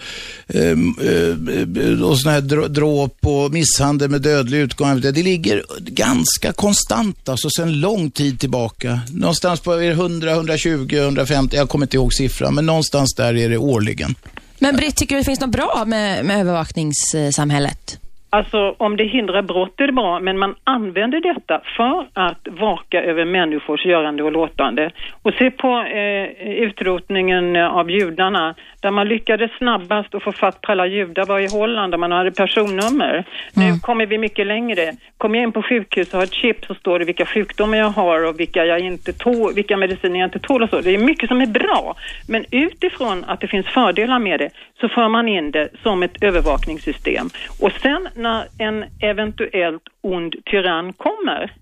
eh, 0.48 2.02
och 2.02 2.18
sådana 2.18 2.34
här 2.34 2.40
dr- 2.40 2.68
dråp 2.68 3.16
och 3.26 3.52
misshandel 3.52 4.10
med 4.10 4.22
dödlig 4.22 4.58
utgång. 4.58 5.00
Det 5.00 5.12
ligger 5.12 5.64
ganska 5.78 6.52
konstant, 6.52 7.28
alltså 7.28 7.50
sedan 7.50 7.80
lång 7.80 8.10
tid 8.10 8.40
tillbaka. 8.40 9.00
Någonstans 9.10 9.60
på 9.60 9.72
är 9.72 9.80
det 9.80 9.92
100, 9.92 10.30
120, 10.32 10.88
150, 10.96 11.56
jag 11.56 11.68
kommer 11.68 11.86
inte 11.86 11.96
ihåg 11.96 12.14
siffran, 12.14 12.54
men 12.54 12.66
någonstans 12.66 13.14
där 13.14 13.36
är 13.36 13.48
det 13.48 13.56
årligen. 13.56 14.14
Men 14.58 14.76
Britt, 14.76 14.96
tycker 14.96 15.14
du 15.14 15.20
det 15.20 15.24
finns 15.24 15.40
något 15.40 15.50
bra 15.50 15.84
med, 15.86 16.24
med 16.24 16.40
övervakningssamhället? 16.40 17.98
Alltså 18.30 18.74
om 18.78 18.96
det 18.96 19.04
hindrar 19.04 19.42
brott 19.42 19.80
är 19.80 19.86
det 19.86 19.92
bra, 19.92 20.20
men 20.20 20.38
man 20.38 20.54
använder 20.64 21.20
detta 21.20 21.60
för 21.76 22.06
att 22.12 22.48
vaka 22.50 23.02
över 23.02 23.24
människors 23.24 23.84
görande 23.86 24.22
och 24.22 24.32
låtande. 24.32 24.90
Och 25.22 25.34
se 25.34 25.50
på 25.50 25.80
eh, 25.80 26.48
utrotningen 26.48 27.56
av 27.56 27.90
judarna, 27.90 28.54
där 28.86 28.90
man 28.90 29.08
lyckades 29.08 29.50
snabbast 29.58 30.14
att 30.14 30.22
få 30.22 30.32
fatt 30.32 30.60
på 30.60 30.72
alla 30.72 30.86
judar 30.86 31.26
var 31.26 31.40
i 31.40 31.48
Holland, 31.48 31.92
där 31.92 31.98
man 31.98 32.12
hade 32.12 32.30
personnummer. 32.30 33.24
Nu 33.54 33.78
kommer 33.82 34.06
vi 34.06 34.18
mycket 34.18 34.46
längre. 34.46 34.92
Kommer 35.18 35.38
jag 35.38 35.42
in 35.42 35.52
på 35.52 35.62
sjukhus 35.62 36.12
och 36.12 36.18
har 36.18 36.24
ett 36.24 36.32
chip 36.32 36.64
så 36.64 36.74
står 36.74 36.98
det 36.98 37.04
vilka 37.04 37.26
sjukdomar 37.26 37.78
jag 37.78 37.90
har 37.90 38.24
och 38.28 38.40
vilka, 38.40 38.64
jag 38.64 38.80
inte 38.80 39.12
tål, 39.12 39.54
vilka 39.54 39.76
mediciner 39.76 40.20
jag 40.20 40.26
inte 40.26 40.38
tål 40.38 40.62
och 40.62 40.70
så. 40.70 40.80
Det 40.80 40.94
är 40.94 40.98
mycket 40.98 41.28
som 41.28 41.40
är 41.40 41.46
bra, 41.46 41.96
men 42.28 42.44
utifrån 42.50 43.24
att 43.24 43.40
det 43.40 43.48
finns 43.48 43.66
fördelar 43.66 44.18
med 44.18 44.40
det 44.40 44.50
så 44.80 44.88
för 44.88 45.08
man 45.08 45.28
in 45.28 45.50
det 45.50 45.68
som 45.82 46.02
ett 46.02 46.22
övervakningssystem. 46.22 47.26
Och 47.60 47.72
sen 47.72 48.08
när 48.14 48.44
en 48.58 48.84
eventuellt 49.02 49.88
ond 50.00 50.34
tyrann 50.44 50.92
kommer, 50.92 51.52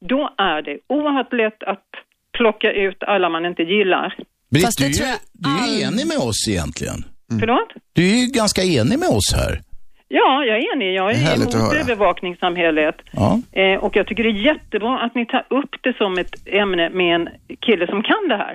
då 0.00 0.30
är 0.36 0.62
det 0.62 0.78
oerhört 0.86 1.32
lätt 1.32 1.62
att 1.62 1.88
plocka 2.32 2.72
ut 2.72 3.02
alla 3.02 3.28
man 3.28 3.46
inte 3.46 3.62
gillar. 3.62 4.14
Britt, 4.50 4.64
Fast 4.64 4.78
du, 4.78 4.92
tror 4.92 5.08
jag 5.08 5.18
du 5.32 5.50
är 5.50 5.88
enig 5.88 6.06
med 6.06 6.18
oss 6.18 6.48
egentligen. 6.48 7.04
Förlåt? 7.40 7.72
Du 7.92 8.10
är 8.10 8.16
ju 8.16 8.26
ganska 8.26 8.62
enig 8.62 8.98
med 8.98 9.08
oss 9.08 9.32
här. 9.34 9.60
Ja, 10.08 10.44
jag 10.44 10.56
är 10.56 10.74
enig. 10.76 10.94
Jag 10.94 11.10
är 11.10 11.36
emot 11.36 11.54
övervakningssamhället. 11.54 12.94
Ja. 13.12 13.40
Eh, 13.52 13.84
och 13.84 13.96
jag 13.96 14.06
tycker 14.06 14.22
det 14.24 14.30
är 14.30 14.44
jättebra 14.52 14.98
att 15.00 15.14
ni 15.14 15.26
tar 15.26 15.46
upp 15.50 15.70
det 15.82 15.96
som 15.96 16.18
ett 16.18 16.34
ämne 16.46 16.90
med 16.90 17.14
en 17.14 17.28
kille 17.66 17.86
som 17.86 18.02
kan 18.02 18.28
det 18.28 18.36
här. 18.36 18.54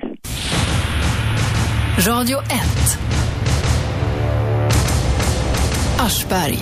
Radio 2.10 2.38
1. 2.38 2.46
Aschberg. 6.00 6.58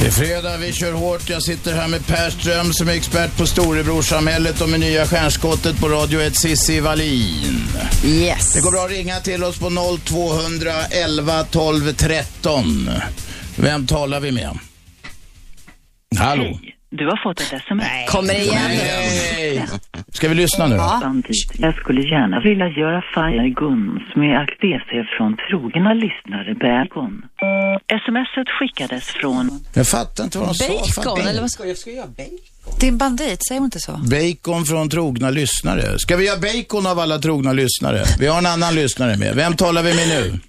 Det 0.00 0.06
är 0.06 0.10
fredag, 0.10 0.56
vi 0.56 0.72
kör 0.72 0.92
hårt. 0.92 1.30
Jag 1.30 1.42
sitter 1.42 1.74
här 1.74 1.88
med 1.88 2.06
Per 2.06 2.30
Ström 2.30 2.72
som 2.72 2.88
är 2.88 2.92
expert 2.92 3.36
på 3.36 3.46
storebrorsamhället 3.46 4.60
och 4.60 4.68
med 4.68 4.80
nya 4.80 5.06
stjärnskottet 5.06 5.80
på 5.80 5.88
Radio 5.88 6.20
1, 6.20 6.36
Cissi 6.36 6.80
Wallin. 6.80 7.68
Yes. 8.04 8.52
Det 8.52 8.60
går 8.60 8.70
bra 8.70 8.84
att 8.84 8.90
ringa 8.90 9.20
till 9.20 9.44
oss 9.44 9.58
på 9.58 9.98
0211 10.04 11.44
12 11.44 11.92
13. 11.92 12.90
Vem 13.56 13.86
talar 13.86 14.20
vi 14.20 14.32
med? 14.32 14.58
Hallå? 16.18 16.58
Du 16.90 17.06
har 17.06 17.22
fått 17.22 17.40
ett 17.40 17.52
sms. 17.52 17.84
Kommer 18.08 18.28
det 18.34 18.42
igen? 18.42 18.62
Nej. 18.66 19.66
Ska 20.12 20.28
vi 20.28 20.34
lyssna 20.34 20.66
nu 20.66 20.76
då? 20.76 20.98
Bandit. 21.02 21.52
Jag 21.58 21.74
skulle 21.74 22.00
gärna 22.00 22.40
vilja 22.40 22.68
göra 22.68 23.02
Fire 23.14 23.48
Guns 23.48 24.02
med 24.16 24.38
Actese 24.40 25.06
från 25.16 25.36
trogna 25.50 25.94
lyssnare 25.94 26.54
Bergon. 26.54 27.22
Smset 28.06 28.48
skickades 28.58 29.04
från... 29.04 29.50
Jag 29.74 29.86
fattar 29.88 30.24
inte 30.24 30.38
vad 30.38 30.48
de 30.48 30.54
sa. 30.54 31.02
Bacon, 31.02 31.26
eller 31.26 31.40
vad 31.40 31.50
Ska 31.50 31.64
jag, 31.66 31.76
ska 31.76 31.90
göra 31.90 32.06
bacon? 32.06 32.38
Det 32.80 32.86
är 32.86 32.90
en 32.92 32.98
bandit, 32.98 33.46
säger 33.48 33.60
hon 33.60 33.64
inte 33.66 33.78
så? 33.80 33.92
Bacon 33.92 34.64
från 34.64 34.88
trogna 34.88 35.30
lyssnare. 35.30 35.98
Ska 35.98 36.16
vi 36.16 36.26
göra 36.26 36.40
bacon 36.40 36.86
av 36.86 36.98
alla 36.98 37.18
trogna 37.18 37.52
lyssnare? 37.52 38.04
Vi 38.18 38.26
har 38.26 38.38
en 38.38 38.46
annan 38.46 38.74
lyssnare 38.74 39.16
med. 39.16 39.34
Vem 39.34 39.56
talar 39.56 39.82
vi 39.82 39.94
med 39.94 40.08
nu? 40.08 40.40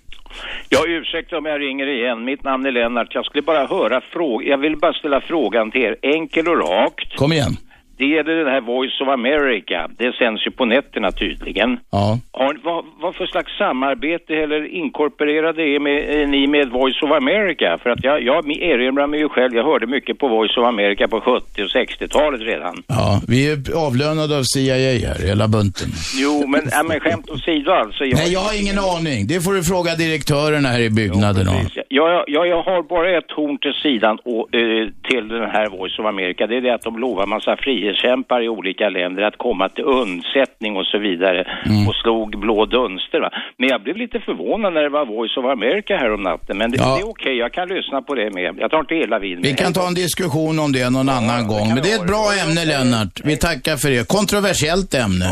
Ja, 0.70 0.84
ursäkta 0.88 1.38
om 1.38 1.46
jag 1.46 1.62
ringer 1.62 1.88
igen. 1.88 2.24
Mitt 2.26 2.44
namn 2.44 2.66
är 2.66 2.72
Lennart. 2.72 3.16
Jag 3.16 3.26
skulle 3.26 3.42
bara 3.42 3.66
höra 3.66 4.02
frågan. 4.02 4.50
Jag 4.50 4.58
vill 4.58 4.78
bara 4.78 4.94
ställa 4.94 5.22
frågan 5.22 5.72
till 5.72 5.82
er, 5.82 5.96
enkel 6.02 6.48
och 6.48 6.70
rakt. 6.70 7.16
Kom 7.16 7.32
igen. 7.32 7.58
Det 7.98 8.06
gäller 8.06 8.36
den 8.44 8.48
här 8.56 8.62
Voice 8.62 9.02
of 9.02 9.08
America. 9.08 9.80
Det 9.98 10.16
sänds 10.16 10.48
ju 10.48 10.52
på 10.52 10.66
nätterna 10.66 11.12
tydligen. 11.12 11.80
Ja. 11.92 12.20
Har, 12.32 12.58
vad, 12.64 12.86
vad 13.02 13.16
för 13.16 13.26
slags 13.26 13.58
samarbete 13.58 14.34
eller 14.34 14.62
inkorporerade 14.82 15.62
är 15.64 15.80
med, 15.80 15.98
är 16.22 16.28
ni 16.28 16.48
med 16.48 16.70
Voice 16.70 17.02
of 17.04 17.12
America? 17.12 17.78
För 17.84 17.90
att 17.90 18.04
jag, 18.04 18.24
jag 18.24 18.52
erinrar 18.72 19.08
mig 19.08 19.20
ju 19.20 19.30
själv, 19.30 19.56
jag 19.56 19.64
hörde 19.64 19.88
mycket 19.88 20.20
på 20.20 20.28
Voice 20.28 20.58
of 20.58 20.66
America 20.68 21.08
på 21.08 21.22
70 21.22 21.64
och 21.64 21.70
60-talet 21.70 22.42
redan. 22.42 22.76
Ja, 22.88 23.22
vi 23.28 23.52
är 23.52 23.58
avlönade 23.88 24.38
av 24.38 24.44
CIA 24.44 24.76
här, 25.08 25.28
hela 25.28 25.48
bunten. 25.48 25.90
Jo, 26.24 26.48
men, 26.48 26.62
ja, 26.72 26.84
men 26.84 27.00
skämt 27.00 27.30
åsido 27.30 27.72
alltså. 27.72 28.06
Jag, 28.06 28.18
Nej, 28.18 28.34
jag 28.34 28.40
har 28.40 28.62
ingen 28.62 28.80
aning. 28.80 29.28
Det 29.28 29.42
får 29.42 29.54
du 29.54 29.64
fråga 29.64 29.96
direktörerna 29.96 30.70
här 30.70 30.82
i 30.82 30.90
byggnaden 30.90 31.48
om. 31.48 31.56
Jag, 32.00 32.24
jag, 32.36 32.48
jag 32.48 32.62
har 32.70 32.80
bara 32.96 33.18
ett 33.18 33.32
horn 33.38 33.58
till 33.64 33.74
sidan 33.86 34.16
och, 34.32 34.44
eh, 34.60 34.88
till 35.10 35.28
den 35.28 35.50
här 35.56 35.68
Voice 35.78 36.00
of 36.00 36.06
America. 36.06 36.48
Det 36.48 36.56
är 36.58 36.62
det 36.62 36.74
att 36.76 36.82
de 36.90 36.94
lovar 37.06 37.26
massa 37.26 37.58
frihetskämpar 37.64 38.40
i 38.44 38.50
olika 38.58 38.90
länder 38.90 39.22
att 39.24 39.38
komma 39.38 39.70
till 39.70 39.84
undsättning 39.84 40.72
och 40.80 40.86
så 40.92 40.98
vidare 41.08 41.40
Mm. 41.66 41.88
och 41.88 41.96
slog 41.96 42.40
blå 42.40 42.66
dunster. 42.66 43.20
Va? 43.26 43.30
Men 43.60 43.70
jag 43.70 43.80
blev 43.84 43.96
lite 43.98 44.20
förvånad 44.20 44.74
när 44.74 44.82
det 44.82 44.90
var 45.00 45.06
Voice 45.06 45.38
of 45.38 45.46
America 45.46 45.94
här 46.02 46.14
om 46.14 46.24
natten. 46.24 46.58
Men 46.58 46.72
det, 46.72 46.78
Ja. 46.78 46.96
det 46.96 47.02
är 47.02 47.10
okej, 47.10 47.36
jag 47.38 47.52
kan 47.54 47.68
lyssna 47.68 48.02
på 48.02 48.16
det 48.16 48.30
med. 48.34 48.56
Jag 48.60 48.72
tar 48.72 48.80
inte 48.80 48.96
hela 48.96 49.20
vid 49.20 49.40
Vi 49.42 49.54
kan 49.54 49.74
ta 49.74 49.88
en 49.88 49.94
diskussion 49.94 50.60
om 50.60 50.72
det 50.72 50.90
någon 50.90 51.10
annan 51.10 51.48
gång. 51.48 51.68
Men 51.74 51.82
det 51.84 51.92
är 51.92 51.96
ett 52.02 52.08
bra 52.14 52.26
ämne, 52.44 52.66
Lennart. 52.66 53.22
Vi 53.24 53.38
tackar 53.38 53.76
för 53.78 53.90
det. 53.90 54.08
Kontroversiellt 54.08 54.94
ämne. 54.94 55.26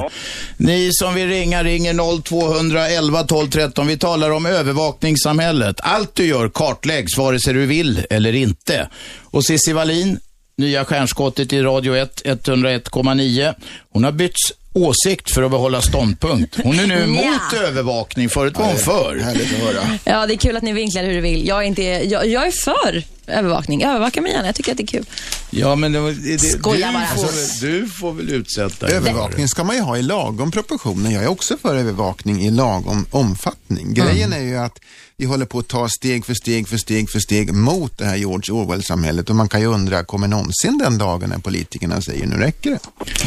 Ni 0.60 0.90
som 0.92 1.14
vill 1.16 1.30
ringa, 1.30 1.64
ringer 1.64 1.94
0211 2.22 3.24
12 3.24 3.48
13. 3.48 3.88
Vi 3.88 3.98
talar 3.98 4.30
om 4.38 4.46
övervakningssamhället. 4.46 5.76
Allt 5.84 6.16
du 6.16 6.26
gör 6.28 6.48
kartläggs, 6.56 7.18
vare 7.18 7.40
sig 7.40 7.54
du 7.54 7.66
vill 7.66 8.06
eller 8.10 8.34
inte. 8.34 8.90
Och 9.24 9.46
Cissi 9.46 9.74
Wallin, 9.74 10.20
nya 10.58 10.86
stjärnskottet 10.86 11.54
i 11.54 11.62
Radio 11.62 11.96
1, 11.96 12.22
101,9. 12.26 13.54
Hon 13.90 14.04
har 14.04 14.12
bytts 14.12 14.54
åsikt 14.76 15.32
för 15.34 15.44
att 15.44 15.52
behålla 15.52 15.82
ståndpunkt. 15.82 16.58
Hon 16.64 16.80
är 16.80 16.88
nu 16.88 16.94
Ja. 17.00 17.04
emot 17.04 17.54
övervakning. 17.68 18.30
Förut 18.30 18.58
var 18.58 18.66
hon 18.66 18.78
för. 18.78 19.20
Härligt 19.24 19.54
att 19.54 19.60
höra. 19.60 20.00
Ja, 20.04 20.26
det 20.28 20.34
är 20.34 20.38
kul 20.38 20.58
att 20.58 20.64
ni 20.64 20.74
vinklar 20.74 21.04
hur 21.04 21.14
du 21.14 21.22
vill. 21.22 21.48
Jag 21.48 21.58
är, 21.64 21.68
inte, 21.68 21.84
jag, 21.84 22.28
jag 22.28 22.48
är 22.48 22.52
för 22.52 23.04
övervakning. 23.28 23.84
Övervaka 23.84 24.22
mig 24.22 24.32
gärna. 24.32 24.46
Jag 24.46 24.56
tycker 24.56 24.72
att 24.72 24.78
det 24.78 24.84
är 24.84 24.88
kul. 24.88 25.06
Ja, 25.50 25.76
men 25.76 25.92
det, 25.92 26.00
det, 26.14 26.38
du, 26.38 26.58
bara. 26.60 26.76
får, 27.16 27.22
väl- 27.26 27.82
du 27.82 27.90
får 27.90 28.14
väl 28.14 28.30
utsätta. 28.30 28.88
Övervakning 28.88 29.48
ska 29.48 29.64
man 29.64 29.76
ju 29.76 29.82
ha 29.82 29.98
i 29.98 30.02
lagom 30.02 30.52
proportioner. 30.52 31.12
Jag 31.12 31.24
är 31.24 31.28
också 31.28 31.58
för 31.58 31.76
övervakning 31.76 32.42
i 32.46 32.52
lagom 32.52 33.06
omfattning. 33.12 33.94
Grejen 33.94 34.34
är 34.34 34.40
ju 34.42 34.58
att 34.58 34.80
vi 35.18 35.26
håller 35.26 35.46
på 35.46 35.60
att 35.60 35.68
ta 35.68 35.90
steg 35.90 36.26
för 36.26 36.34
steg 36.34 36.68
för 36.68 36.78
steg 36.78 37.10
för 37.10 37.20
steg 37.20 37.54
mot 37.54 37.98
det 37.98 38.06
här 38.06 38.16
George 38.16 38.54
Orwell-samhället 38.54 39.30
och 39.30 39.36
man 39.36 39.48
kan 39.50 39.62
ju 39.62 39.68
undra, 39.68 40.04
kommer 40.04 40.28
någonsin 40.28 40.78
den 40.78 40.98
dagen 40.98 41.30
när 41.30 41.38
politikerna 41.38 42.02
säger 42.02 42.26
nu 42.26 42.36
räcker 42.36 42.70
det? 42.72 42.80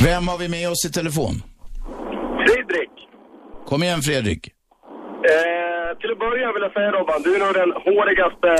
Vem 0.02 0.28
har 0.28 0.38
vi 0.38 0.48
med 0.48 0.70
oss 0.70 0.84
i 0.84 0.90
telefon? 0.90 1.37
Kom 3.70 3.82
igen 3.82 4.02
Fredrik. 4.08 4.42
eh, 5.32 5.88
till 6.00 6.10
att 6.14 6.20
börja 6.26 6.46
vill 6.54 6.62
jag 6.66 6.72
säga 6.78 6.90
Robban, 6.96 7.22
du 7.26 7.30
är 7.36 7.40
nog 7.46 7.54
den 7.62 7.72
hårigaste 7.86 8.50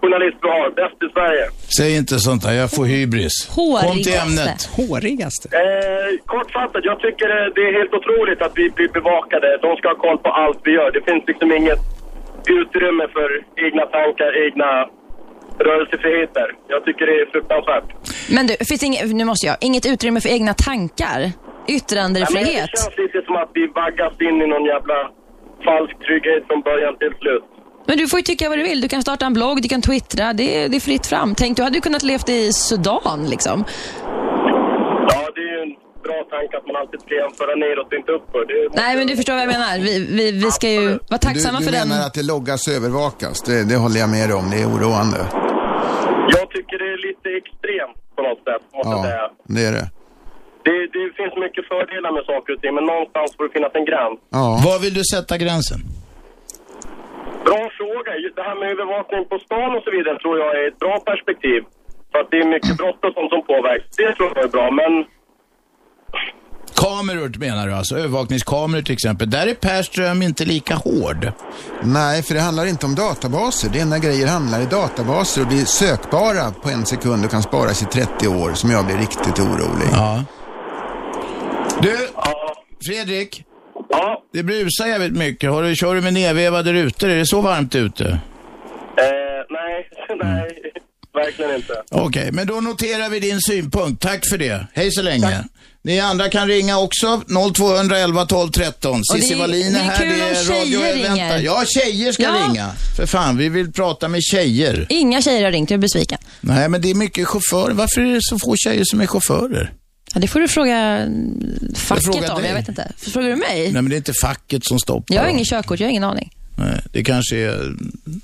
journalist 0.00 0.38
vi 0.44 0.48
har, 0.56 0.68
bäst 0.80 0.98
i 1.06 1.08
Sverige. 1.16 1.44
Säg 1.78 1.90
inte 2.00 2.14
sånt 2.28 2.42
där, 2.46 2.54
jag 2.62 2.70
får 2.76 2.84
hybris. 2.94 3.36
Kom 3.84 3.96
till 4.06 4.18
ämnet. 4.24 4.60
Hårigaste. 4.80 5.46
Eh, 5.64 6.10
kortfattat, 6.32 6.82
jag 6.90 6.98
tycker 7.04 7.28
eh, 7.36 7.46
det 7.56 7.62
är 7.68 7.72
helt 7.80 7.94
otroligt 7.98 8.40
att 8.46 8.54
vi 8.60 8.64
blir 8.76 8.90
bevakade. 8.98 9.48
De 9.66 9.70
ska 9.78 9.84
ha 9.94 9.98
koll 10.06 10.18
på 10.26 10.30
allt 10.42 10.60
vi 10.66 10.72
gör. 10.78 10.90
Det 10.96 11.02
finns 11.08 11.22
liksom 11.30 11.48
inget 11.60 11.82
utrymme 12.60 13.04
för 13.16 13.28
egna 13.66 13.84
tankar, 13.96 14.30
egna 14.46 14.70
rörelsefriheter. 15.66 16.48
Jag 16.72 16.80
tycker 16.86 17.02
det 17.10 17.16
är 17.22 17.26
fruktansvärt. 17.34 17.88
Men 18.34 18.42
du, 18.48 18.54
finns 18.70 18.82
inget, 18.88 19.02
nu 19.20 19.24
måste 19.24 19.46
jag, 19.46 19.56
inget 19.68 19.86
utrymme 19.92 20.20
för 20.20 20.28
egna 20.28 20.54
tankar? 20.54 21.20
Ja, 21.70 21.74
men 21.74 21.76
Yttrandefrihet? 21.76 22.70
det 22.72 22.78
känns 22.78 22.98
lite 23.04 23.18
som 23.26 23.36
att 23.42 23.50
vi 23.54 23.66
vaggas 23.82 24.14
in 24.28 24.36
i 24.44 24.46
någon 24.52 24.64
jävla 24.72 24.98
falsk 25.66 25.94
trygghet 26.06 26.42
från 26.48 26.60
början 26.68 26.94
till 27.02 27.14
slut. 27.22 27.44
Men 27.88 27.98
du 27.98 28.08
får 28.08 28.18
ju 28.18 28.22
tycka 28.22 28.48
vad 28.48 28.58
du 28.58 28.62
vill. 28.62 28.80
Du 28.80 28.88
kan 28.88 29.02
starta 29.02 29.26
en 29.26 29.32
blogg, 29.32 29.62
du 29.62 29.68
kan 29.68 29.82
twittra. 29.82 30.32
Det 30.32 30.56
är, 30.56 30.68
det 30.68 30.76
är 30.76 30.80
fritt 30.80 31.06
fram. 31.06 31.34
Tänk, 31.34 31.56
du 31.56 31.62
hade 31.62 31.76
ju 31.76 31.80
kunnat 31.80 32.02
levt 32.02 32.28
i 32.28 32.52
Sudan 32.52 33.26
liksom. 33.34 33.64
Ja, 35.10 35.20
det 35.34 35.40
är 35.40 35.52
ju 35.56 35.60
en 35.66 35.74
bra 36.02 36.18
tanke 36.30 36.52
att 36.58 36.66
man 36.66 36.76
alltid 36.76 37.00
ska 37.00 37.14
jämföra 37.14 37.54
neråt 37.64 37.86
och 37.86 37.98
inte 38.00 38.12
uppåt. 38.12 38.46
Nej, 38.74 38.96
men 38.96 39.06
du 39.06 39.16
förstår 39.16 39.32
vad 39.32 39.42
jag 39.42 39.52
menar. 39.56 39.78
Vi, 39.78 40.06
vi, 40.18 40.32
vi 40.44 40.50
ska 40.50 40.68
ju 40.68 40.88
vara 40.88 41.18
tacksamma 41.18 41.58
du, 41.58 41.64
du 41.64 41.70
för 41.70 41.78
den. 41.78 41.88
menar 41.88 42.06
att 42.06 42.14
det 42.14 42.22
loggas 42.22 42.68
och 42.68 42.74
övervakas? 42.74 43.42
Det, 43.42 43.64
det 43.70 43.76
håller 43.76 44.00
jag 44.00 44.10
med 44.10 44.32
om. 44.38 44.50
Det 44.50 44.58
är 44.62 44.66
oroande. 44.74 45.18
Jag 46.38 46.46
tycker 46.54 46.74
det 46.82 46.88
är 46.96 47.00
lite 47.08 47.28
extremt 47.40 47.98
på 48.16 48.22
något 48.22 48.42
sätt, 48.48 48.62
måste 48.74 48.90
jag 48.90 49.04
säga. 49.04 49.16
Ja, 49.16 49.54
det 49.54 49.62
är 49.70 49.72
det. 49.72 49.86
Det, 50.70 50.80
det 50.96 51.04
finns 51.18 51.34
mycket 51.44 51.64
fördelar 51.72 52.10
med 52.16 52.24
saker 52.32 52.50
och 52.54 52.60
ting, 52.62 52.72
men 52.78 52.84
någonstans 52.92 53.28
får 53.36 53.44
det 53.46 53.52
finnas 53.56 53.74
en 53.80 53.86
gräns. 53.90 54.16
Var 54.66 54.78
vill 54.84 54.94
du 55.00 55.04
sätta 55.14 55.34
gränsen? 55.44 55.80
Bra 57.48 57.62
fråga. 57.78 58.10
Just 58.24 58.36
Det 58.38 58.44
här 58.48 58.56
med 58.60 58.68
övervakning 58.74 59.22
på 59.30 59.36
stan 59.46 59.70
och 59.76 59.82
så 59.86 59.90
vidare 59.96 60.16
tror 60.22 60.34
jag 60.42 60.50
är 60.58 60.64
ett 60.70 60.78
bra 60.84 60.96
perspektiv. 61.10 61.60
För 62.10 62.18
att 62.22 62.30
det 62.32 62.38
är 62.42 62.48
mycket 62.56 62.74
brott 62.80 63.00
och 63.06 63.12
sånt 63.16 63.30
som 63.34 63.42
påverkas. 63.52 63.90
Det 64.00 64.10
tror 64.16 64.28
jag 64.34 64.44
är 64.48 64.52
bra, 64.56 64.66
men 64.80 64.92
Kameror 66.82 67.32
menar 67.38 67.66
du 67.66 67.72
alltså? 67.74 67.94
Övervakningskameror 67.98 68.82
till 68.82 68.92
exempel. 68.92 69.30
Där 69.30 69.46
är 69.46 69.54
Per 69.54 69.82
Ström 69.82 70.22
inte 70.22 70.44
lika 70.44 70.74
hård. 70.74 71.32
Nej, 71.82 72.22
för 72.22 72.34
det 72.34 72.40
handlar 72.40 72.66
inte 72.66 72.86
om 72.86 72.94
databaser. 72.94 73.68
Det 73.72 73.80
enda 73.80 73.98
grejer 73.98 74.26
handlar 74.26 74.60
i 74.60 74.66
databaser 74.66 75.40
och 75.42 75.48
blir 75.48 75.64
sökbara 75.64 76.50
på 76.62 76.68
en 76.68 76.86
sekund 76.86 77.24
och 77.24 77.30
kan 77.30 77.42
sparas 77.42 77.82
i 77.82 77.84
30 77.84 78.28
år 78.28 78.52
som 78.54 78.70
jag 78.70 78.86
blir 78.86 78.96
riktigt 78.96 79.38
orolig. 79.38 79.88
Ja. 79.92 80.24
Du, 81.82 82.08
Fredrik. 82.86 83.44
Ja. 83.90 84.22
Det 84.32 84.42
brusar 84.42 84.86
jävligt 84.86 85.12
mycket. 85.12 85.50
Har 85.50 85.62
du, 85.62 85.74
kör 85.76 85.94
du 85.94 86.00
med 86.00 86.12
nedvevade 86.14 86.72
rutor? 86.72 87.08
Är 87.08 87.16
det 87.16 87.26
så 87.26 87.40
varmt 87.40 87.74
ute? 87.74 88.04
eh, 88.08 88.16
nej, 89.50 89.88
nej, 90.24 90.50
verkligen 91.14 91.54
inte. 91.54 91.72
Okej, 91.90 92.32
men 92.32 92.46
då 92.46 92.54
noterar 92.60 93.08
vi 93.08 93.20
din 93.20 93.40
synpunkt. 93.40 94.02
Tack 94.02 94.26
för 94.26 94.38
det. 94.38 94.66
Hej 94.72 94.90
så 94.92 95.02
länge. 95.02 95.44
Ni 95.82 96.00
andra 96.00 96.28
kan 96.28 96.48
ringa 96.48 96.78
också. 96.78 97.22
0211 97.54 98.26
12 98.26 98.50
13. 98.50 98.92
Och 98.92 98.98
det 99.16 99.20
Cissi 99.22 99.34
är- 99.34 99.38
Wallin 99.38 99.72
det 99.72 99.78
är 99.78 99.82
här. 99.82 99.96
kul 99.98 100.08
Det 100.08 100.14
om 100.24 100.30
är 100.30 100.34
tjejer 100.34 100.78
radio... 100.78 100.94
ringer. 100.94 101.28
Vänta. 101.28 101.38
Ja, 101.40 101.62
tjejer 101.66 102.12
ska 102.12 102.22
Ja. 102.22 102.46
ringa. 102.48 102.70
För 102.96 103.06
fan, 103.06 103.36
vi 103.36 103.48
vill 103.48 103.72
prata 103.72 104.08
med 104.08 104.20
tjejer. 104.22 104.86
Inga 104.88 105.22
tjejer 105.22 105.44
har 105.44 105.52
ringt, 105.52 105.70
jag 105.70 105.76
är 105.78 105.82
besviken. 105.82 106.18
Nej, 106.40 106.68
men 106.68 106.82
det 106.82 106.90
är 106.90 106.94
mycket 106.94 107.28
chaufförer. 107.28 107.74
Varför 107.74 108.00
är 108.00 108.14
det 108.14 108.18
så 108.22 108.38
få 108.38 108.54
tjejer 108.56 108.84
som 108.84 109.00
är 109.00 109.06
chaufförer? 109.06 109.72
Ja, 110.14 110.20
det 110.20 110.28
får 110.28 110.40
du 110.40 110.48
fråga 110.48 111.06
facket 111.74 112.04
frågar 112.04 112.34
om, 112.34 112.40
dig. 112.42 112.50
jag 112.50 112.56
vet 112.56 112.68
inte. 112.68 112.92
Frågar 112.96 113.28
du 113.28 113.36
mig? 113.36 113.62
Nej, 113.62 113.72
men 113.72 113.88
det 113.88 113.94
är 113.94 113.96
inte 113.96 114.12
facket 114.22 114.64
som 114.64 114.78
stoppar 114.78 115.14
Jag 115.14 115.22
har 115.22 115.28
ingen 115.28 115.44
körkort, 115.44 115.80
jag 115.80 115.86
har 115.86 115.90
ingen 115.90 116.04
aning. 116.04 116.34
Nej, 116.58 116.80
det 116.92 117.04
kanske 117.04 117.36
är 117.36 117.54
mm, 117.62 118.20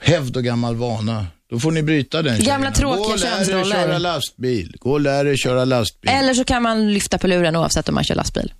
hävd 0.00 0.36
och 0.36 0.44
gammal 0.44 0.76
vana. 0.76 1.26
Då 1.50 1.60
får 1.60 1.70
ni 1.70 1.82
bryta 1.82 2.22
den 2.22 2.38
Gamla 2.44 2.44
tjejerna. 2.44 2.72
tråkiga 2.72 3.06
Gå 3.06 3.12
och 3.12 3.18
lär 3.18 3.26
er 3.26 3.44
könsroller. 3.44 3.76
köra 3.86 3.98
lastbil. 3.98 4.76
Gå 4.80 4.92
och 4.92 5.00
lär 5.00 5.24
er 5.26 5.36
köra 5.36 5.64
lastbil. 5.64 6.10
Eller 6.10 6.34
så 6.34 6.44
kan 6.44 6.62
man 6.62 6.92
lyfta 6.92 7.18
på 7.18 7.26
luren 7.26 7.56
oavsett 7.56 7.88
om 7.88 7.94
man 7.94 8.04
kör 8.04 8.14
lastbil. 8.14 8.52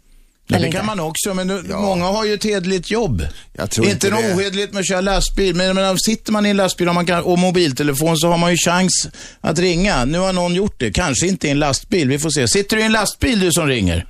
Ja, 0.46 0.58
det 0.58 0.72
kan 0.72 0.86
man 0.86 1.00
också, 1.00 1.34
men 1.34 1.46
nu, 1.46 1.62
många 1.68 2.04
har 2.04 2.24
ju 2.24 2.34
ett 2.34 2.44
hederligt 2.44 2.90
jobb. 2.90 3.22
Jag 3.52 3.70
tror 3.70 3.86
inte 3.86 4.06
inte 4.06 4.16
något 4.16 4.36
ohederligt 4.36 4.72
med 4.72 4.80
att 4.80 4.88
köra 4.88 5.00
lastbil, 5.00 5.54
men, 5.54 5.74
men 5.74 5.98
sitter 5.98 6.32
man 6.32 6.46
i 6.46 6.50
en 6.50 6.56
lastbil 6.56 6.88
och, 6.88 6.94
man 6.94 7.06
kan, 7.06 7.22
och 7.22 7.38
mobiltelefon 7.38 8.16
så 8.16 8.28
har 8.28 8.38
man 8.38 8.50
ju 8.50 8.56
chans 8.56 9.08
att 9.40 9.58
ringa. 9.58 10.04
Nu 10.04 10.18
har 10.18 10.32
någon 10.32 10.54
gjort 10.54 10.74
det, 10.78 10.90
kanske 10.90 11.26
inte 11.26 11.48
i 11.48 11.50
en 11.50 11.58
lastbil, 11.58 12.08
vi 12.08 12.18
får 12.18 12.30
se. 12.30 12.48
Sitter 12.48 12.76
du 12.76 12.82
i 12.82 12.86
en 12.86 12.92
lastbil 12.92 13.40
du 13.40 13.52
som 13.52 13.68
ringer? 13.68 14.06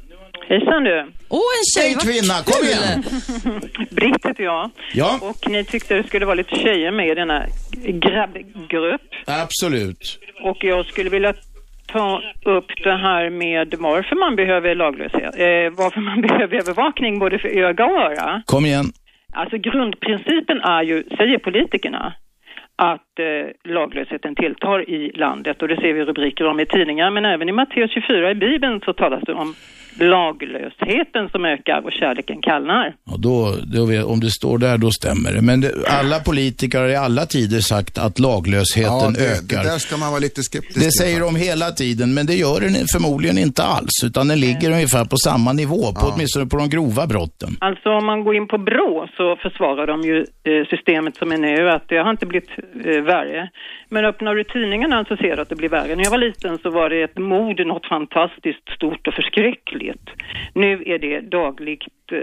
Hejsan 0.48 0.84
du. 0.84 1.12
Åh, 1.28 1.40
en 1.58 1.82
tjej! 1.82 1.92
En 1.92 1.98
kvinna, 1.98 2.34
kom 2.44 2.66
igen! 2.66 3.02
Britt 3.90 4.26
heter 4.26 4.44
jag. 4.44 4.70
Ja. 4.94 5.18
Och 5.22 5.50
ni 5.50 5.64
tyckte 5.64 5.94
det 5.94 6.06
skulle 6.06 6.26
vara 6.26 6.34
lite 6.34 6.54
tjejer 6.56 6.90
med 6.92 7.08
i 7.08 7.14
denna 7.14 7.46
grabbgrupp. 8.00 9.00
Absolut. 9.26 10.18
Och 10.44 10.56
jag 10.60 10.86
skulle 10.86 11.10
vilja 11.10 11.34
ta 11.94 12.22
upp 12.44 12.70
det 12.84 12.96
här 12.96 13.30
med 13.30 13.74
varför 13.78 14.16
man 14.16 14.36
behöver 14.36 14.74
laglöshet. 14.74 15.34
Eh, 15.46 15.66
varför 15.82 16.00
man 16.00 16.20
behöver 16.26 16.56
övervakning 16.56 17.18
både 17.18 17.38
för 17.38 17.48
öga 17.48 17.84
och 17.86 18.00
öra. 18.08 18.42
Kom 18.46 18.64
igen. 18.66 18.84
Alltså 19.32 19.56
grundprincipen 19.58 20.60
är 20.60 20.82
ju, 20.82 21.04
säger 21.18 21.38
politikerna, 21.38 22.12
att 22.76 23.18
eh, 23.18 23.72
laglösheten 23.72 24.34
tilltar 24.34 24.90
i 24.90 25.12
landet 25.14 25.62
och 25.62 25.68
det 25.68 25.76
ser 25.76 25.92
vi 25.92 26.04
rubriker 26.04 26.46
om 26.46 26.60
i 26.60 26.66
tidningar 26.66 27.10
men 27.10 27.24
även 27.24 27.48
i 27.48 27.52
Matteus 27.52 27.90
24 27.90 28.30
i 28.30 28.34
Bibeln 28.34 28.80
så 28.84 28.92
talas 28.92 29.22
det 29.26 29.32
om 29.32 29.54
laglösheten 29.98 31.28
som 31.32 31.44
ökar 31.44 31.82
och 31.84 31.92
kärleken 31.92 32.42
kallnar. 32.42 32.94
Och 33.12 33.20
då, 33.20 33.54
då 33.74 34.04
om 34.06 34.20
det 34.20 34.30
står 34.30 34.58
där, 34.58 34.78
då 34.78 34.90
stämmer 34.90 35.32
det. 35.32 35.42
Men 35.42 35.60
det, 35.60 35.72
alla 35.88 36.20
politiker 36.20 36.78
har 36.80 36.88
i 36.88 36.96
alla 36.96 37.26
tider 37.26 37.60
sagt 37.60 37.98
att 37.98 38.18
laglösheten 38.18 38.90
Ja, 38.92 39.10
det, 39.18 39.32
ökar. 39.32 39.62
det 39.62 39.70
där 39.70 39.78
ska 39.78 39.96
man 39.96 40.10
vara 40.10 40.20
lite 40.20 40.42
skeptisk 40.42 40.80
Det 40.84 40.90
säger 40.92 41.20
de 41.20 41.36
hela 41.36 41.70
tiden, 41.70 42.14
men 42.14 42.26
det 42.26 42.34
gör 42.34 42.60
den 42.60 42.74
förmodligen 42.94 43.38
inte 43.38 43.62
alls. 43.62 43.94
Utan 44.04 44.28
den 44.28 44.40
ligger 44.40 44.70
ungefär 44.70 45.04
på 45.04 45.16
samma 45.16 45.52
nivå, 45.52 45.82
på, 46.00 46.04
åtminstone 46.14 46.46
på 46.46 46.56
de 46.56 46.68
grova 46.68 47.06
brotten. 47.06 47.50
Alltså 47.60 47.88
om 47.88 48.06
man 48.06 48.24
går 48.24 48.34
in 48.36 48.48
på 48.48 48.58
BRÅ 48.58 49.08
så 49.16 49.36
försvarar 49.36 49.86
de 49.86 50.00
ju 50.02 50.16
eh, 50.20 50.64
systemet 50.70 51.16
som 51.16 51.32
är 51.32 51.38
nu, 51.38 51.70
att 51.70 51.88
det 51.88 51.96
har 51.96 52.10
inte 52.10 52.26
blivit 52.26 52.50
eh, 52.84 53.00
värre. 53.12 53.50
Men 53.88 54.04
öppnar 54.04 54.34
du 54.34 54.44
tidningarna 54.44 55.04
så 55.04 55.16
ser 55.16 55.36
du 55.36 55.42
att 55.42 55.48
det 55.48 55.56
blir 55.56 55.68
värre. 55.68 55.96
När 55.96 56.04
jag 56.04 56.10
var 56.10 56.18
liten 56.18 56.58
så 56.62 56.70
var 56.70 56.90
det 56.90 57.02
ett 57.02 57.18
mord, 57.18 57.66
något 57.66 57.86
fantastiskt 57.86 58.68
stort 58.76 59.06
och 59.08 59.14
förskräckligt. 59.14 59.83
Nu 60.54 60.82
är 60.86 60.98
det 60.98 61.20
dagligt 61.30 61.82
eh, 62.12 62.18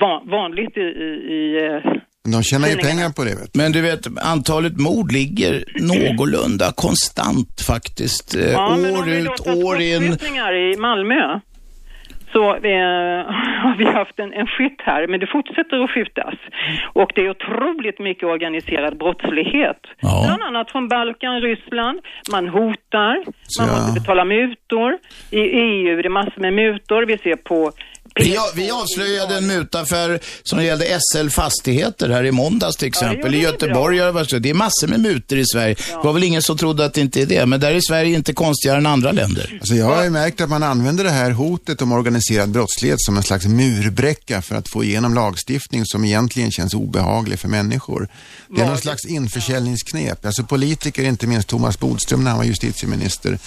van, 0.00 0.28
vanligt 0.30 0.76
i, 0.76 0.80
i, 0.80 1.10
i 1.36 1.40
eh, 1.66 1.92
De 2.32 2.42
tjänar 2.42 2.68
ju 2.68 2.76
pengar 2.76 3.10
på 3.16 3.24
det. 3.24 3.34
Vet. 3.34 3.54
Men 3.54 3.72
du 3.72 3.80
vet, 3.80 4.06
antalet 4.22 4.76
mord 4.80 5.12
ligger 5.12 5.64
någorlunda 5.80 6.72
konstant 6.76 7.60
faktiskt. 7.60 8.36
Eh, 8.36 8.52
Ja, 8.52 8.72
år 8.74 9.08
ut, 9.08 9.46
år 9.64 9.80
in. 9.80 10.02
i 10.54 10.76
Malmö 10.78 11.40
så 12.36 12.44
eh, 12.54 13.20
har 13.64 13.76
vi 13.78 13.84
haft 13.84 14.18
en, 14.18 14.32
en 14.32 14.46
skytt 14.46 14.80
här, 14.84 15.06
men 15.06 15.20
det 15.20 15.26
fortsätter 15.26 15.76
att 15.84 15.90
skjutas. 15.90 16.34
Och 16.92 17.10
det 17.14 17.20
är 17.26 17.30
otroligt 17.30 17.98
mycket 17.98 18.24
organiserad 18.24 18.98
brottslighet. 18.98 19.80
Bland 20.00 20.42
annat 20.42 20.70
från 20.70 20.88
Balkan, 20.88 21.40
Ryssland. 21.40 22.00
Man 22.32 22.48
hotar, 22.48 23.14
man 23.58 23.68
ja. 23.68 23.72
måste 23.72 24.00
betala 24.00 24.24
mutor. 24.24 24.98
I 25.30 25.40
EU 25.40 25.98
är 25.98 26.02
det 26.02 26.08
massor 26.08 26.40
med 26.40 26.52
mutor. 26.52 27.06
Vi 27.06 27.18
ser 27.18 27.36
på 27.36 27.70
Vi, 28.18 28.38
vi 28.54 28.70
avslöjade 28.70 29.36
en 29.36 29.46
mutaffär 29.46 30.20
som 30.42 30.64
gällde 30.64 30.98
SL 31.00 31.28
Fastigheter 31.28 32.08
här 32.08 32.24
i 32.24 32.32
måndags 32.32 32.76
till 32.76 32.88
exempel. 32.88 33.34
I 33.34 33.38
Göteborg 33.38 33.98
har 33.98 34.06
det 34.06 34.12
varit 34.12 34.30
så. 34.30 34.38
Det 34.38 34.50
är 34.50 34.54
massor 34.54 34.88
med 34.88 35.00
mutor 35.00 35.38
i 35.38 35.44
Sverige. 35.46 35.74
Det 35.74 36.04
var 36.04 36.12
väl 36.12 36.24
ingen 36.24 36.42
som 36.42 36.58
trodde 36.58 36.84
att 36.84 36.94
det 36.94 37.00
inte 37.00 37.22
är 37.22 37.26
det. 37.26 37.46
Men 37.46 37.60
där 37.60 37.74
är 37.74 37.80
Sverige 37.80 38.16
inte 38.16 38.32
konstigare 38.32 38.78
än 38.78 38.86
andra 38.86 39.12
länder. 39.12 39.56
Alltså 39.60 39.74
jag 39.74 39.86
har 39.86 40.04
ju 40.04 40.10
märkt 40.10 40.40
att 40.40 40.50
man 40.50 40.62
använder 40.62 41.04
det 41.04 41.10
här 41.10 41.30
hotet 41.30 41.82
om 41.82 41.92
organiserad 41.92 42.50
brottslighet 42.50 43.00
som 43.00 43.16
en 43.16 43.22
slags 43.22 43.46
murbräcka 43.46 44.42
för 44.42 44.56
att 44.56 44.68
få 44.68 44.84
igenom 44.84 45.14
lagstiftning 45.14 45.86
som 45.86 46.04
egentligen 46.04 46.50
känns 46.50 46.74
obehaglig 46.74 47.38
för 47.38 47.48
människor. 47.48 48.08
Det 48.48 48.62
är 48.62 48.66
någon 48.66 48.78
slags 48.78 49.04
införsäljningsknep. 49.04 50.26
Alltså 50.26 50.44
politiker, 50.44 51.04
inte 51.04 51.26
minst 51.26 51.48
Thomas 51.48 51.78
Bodström 51.78 52.24
när 52.24 52.30
han 52.30 52.38
var 52.38 52.44
justitieminister, 52.44 53.38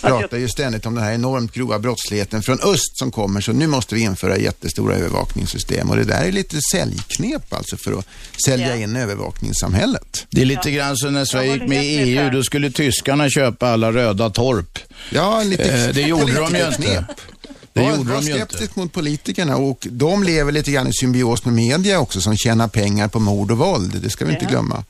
pratar 0.00 0.36
ju 0.36 0.48
ständigt 0.48 0.86
om 0.86 0.94
den 0.94 1.04
här 1.04 1.12
enormt 1.12 1.52
grova 1.52 1.78
brottsligheten 1.78 2.42
från 2.42 2.60
öst 2.60 2.98
som 2.98 3.10
kommer, 3.10 3.40
så 3.40 3.52
nu 3.52 3.66
måste 3.66 3.94
vi 3.94 4.00
införa 4.00 4.15
jättestora 4.38 4.94
övervakningssystem. 4.96 5.90
Och 5.90 5.96
det 5.96 6.04
där 6.04 6.24
är 6.24 6.32
lite 6.32 6.56
säljknep 6.72 7.52
alltså 7.54 7.76
för 7.76 7.98
att 7.98 8.06
sälja 8.46 8.76
in 8.76 8.96
övervakningssamhället. 8.96 10.26
Det 10.30 10.40
är 10.40 10.44
lite 10.44 10.70
grann 10.70 10.96
som 10.96 11.12
när 11.12 11.24
Sverige 11.24 11.52
gick 11.54 11.68
med 11.68 11.84
i 11.84 11.88
EU. 11.88 12.30
Då 12.30 12.42
skulle 12.42 12.70
tyskarna 12.70 13.30
köpa 13.30 13.68
alla 13.68 13.92
röda 13.92 14.30
torp. 14.30 14.78
Ja, 15.10 15.42
lite 15.44 15.62
Eh, 15.84 15.94
det 15.94 16.02
gjorde 16.02 16.32
de 16.34 16.54
ju 16.56 16.66
inte. 16.66 17.04
Det 17.72 17.80
var, 17.82 17.90
gjorde 17.96 18.10
var 18.10 18.20
de 18.20 18.26
ju 18.26 18.32
inte. 18.32 18.46
skeptisk 18.46 18.76
mot 18.76 18.92
politikerna 18.92 19.56
och 19.56 19.86
de 19.90 20.22
lever 20.22 20.52
lite 20.52 20.70
grann 20.70 20.86
i 20.88 20.92
symbios 20.92 21.44
med 21.44 21.54
media 21.54 22.00
också 22.00 22.20
som 22.20 22.36
tjänar 22.36 22.68
pengar 22.68 23.08
på 23.08 23.18
mord 23.20 23.50
och 23.50 23.58
våld. 23.58 24.02
Det 24.02 24.10
ska 24.10 24.24
vi 24.24 24.32
inte 24.32 24.44
Ja. 24.44 24.50
glömma. 24.50 24.84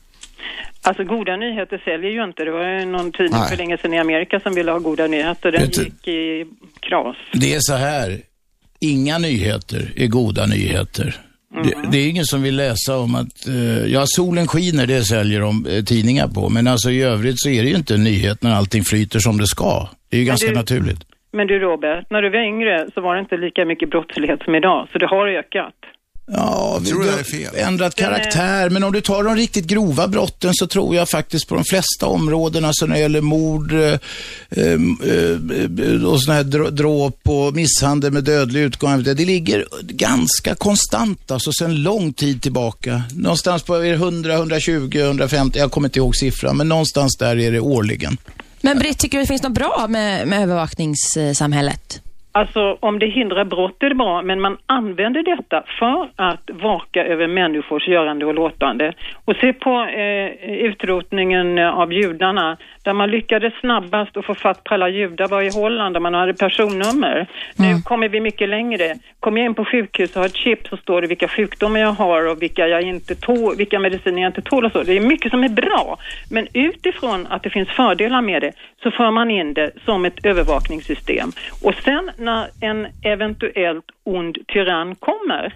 Alltså 0.81 1.03
goda 1.03 1.35
nyheter 1.35 1.81
säljer 1.85 2.11
ju 2.11 2.23
inte. 2.23 2.43
Det 2.43 2.51
var 2.51 2.79
ju 2.79 2.85
någon 2.85 3.11
tidning 3.11 3.39
Nej. 3.39 3.49
för 3.49 3.57
länge 3.57 3.77
sedan 3.77 3.93
i 3.93 3.99
Amerika 3.99 4.39
som 4.39 4.55
ville 4.55 4.71
ha 4.71 4.79
goda 4.79 5.07
nyheter. 5.07 5.51
Den 5.51 5.69
gick 5.69 6.07
i 6.07 6.45
kras. 6.79 7.15
Det 7.33 7.53
är 7.55 7.59
så 7.59 7.73
här. 7.73 8.21
Inga 8.81 9.17
nyheter 9.17 9.93
är 9.95 10.07
goda 10.07 10.45
nyheter. 10.45 11.15
Det, 11.63 11.73
det 11.91 11.97
är 11.97 12.09
ingen 12.09 12.25
som 12.25 12.41
vill 12.43 12.55
läsa 12.55 12.97
om 12.97 13.15
att, 13.15 13.47
eh, 13.47 13.85
ja 13.93 14.03
solen 14.05 14.47
skiner, 14.47 14.87
det 14.87 15.03
säljer 15.03 15.41
de 15.41 15.65
eh, 15.65 15.83
tidningar 15.83 16.27
på. 16.27 16.49
Men 16.49 16.67
alltså 16.67 16.89
i 16.91 17.01
övrigt 17.01 17.39
så 17.39 17.49
är 17.49 17.63
det 17.63 17.69
ju 17.69 17.75
inte 17.75 17.93
en 17.95 18.03
nyhet 18.03 18.43
när 18.43 18.51
allting 18.55 18.83
flyter 18.83 19.19
som 19.19 19.37
det 19.37 19.47
ska. 19.47 19.89
Det 20.09 20.15
är 20.17 20.19
ju 20.19 20.23
Men 20.25 20.27
ganska 20.27 20.47
du- 20.49 20.55
naturligt. 20.55 21.01
Men 21.31 21.47
du 21.47 21.59
Robert, 21.59 22.05
när 22.09 22.21
du 22.21 22.29
var 22.29 22.39
yngre 22.47 22.87
så 22.93 23.01
var 23.01 23.15
det 23.15 23.19
inte 23.21 23.37
lika 23.37 23.65
mycket 23.65 23.89
brottslighet 23.89 24.39
som 24.43 24.55
idag, 24.55 24.87
så 24.91 24.97
det 24.97 25.07
har 25.07 25.27
ökat. 25.27 25.73
Ja, 26.31 26.79
vi 26.81 26.89
Tror 26.89 27.03
det 27.03 27.11
är 27.19 27.23
fel? 27.23 27.55
ändrat 27.55 27.95
karaktär. 27.95 28.69
Men 28.69 28.83
om 28.83 28.93
du 28.93 29.01
tar 29.01 29.23
de 29.23 29.35
riktigt 29.35 29.65
grova 29.65 30.07
brotten 30.07 30.51
så 30.53 30.67
tror 30.67 30.95
jag 30.95 31.09
faktiskt 31.09 31.47
på 31.47 31.55
de 31.55 31.63
flesta 31.63 32.05
områdena, 32.07 32.69
så 32.73 32.85
när 32.85 32.95
det 32.95 33.01
gäller 33.01 33.21
mord 33.21 33.73
eh, 33.73 33.79
eh, 33.79 33.99
eh, 34.49 36.05
och 36.05 36.23
såna 36.23 36.35
här 36.35 36.43
dr- 36.43 36.71
dråp 36.71 37.19
och 37.29 37.53
misshandel 37.53 38.11
med 38.11 38.23
dödlig 38.23 38.61
utgång, 38.61 39.03
det 39.03 39.13
ligger 39.15 39.65
ganska 39.81 40.55
konstant, 40.55 41.31
alltså 41.31 41.51
sedan 41.51 41.75
lång 41.83 42.13
tid 42.13 42.41
tillbaka. 42.41 43.03
Någonstans 43.13 43.63
på 43.63 43.75
är 43.75 43.83
det 43.83 43.93
100, 43.95 44.33
120, 44.33 44.99
150, 44.99 45.59
jag 45.59 45.71
kommer 45.71 45.87
inte 45.87 45.99
ihåg 45.99 46.15
siffran, 46.15 46.57
men 46.57 46.69
någonstans 46.69 47.17
där 47.17 47.39
är 47.39 47.51
det 47.51 47.59
årligen. 47.59 48.17
Men 48.61 48.79
Britt, 48.79 48.99
tycker 48.99 49.17
du 49.17 49.23
det 49.23 49.27
finns 49.27 49.43
något 49.43 49.53
bra 49.53 49.85
med, 49.89 50.27
med 50.27 50.43
övervakningssamhället? 50.43 52.01
Alltså 52.37 52.77
om 52.79 52.99
det 52.99 53.05
hindrar 53.05 53.45
brott 53.45 53.83
är 53.83 53.89
det 53.89 53.95
bra, 53.95 54.21
men 54.21 54.41
man 54.41 54.57
använder 54.65 55.23
detta 55.23 55.63
för 55.79 56.09
att 56.15 56.49
vaka 56.53 57.05
över 57.05 57.27
människors 57.27 57.87
görande 57.87 58.25
och 58.25 58.33
låtande. 58.33 58.93
Och 59.25 59.35
se 59.35 59.53
på 59.53 59.83
eh, 59.83 60.49
utrotningen 60.49 61.59
av 61.59 61.93
judarna, 61.93 62.57
där 62.87 62.93
man 62.93 63.11
lyckades 63.11 63.53
snabbast 63.59 64.17
att 64.17 64.25
få 64.25 64.35
fatt 64.35 64.63
på 64.63 64.73
alla 64.73 64.89
judar 64.89 65.27
var 65.27 65.41
i 65.41 65.49
Holland, 65.49 65.95
där 65.95 65.99
man 65.99 66.13
hade 66.13 66.33
personnummer. 66.33 67.27
Nu 67.55 67.81
kommer 67.83 68.09
vi 68.09 68.19
mycket 68.19 68.49
längre. 68.49 68.95
Kommer 69.19 69.41
jag 69.41 69.45
in 69.45 69.55
på 69.55 69.65
sjukhus 69.65 70.15
och 70.15 70.21
har 70.21 70.25
ett 70.25 70.35
chip 70.35 70.67
så 70.67 70.77
står 70.77 71.01
det 71.01 71.07
vilka 71.07 71.27
sjukdomar 71.27 71.79
jag 71.79 71.91
har 71.91 72.29
och 72.31 72.41
vilka, 72.41 72.67
jag 72.67 72.81
inte 72.81 73.15
tål, 73.15 73.55
vilka 73.57 73.79
mediciner 73.79 74.21
jag 74.21 74.29
inte 74.29 74.41
tål 74.41 74.65
och 74.65 74.71
så. 74.71 74.83
Det 74.83 74.97
är 74.97 75.01
mycket 75.01 75.31
som 75.31 75.43
är 75.43 75.49
bra, 75.49 75.97
men 76.31 76.47
utifrån 76.53 77.27
att 77.27 77.43
det 77.43 77.49
finns 77.49 77.69
fördelar 77.69 78.21
med 78.21 78.41
det 78.41 78.51
så 78.83 78.91
för 78.91 79.11
man 79.11 79.31
in 79.31 79.53
det 79.53 79.71
som 79.85 80.05
ett 80.05 80.25
övervakningssystem. 80.25 81.29
Och 81.63 81.75
sen 81.75 82.11
när 82.17 82.47
en 82.61 82.87
eventuellt 83.03 83.85
ond 84.03 84.37
tyrann 84.47 84.95
kommer, 84.95 85.53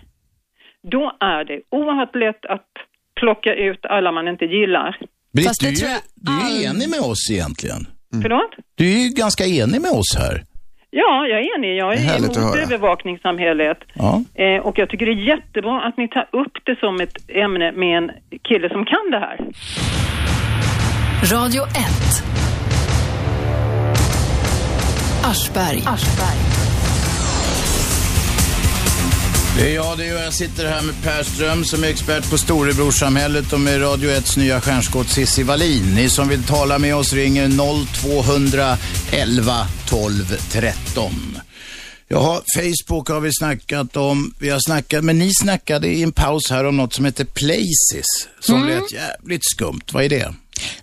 då 0.84 1.12
är 1.20 1.44
det 1.44 1.62
oerhört 1.70 2.16
lätt 2.16 2.46
att 2.46 2.68
plocka 3.16 3.56
ut 3.56 3.86
alla 3.86 4.12
man 4.12 4.28
inte 4.28 4.46
gillar. 4.46 4.98
Britt, 5.34 5.48
Fast 5.48 5.62
det 5.62 5.72
du, 5.72 5.86
är 5.86 5.90
jag 5.90 6.00
du 6.16 6.32
är 6.32 6.36
all- 6.70 6.76
enig 6.76 6.90
med 6.90 7.00
oss 7.00 7.32
egentligen. 7.32 7.88
Förlåt? 8.22 8.52
Du 8.76 8.86
är 8.94 8.98
ju 9.04 9.10
ganska 9.10 9.46
enig 9.46 9.82
med 9.82 9.92
oss 9.92 10.16
här. 10.18 10.44
Ja, 10.90 11.26
jag 11.30 11.40
är 11.40 11.58
enig. 11.58 11.78
Jag 11.78 11.94
är 11.94 12.18
emot 12.18 12.38
övervakningssamhället. 12.38 13.78
Ja. 13.94 14.24
Eh, 14.36 14.66
och 14.68 14.78
jag 14.78 14.90
tycker 14.90 15.06
det 15.06 15.12
är 15.12 15.28
jättebra 15.36 15.82
att 15.88 15.98
ni 15.98 16.08
tar 16.08 16.30
upp 16.42 16.56
det 16.66 16.80
som 16.80 17.02
ett 17.02 17.16
ämne 17.44 17.72
med 17.72 17.98
en 17.98 18.12
kille 18.50 18.70
som 18.70 18.86
kan 18.86 19.06
det 19.12 19.20
här. 19.20 19.38
Radio 21.36 21.62
1. 21.64 21.72
Aschberg. 25.24 25.82
Det 25.82 25.90
jag, 29.58 29.98
det 29.98 30.06
är 30.06 30.14
jag. 30.14 30.26
Jag 30.26 30.34
sitter 30.34 30.66
här 30.68 30.82
med 30.82 30.96
Per 31.04 31.24
Ström 31.24 31.66
som 31.66 31.84
är 31.84 31.88
expert 31.88 32.30
på 32.30 32.38
storebrorsamhället 32.38 33.54
och 33.54 33.60
med 33.60 33.82
Radio 33.82 34.10
1s 34.10 34.40
nya 34.40 34.62
stjärnskott 34.62 35.10
Cissi 35.10 35.44
Wallin. 35.44 35.96
Ni 35.96 36.10
som 36.10 36.28
vill 36.28 36.44
tala 36.44 36.80
med 36.80 36.96
oss 36.96 37.14
ringer 37.14 37.50
0211 37.96 39.68
12 39.88 40.38
13. 40.52 41.38
Jaha, 42.08 42.42
Facebook 42.56 43.10
har 43.10 43.20
vi 43.20 43.30
snackat 43.34 43.98
om. 43.98 44.34
Vi 44.40 44.50
har 44.50 44.60
snackat, 44.60 45.04
men 45.04 45.20
ni 45.20 45.32
snackade 45.34 45.88
i 45.88 46.04
en 46.04 46.12
paus 46.12 46.50
här 46.50 46.66
om 46.66 46.78
något 46.78 46.94
som 46.94 47.06
heter 47.06 47.26
Places, 47.26 48.06
som 48.40 48.56
Mm. 48.64 48.68
lät 48.70 48.92
jävligt 48.94 49.42
skumt. 49.52 49.82
Vad 49.92 50.04
är 50.04 50.10
det? 50.10 50.34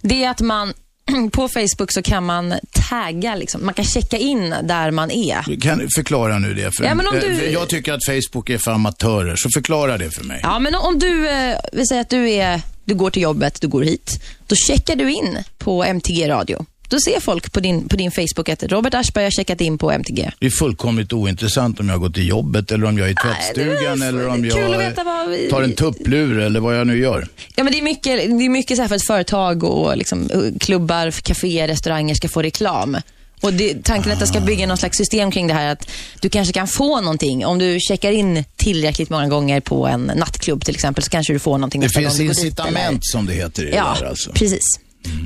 Det 0.01 0.24
är 0.24 0.31
att 0.31 0.40
man 0.40 0.73
på 1.33 1.49
Facebook 1.49 1.93
så 1.93 2.03
kan 2.03 2.25
man 2.25 2.55
tagga, 2.91 3.35
liksom. 3.35 3.65
man 3.65 3.75
kan 3.75 3.85
checka 3.85 4.17
in 4.17 4.55
där 4.63 4.91
man 4.91 5.11
är. 5.11 5.43
Du 5.47 5.57
kan 5.61 5.89
förklara 5.97 6.39
nu 6.39 6.55
det. 6.55 6.77
För 6.77 6.85
Ja, 6.85 6.95
men 6.95 7.07
om 7.09 7.15
du- 7.21 7.45
Eh, 7.47 7.53
Jag 7.53 7.69
tycker 7.69 7.93
att 7.93 8.05
Facebook 8.07 8.51
är 8.51 8.59
för 8.59 8.71
amatörer, 8.71 9.37
så 9.37 9.49
förklara 9.55 9.99
det 9.99 10.11
för 10.11 10.25
mig. 10.25 10.41
Ja, 10.43 10.59
men 10.59 10.75
om 10.75 10.99
du, 10.99 11.29
eh, 11.29 11.57
vi 11.73 11.87
säger 11.87 12.01
att 12.01 12.11
du, 12.11 12.31
är, 12.31 12.61
du 12.85 12.95
går 12.95 13.11
till 13.11 13.23
jobbet, 13.23 13.61
du 13.61 13.69
går 13.69 13.83
hit. 13.83 14.23
Då 14.47 14.55
checkar 14.69 14.97
du 14.97 15.11
in 15.13 15.39
på 15.59 15.85
MTG 15.85 16.29
Radio. 16.29 16.67
Då 16.89 17.01
ser 17.01 17.20
folk 17.20 17.52
på 17.52 17.60
din, 17.60 17.89
på 17.89 17.97
din 17.97 18.10
Facebook 18.10 18.48
att 18.48 18.62
Robert 18.62 18.94
Aschberg 18.94 19.24
har 19.24 19.31
checkat 19.31 19.60
in 19.60 19.78
på 19.78 19.90
MTG. 19.93 20.31
Det 20.39 20.47
är 20.47 20.51
fullkomligt 20.51 21.12
ointressant 21.12 21.81
om 21.81 21.89
jag 21.89 22.01
går 22.01 22.10
till 22.10 22.28
jobbet 22.28 22.73
eller 22.73 22.86
om 22.86 22.98
jag 22.98 23.06
är 23.09 23.12
i 23.12 23.15
tvättstugan 23.15 24.02
eller 24.02 24.28
om 24.28 24.43
kul 24.43 24.74
att 24.74 24.97
jag 24.97 25.28
vi- 25.28 25.51
tar 25.51 25.62
en 25.62 25.73
tupplur 25.73 26.39
eller 26.39 26.60
vad 26.60 26.78
jag 26.78 26.86
nu 26.86 26.98
gör. 26.98 27.28
Ja, 27.56 27.65
men 27.65 27.73
det 27.73 27.78
är 27.78 27.82
mycket, 27.82 28.05
det 28.39 28.44
är 28.44 28.48
mycket 28.48 28.77
så 28.77 28.82
här 28.82 28.89
för 28.89 28.97
att 28.97 29.06
företag 29.06 29.65
och 29.65 29.97
liksom, 29.97 30.31
eh, 30.31 30.59
klubbar, 30.60 31.10
kaféer, 31.10 31.69
restauranger 31.69 32.15
ska 32.15 32.28
få 32.28 32.43
reklam. 32.43 32.97
Och 33.40 33.52
det, 33.52 33.85
tanken 33.85 34.10
är 34.10 34.15
att 34.15 34.20
det 34.20 34.27
ska 34.27 34.40
bygga 34.40 34.66
någon 34.66 34.77
slags 34.77 34.97
system 34.98 35.31
kring 35.31 35.47
det 35.47 35.55
här 35.55 35.73
att 35.73 35.90
du 36.20 36.28
kanske 36.28 36.52
kan 36.52 36.69
få 36.69 37.01
någonting. 37.01 37.47
Om 37.47 37.59
du 37.59 37.78
checkar 37.81 38.12
in 38.12 38.44
tillräckligt 38.56 39.10
många 39.10 39.28
gånger 39.28 39.60
på 39.60 39.86
en 39.86 40.01
nattklubb 40.16 40.65
till 40.65 40.74
exempel 40.74 41.05
så 41.05 41.10
kanske 41.10 41.32
du 41.32 41.39
får 41.39 41.59
någonting 41.59 41.81
Det 41.81 41.89
finns 41.89 42.20
incitament 42.20 42.89
eller- 42.89 42.98
som 43.02 43.27
det 43.27 43.32
heter 43.32 43.62
i 43.62 43.74
Ja, 43.74 43.94
det 43.98 44.01
där 44.05 44.09
alltså. 44.10 44.32
precis. 44.32 44.60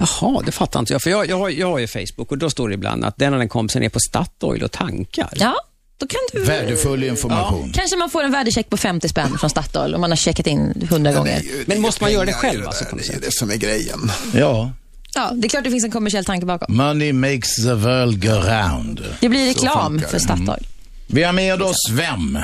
Jaha, 0.00 0.42
det 0.46 0.52
fattar 0.52 0.80
inte 0.80 0.92
jag. 0.92 1.02
För 1.02 1.10
jag, 1.10 1.28
jag, 1.28 1.38
har, 1.38 1.48
jag 1.48 1.66
har 1.66 1.78
ju 1.78 1.86
Facebook 1.86 2.30
och 2.30 2.38
då 2.38 2.50
står 2.50 2.68
det 2.68 2.74
ibland 2.74 3.04
att 3.04 3.16
den 3.16 3.32
och 3.32 3.38
den 3.38 3.48
kompisen 3.48 3.82
är 3.82 3.88
på 3.88 4.00
Statoil 4.00 4.62
och 4.62 4.72
tankar. 4.72 5.28
Ja, 5.34 5.54
då 5.98 6.06
kan 6.06 6.20
du... 6.32 6.44
Värdefull 6.44 7.04
information. 7.04 7.72
Kanske 7.74 7.96
man 7.96 8.10
får 8.10 8.24
en 8.24 8.32
värdecheck 8.32 8.70
på 8.70 8.76
50 8.76 9.08
spänn 9.08 9.38
från 9.38 9.50
Statoil 9.50 9.94
om 9.94 10.00
man 10.00 10.10
har 10.10 10.16
checkat 10.16 10.46
in 10.46 10.74
100 10.82 11.12
gånger. 11.12 11.42
Men 11.66 11.80
måste 11.80 12.02
man 12.02 12.12
göra 12.12 12.24
det 12.24 12.32
själv 12.32 12.60
det 12.60 12.66
alltså? 12.66 12.84
Det 12.96 13.14
är 13.14 13.20
det 13.20 13.32
som 13.32 13.50
är 13.50 13.56
grejen. 13.56 14.10
Ja. 14.34 14.72
Ja, 15.14 15.30
det 15.34 15.46
är 15.46 15.48
klart 15.48 15.64
det 15.64 15.70
finns 15.70 15.84
en 15.84 15.90
kommersiell 15.90 16.24
tanke 16.24 16.46
bakom. 16.46 16.76
Money 16.76 17.12
makes 17.12 17.56
the 17.56 17.74
world 17.74 18.22
go 18.26 18.32
round. 18.32 19.04
Det 19.20 19.28
blir 19.28 19.46
reklam 19.46 20.00
för. 20.10 20.18
Statoil. 20.18 20.66
Vi 21.06 21.22
har 21.22 21.32
med 21.32 21.62
oss 21.62 21.90
vem? 21.90 22.38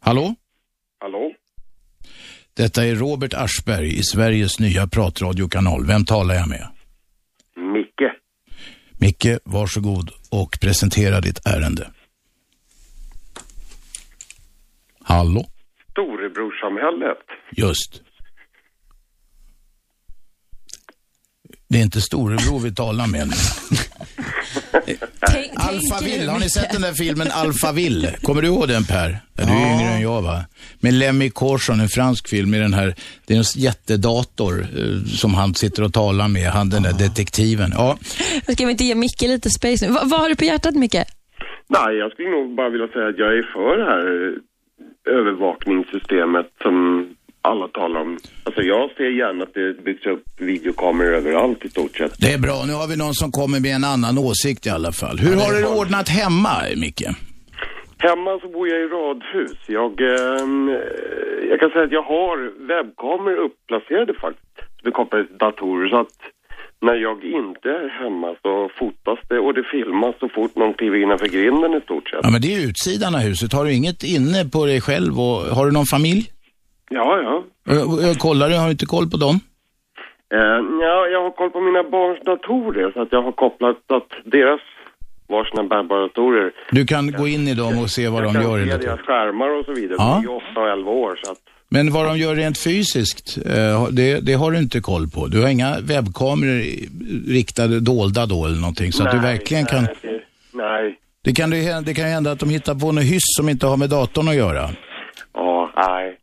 Hallå? 0.00 0.34
Detta 2.56 2.86
är 2.86 2.94
Robert 2.94 3.34
Aschberg 3.34 3.98
i 3.98 4.02
Sveriges 4.02 4.58
nya 4.60 4.86
pratradiokanal. 4.86 5.86
Vem 5.86 6.04
talar 6.04 6.34
jag 6.34 6.48
med? 6.48 6.68
Micke. 7.56 8.12
Micke, 9.00 9.38
varsågod 9.44 10.10
och 10.30 10.58
presentera 10.60 11.20
ditt 11.20 11.46
ärende. 11.46 11.90
Hallå? 15.04 15.46
Storebrorsamhället. 15.90 17.18
Just. 17.50 18.02
Det 21.68 21.78
är 21.78 21.82
inte 21.82 22.00
storebror 22.00 22.60
vi 22.60 22.74
talar 22.74 23.06
med 23.06 23.26
nu. 23.26 23.34
Alphaville, 25.54 26.30
har 26.30 26.38
ni 26.38 26.50
sett 26.50 26.72
den 26.72 26.82
där 26.82 26.92
filmen 26.92 27.28
Alphaville? 27.32 28.16
Kommer 28.22 28.42
du 28.42 28.48
ihåg 28.48 28.68
den 28.68 28.84
Per? 28.84 29.18
Ja, 29.36 29.44
du 29.44 29.52
är 29.52 29.74
yngre 29.74 29.92
än 29.94 30.02
jag 30.02 30.22
va? 30.22 30.44
Med 30.80 30.94
Lemmy 30.94 31.30
Corson, 31.30 31.80
en 31.80 31.88
fransk 31.88 32.28
film 32.28 32.50
med 32.50 32.60
den 32.60 32.74
här, 32.74 32.94
det 33.26 33.34
är 33.34 33.38
en 33.38 33.44
jättedator 33.56 34.60
eh, 34.60 35.04
som 35.06 35.34
han 35.34 35.54
sitter 35.54 35.82
och 35.82 35.92
talar 35.92 36.28
med, 36.28 36.48
han 36.50 36.70
den 36.70 36.82
där 36.82 36.92
detektiven. 36.92 37.70
Ja, 37.74 37.98
Ska 38.52 38.64
vi 38.66 38.70
inte 38.70 38.84
ge 38.84 38.94
Micke 38.94 39.22
lite 39.22 39.50
space 39.50 39.86
nu? 39.86 39.92
Va, 39.92 40.00
vad 40.04 40.20
har 40.20 40.28
du 40.28 40.36
på 40.36 40.44
hjärtat 40.44 40.74
Micke? 40.74 40.94
Nej, 41.68 41.96
jag 41.96 42.12
skulle 42.12 42.30
nog 42.30 42.56
bara 42.56 42.68
vilja 42.70 42.88
säga 42.88 43.08
att 43.08 43.18
jag 43.18 43.38
är 43.38 43.42
för 43.42 43.76
det 43.78 43.84
här 43.84 44.04
eh, 44.26 45.18
övervakningssystemet 45.18 46.46
som 46.62 47.06
alla 47.42 47.68
talar 47.68 48.00
om. 48.00 48.18
Alltså 48.44 48.62
jag 48.62 48.90
ser 48.96 49.10
gärna 49.10 49.42
att 49.44 49.54
det 49.54 49.84
byggs 49.84 50.06
upp 50.06 50.24
videokameror 50.38 51.14
överallt 51.14 51.64
i 51.64 51.68
stort 51.68 51.96
sett. 51.96 52.12
det 52.18 52.32
är 52.32 52.38
bra. 52.38 52.64
Nu 52.66 52.72
har 52.72 52.86
vi 52.88 52.96
någon 52.96 53.14
som 53.14 53.30
kommer 53.32 53.60
med 53.60 53.74
en 53.74 53.84
annan 53.84 54.18
åsikt 54.18 54.66
i 54.66 54.70
alla 54.70 54.92
fall. 54.92 55.18
Hur 55.18 55.36
har 55.36 55.52
du 55.52 55.60
det 55.60 55.68
ordnat 55.80 56.08
hemma, 56.08 56.54
Micke? 56.76 57.02
Hemma 57.98 58.38
så 58.42 58.48
bor 58.48 58.68
jag 58.68 58.80
i 58.80 58.88
radhus. 58.98 59.58
Jag, 59.66 59.92
eh, 60.00 60.44
jag 61.50 61.60
kan 61.60 61.70
säga 61.70 61.84
att 61.84 61.92
jag 61.92 62.02
har 62.02 62.36
webbkameror 62.68 63.44
uppplacerade 63.46 64.14
faktiskt. 64.14 64.56
Är 64.84 64.90
kopplade 64.90 65.26
till 65.26 65.38
datorer. 65.38 65.88
Så 65.88 65.96
att 66.00 66.16
när 66.80 66.94
jag 66.94 67.24
inte 67.24 67.68
är 67.68 67.88
hemma 68.02 68.34
så 68.42 68.70
fotas 68.78 69.18
det 69.28 69.38
och 69.38 69.54
det 69.54 69.64
filmas 69.72 70.14
så 70.20 70.28
fort 70.28 70.56
någon 70.56 70.74
kliver 70.74 71.02
innanför 71.02 71.26
grinden 71.26 71.74
i 71.74 71.80
stort 71.80 72.08
sett. 72.10 72.20
Ja, 72.22 72.30
men 72.30 72.40
det 72.40 72.54
är 72.54 72.68
utsidan 72.68 73.14
av 73.14 73.20
huset. 73.20 73.52
Har 73.52 73.64
du 73.64 73.72
inget 73.72 74.02
inne 74.02 74.44
på 74.52 74.66
dig 74.66 74.80
själv 74.80 75.20
och 75.20 75.38
har 75.56 75.66
du 75.66 75.72
någon 75.72 75.86
familj? 75.86 76.30
Ja, 76.94 77.20
ja. 77.22 77.44
Ö, 77.74 78.14
Kollar 78.18 78.48
du? 78.48 78.56
Har 78.56 78.64
du 78.64 78.70
inte 78.70 78.86
koll 78.86 79.10
på 79.10 79.16
dem? 79.16 79.40
Eh, 80.34 80.38
ja, 80.86 81.06
jag 81.12 81.22
har 81.22 81.30
koll 81.30 81.50
på 81.50 81.60
mina 81.60 81.82
barns 81.82 82.20
datorer 82.24 82.90
så 82.92 83.02
att 83.02 83.08
jag 83.12 83.22
har 83.22 83.32
kopplat 83.32 83.76
att 83.76 84.08
deras 84.24 84.60
varsina 85.28 85.62
bärbara 85.64 86.00
datorer. 86.00 86.52
Du 86.70 86.86
kan 86.86 87.12
gå 87.12 87.28
in 87.28 87.48
i 87.48 87.54
dem 87.54 87.78
och 87.78 87.90
se 87.90 88.08
vad 88.08 88.22
jag 88.24 88.28
de 88.28 88.34
kan 88.34 88.42
gör 88.42 88.58
i 88.58 88.64
se 88.64 88.70
datorn. 88.70 88.86
deras 88.86 89.00
skärmar 89.00 89.48
och 89.58 89.64
så 89.64 89.72
vidare. 89.72 89.96
Ja. 89.98 90.04
De 90.04 90.18
är 90.18 90.22
ju 90.22 90.28
8 90.52 90.60
och 90.60 90.68
11 90.68 90.90
år 90.90 91.18
så 91.24 91.32
att 91.32 91.38
Men 91.68 91.92
vad 91.92 92.06
de 92.06 92.18
gör 92.18 92.34
rent 92.34 92.58
fysiskt, 92.58 93.38
eh, 93.46 93.86
det, 93.90 94.20
det 94.26 94.32
har 94.32 94.50
du 94.50 94.58
inte 94.58 94.80
koll 94.80 95.08
på. 95.08 95.26
Du 95.26 95.42
har 95.42 95.48
inga 95.48 95.76
webbkameror 95.80 96.62
riktade, 97.32 97.80
dolda 97.80 98.26
då 98.26 98.46
eller 98.46 98.60
någonting. 98.60 98.92
Så 98.92 99.02
att 99.04 99.10
du 99.10 99.16
Nej, 99.20 99.32
verkligen 99.32 99.66
kan... 99.66 99.82
nej, 99.82 99.94
det- 100.02 100.22
Nej. 100.54 100.98
Det 101.24 101.32
kan, 101.32 101.50
det, 101.50 101.86
det 101.86 101.94
kan 101.94 102.04
ju 102.04 102.10
hända 102.10 102.30
att 102.30 102.38
de 102.40 102.50
hittar 102.50 102.74
på 102.74 102.92
något 102.92 103.04
hyss 103.04 103.28
som 103.38 103.48
inte 103.48 103.66
har 103.66 103.76
med 103.76 103.90
datorn 103.90 104.28
att 104.28 104.34
göra. 104.36 104.68
Ja, 105.34 105.70
nej. 105.76 106.18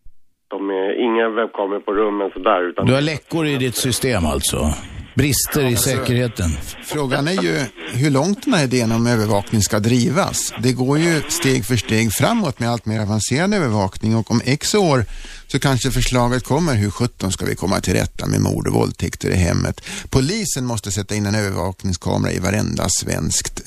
De 0.49 0.69
är 0.69 1.03
inga 1.05 1.29
webbkameror 1.29 1.79
på 1.79 1.91
rummen 1.93 2.29
sådär 2.33 2.69
utan... 2.69 2.85
Du 2.85 2.93
har 2.93 3.01
läckor 3.01 3.47
i 3.47 3.57
ditt 3.57 3.75
system 3.75 4.25
alltså? 4.25 4.73
brister 5.19 5.65
i 5.65 5.75
säkerheten. 5.75 6.49
Frågan 6.83 7.27
är 7.27 7.43
ju 7.43 7.65
hur 7.93 8.09
långt 8.09 8.43
den 8.43 8.53
här 8.53 8.63
idén 8.63 8.91
om 8.91 9.07
övervakning 9.07 9.61
ska 9.61 9.79
drivas. 9.79 10.53
Det 10.59 10.73
går 10.73 10.99
ju 10.99 11.21
steg 11.29 11.65
för 11.65 11.75
steg 11.75 12.13
framåt 12.13 12.59
med 12.59 12.69
allt 12.69 12.85
mer 12.85 12.99
avancerad 12.99 13.53
övervakning 13.53 14.15
och 14.15 14.31
om 14.31 14.41
x 14.45 14.75
år 14.75 15.05
så 15.47 15.59
kanske 15.59 15.91
förslaget 15.91 16.43
kommer 16.43 16.75
hur 16.75 16.91
17 16.91 17.31
ska 17.31 17.45
vi 17.45 17.55
komma 17.55 17.79
till 17.79 17.93
rätta 17.93 18.27
med 18.27 18.41
mord 18.41 18.67
och 18.67 18.73
våldtäkter 18.73 19.29
i 19.29 19.35
hemmet. 19.35 19.81
Polisen 20.09 20.65
måste 20.65 20.91
sätta 20.91 21.15
in 21.15 21.25
en 21.25 21.35
övervakningskamera 21.35 22.31
i 22.31 22.39
varenda 22.39 22.89
svenskt 22.89 23.61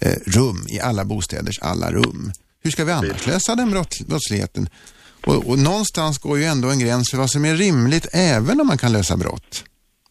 eh, 0.00 0.12
rum, 0.26 0.66
i 0.68 0.80
alla 0.80 1.04
bostäders 1.04 1.58
alla 1.62 1.90
rum. 1.90 2.32
Hur 2.62 2.70
ska 2.70 2.84
vi 2.84 2.92
annars 2.92 3.26
lösa 3.26 3.54
den 3.54 3.70
brott, 3.70 4.00
brottsligheten? 4.06 4.68
Och, 5.30 5.40
och 5.50 5.58
någonstans 5.68 6.14
går 6.18 6.36
ju 6.38 6.44
ändå 6.44 6.68
en 6.70 6.78
gräns 6.84 7.10
för 7.10 7.18
vad 7.18 7.30
som 7.30 7.44
är 7.44 7.54
rimligt 7.66 8.06
även 8.32 8.60
om 8.60 8.66
man 8.66 8.78
kan 8.78 8.92
lösa 8.92 9.16
brott. 9.16 9.64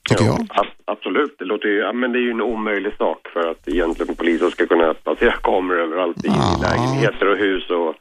Tycker 0.09 0.25
jag. 0.25 0.39
ab- 0.61 0.75
absolut, 0.93 1.35
det 1.39 1.45
låter 1.45 1.67
ju, 1.67 1.77
ja, 1.85 1.93
men 1.93 2.11
det 2.11 2.19
är 2.19 2.25
ju 2.29 2.31
en 2.31 2.41
omöjlig 2.41 2.93
sak 3.03 3.21
för 3.33 3.43
att 3.51 3.61
egentligen 3.67 4.15
polisen 4.15 4.51
ska 4.51 4.61
kunna 4.67 4.93
placera 4.93 5.31
kameror 5.49 5.79
överallt 5.87 6.25
i 6.25 6.31
lägenheter 6.67 7.25
och 7.31 7.37
hus 7.37 7.63
och 7.69 7.95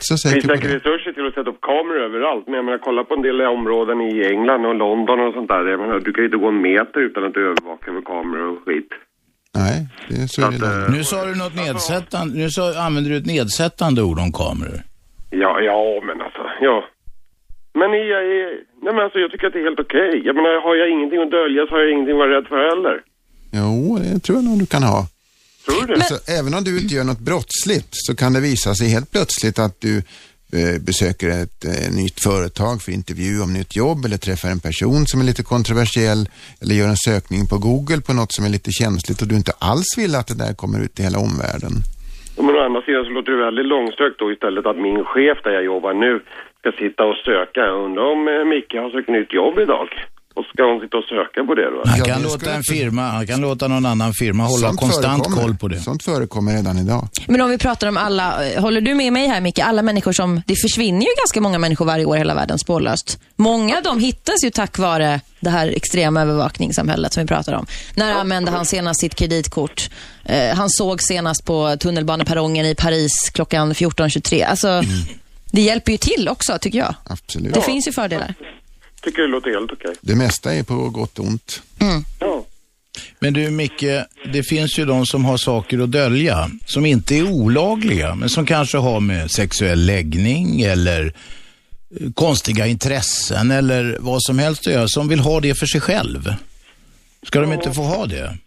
så 0.00 0.14
det 0.14 0.18
säker 0.18 0.40
finns 0.40 0.46
säkert 0.52 0.70
det. 0.70 0.76
resurser 0.76 1.12
till 1.12 1.26
att 1.28 1.34
sätta 1.34 1.50
upp 1.50 1.60
kameror 1.70 2.00
överallt. 2.08 2.44
Men 2.46 2.54
jag 2.54 2.64
menar, 2.64 2.78
kolla 2.88 3.04
på 3.08 3.14
en 3.14 3.22
del 3.22 3.40
områden 3.58 3.96
i 4.00 4.12
England 4.32 4.62
och 4.70 4.74
London 4.84 5.18
och 5.26 5.32
sånt 5.34 5.48
där. 5.48 5.62
Jag 5.72 5.80
menar, 5.80 5.96
du 6.06 6.10
kan 6.12 6.22
ju 6.24 6.28
inte 6.30 6.42
gå 6.44 6.48
en 6.48 6.62
meter 6.70 7.00
utan 7.08 7.22
att 7.28 7.36
övervaka 7.36 7.86
med 7.96 8.04
kameror 8.12 8.48
och 8.52 8.60
skit. 8.64 8.90
Nej, 9.60 9.76
det 10.08 10.14
är 10.22 10.26
så 10.26 10.40
är 10.46 10.50
det 10.50 10.58
nog. 10.80 10.90
Nu 10.96 11.04
sa 11.04 11.18
du 11.30 11.34
något 11.44 11.54
nedsättande, 11.64 12.32
nu 12.42 12.48
sa, 12.50 12.62
använder 12.86 13.10
du 13.10 13.16
ett 13.16 13.26
nedsättande 13.36 14.00
ord 14.08 14.18
om 14.24 14.32
kameror. 14.42 14.78
Ja, 15.30 15.52
ja, 15.60 15.80
men 16.08 16.16
alltså, 16.26 16.35
ja. 16.60 16.84
Men 17.74 17.90
jag, 17.92 18.22
är- 18.36 18.60
nej 18.82 18.94
men 18.94 18.98
alltså 19.04 19.18
jag 19.18 19.30
tycker 19.30 19.46
att 19.46 19.52
det 19.52 19.58
är 19.58 19.64
helt 19.64 19.80
okej. 19.80 20.22
Jag 20.24 20.34
menar, 20.36 20.60
har 20.66 20.76
jag 20.76 20.90
ingenting 20.90 21.22
att 21.22 21.30
dölja 21.30 21.66
så 21.66 21.70
har 21.74 21.80
jag 21.80 21.90
ingenting 21.92 22.14
att 22.14 22.18
vara 22.18 22.36
rädd 22.36 22.46
för 22.48 22.68
heller. 22.70 23.02
Jo, 23.52 23.98
det 23.98 24.18
tror 24.20 24.38
jag 24.38 24.44
nog 24.44 24.58
du 24.58 24.66
kan 24.66 24.82
ha. 24.82 25.06
Tror 25.66 25.86
du? 25.86 25.94
Alltså, 25.94 26.18
även 26.38 26.54
om 26.54 26.64
du 26.64 26.80
inte 26.82 26.94
gör 26.94 27.04
något 27.04 27.18
brottsligt 27.30 27.88
så 27.90 28.16
kan 28.16 28.32
det 28.32 28.40
visa 28.40 28.74
sig 28.74 28.88
helt 28.88 29.10
plötsligt 29.12 29.58
att 29.58 29.80
du 29.80 29.96
eh, 30.58 30.76
besöker 30.86 31.28
ett 31.42 31.64
eh, 31.64 31.94
nytt 32.00 32.18
företag 32.22 32.82
för 32.82 32.92
intervju 32.92 33.40
om 33.42 33.52
nytt 33.52 33.76
jobb 33.76 34.04
eller 34.04 34.16
träffar 34.16 34.48
en 34.48 34.60
person 34.60 35.06
som 35.06 35.20
är 35.20 35.24
lite 35.24 35.42
kontroversiell 35.42 36.28
eller 36.62 36.74
gör 36.74 36.88
en 36.88 36.96
sökning 36.96 37.46
på 37.46 37.58
Google 37.58 38.00
på 38.06 38.12
något 38.12 38.32
som 38.32 38.44
är 38.44 38.48
lite 38.48 38.70
känsligt 38.72 39.22
och 39.22 39.28
du 39.28 39.34
inte 39.36 39.52
alls 39.58 39.90
vill 39.98 40.14
att 40.14 40.26
det 40.26 40.38
där 40.44 40.54
kommer 40.54 40.78
ut 40.84 41.00
i 41.00 41.02
hela 41.02 41.18
omvärlden. 41.18 41.72
Men 42.38 42.54
å 42.56 42.60
andra 42.68 42.82
sidan 42.82 43.04
så 43.04 43.10
låter 43.10 43.32
det 43.32 43.44
väldigt 43.44 43.66
långsökt 43.66 44.18
då 44.18 44.32
istället 44.32 44.66
att 44.66 44.76
min 44.86 45.04
chef 45.04 45.38
där 45.44 45.50
jag 45.50 45.64
jobbar 45.64 45.92
nu 45.94 46.12
ska 46.72 46.84
sitta 46.84 47.02
och 47.04 47.16
söka. 47.16 47.60
Jag 47.60 47.84
undrar 47.84 48.04
om 48.12 48.20
eh, 48.28 48.44
Micke 48.54 48.74
har 48.82 48.90
sökt 48.90 49.08
nytt 49.08 49.32
jobb 49.32 49.58
idag. 49.58 49.88
Och 50.38 50.44
ska 50.44 50.62
hon 50.70 50.80
sitta 50.80 50.96
och 50.96 51.04
söka 51.04 51.44
på 51.44 51.54
det 51.54 51.70
då? 51.70 51.82
Han 51.86 52.00
kan 52.00 52.22
låta 52.22 52.50
en 52.52 52.62
firma, 52.62 53.02
han 53.02 53.26
kan 53.26 53.40
låta 53.40 53.68
någon 53.68 53.86
annan 53.86 54.12
firma 54.12 54.42
hålla 54.44 54.66
Sånt 54.68 54.80
konstant 54.80 55.24
förekommer. 55.24 55.42
koll 55.46 55.56
på 55.56 55.68
det. 55.68 55.78
Sånt 55.78 56.02
förekommer 56.04 56.52
redan 56.52 56.78
idag. 56.78 57.08
Men 57.26 57.40
om 57.40 57.50
vi 57.50 57.58
pratar 57.58 57.88
om 57.88 57.96
alla, 57.96 58.48
eh, 58.48 58.62
håller 58.62 58.80
du 58.80 58.94
med 58.94 59.12
mig 59.12 59.26
här 59.26 59.40
Micke? 59.40 59.58
Alla 59.58 59.82
människor 59.82 60.12
som, 60.12 60.42
det 60.46 60.56
försvinner 60.56 61.00
ju 61.00 61.12
ganska 61.18 61.40
många 61.40 61.58
människor 61.58 61.84
varje 61.84 62.04
år 62.04 62.16
i 62.16 62.18
hela 62.18 62.34
världen 62.34 62.58
spårlöst. 62.58 63.18
Många 63.36 63.76
av 63.76 63.82
dem 63.82 63.98
hittas 64.00 64.44
ju 64.44 64.50
tack 64.50 64.78
vare 64.78 65.20
det 65.40 65.50
här 65.50 65.68
extrema 65.76 66.22
övervakningssamhället 66.22 67.12
som 67.12 67.22
vi 67.22 67.26
pratar 67.26 67.52
om. 67.54 67.66
När 67.94 68.12
använde 68.14 68.50
han 68.50 68.64
senast 68.66 69.00
sitt 69.00 69.14
kreditkort? 69.14 69.90
Eh, 70.24 70.56
han 70.56 70.70
såg 70.70 71.02
senast 71.02 71.44
på 71.44 71.76
tunnelbaneperrongen 71.80 72.66
i 72.66 72.74
Paris 72.74 73.30
klockan 73.34 73.72
14.23. 73.74 74.44
Alltså, 74.44 74.82
det 75.56 75.62
hjälper 75.62 75.92
ju 75.92 75.98
till 75.98 76.28
också 76.28 76.58
tycker 76.60 76.78
jag. 76.78 76.94
Absolut. 77.04 77.54
Det 77.54 77.60
finns 77.60 77.88
ju 77.88 77.92
fördelar. 77.92 78.34
Tycker 79.02 79.22
det 79.22 79.28
låter 79.28 79.50
helt 79.50 79.72
okej. 79.72 79.94
Det 80.00 80.14
mesta 80.14 80.54
är 80.54 80.62
på 80.62 80.74
gott 80.74 81.18
och 81.18 81.24
ont. 81.24 81.62
Men 83.18 83.32
du 83.32 83.50
Micke, 83.50 83.84
det 84.32 84.42
finns 84.42 84.78
ju 84.78 84.84
de 84.84 85.06
som 85.06 85.24
har 85.24 85.36
saker 85.36 85.78
att 85.78 85.90
dölja 85.90 86.50
som 86.66 86.86
inte 86.86 87.16
är 87.16 87.30
olagliga 87.30 88.14
men 88.14 88.28
som 88.28 88.46
kanske 88.46 88.78
har 88.78 89.00
med 89.00 89.30
sexuell 89.30 89.86
läggning 89.86 90.60
eller 90.60 91.12
eh, 92.00 92.12
konstiga 92.14 92.66
intressen 92.66 93.50
eller 93.50 93.96
vad 94.00 94.22
som 94.22 94.38
helst 94.38 94.66
att 94.66 94.72
göra 94.72 94.88
som 94.88 95.08
vill 95.08 95.20
ha 95.20 95.40
det 95.40 95.54
för 95.54 95.66
sig 95.66 95.80
själv. 95.80 96.34
Ska 97.26 97.40
de 97.40 97.52
inte 97.52 97.72
få 97.72 97.82
ha 97.82 98.06
det? 98.06 98.38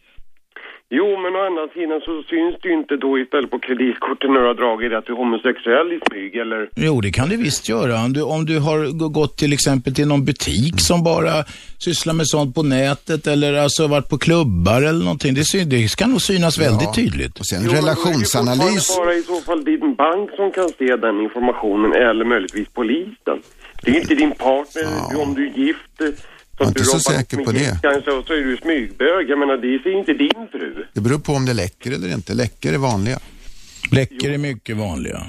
Jo, 0.91 1.05
men 1.21 1.35
å 1.35 1.41
andra 1.49 1.67
sidan 1.73 2.01
så 2.05 2.13
syns 2.29 2.55
det 2.61 2.67
ju 2.69 2.73
inte 2.73 2.95
då 2.97 3.19
istället 3.19 3.51
på 3.51 3.59
kreditkorten 3.59 4.33
när 4.33 4.41
du 4.41 4.47
har 4.47 4.59
dragit 4.63 4.93
att 4.93 5.05
du 5.05 5.11
är 5.13 5.17
homosexuell 5.17 5.93
i 5.93 5.99
smyg 6.07 6.35
eller... 6.35 6.69
Jo, 6.75 7.01
det 7.01 7.11
kan 7.11 7.29
det 7.29 7.37
visst 7.37 7.69
göra. 7.69 7.93
Om 8.05 8.13
du, 8.13 8.21
om 8.21 8.45
du 8.45 8.59
har 8.59 9.09
gått 9.19 9.37
till 9.37 9.53
exempel 9.53 9.95
till 9.95 10.07
någon 10.07 10.25
butik 10.25 10.75
som 10.77 11.03
bara 11.03 11.33
sysslar 11.77 12.13
med 12.13 12.27
sånt 12.27 12.55
på 12.55 12.63
nätet 12.63 13.27
eller 13.27 13.53
alltså 13.53 13.87
varit 13.87 14.09
på 14.09 14.17
klubbar 14.17 14.81
eller 14.81 15.03
någonting. 15.09 15.33
Det, 15.33 15.43
syn, 15.43 15.69
det 15.69 15.95
kan 15.95 16.09
nog 16.11 16.21
synas 16.21 16.59
väldigt 16.59 16.93
tydligt. 16.95 17.39
Och 17.39 17.45
sen 17.45 17.59
Jo, 17.63 17.71
är 17.71 17.81
det 17.89 17.95
fortfarande 17.95 18.57
bara 19.05 19.15
i 19.15 19.23
så 19.31 19.41
fall 19.47 19.63
din 19.63 19.95
bank 19.95 20.29
som 20.35 20.51
kan 20.51 20.69
se 20.79 20.95
den 20.95 21.15
informationen 21.27 21.91
eller 22.09 22.25
möjligtvis 22.25 22.67
polisen. 22.73 23.37
Det 23.83 23.91
är 23.91 23.95
inte 23.95 24.15
din 24.15 24.31
partner, 24.31 24.85
om 25.23 25.33
du 25.35 25.41
är 25.47 25.53
gift. 25.57 26.01
Så 26.59 26.63
Jag 26.63 26.67
är 26.67 26.69
att 26.69 26.75
du 26.75 26.79
inte 26.79 26.91
så 26.91 26.99
säker 26.99 27.37
på 27.37 27.51
det. 27.51 27.79
Kanske, 27.81 28.11
och 28.11 28.27
så 28.27 28.33
är 28.33 28.43
du 28.43 28.57
smygbög. 28.57 29.29
Jag 29.29 29.39
menar, 29.39 29.57
det 29.57 29.83
ser 29.83 29.99
inte 29.99 30.13
din 30.13 30.47
fru. 30.51 30.85
Det 30.93 31.01
beror 31.01 31.19
på 31.19 31.33
om 31.33 31.45
det 31.45 31.53
läcker 31.53 31.91
eller 31.91 32.13
inte. 32.13 32.33
Läcker 32.33 32.73
är 32.73 32.77
vanliga. 32.77 33.19
Läcker 33.91 34.31
är 34.31 34.37
mycket 34.37 34.77
vanliga. 34.77 35.21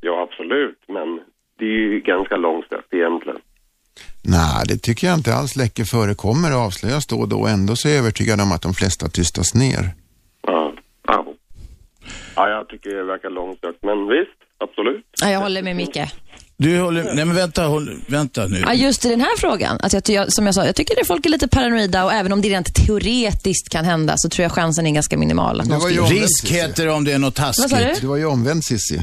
Ja, 0.00 0.28
absolut. 0.30 0.78
Men 0.88 1.20
det 1.58 1.64
är 1.64 1.78
ju 1.78 2.00
ganska 2.00 2.36
långsökt 2.36 2.94
egentligen. 2.94 3.38
Nej, 4.22 4.64
det 4.68 4.78
tycker 4.78 5.06
jag 5.06 5.14
inte 5.18 5.34
alls. 5.34 5.56
Läcker 5.56 5.84
förekommer 5.84 6.54
och 6.54 6.60
avslöjas 6.60 7.06
då 7.06 7.16
och 7.16 7.28
då. 7.28 7.46
Ändå 7.46 7.76
så 7.76 7.88
är 7.88 7.92
jag 7.92 7.98
övertygad 7.98 8.40
om 8.40 8.52
att 8.52 8.62
de 8.62 8.74
flesta 8.74 9.08
tystas 9.08 9.54
ner. 9.54 9.84
Ja, 10.42 10.72
ja. 11.06 11.26
ja 12.36 12.48
jag 12.48 12.68
tycker 12.68 12.90
det 12.90 13.04
verkar 13.04 13.30
långsökt. 13.30 13.82
Men 13.82 14.08
visst, 14.08 14.38
absolut. 14.58 15.04
Ja, 15.22 15.30
jag 15.30 15.40
håller 15.40 15.62
med 15.62 15.76
Micke. 15.76 16.00
Du 16.60 16.80
håller, 16.80 17.04
nej 17.14 17.24
men 17.24 17.36
vänta, 17.36 17.64
håll, 17.66 18.00
vänta 18.06 18.46
nu. 18.46 18.60
Ja, 18.66 18.74
just 18.74 19.04
i 19.04 19.08
den 19.08 19.20
här 19.20 19.36
frågan. 19.38 19.78
Att 19.82 19.92
jag, 19.92 20.04
ty- 20.04 20.12
jag, 20.12 20.32
som 20.32 20.46
jag 20.46 20.54
sa, 20.54 20.66
jag 20.66 20.76
tycker 20.76 21.00
att 21.00 21.06
folk 21.06 21.26
är 21.26 21.30
lite 21.30 21.48
paranoida 21.48 22.04
och 22.04 22.12
även 22.12 22.32
om 22.32 22.40
det 22.42 22.48
rent 22.48 22.74
teoretiskt 22.74 23.68
kan 23.68 23.84
hända 23.84 24.14
så 24.16 24.28
tror 24.28 24.42
jag 24.42 24.52
chansen 24.52 24.86
är 24.86 24.90
ganska 24.90 25.18
minimal. 25.18 25.60
Att 25.60 25.66
någon 25.68 25.80
skulle- 25.80 26.02
Risk 26.02 26.46
heter 26.50 26.86
det 26.86 26.92
om 26.92 27.04
det 27.04 27.12
är 27.12 27.18
något 27.18 27.38
Vad 27.38 27.54
sa 27.54 27.62
taskigt. 27.62 27.94
du? 27.94 28.00
Du 28.00 28.06
var 28.06 28.16
ju 28.16 28.24
omvänd 28.26 28.64
Cissi. 28.64 29.02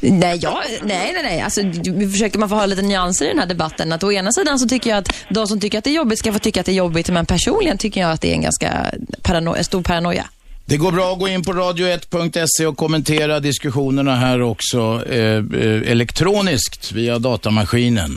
Nej, 0.00 0.38
ja, 0.42 0.62
nej, 0.82 1.10
nej, 1.14 1.22
nej. 1.22 1.40
Alltså, 1.40 1.60
vi 1.94 2.08
försöker 2.12 2.38
man 2.38 2.48
få 2.48 2.54
ha 2.54 2.66
lite 2.66 2.82
nyanser 2.82 3.24
i 3.24 3.28
den 3.28 3.38
här 3.38 3.46
debatten. 3.46 3.92
Att 3.92 4.02
å 4.04 4.12
ena 4.12 4.32
sidan 4.32 4.58
så 4.58 4.68
tycker 4.68 4.90
jag 4.90 4.98
att 4.98 5.14
de 5.30 5.46
som 5.46 5.60
tycker 5.60 5.78
att 5.78 5.84
det 5.84 5.90
är 5.90 5.94
jobbigt 5.94 6.18
ska 6.18 6.32
få 6.32 6.38
tycka 6.38 6.60
att 6.60 6.66
det 6.66 6.72
är 6.72 6.76
jobbigt, 6.76 7.10
men 7.10 7.26
personligen 7.26 7.78
tycker 7.78 8.00
jag 8.00 8.10
att 8.10 8.20
det 8.20 8.30
är 8.30 8.34
en 8.34 8.42
ganska 8.42 8.86
parano- 9.22 9.62
stor 9.62 9.82
paranoia. 9.82 10.24
Det 10.70 10.76
går 10.76 10.92
bra 10.92 11.12
att 11.12 11.20
gå 11.20 11.28
in 11.28 11.42
på 11.42 11.52
radio1.se 11.52 12.66
och 12.66 12.76
kommentera 12.76 13.40
diskussionerna 13.40 14.14
här 14.14 14.42
också 14.42 14.78
eh, 15.10 15.38
eh, 15.64 15.92
elektroniskt 15.92 16.92
via 16.92 17.18
datamaskinen. 17.18 18.10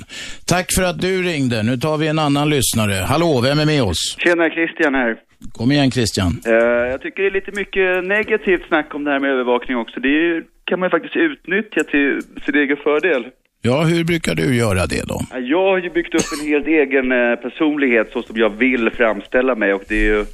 Tack 0.47 0.67
för 0.75 0.83
att 0.83 1.01
du 1.01 1.23
ringde. 1.23 1.63
Nu 1.63 1.77
tar 1.77 1.97
vi 1.97 2.07
en 2.07 2.19
annan 2.19 2.49
lyssnare. 2.49 2.93
Hallå, 2.93 3.41
vem 3.43 3.59
är 3.59 3.65
med 3.65 3.83
oss? 3.83 4.17
Tjena, 4.23 4.49
Christian 4.49 4.95
här. 4.95 5.15
Kom 5.51 5.71
igen 5.71 5.91
Christian. 5.91 6.31
Eh, 6.45 6.53
jag 6.93 7.01
tycker 7.01 7.23
det 7.23 7.29
är 7.29 7.37
lite 7.39 7.51
mycket 7.51 8.05
negativt 8.05 8.67
snack 8.67 8.95
om 8.95 9.03
det 9.03 9.11
här 9.11 9.19
med 9.19 9.29
övervakning 9.29 9.77
också. 9.77 9.99
Det 9.99 10.09
är, 10.09 10.43
kan 10.65 10.79
man 10.79 10.87
ju 10.87 10.91
faktiskt 10.91 11.15
utnyttja 11.15 11.83
till 11.83 12.21
sin 12.45 12.55
egen 12.55 12.77
fördel. 12.77 13.23
Ja, 13.61 13.83
hur 13.83 14.03
brukar 14.03 14.35
du 14.35 14.55
göra 14.55 14.85
det 14.85 15.03
då? 15.07 15.19
Jag 15.53 15.65
har 15.71 15.77
ju 15.77 15.89
byggt 15.89 16.13
upp 16.15 16.29
en 16.39 16.47
helt 16.47 16.67
egen 16.67 17.11
eh, 17.11 17.35
personlighet 17.35 18.09
så 18.13 18.21
som 18.21 18.37
jag 18.37 18.49
vill 18.49 18.89
framställa 18.89 19.55
mig 19.55 19.73
och 19.73 19.83
det 19.87 19.95
är 19.95 20.05
ju 20.13 20.25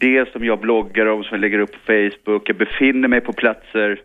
det 0.00 0.32
som 0.32 0.44
jag 0.44 0.60
bloggar 0.60 1.06
om, 1.06 1.22
som 1.24 1.30
jag 1.32 1.40
lägger 1.40 1.58
upp 1.58 1.72
på 1.72 1.78
Facebook. 1.86 2.42
Jag 2.48 2.56
befinner 2.56 3.08
mig 3.08 3.20
på 3.20 3.32
platser 3.32 4.00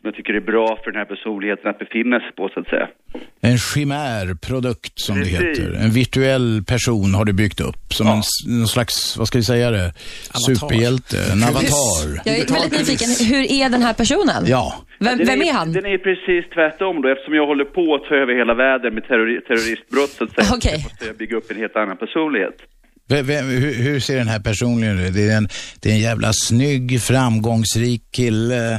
som 0.00 0.06
jag 0.08 0.14
tycker 0.14 0.34
är 0.34 0.40
bra 0.40 0.78
för 0.84 0.90
den 0.90 0.98
här 0.98 1.04
personligheten 1.04 1.70
att 1.70 1.78
befinna 1.78 2.20
sig 2.20 2.32
på 2.36 2.48
så 2.54 2.60
att 2.60 2.68
säga. 2.68 2.88
En 3.40 3.58
chimärprodukt 3.58 5.00
som 5.00 5.16
det 5.16 5.22
Precis. 5.24 5.40
heter. 5.64 5.72
En 5.84 5.90
virtuell 5.90 6.64
person 6.66 7.14
har 7.14 7.24
du 7.24 7.32
byggt 7.32 7.60
upp 7.60 7.92
som 7.94 8.06
en, 8.06 8.18
s- 8.18 8.46
någon 8.48 8.66
slags, 8.68 9.16
vad 9.18 9.26
ska 9.28 9.38
vi 9.38 9.44
säga 9.44 9.70
det, 9.70 9.92
superhjälte, 10.46 11.16
en 11.32 11.42
avatar. 11.42 12.08
Jag 12.24 12.34
är 12.38 12.52
väldigt 12.52 12.72
nyfiken. 12.78 13.08
Hur 13.32 13.42
är 13.52 13.68
den 13.68 13.82
här 13.82 13.94
personen? 13.94 14.42
Ja. 14.46 14.74
Vem, 14.98 15.18
Den 15.18 15.26
vem 15.26 15.42
är 15.42 15.52
han? 15.52 15.72
Den 15.72 15.86
är 15.86 15.98
precis 15.98 16.50
tvärtom 16.54 17.02
då, 17.02 17.08
eftersom 17.08 17.34
jag 17.34 17.46
håller 17.46 17.64
på 17.64 17.94
att 17.94 18.04
ta 18.08 18.14
över 18.14 18.34
hela 18.34 18.54
världen 18.54 18.94
med 18.94 19.02
terrori- 19.04 19.40
terroristbrott 19.48 20.10
så 20.10 20.24
att 20.24 20.34
säga. 20.34 20.46
Okej. 20.56 20.78
Så 20.78 20.88
måste 20.88 21.06
jag 21.06 21.16
bygga 21.16 21.36
upp 21.36 21.50
en 21.50 21.56
helt 21.56 21.76
annan 21.76 21.96
personlighet. 21.96 22.56
Vem, 23.10 23.26
vem, 23.26 23.44
hur, 23.46 23.74
hur 23.84 24.00
ser 24.00 24.16
den 24.16 24.28
här 24.28 24.40
personen 24.40 24.98
ut? 24.98 25.14
Det 25.14 25.28
är 25.30 25.36
en, 25.36 25.48
det 25.82 25.88
är 25.90 25.92
en 25.92 26.00
jävla 26.10 26.30
snygg, 26.32 27.00
framgångsrik 27.02 28.02
kille 28.16 28.74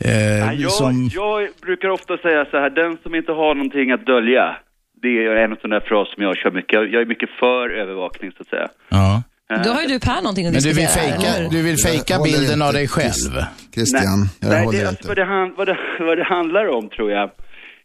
eh, 0.00 0.38
Ja, 0.38 0.52
jag, 0.52 0.72
som... 0.72 1.10
jag 1.14 1.48
brukar 1.62 1.88
ofta 1.88 2.16
säga 2.18 2.44
så 2.50 2.56
här, 2.62 2.70
den 2.70 2.98
som 3.02 3.14
inte 3.14 3.32
har 3.32 3.54
någonting 3.54 3.90
att 3.92 4.06
dölja, 4.06 4.56
det 5.02 5.08
är 5.26 5.36
en 5.44 5.56
sån 5.60 5.70
där 5.70 5.80
fras 5.80 6.08
som 6.14 6.22
jag 6.22 6.36
kör 6.36 6.50
mycket. 6.50 6.72
Jag, 6.72 6.84
jag 6.92 7.02
är 7.02 7.06
mycket 7.06 7.30
för 7.40 7.70
övervakning 7.82 8.30
så 8.36 8.42
att 8.42 8.48
säga. 8.48 8.68
Ja. 8.88 9.22
Då 9.64 9.70
har 9.70 9.80
ju 9.82 9.88
du 9.88 10.00
Per 10.00 10.20
någonting 10.22 10.46
att 10.46 10.52
Men 10.52 10.62
du 10.62 10.68
vill 10.68 10.76
diskutera. 10.76 11.18
fejka, 11.18 11.48
du 11.50 11.62
vill 11.62 11.76
fejka 11.76 12.14
bilden 12.24 12.52
inte. 12.52 12.66
av 12.66 12.72
dig 12.72 12.88
själv? 12.88 13.32
Christian, 13.74 14.18
jag 14.40 14.50
Nej, 14.50 14.64
håller 14.64 14.78
det, 14.78 14.84
inte. 14.84 14.88
alltså, 14.88 15.08
vad, 15.08 15.16
det, 15.16 15.24
han- 15.24 15.54
vad, 15.56 15.66
det, 15.66 15.76
vad 16.00 16.18
det 16.18 16.24
handlar 16.24 16.68
om 16.76 16.88
tror 16.88 17.10
jag, 17.10 17.30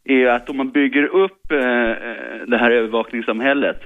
är 0.06 0.26
att 0.36 0.50
om 0.50 0.58
man 0.58 0.72
bygger 0.72 1.04
upp 1.24 1.42
eh, 1.52 1.58
eh, 1.58 2.48
det 2.52 2.58
här 2.58 2.72
övervakningssamhället 2.72 3.78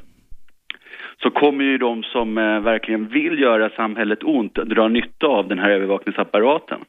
så 1.22 1.30
kommer 1.30 1.64
ju 1.64 1.78
de 1.78 2.04
som 2.04 2.38
eh, 2.38 2.60
verkligen 2.60 3.08
vill 3.08 3.40
göra 3.40 3.70
samhället 3.70 4.24
ont 4.24 4.56
dra 4.56 4.88
nytta 4.88 5.28
av 5.28 5.48
den 5.48 5.60
här 5.60 5.70
övervakningsapparaten. 5.70 6.80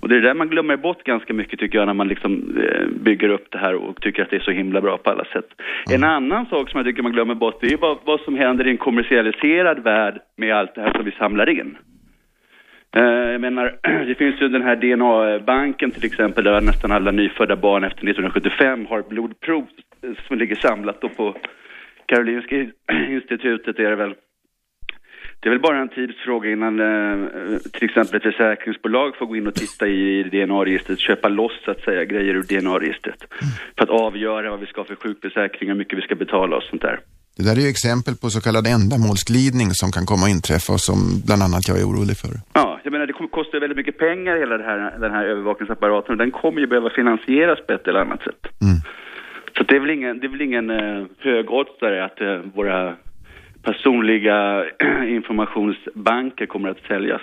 Och 0.00 0.08
det 0.08 0.16
är 0.16 0.20
där 0.20 0.34
man 0.34 0.48
glömmer 0.48 0.76
bort 0.76 1.04
ganska 1.04 1.34
mycket 1.34 1.58
tycker 1.58 1.78
jag 1.78 1.86
när 1.86 1.94
man 1.94 2.08
liksom 2.08 2.58
eh, 2.62 2.86
bygger 2.86 3.28
upp 3.28 3.46
det 3.50 3.58
här 3.58 3.74
och 3.74 4.00
tycker 4.00 4.22
att 4.22 4.30
det 4.30 4.36
är 4.36 4.40
så 4.40 4.50
himla 4.50 4.80
bra 4.80 4.98
på 4.98 5.10
alla 5.10 5.24
sätt. 5.24 5.48
En 5.92 6.04
annan 6.04 6.46
sak 6.46 6.70
som 6.70 6.78
jag 6.78 6.86
tycker 6.86 7.02
man 7.02 7.12
glömmer 7.12 7.34
bort 7.34 7.58
det 7.60 7.66
är 7.66 7.76
vad, 7.76 7.98
vad 8.04 8.20
som 8.20 8.36
händer 8.36 8.66
i 8.66 8.70
en 8.70 8.76
kommersialiserad 8.76 9.78
värld 9.82 10.20
med 10.36 10.56
allt 10.56 10.74
det 10.74 10.80
här 10.80 10.92
som 10.92 11.04
vi 11.04 11.12
samlar 11.12 11.48
in. 11.48 11.76
Eh, 12.96 13.02
jag 13.02 13.40
menar, 13.40 13.78
det 14.06 14.14
finns 14.14 14.40
ju 14.40 14.48
den 14.48 14.62
här 14.62 14.76
DNA-banken 14.76 15.90
till 15.90 16.04
exempel 16.04 16.44
där 16.44 16.60
nästan 16.60 16.92
alla 16.92 17.10
nyfödda 17.10 17.56
barn 17.56 17.84
efter 17.84 17.98
1975 17.98 18.86
har 18.86 19.02
blodprov 19.02 19.66
som 20.28 20.38
ligger 20.38 20.56
samlat 20.56 21.00
då 21.00 21.08
på 21.08 21.34
Karolinska 22.08 22.56
institutet 23.16 23.78
är 23.78 23.90
det 23.90 23.96
väl. 23.96 24.14
Det 25.40 25.48
är 25.48 25.50
väl 25.50 25.60
bara 25.60 25.78
en 25.78 25.88
tidsfråga 25.88 26.50
innan 26.50 26.80
eh, 26.80 27.28
till 27.72 27.84
exempel 27.84 28.16
ett 28.16 28.22
försäkringsbolag 28.22 29.16
får 29.16 29.26
gå 29.26 29.36
in 29.36 29.46
och 29.46 29.54
titta 29.54 29.86
i 29.88 30.22
DNA-registret, 30.22 30.98
köpa 30.98 31.28
loss 31.28 31.52
så 31.64 31.70
att 31.70 31.80
säga 31.80 32.04
grejer 32.04 32.34
ur 32.34 32.42
DNA-registret. 32.42 33.20
För 33.76 33.82
att 33.84 33.90
avgöra 33.90 34.50
vad 34.50 34.60
vi 34.60 34.66
ska 34.66 34.80
ha 34.80 34.86
för 34.86 34.94
sjukförsäkring, 34.96 35.68
hur 35.68 35.76
mycket 35.76 35.98
vi 35.98 36.02
ska 36.02 36.14
betala 36.14 36.56
och 36.56 36.62
sånt 36.62 36.82
där. 36.82 36.98
Det 37.36 37.42
där 37.44 37.56
är 37.56 37.60
ju 37.60 37.68
exempel 37.68 38.14
på 38.22 38.26
så 38.30 38.40
kallad 38.40 38.66
ändamålsglidning 38.66 39.68
som 39.80 39.88
kan 39.96 40.06
komma 40.10 40.24
att 40.26 40.34
inträffa 40.36 40.72
och 40.72 40.80
som 40.90 40.98
bland 41.26 41.42
annat 41.46 41.68
jag 41.68 41.76
är 41.80 41.86
orolig 41.90 42.16
för. 42.22 42.32
Ja, 42.60 42.80
jag 42.84 42.90
menar 42.92 43.06
det 43.06 43.12
kommer- 43.12 43.30
kostar 43.40 43.60
väldigt 43.60 43.76
mycket 43.82 43.98
pengar 43.98 44.34
hela 44.42 44.54
här, 44.70 44.98
den 45.04 45.12
här 45.16 45.24
övervakningsapparaten 45.32 46.10
och 46.14 46.18
den 46.24 46.30
kommer 46.30 46.60
ju 46.60 46.66
behöva 46.66 46.90
finansieras 46.90 47.58
på 47.66 47.72
ett 47.72 47.86
eller 47.88 48.00
annat 48.00 48.22
sätt. 48.28 48.42
Så 49.56 49.62
det 49.62 49.76
är 49.76 49.80
väl 49.80 49.90
ingen, 49.90 50.18
det 50.18 50.26
är 50.26 50.30
väl 50.30 50.42
ingen 50.42 50.70
eh, 50.70 51.04
högoddsare 51.18 52.04
att 52.04 52.20
eh, 52.20 52.38
våra 52.54 52.96
personliga 53.62 54.64
informationsbanker 55.18 56.46
kommer 56.46 56.68
att 56.68 56.82
säljas 56.88 57.22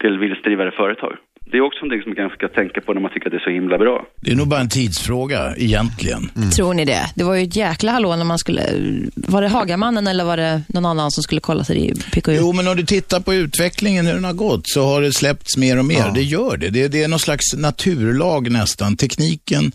till 0.00 0.18
vinstdrivare 0.18 0.70
företag. 0.70 1.16
Det 1.50 1.56
är 1.56 1.60
också 1.60 1.78
någonting 1.84 2.02
som 2.02 2.10
man 2.10 2.16
kanske 2.16 2.36
ska 2.38 2.48
tänka 2.48 2.80
på 2.80 2.92
när 2.92 3.00
man 3.00 3.10
tycker 3.10 3.26
att 3.26 3.30
det 3.30 3.36
är 3.36 3.44
så 3.44 3.50
himla 3.50 3.78
bra. 3.78 4.06
Det 4.16 4.30
är 4.32 4.36
nog 4.36 4.48
bara 4.48 4.60
en 4.60 4.68
tidsfråga 4.68 5.54
egentligen. 5.56 6.30
Tror 6.56 6.74
ni 6.74 6.84
det? 6.84 7.12
Det 7.14 7.24
var 7.24 7.34
ju 7.34 7.42
ett 7.42 7.56
jäkla 7.56 7.92
hallå 7.92 8.16
när 8.16 8.24
man 8.24 8.38
skulle... 8.38 8.62
Var 9.14 9.42
det 9.42 9.48
Hagamannen 9.48 10.06
eller 10.06 10.24
var 10.24 10.36
det 10.36 10.62
någon 10.68 10.86
annan 10.86 11.10
som 11.10 11.22
skulle 11.22 11.40
kolla 11.40 11.64
sig 11.64 11.90
i 11.90 11.94
PKU? 11.94 12.32
Jo, 12.32 12.52
men 12.52 12.68
om 12.68 12.76
du 12.76 12.82
tittar 12.82 13.20
på 13.20 13.34
utvecklingen, 13.34 14.06
hur 14.06 14.14
den 14.14 14.24
har 14.24 14.32
gått, 14.32 14.62
så 14.64 14.84
har 14.84 15.02
det 15.02 15.12
släppts 15.12 15.56
mer 15.56 15.78
och 15.78 15.84
mer. 15.84 16.10
Det 16.14 16.22
gör 16.22 16.56
det. 16.56 16.68
det. 16.68 16.88
Det 16.88 17.02
är 17.02 17.08
någon 17.08 17.18
slags 17.18 17.54
naturlag 17.56 18.50
nästan. 18.50 18.96
Tekniken, 18.96 19.72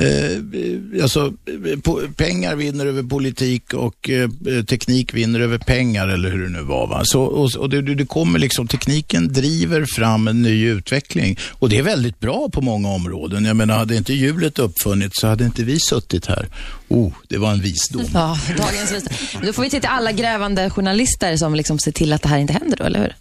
eh, 0.00 1.02
alltså 1.02 1.32
po- 1.54 2.14
pengar 2.14 2.56
vinner 2.56 2.86
över 2.86 3.02
politik 3.02 3.74
och 3.74 4.10
eh, 4.10 4.30
teknik 4.64 5.14
vinner 5.14 5.40
över 5.40 5.58
pengar 5.58 6.08
eller 6.08 6.30
hur 6.30 6.42
det 6.42 6.48
nu 6.48 6.62
var. 6.62 6.86
Va? 6.86 7.00
Så, 7.04 7.22
och, 7.22 7.54
och 7.56 7.70
det, 7.70 7.82
det 7.82 8.06
kommer 8.06 8.38
liksom, 8.38 8.68
tekniken 8.68 9.32
driver 9.32 9.86
fram 9.96 10.28
en 10.28 10.42
ny 10.42 10.66
utveckling 10.68 11.38
och 11.50 11.68
det 11.68 11.78
är 11.78 11.82
väldigt 11.82 12.20
bra 12.20 12.48
på 12.52 12.60
många 12.60 12.88
områden. 12.88 13.44
Jag 13.44 13.56
menar, 13.56 13.78
hade 13.78 13.96
inte 13.96 14.12
hjulet 14.12 14.58
uppfunnits 14.58 15.20
så 15.20 15.26
hade 15.26 15.44
inte 15.44 15.64
vi 15.64 15.80
suttit 15.80 16.26
här. 16.26 16.48
Oh, 16.88 17.12
det 17.28 17.38
var 17.38 17.52
en 17.52 17.60
visdom. 17.60 18.04
Ja, 18.14 18.38
dagens 18.58 18.92
visa. 18.92 19.10
Då 19.46 19.52
får 19.52 19.62
vi 19.62 19.70
titta 19.70 19.88
alla 19.88 20.12
grävande 20.12 20.70
journalister 20.70 21.36
som 21.36 21.54
liksom 21.54 21.78
ser 21.78 21.92
till 21.92 22.12
att 22.12 22.22
det 22.22 22.28
här 22.28 22.38
inte 22.38 22.52
händer 22.52 22.76
då, 22.76 22.84
eller 22.84 23.00
hur? 23.00 23.14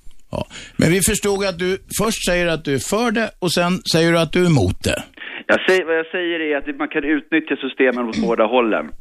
Men 0.78 0.92
vi 0.92 1.02
förstod 1.02 1.46
att 1.46 1.60
du 1.60 1.78
först 1.98 2.26
säger 2.26 2.48
att 2.48 2.66
du 2.66 2.76
är 2.76 2.80
för 2.80 3.12
det 3.12 3.32
och 3.40 3.54
sen 3.54 3.82
säger 3.92 4.12
du 4.12 4.20
att 4.20 4.32
du 4.32 4.42
är 4.42 4.46
emot 4.46 4.84
det. 4.84 5.04
Jag 5.52 5.62
säger, 5.62 5.86
vad 5.86 5.98
jag 5.98 6.06
säger 6.06 6.40
är 6.40 6.58
att 6.58 6.78
man 6.78 6.88
kan 6.88 7.04
utnyttja 7.04 7.56
systemen 7.56 8.10
åt 8.10 8.22
båda 8.22 8.46
hållen. 8.46 8.92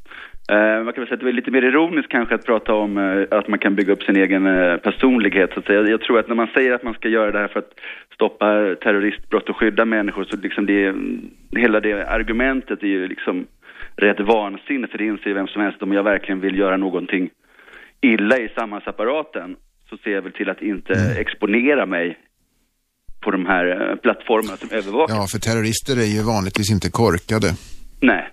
Eh, 0.51 0.85
man 0.85 0.93
kan 0.93 1.01
väl 1.03 1.07
säga 1.07 1.15
att 1.15 1.21
det 1.21 1.29
är 1.29 1.33
lite 1.33 1.51
mer 1.51 1.63
ironiskt 1.63 2.09
kanske 2.09 2.35
att 2.35 2.45
prata 2.45 2.75
om 2.75 2.99
eh, 2.99 3.39
att 3.39 3.49
man 3.49 3.59
kan 3.59 3.75
bygga 3.75 3.93
upp 3.93 4.03
sin 4.03 4.17
egen 4.17 4.47
eh, 4.47 4.77
personlighet. 4.77 5.51
Så 5.53 5.59
att 5.59 5.67
säga. 5.67 5.83
Jag 5.83 6.01
tror 6.01 6.19
att 6.19 6.29
när 6.29 6.35
man 6.35 6.47
säger 6.55 6.73
att 6.73 6.83
man 6.83 6.95
ska 6.95 7.09
göra 7.09 7.31
det 7.33 7.39
här 7.39 7.49
för 7.49 7.59
att 7.59 7.73
stoppa 8.15 8.47
terroristbrott 8.83 9.49
och 9.49 9.57
skydda 9.57 9.85
människor 9.85 10.25
så 10.25 10.37
liksom 10.37 10.67
det, 10.67 10.95
hela 11.61 11.81
det 11.81 12.09
argumentet 12.09 12.83
är 12.83 12.87
ju 12.87 13.09
liksom 13.09 13.47
rätt 13.97 14.21
vansinne 14.21 14.87
för 14.87 14.99
det 14.99 15.05
inser 15.05 15.27
ju 15.27 15.35
vem 15.35 15.49
som 15.49 15.63
helst 15.63 15.83
om 15.83 15.93
jag 15.93 16.03
verkligen 16.03 16.41
vill 16.41 16.59
göra 16.59 16.77
någonting 16.77 17.31
illa 18.01 18.39
i 18.39 18.49
samhällsapparaten 18.49 19.57
så 19.91 19.97
ser 19.97 20.11
jag 20.11 20.23
väl 20.23 20.33
till 20.33 20.51
att 20.51 20.63
inte 20.63 20.95
exponera 21.19 21.87
mig 21.87 22.19
på 23.25 23.31
de 23.31 23.47
här 23.47 23.91
eh, 23.91 23.97
plattformarna 23.97 24.57
som 24.57 24.71
övervakar. 24.71 25.15
Ja, 25.15 25.27
för 25.27 25.39
terrorister 25.39 25.97
är 25.97 26.05
ju 26.05 26.23
vanligtvis 26.23 26.71
inte 26.71 26.91
korkade. 26.91 27.55
Nej. 28.01 28.25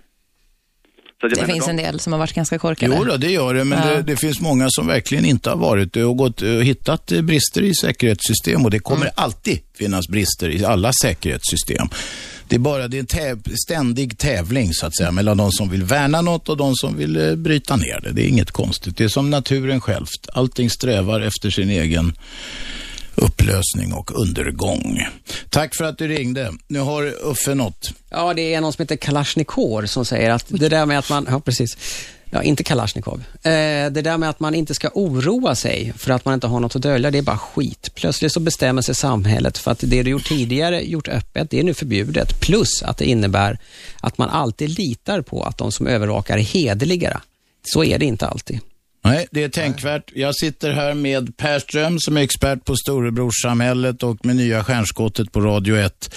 Det 1.22 1.36
menar, 1.36 1.54
finns 1.54 1.66
de- 1.66 1.70
en 1.72 1.78
del 1.78 2.00
som 2.00 2.14
har 2.14 2.20
varit 2.20 2.34
ganska 2.34 2.60
korkade. 2.60 2.96
Jo 2.98 3.04
då, 3.04 3.18
det 3.18 3.32
gör 3.32 3.54
det, 3.54 3.64
men 3.66 3.80
Ja. 3.88 3.96
det, 3.96 4.02
det 4.02 4.16
finns 4.18 4.42
många 4.42 4.68
som 4.70 4.88
verkligen 4.88 5.26
inte 5.26 5.50
har 5.50 5.58
varit 5.58 5.94
det 5.94 6.04
och 6.04 6.18
gått 6.18 6.42
och 6.42 6.64
hittat 6.64 7.12
eh, 7.12 7.22
brister 7.22 7.62
i 7.62 7.74
säkerhetssystem 7.82 8.66
och 8.66 8.72
det 8.72 8.80
kommer 8.80 9.10
alltid 9.16 9.60
finnas 9.78 10.08
brister 10.08 10.50
i 10.50 10.66
alla 10.66 10.92
säkerhetssystem. 11.02 11.88
Det 12.48 12.56
är 12.56 12.60
bara 12.60 12.88
det 12.88 12.98
är 12.98 13.00
en 13.00 13.06
täv, 13.06 13.40
ständig 13.66 14.18
tävling 14.18 14.70
så 14.74 14.86
att 14.86 14.96
säga 14.98 15.12
mellan 15.12 15.38
de 15.38 15.52
som 15.52 15.70
vill 15.70 15.84
värna 15.84 16.22
något 16.22 16.50
och 16.50 16.58
de 16.58 16.76
som 16.76 16.98
vill 16.98 17.30
eh, 17.30 17.36
bryta 17.36 17.76
ner 17.76 18.00
det. 18.04 18.12
Det 18.12 18.22
är 18.26 18.28
inget 18.28 18.52
konstigt. 18.52 18.98
Det 18.98 19.04
är 19.04 19.08
som 19.08 19.30
naturen 19.30 19.82
självt. 19.82 20.30
Allting 20.34 20.70
strävar 20.70 21.22
efter 21.22 21.50
sin 21.50 21.70
egen 21.70 22.14
upplösning 23.16 23.94
och 23.94 24.20
undergång. 24.20 25.00
Tack 25.50 25.76
för 25.76 25.84
att 25.84 25.98
du 25.98 26.08
ringde. 26.08 26.54
Nu 26.68 26.80
har 26.80 27.14
Uffe 27.32 27.56
något. 27.56 27.90
Ja, 28.10 28.34
det 28.34 28.54
är 28.54 28.62
någon 28.62 28.74
som 28.74 28.84
heter 28.84 28.96
Kalashnikov 28.96 29.86
som 29.86 30.06
säger 30.06 30.30
att 30.30 30.46
det 30.48 30.70
där 30.70 30.86
med 30.86 31.00
att 31.00 31.10
man, 31.10 31.28
ja 31.30 31.40
precis, 31.40 31.78
ja 32.30 32.44
inte 32.44 32.64
Kalashnikov. 32.64 33.24
Eh, 33.34 33.92
det 33.92 34.02
där 34.02 34.18
med 34.18 34.30
att 34.30 34.40
man 34.40 34.56
inte 34.56 34.74
ska 34.74 34.90
oroa 34.94 35.56
sig 35.56 35.94
för 35.98 36.12
att 36.12 36.26
man 36.26 36.34
inte 36.34 36.48
har 36.48 36.60
något 36.60 36.76
att 36.76 36.82
dölja, 36.82 37.12
det 37.12 37.18
är 37.18 37.22
bara 37.22 37.38
skit. 37.38 37.92
Plötsligt 37.96 38.32
så 38.32 38.40
bestämmer 38.40 38.82
sig 38.82 38.96
samhället 38.96 39.58
för 39.58 39.72
att 39.72 39.80
det 39.80 40.04
du 40.04 40.10
gjort 40.10 40.28
tidigare, 40.28 40.82
gjort 40.82 41.08
öppet, 41.08 41.50
det 41.50 41.60
är 41.60 41.64
nu 41.64 41.74
förbjudet. 41.74 42.40
Plus 42.42 42.84
att 42.84 42.98
det 42.98 43.06
innebär 43.06 43.60
att 44.00 44.18
man 44.18 44.30
alltid 44.30 44.70
litar 44.70 45.22
på 45.22 45.44
att 45.44 45.58
de 45.58 45.72
som 45.72 45.88
övervakar 45.88 46.38
är 46.38 46.42
hederligare. 46.42 47.20
Så 47.64 47.84
är 47.84 48.00
det 48.00 48.06
inte 48.06 48.28
alltid. 48.28 48.60
Nej, 49.06 49.28
det 49.32 49.44
är 49.44 49.50
tänkvärt. 49.50 50.12
Jag 50.16 50.36
sitter 50.36 50.72
här 50.72 50.94
med 50.94 51.38
Per 51.38 51.60
Ström 51.60 52.00
som 52.00 52.18
är 52.18 52.22
expert 52.22 52.66
på 52.66 52.76
storebrorssamhället 52.76 54.04
och 54.04 54.26
med 54.26 54.36
nya 54.36 54.64
stjärnskottet 54.64 55.32
på 55.32 55.42
Radio 55.42 55.76
1. 55.76 56.16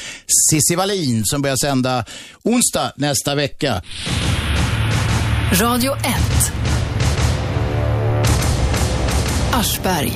Cissi 0.51 0.77
Wallin 0.77 1.23
som 1.24 1.43
börjar 1.43 1.56
sända 1.56 2.05
onsdag 2.43 2.93
nästa 2.97 3.35
vecka. 3.35 3.82
Radio 5.52 5.93
1. 5.93 6.02
Aschberg. 9.52 10.12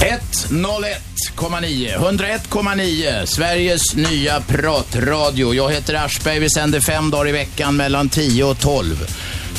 101,9. 0.00 1.98
101,9. 1.98 3.26
Sveriges 3.26 3.94
nya 3.94 4.40
pratradio. 4.40 5.54
Jag 5.54 5.70
heter 5.70 5.94
Aschberg. 5.94 6.38
Vi 6.38 6.50
sänder 6.50 6.80
fem 6.80 7.10
dagar 7.10 7.28
i 7.28 7.32
veckan 7.32 7.76
mellan 7.76 8.08
10 8.08 8.44
och 8.44 8.58
12. 8.58 9.06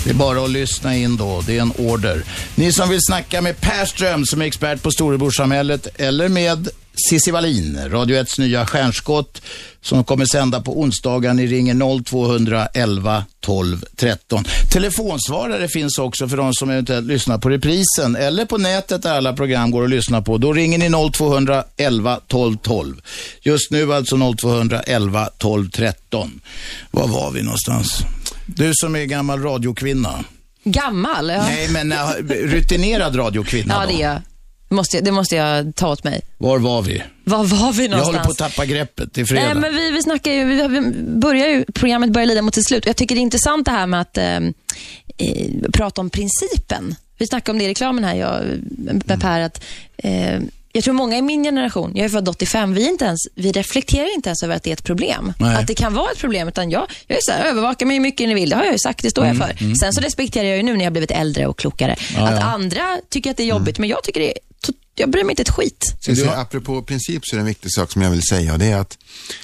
Det 0.03 0.09
är 0.09 0.13
bara 0.13 0.43
att 0.43 0.49
lyssna 0.49 0.95
in 0.95 1.17
då. 1.17 1.43
Det 1.47 1.57
är 1.57 1.61
en 1.61 1.73
order. 1.77 2.23
Ni 2.55 2.71
som 2.71 2.89
vill 2.89 2.99
snacka 3.01 3.41
med 3.41 3.61
Per 3.61 3.85
Ström 3.85 4.25
som 4.25 4.41
är 4.41 4.45
expert 4.45 4.83
på 4.83 4.91
storebrorssamhället 4.91 5.87
eller 5.99 6.29
med 6.29 6.69
Cissi 7.09 7.31
Wallin, 7.31 7.79
Radio 7.89 8.17
1s 8.17 8.39
nya 8.39 8.65
stjärnskott 8.65 9.41
som 9.81 10.03
kommer 10.03 10.25
sända 10.25 10.61
på 10.61 10.79
onsdagar. 10.79 11.33
Ni 11.33 11.47
ringer 11.47 12.03
0211 12.03 13.25
12 13.39 13.83
13. 13.95 14.43
Telefonsvarare 14.71 15.67
finns 15.67 15.97
också 15.97 16.27
för 16.27 16.37
de 16.37 16.53
som 16.53 16.69
eventuellt 16.69 17.07
lyssnar 17.07 17.37
på 17.37 17.49
reprisen 17.49 18.15
eller 18.15 18.45
på 18.45 18.57
nätet 18.57 19.03
där 19.03 19.17
alla 19.17 19.33
program 19.33 19.71
går 19.71 19.83
att 19.83 19.89
lyssna 19.89 20.21
på. 20.21 20.37
Då 20.37 20.53
ringer 20.53 20.77
ni 20.77 21.11
0211 21.13 22.19
12 22.27 22.57
12. 22.57 23.01
Just 23.41 23.71
nu 23.71 23.93
alltså 23.93 24.17
0211 24.37 25.29
12 25.37 25.69
13. 25.69 26.41
Var 26.91 27.07
var 27.07 27.31
vi 27.31 27.43
någonstans? 27.43 28.03
Du 28.45 28.71
som 28.73 28.95
är 28.95 29.05
gammal 29.05 29.43
radiokvinna. 29.43 30.23
Gammal? 30.63 31.29
Ja, 31.29 31.43
Nej, 31.43 31.69
men 31.69 31.91
äh, 31.91 31.97
rutinerad 32.29 33.17
radiokvinna 33.17 33.73
ja 33.73 33.85
det, 33.87 34.03
är 34.03 34.09
jag. 34.13 34.21
Måste, 34.75 34.97
jag- 34.97 35.03
det 35.05 35.11
måste 35.11 35.35
jag 35.35 35.75
ta 35.75 35.87
åt 35.91 36.03
mig. 36.03 36.21
Var 36.37 36.59
var 36.59 36.81
vi? 36.81 37.03
Var 37.23 37.43
var 37.43 37.71
vi 37.73 37.83
Jag 37.83 37.91
någonstans? 37.91 38.05
håller 38.15 38.23
på 38.25 38.31
att 38.31 38.37
tappa 38.37 38.65
greppet. 38.65 39.13
Det 39.13 39.21
är 39.21 39.25
fredag. 39.25 39.45
Nej, 39.45 39.55
men 39.55 39.75
vi, 39.75 39.91
vi 39.91 40.01
snackar 40.03 40.31
ju, 40.31 40.45
vi, 40.45 40.67
vi 40.67 40.81
börjar 41.03 41.47
ju, 41.47 41.65
programmet 41.73 42.09
börjar 42.11 42.25
lida 42.25 42.41
mot 42.41 42.55
sitt 42.55 42.67
slut. 42.67 42.85
Jag 42.85 42.95
tycker 42.95 43.15
det 43.15 43.19
är 43.19 43.23
intressant 43.23 43.65
det 43.65 43.71
här 43.71 43.87
med 43.87 44.01
att 44.01 44.17
eh, 44.17 44.25
eh, 45.17 45.47
prata 45.73 46.01
om 46.01 46.09
principen. 46.09 46.95
Vi 47.17 47.27
snackade 47.27 47.51
om 47.51 47.59
det 47.59 47.65
i 47.65 47.67
reklamen 47.69 48.03
här, 48.03 48.15
jag, 48.15 48.41
med 49.05 49.21
Per, 49.21 49.39
att 49.41 49.63
eh, 49.97 50.39
jag 50.73 50.83
tror 50.83 50.93
många 50.93 51.17
i 51.17 51.21
min 51.21 51.43
generation, 51.43 51.91
jag 51.95 52.05
är 52.05 52.09
född 52.09 52.29
85, 52.29 52.73
vi, 52.73 52.87
inte 52.89 53.05
ens, 53.05 53.19
vi 53.35 53.51
reflekterar 53.51 54.15
inte 54.15 54.29
ens 54.29 54.43
över 54.43 54.55
att 54.55 54.63
det 54.63 54.69
är 54.69 54.73
ett 54.73 54.83
problem. 54.83 55.33
Nej. 55.39 55.55
Att 55.55 55.67
det 55.67 55.73
kan 55.73 55.93
vara 55.93 56.11
ett 56.11 56.17
problem, 56.17 56.47
utan 56.47 56.69
jag, 56.71 56.87
jag 57.07 57.17
är 57.17 57.21
så 57.21 57.31
här, 57.31 57.43
övervakar 57.45 57.85
mig 57.85 57.95
hur 57.95 58.01
mycket 58.01 58.27
ni 58.27 58.33
vill, 58.33 58.49
det 58.49 58.55
har 58.55 58.63
jag 58.63 58.71
ju 58.73 58.79
sagt, 58.79 59.01
det 59.03 59.09
står 59.09 59.25
jag 59.25 59.35
Mm, 59.35 59.47
för. 59.47 59.63
mm. 59.63 59.75
Sen 59.75 59.93
så 59.93 60.01
respekterar 60.01 60.45
jag 60.47 60.57
ju 60.57 60.63
nu 60.63 60.77
när 60.77 60.83
jag 60.83 60.93
blivit 60.93 61.11
äldre 61.11 61.47
och 61.47 61.57
klokare, 61.59 61.95
Ja, 62.15 62.21
att 62.27 62.39
ja. 62.39 62.45
andra 62.45 62.97
tycker 63.09 63.31
att 63.31 63.37
det 63.37 63.43
är 63.43 63.47
jobbigt, 63.47 63.79
men 63.79 63.89
jag 63.89 64.03
tycker 64.03 64.19
det 64.19 64.27
är, 64.31 64.37
jag 64.95 65.09
bryr 65.11 65.23
mig 65.23 65.31
inte 65.31 65.41
ett 65.41 65.49
skit. 65.49 65.95
Så, 65.99 66.15
så, 66.15 66.29
apropå 66.29 66.81
princip 66.81 67.21
så 67.25 67.35
är 67.35 67.37
det 67.37 67.41
en 67.41 67.47
viktig 67.47 67.71
sak 67.73 67.91
som 67.91 68.01
jag 68.01 68.11
vill 68.11 68.23
säga 68.23 68.53
och 68.53 68.59
det 68.59 68.65
är 68.65 68.77
att 68.77 68.97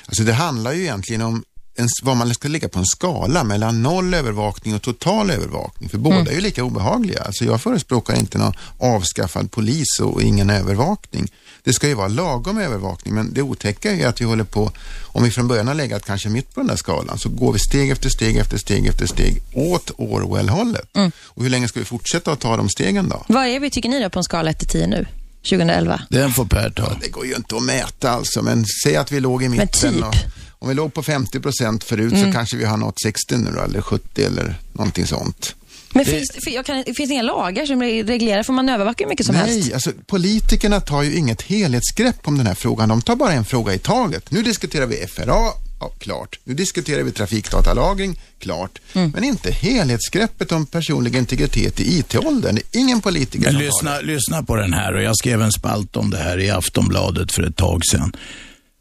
alltså 0.05 0.23
det 0.23 0.33
handlar 0.33 0.73
ju 0.73 0.81
egentligen 0.81 1.21
om 1.21 1.43
en, 1.79 1.87
vad 2.03 2.17
man 2.17 2.33
ska 2.33 2.47
lägga 2.47 2.69
på 2.69 2.79
en 2.79 2.85
skala 2.85 3.43
mellan 3.43 3.83
noll 3.83 4.13
övervakning 4.13 4.75
och 4.75 4.81
total 4.81 5.29
övervakning. 5.31 5.89
För 5.89 5.97
båda 5.97 6.15
Mm. 6.15 6.27
är 6.27 6.31
ju 6.31 6.41
lika 6.41 6.63
obehagliga. 6.63 7.21
Alltså 7.21 7.45
jag 7.45 7.61
förespråkar 7.61 8.19
inte 8.19 8.37
någon 8.37 8.53
avskaffad 8.77 9.51
polis 9.51 9.99
och 10.01 10.21
ingen 10.21 10.49
övervakning. 10.49 11.27
Det 11.63 11.73
ska 11.73 11.87
ju 11.87 11.93
vara 11.93 12.07
lagom 12.07 12.57
övervakning, 12.57 13.13
men 13.13 13.33
det 13.33 13.41
otäcka 13.41 13.91
är 13.91 13.95
ju 13.95 14.03
att 14.03 14.21
vi 14.21 14.25
håller 14.25 14.43
på, 14.43 14.71
om 15.03 15.23
vi 15.23 15.31
från 15.31 15.47
början 15.47 15.67
har 15.67 15.75
legat 15.75 16.05
kanske 16.05 16.29
mitt 16.29 16.53
på 16.53 16.59
den 16.59 16.67
där 16.67 16.75
skalan, 16.75 17.19
så 17.19 17.29
går 17.29 17.53
vi 17.53 17.59
steg 17.59 17.89
efter 17.89 18.09
steg 18.09 18.37
efter 18.37 18.57
steg 18.57 18.85
efter 18.87 19.05
steg 19.05 19.41
åt 19.53 19.91
Orwell-hållet. 19.97 20.95
Mm. 20.95 21.11
Och 21.19 21.43
hur 21.43 21.49
länge 21.49 21.67
ska 21.67 21.79
vi 21.79 21.85
fortsätta 21.85 22.31
att 22.31 22.39
ta 22.39 22.57
de 22.57 22.69
stegen 22.69 23.09
då? 23.09 23.23
Vad 23.27 23.47
är 23.47 23.59
vi, 23.59 23.69
tycker 23.69 23.89
ni 23.89 23.99
då, 24.03 24.09
på 24.09 24.19
en 24.19 24.23
skala 24.23 24.49
1 24.49 24.59
till 24.59 24.67
10 24.67 24.87
nu? 24.87 25.05
2011? 25.49 26.01
Den 26.09 26.31
får 26.31 26.45
Per 26.45 26.69
ta. 26.69 26.97
Det 27.01 27.09
går 27.09 27.25
ju 27.25 27.35
inte 27.35 27.55
att 27.55 27.63
mäta 27.63 28.09
alltså, 28.11 28.41
men 28.41 28.65
säg 28.83 28.95
att 28.95 29.11
vi 29.11 29.19
låg 29.19 29.43
i 29.43 29.49
Men 29.49 29.57
mitten. 29.57 29.93
typ. 29.93 30.03
Och, 30.03 30.15
om 30.59 30.69
vi 30.69 30.73
låg 30.75 30.93
på 30.93 31.03
50 31.03 31.39
procent 31.39 31.83
förut 31.83 32.13
Mm. 32.13 32.25
så 32.25 32.31
kanske 32.37 32.57
vi 32.57 32.65
har 32.65 32.77
nått 32.77 33.01
60 33.01 33.37
nu 33.37 33.51
då, 33.55 33.61
eller 33.61 33.81
70 33.81 34.23
eller 34.25 34.55
någonting 34.73 35.07
sånt. 35.07 35.55
Men 35.93 36.05
finns, 36.05 36.29
det, 36.29 36.51
jag 36.51 36.65
kan, 36.65 36.83
finns 36.83 36.97
det 37.09 37.13
inga 37.13 37.21
lagar 37.23 37.65
som 37.65 37.81
reglerar? 37.83 38.43
Får 38.43 38.53
man 38.53 38.69
övervaka 38.69 39.03
hur 39.03 39.09
mycket 39.09 39.25
som 39.25 39.35
Nej, 39.35 39.51
helst? 39.53 39.73
alltså 39.73 39.91
politikerna 40.07 40.81
tar 40.81 41.01
ju 41.03 41.15
inget 41.15 41.41
helhetsgrepp 41.41 42.27
om 42.27 42.37
den 42.37 42.47
här 42.47 42.55
frågan. 42.55 42.89
De 42.89 43.01
tar 43.01 43.15
bara 43.15 43.33
en 43.33 43.45
fråga 43.45 43.73
i 43.73 43.79
taget. 43.79 44.31
Nu 44.31 44.41
diskuterar 44.43 44.85
vi 44.85 45.07
FRA, 45.07 45.49
ja, 45.79 45.89
klart. 45.99 46.39
Nu 46.43 46.53
diskuterar 46.53 47.03
vi 47.03 47.11
trafikdatalagring, 47.11 48.19
klart. 48.39 48.79
Mm. 48.93 49.11
Men 49.11 49.23
inte 49.23 49.51
helhetsgreppet 49.51 50.51
om 50.51 50.65
personlig 50.65 51.15
integritet 51.15 51.79
i 51.79 51.99
IT-åldern. 51.99 52.55
Det 52.55 52.77
ingen 52.77 53.01
politiker 53.01 53.49
som 53.51 53.59
lyssna, 53.59 53.99
lyssna 53.99 54.43
på 54.43 54.55
den 54.55 54.73
här 54.73 54.93
och 54.93 55.01
jag 55.01 55.17
skrev 55.17 55.41
en 55.41 55.51
spalt 55.51 55.97
om 55.97 56.09
det 56.09 56.17
här 56.17 56.39
i 56.39 56.49
Aftonbladet 56.49 57.31
för 57.31 57.43
ett 57.43 57.55
tag 57.55 57.81
sedan. 57.91 58.11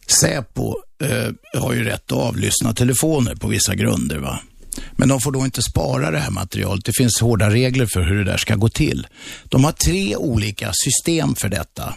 Säpo 0.06 0.77
eh, 1.02 1.60
har 1.60 1.73
ju 1.73 1.85
rätt 1.85 2.12
att 2.12 2.18
avlyssna 2.18 2.73
telefoner 2.73 3.35
på 3.35 3.48
vissa 3.48 3.74
grunder. 3.74 4.18
va? 4.18 4.40
Men 4.92 5.08
de 5.08 5.20
får 5.20 5.32
då 5.32 5.44
inte 5.44 5.62
spara 5.62 6.10
det 6.10 6.18
här 6.18 6.30
materialet. 6.30 6.84
Det 6.84 6.92
finns 6.96 7.20
hårda 7.20 7.50
regler 7.50 7.86
för 7.86 8.02
hur 8.02 8.16
det 8.16 8.24
där 8.24 8.36
ska 8.36 8.54
gå 8.54 8.68
till. 8.68 9.06
De 9.48 9.64
har 9.64 9.72
tre 9.72 10.16
olika 10.16 10.72
system 10.72 11.34
för 11.34 11.48
detta. 11.48 11.94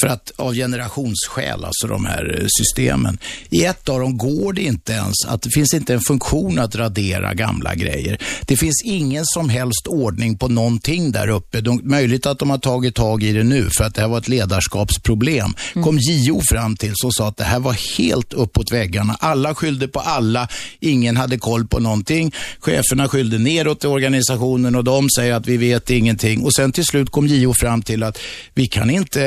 För 0.00 0.06
att 0.06 0.32
av 0.36 0.54
generationsskäl, 0.54 1.64
alltså 1.64 1.86
de 1.86 2.04
här 2.04 2.38
eh, 2.40 2.46
systemen. 2.58 3.18
I 3.50 3.64
ett 3.64 3.88
av 3.88 4.00
dem 4.00 4.18
går 4.18 4.52
det 4.52 4.62
inte 4.62 4.92
ens 4.92 5.14
att 5.26 5.42
det 5.42 5.50
finns 5.50 5.74
inte 5.74 5.94
en 5.94 6.00
funktion 6.00 6.58
att 6.58 6.76
radera 6.76 7.34
gamla 7.34 7.74
grejer. 7.74 8.18
Det 8.46 8.56
finns 8.56 8.82
ingen 8.84 9.24
som 9.26 9.48
helst 9.48 9.86
ordning 9.86 10.38
på 10.38 10.48
någonting 10.48 11.12
där 11.12 11.28
uppe. 11.28 11.60
De, 11.60 11.80
möjligt 11.84 12.26
att 12.26 12.38
de 12.38 12.50
har 12.50 12.58
tagit 12.58 12.94
tag 12.94 13.22
i 13.22 13.32
det 13.32 13.44
nu 13.44 13.68
för 13.78 13.84
att 13.84 13.94
det 13.94 14.00
här 14.00 14.08
var 14.08 14.18
ett 14.18 14.28
ledarskapsproblem. 14.28 15.54
kom 15.72 15.98
JO 15.98 16.40
fram 16.50 16.76
till 16.76 16.94
och 17.04 17.14
sa 17.14 17.28
att 17.28 17.36
det 17.36 17.44
här 17.44 17.60
var 17.60 17.98
helt 17.98 18.32
uppåt 18.32 18.72
väggarna. 18.72 19.16
Alla 19.20 19.54
skyllde 19.54 19.88
på 19.88 20.00
alla. 20.00 20.48
Ingen 20.80 21.16
hade 21.16 21.38
koll 21.38 21.66
på 21.66 21.78
någonting. 22.00 22.34
Cheferna 22.60 23.08
skyllde 23.08 23.38
neråt 23.38 23.84
i 23.84 23.86
organisationen 23.86 24.74
och 24.74 24.84
de 24.84 25.08
säger 25.16 25.34
att 25.34 25.46
vi 25.46 25.56
vet 25.56 25.90
ingenting. 25.90 26.44
Och 26.44 26.54
sen 26.54 26.72
till 26.72 26.84
slut 26.84 27.10
kom 27.10 27.26
JO 27.26 27.54
fram 27.54 27.82
till 27.82 28.02
att 28.02 28.18
vi 28.54 28.66
kan 28.66 28.90
inte 28.90 29.26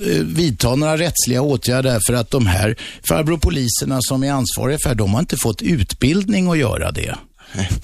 eh, 0.00 0.22
vidta 0.24 0.74
några 0.74 0.96
rättsliga 0.96 1.42
åtgärder 1.42 2.00
för 2.06 2.14
att 2.14 2.30
de 2.30 2.46
här 2.46 2.76
farbror 3.08 3.38
poliserna 3.38 3.98
som 4.00 4.22
är 4.24 4.32
ansvariga 4.32 4.78
för 4.82 4.94
de 4.94 5.12
har 5.14 5.20
inte 5.20 5.36
fått 5.36 5.62
utbildning 5.62 6.50
att 6.50 6.58
göra 6.58 6.90
det. 6.92 7.16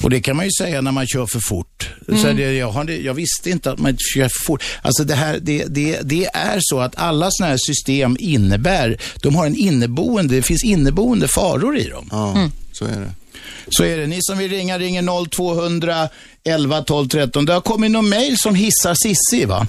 Och 0.02 0.10
det 0.10 0.20
kan 0.20 0.36
man 0.36 0.44
ju 0.44 0.50
säga 0.60 0.80
när 0.80 0.92
man 0.92 1.06
kör 1.06 1.26
för 1.26 1.40
fort. 1.48 1.90
Så 2.06 2.12
Mm. 2.26 2.36
det, 2.36 2.52
jag, 2.52 2.70
har, 2.70 2.90
jag 2.90 3.14
visste 3.14 3.50
inte 3.50 3.70
att 3.70 3.78
man 3.78 3.96
kör 4.14 4.22
för 4.28 4.46
fort. 4.46 4.62
Alltså 4.82 5.04
det, 5.04 5.14
här, 5.14 5.38
det, 5.42 5.64
det, 5.64 6.00
det 6.02 6.24
är 6.24 6.58
så 6.60 6.80
att 6.80 6.96
alla 6.96 7.28
sådana 7.30 7.50
här 7.50 7.58
system 7.66 8.16
innebär, 8.20 8.96
de 9.22 9.34
har 9.34 9.46
en 9.46 9.56
inneboende, 9.56 10.34
det 10.34 10.42
finns 10.42 10.64
inneboende 10.64 11.28
faror 11.28 11.76
i 11.78 11.84
dem. 11.88 12.08
Ja, 12.10 12.50
så 12.72 12.84
är 12.84 13.00
det. 13.00 13.10
Så 13.70 13.84
är 13.84 13.96
det. 13.96 14.06
Ni 14.06 14.18
som 14.22 14.38
vill 14.38 14.50
ringa, 14.50 14.78
ringer 14.78 15.28
0200 15.28 16.08
11 16.44 16.82
12 16.82 17.08
13. 17.08 17.44
Det 17.44 17.52
har 17.52 17.60
kommit 17.60 17.90
någon 17.90 18.08
mail 18.08 18.38
som 18.38 18.54
hissar 18.54 18.94
Sissi 18.94 19.44
va? 19.44 19.66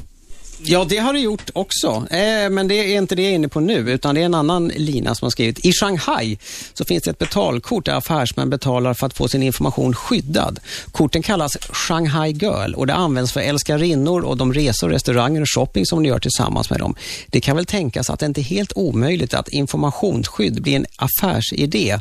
Ja, 0.62 0.86
det 0.90 0.98
har 0.98 1.14
det 1.14 1.20
gjort 1.20 1.50
också. 1.54 1.88
Eh, 1.88 2.50
men 2.50 2.68
det 2.68 2.76
är 2.76 2.98
inte 2.98 3.16
det 3.16 3.22
jag 3.22 3.32
är 3.32 3.36
inne 3.36 3.48
på 3.48 3.60
nu, 3.60 3.92
utan 3.92 4.16
det 4.16 4.22
är 4.22 4.26
en 4.26 4.34
annan 4.34 4.68
lina 4.68 5.16
som 5.16 5.26
har 5.26 5.30
skrivit. 5.30 5.66
I 5.66 5.74
Shanghai 5.74 6.38
så 6.74 6.86
finns 6.86 7.04
det 7.04 7.12
ett 7.12 7.18
betalkort 7.18 7.86
där 7.86 7.94
affärsmän 7.94 8.50
betalar 8.50 8.94
för 8.94 9.08
att 9.08 9.14
få 9.14 9.28
sin 9.28 9.44
information 9.44 9.96
skyddad. 9.96 10.60
Korten 10.92 11.22
kallas 11.22 11.58
Shanghai 11.72 12.32
Girl 12.32 12.74
och 12.74 12.88
det 12.88 12.94
används 12.94 13.32
för 13.32 13.40
älskarinnor 13.40 14.22
och 14.22 14.38
de 14.38 14.54
resor, 14.54 14.90
restauranger 14.90 15.42
och 15.42 15.50
shopping 15.56 15.86
som 15.86 16.02
ni 16.02 16.08
gör 16.08 16.20
tillsammans 16.20 16.70
med 16.70 16.80
dem. 16.80 16.96
Det 17.28 17.42
kan 17.42 17.56
väl 17.56 17.66
tänkas 17.66 18.10
att 18.10 18.20
det 18.20 18.26
inte 18.26 18.42
är 18.42 18.44
helt 18.44 18.74
omöjligt 18.76 19.34
att 19.34 19.50
informationsskydd 19.50 20.62
blir 20.62 20.76
en 20.76 20.86
affärsidé 20.96 22.00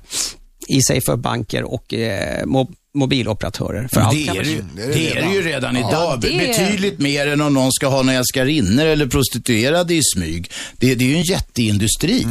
i 0.69 0.83
sig 0.83 1.01
för 1.01 1.17
banker 1.17 1.63
och 1.65 1.95
eh, 1.95 2.45
mo- 2.45 2.73
mobiloperatörer. 2.95 3.89
För 3.93 4.01
det, 4.01 4.29
är 4.29 4.43
det, 4.43 4.51
ju, 4.51 4.63
det 4.93 5.11
är 5.11 5.23
det 5.29 5.35
ju 5.35 5.43
redan 5.43 5.75
Ja, 5.77 5.89
idag. 5.91 6.21
det 6.21 6.35
är- 6.35 6.39
Betydligt 6.49 6.99
mer 6.99 7.27
än 7.27 7.41
om 7.41 7.55
någon 7.55 7.73
ska 7.73 7.87
ha 7.87 8.03
några 8.03 8.19
älskarinnor 8.19 8.85
eller 8.87 9.07
prostituerade 9.07 9.95
i 9.95 10.01
smyg. 10.15 10.51
Det, 10.77 10.95
det 10.95 11.05
är 11.05 11.09
ju 11.09 11.17
en 11.17 11.23
jätteindustri. 11.23 12.27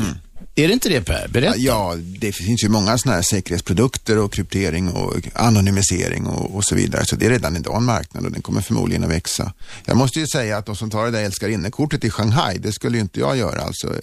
Är 0.60 0.68
det 0.68 0.74
inte 0.74 0.90
det 0.90 1.02
Per? 1.02 1.28
Berätta. 1.28 1.58
Ja, 1.58 1.96
det 2.20 2.32
finns 2.32 2.64
ju 2.64 2.70
många 2.70 2.98
sådana 2.98 3.16
här 3.16 3.22
säkerhetsprodukter 3.24 4.18
och 4.18 4.34
kryptering 4.34 4.90
och 4.90 5.16
anonymisering 5.34 6.26
och, 6.28 6.56
och 6.56 6.64
så 6.64 6.76
vidare. 6.76 7.06
Så 7.06 7.16
det 7.16 7.26
är 7.26 7.30
redan 7.30 7.56
idag 7.58 7.78
en 7.78 7.84
marknad 7.84 8.26
och 8.26 8.32
den 8.32 8.42
kommer 8.42 8.62
förmodligen 8.62 9.04
att 9.04 9.10
växa. 9.10 9.54
Jag 9.86 9.98
måste 9.98 10.20
ju 10.20 10.28
säga 10.28 10.58
att 10.58 10.66
de 10.66 10.76
som 10.76 10.90
tar 10.90 11.06
det 11.06 11.12
där 11.12 11.24
älskarinnekortet 11.24 12.04
i 12.04 12.10
Shanghai, 12.10 12.58
det 12.58 12.72
skulle 12.74 12.98
ju 12.98 13.02
inte 13.02 13.20
jag 13.20 13.38
göra 13.38 13.62
alltså 13.62 13.94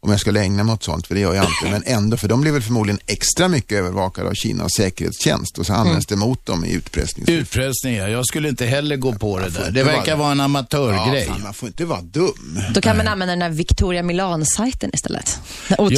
om 0.00 0.10
jag 0.10 0.20
skulle 0.20 0.40
ägna 0.40 0.64
mig 0.64 0.72
åt 0.72 0.82
sånt, 0.84 1.06
för 1.06 1.14
det 1.14 1.20
gör 1.20 1.34
jag 1.34 1.44
inte. 1.44 1.70
Men 1.70 1.82
ändå, 1.86 2.16
för 2.16 2.28
de 2.28 2.40
blir 2.40 2.52
väl 2.52 2.62
förmodligen 2.62 3.00
extra 3.06 3.48
mycket 3.48 3.78
övervakade 3.78 4.28
av 4.28 4.34
Kinas 4.34 4.72
säkerhetstjänst 4.76 5.58
och 5.58 5.66
så 5.66 5.72
används 5.72 6.06
det 6.06 6.16
mot 6.16 6.46
dem 6.46 6.64
i 6.64 6.72
utpressning. 6.72 7.24
Utpressning, 7.28 7.94
ja. 7.94 8.08
Jag 8.08 8.26
skulle 8.26 8.48
inte 8.48 8.66
heller 8.66 8.96
gå 8.96 9.12
på 9.12 9.38
det 9.38 9.48
där. 9.50 9.70
Det 9.70 9.84
verkar 9.84 10.04
vara- 10.06 10.16
vara 10.16 10.32
en 10.32 10.40
amatörgrej. 10.40 11.24
Ja, 11.28 11.32
fan, 11.32 11.42
man 11.42 11.54
får 11.54 11.66
inte 11.68 11.84
vara 11.84 12.00
dum. 12.02 12.60
Då 12.74 12.80
kan 12.80 12.96
man 12.96 13.08
använda 13.08 13.32
den 13.32 13.42
här 13.42 13.50
Victoria 13.50 14.02
Milan-sajten 14.02 14.90
istället. 14.94 15.38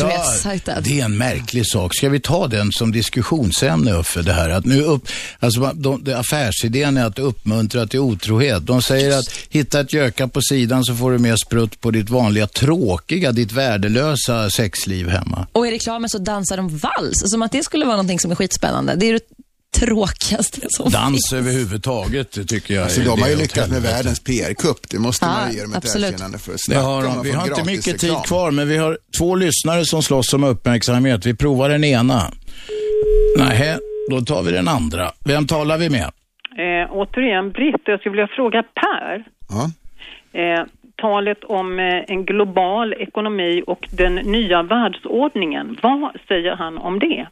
Otrohetssajten. 0.06 0.82
det 0.84 1.00
är 1.00 1.04
en 1.04 1.16
märklig 1.16 1.66
sak. 1.66 1.94
Ska 1.94 2.08
vi 2.08 2.20
ta 2.20 2.46
den 2.46 2.72
som 2.72 2.92
diskussionsämne 2.92 3.92
Uffe, 3.92 4.22
det 4.22 4.32
här? 4.32 4.50
Att 4.50 4.64
nu 4.64 4.82
upp, 4.82 5.08
alltså, 5.40 5.72
de, 5.74 6.04
de, 6.04 6.14
affärsidén 6.14 6.96
är 6.96 7.04
att 7.04 7.18
uppmuntra 7.18 7.86
till 7.86 8.00
otrohet. 8.00 8.66
De 8.66 8.82
säger 8.82 9.18
att 9.18 9.28
hitta 9.48 9.80
ett 9.80 9.92
göka 9.92 10.28
på 10.28 10.40
sidan 10.40 10.84
så 10.84 10.94
får 10.94 11.12
du 11.12 11.18
mer 11.18 11.36
sprutt 11.36 11.80
på 11.80 11.90
ditt 11.90 12.10
vanliga 12.10 12.46
tråkiga, 12.46 13.32
ditt 13.32 13.52
värdelösa 13.52 14.50
sexliv 14.50 15.08
hemma. 15.08 15.46
Och 15.52 15.66
i 15.66 15.70
reklamen 15.70 16.08
så 16.08 16.18
dansar 16.18 16.56
de 16.56 16.78
vals, 16.78 17.22
som 17.24 17.42
att 17.42 17.52
det 17.52 17.64
skulle 17.64 17.84
vara 17.84 17.96
någonting 17.96 18.20
som 18.20 18.30
är 18.30 18.34
skitspännande. 18.34 18.94
Det 18.96 19.06
är 19.06 19.20
tråkigaste 19.76 20.66
som 20.70 20.90
Dans 20.90 21.32
överhuvudtaget 21.32 22.32
det 22.32 22.44
tycker 22.44 22.74
jag 22.74 22.84
Alltså, 22.84 23.00
de 23.00 23.22
har 23.22 23.28
ju 23.28 23.36
lyckats 23.36 23.70
med 23.70 23.82
världens 23.82 24.20
PR-kupp. 24.24 24.88
Det 24.90 24.98
måste 24.98 25.24
Ja, 25.26 25.30
man 25.32 25.52
ge 25.52 25.62
dem 25.62 25.70
ett 25.72 25.76
absolut. 25.76 26.12
erkännande 26.12 26.38
för. 26.38 26.52
Snacka 26.56 26.80
har 26.80 27.02
de. 27.02 27.22
Vi 27.22 27.30
har 27.32 27.46
inte 27.48 27.64
mycket 27.64 27.84
tid 27.98 28.10
reklam. 28.10 28.22
kvar, 28.22 28.50
men 28.50 28.68
vi 28.68 28.76
har 28.76 28.98
två 29.18 29.34
lyssnare 29.34 29.84
som 29.84 30.02
slåss 30.02 30.32
om 30.32 30.44
uppmärksamhet. 30.44 31.26
Vi 31.26 31.34
provar 31.34 31.68
den 31.68 31.84
ena. 31.84 32.22
Nej, 33.38 33.76
då 34.10 34.20
tar 34.20 34.42
vi 34.42 34.52
den 34.52 34.68
andra. 34.68 35.10
Vem 35.24 35.46
talar 35.46 35.78
vi 35.78 35.90
med? 35.90 36.10
Eh, 36.58 36.90
återigen, 36.92 37.50
Britt, 37.52 37.82
jag 37.84 38.00
skulle 38.00 38.12
vilja 38.12 38.28
fråga 38.36 38.62
Per. 38.62 39.24
Ja. 39.48 39.70
Eh, 40.40 40.64
talet 41.02 41.44
om 41.44 41.78
eh, 41.78 41.84
en 42.14 42.24
global 42.24 42.92
ekonomi 42.92 43.62
och 43.66 43.88
den 43.92 44.14
nya 44.14 44.62
världsordningen. 44.62 45.78
Vad 45.82 46.12
säger 46.28 46.56
han 46.56 46.78
om 46.78 46.98
det? 46.98 47.28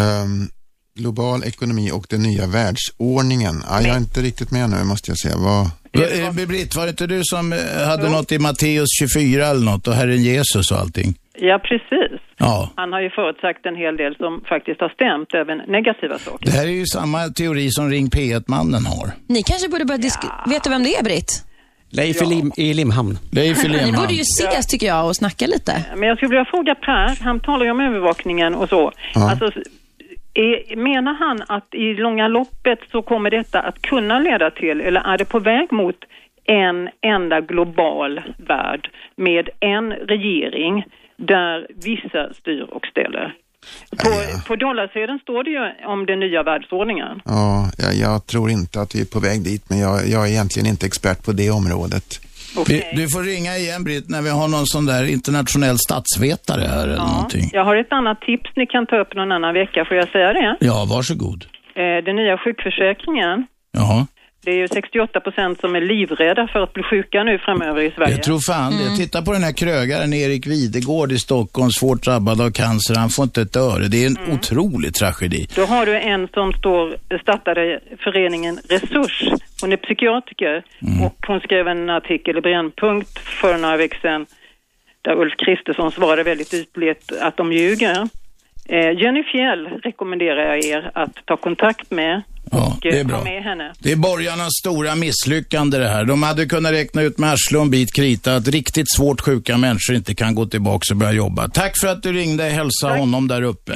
Ehm, 0.00 0.48
global 0.94 1.44
ekonomi 1.44 1.90
och 1.92 2.06
den 2.10 2.22
nya 2.22 2.46
världsordningen. 2.46 3.54
Ja, 3.70 3.80
jag 3.80 3.94
är 3.96 3.98
inte 3.98 4.20
riktigt 4.20 4.50
med 4.50 4.70
nu, 4.70 4.84
måste 4.84 5.10
jag 5.10 5.18
säga. 5.18 5.36
Vad... 5.36 5.64
Eh, 5.92 6.46
Britt, 6.48 6.76
var 6.76 6.84
det 6.84 6.90
inte 6.90 7.06
du 7.06 7.20
som 7.24 7.52
eh, 7.52 7.58
hade 7.88 8.08
något 8.10 8.32
i 8.32 8.38
Matteus 8.38 8.88
24 8.98 9.46
eller 9.46 9.64
något 9.64 9.88
och 9.88 9.94
Herren 9.94 10.22
Jesus 10.22 10.70
och 10.72 10.78
allting? 10.78 11.14
Ja, 11.38 11.58
precis. 11.58 12.20
Ja. 12.36 12.70
Han 12.76 12.92
har 12.92 13.00
ju 13.00 13.10
förutsagt 13.10 13.66
en 13.66 13.76
hel 13.76 13.96
del 13.96 14.16
som 14.16 14.40
faktiskt 14.48 14.80
har 14.80 14.88
stämt, 14.88 15.34
även 15.34 15.58
negativa 15.58 16.18
saker. 16.18 16.46
Det 16.46 16.50
här 16.50 16.66
är 16.66 16.70
ju 16.82 16.86
samma 16.86 17.28
teori 17.28 17.70
som 17.70 17.90
Ring 17.90 18.08
P1-mannen 18.08 18.86
har. 18.86 19.06
Ni 19.26 19.42
kanske 19.42 19.68
borde 19.68 19.84
börja 19.84 19.98
diskutera... 19.98 20.44
Vet 20.46 20.64
du 20.64 20.70
vem 20.70 20.82
det 20.82 20.96
är, 20.96 21.04
Britt? 21.04 21.44
Leif 21.90 22.22
i, 22.22 22.26
Lim, 22.26 22.52
i 22.56 22.74
Limhamn. 22.74 23.18
Leif 23.32 23.64
i 23.64 23.68
Ni 23.68 23.92
borde 23.92 24.14
ju 24.14 24.20
ses, 24.20 24.66
tycker 24.66 24.86
jag, 24.86 25.06
och 25.06 25.16
snacka 25.16 25.46
lite. 25.46 25.84
Men 25.96 26.08
jag 26.08 26.16
skulle 26.16 26.28
vilja 26.28 26.44
fråga 26.44 26.74
Per, 26.74 27.24
han 27.24 27.40
talar 27.40 27.64
ju 27.64 27.70
om 27.70 27.80
övervakningen 27.80 28.54
och 28.54 28.68
så. 28.68 28.92
Ja. 29.14 29.30
Alltså, 29.30 29.60
är, 30.34 30.76
menar 30.76 31.14
han 31.14 31.42
att 31.48 31.74
i 31.74 31.94
långa 31.94 32.28
loppet 32.28 32.78
så 32.92 33.02
kommer 33.02 33.30
detta 33.30 33.60
att 33.60 33.82
kunna 33.82 34.18
leda 34.18 34.50
till, 34.50 34.80
eller 34.80 35.00
är 35.00 35.18
det 35.18 35.24
på 35.24 35.38
väg 35.38 35.72
mot 35.72 35.96
en 36.44 36.88
enda 37.00 37.40
global 37.40 38.20
värld 38.36 38.90
med 39.16 39.48
en 39.60 39.92
regering 39.92 40.84
där 41.16 41.66
vissa 41.84 42.34
styr 42.34 42.62
och 42.62 42.86
ställer? 42.86 43.34
På, 43.90 44.10
på 44.46 44.56
dollarsedeln 44.56 45.18
står 45.18 45.44
det 45.44 45.50
ju 45.50 45.86
om 45.86 46.06
den 46.06 46.20
nya 46.20 46.42
världsordningen. 46.42 47.20
Ja, 47.24 47.70
jag, 47.78 47.94
jag 47.94 48.26
tror 48.26 48.50
inte 48.50 48.80
att 48.80 48.94
vi 48.94 49.00
är 49.00 49.04
på 49.04 49.20
väg 49.20 49.44
dit, 49.44 49.70
men 49.70 49.78
jag, 49.78 50.08
jag 50.08 50.26
är 50.26 50.30
egentligen 50.30 50.68
inte 50.68 50.86
expert 50.86 51.24
på 51.24 51.32
det 51.32 51.50
området. 51.50 52.20
Vi, 52.68 52.84
du 52.96 53.08
får 53.08 53.22
ringa 53.22 53.56
igen 53.56 53.84
Britt 53.84 54.08
när 54.08 54.22
vi 54.22 54.30
har 54.30 54.48
någon 54.48 54.66
sån 54.66 54.86
där 54.86 55.04
internationell 55.16 55.78
statsvetare 55.78 56.64
här 56.74 56.84
eller 56.84 57.06
någonting. 57.14 57.50
Jag 57.52 57.64
har 57.64 57.76
ett 57.76 57.92
annat 57.92 58.20
tips 58.20 58.50
ni 58.56 58.66
kan 58.66 58.86
ta 58.86 58.96
upp 59.02 59.14
någon 59.14 59.32
annan 59.32 59.54
vecka, 59.54 59.84
får 59.88 59.96
jag 59.96 60.08
säga 60.08 60.32
det? 60.32 60.56
Ja, 60.60 60.86
varsågod. 60.94 61.44
Eh, 61.74 62.04
den 62.04 62.16
nya 62.16 62.38
sjukförsäkringen. 62.38 63.46
Jaha. 63.72 64.06
Det 64.44 64.50
är 64.50 64.56
ju 64.56 64.68
68 64.68 65.20
procent 65.20 65.60
som 65.60 65.74
är 65.74 65.80
livrädda 65.80 66.48
för 66.52 66.60
att 66.60 66.72
bli 66.72 66.82
sjuka 66.82 67.22
nu 67.22 67.38
framöver 67.38 67.82
i 67.82 67.90
Sverige. 67.90 68.14
Jag 68.14 68.22
tror 68.22 68.38
fan 68.38 68.72
det. 68.72 68.96
Titta 68.96 69.22
på 69.22 69.32
den 69.32 69.42
här 69.42 69.52
krögaren 69.52 70.12
Erik 70.12 70.46
Videgård 70.46 71.12
i 71.12 71.18
Stockholm, 71.18 71.70
svårt 71.70 72.02
drabbad 72.02 72.40
av 72.40 72.50
cancer. 72.50 72.94
Han 72.94 73.08
får 73.08 73.22
inte 73.22 73.42
ett 73.42 73.56
öre. 73.56 73.88
Det 73.88 74.04
är 74.04 74.06
en 74.06 74.34
otrolig 74.34 74.94
tragedi. 74.94 75.46
Då 75.56 75.64
har 75.64 75.86
du 75.86 75.98
en 75.98 76.28
som 76.28 76.52
står, 76.52 76.96
startade 77.22 77.80
föreningen 78.04 78.58
Resurs. 78.68 79.24
Hon 79.60 79.72
är 79.72 79.76
psykiatriker 79.76 80.64
och 81.06 81.26
hon 81.26 81.40
skrev 81.40 81.68
en 81.68 81.90
artikel 81.90 82.38
i 82.38 82.40
Brännpunkt 82.40 83.18
för 83.18 83.58
några 83.58 83.76
veckor 83.76 83.98
sedan 84.02 84.26
där 85.02 85.20
Ulf 85.20 85.34
Kristersson 85.36 85.92
svarade 85.92 86.22
väldigt 86.22 86.54
ytligt 86.54 87.12
att 87.20 87.36
de 87.36 87.52
ljuger. 87.52 88.08
Eh, 88.68 89.02
Jenny 89.02 89.22
Fjell 89.22 89.66
rekommenderar 89.82 90.54
jag 90.54 90.64
er 90.64 90.90
att 90.94 91.26
ta 91.26 91.36
kontakt 91.36 91.90
med 91.90 92.22
och 92.50 92.78
det 92.82 92.88
är 92.88 93.00
eh, 93.00 93.06
bra. 93.06 93.24
Det 93.78 93.92
är 93.92 93.96
borgarnas 93.96 94.52
stora 94.60 94.94
misslyckande 94.94 95.78
det 95.78 95.88
här. 95.88 96.04
De 96.04 96.22
hade 96.22 96.46
kunnat 96.46 96.72
räkna 96.72 97.02
ut 97.02 97.18
med 97.18 97.32
arsle 97.32 97.58
och 97.58 97.64
en 97.64 97.70
bit 97.70 97.94
krita 97.94 98.34
att 98.34 98.48
riktigt 98.48 98.92
svårt 98.96 99.20
sjuka 99.20 99.56
människor 99.56 99.96
inte 99.96 100.14
kan 100.14 100.34
gå 100.34 100.46
tillbaka 100.46 100.82
och 100.90 100.96
börja 100.96 101.12
jobba. 101.12 101.48
Tack 101.48 101.72
för 101.80 101.88
att 101.88 102.02
du 102.02 102.12
ringde. 102.12 102.44
Hälsa 102.44 102.88
honom 102.88 103.28
där 103.28 103.42
uppe. 103.42 103.72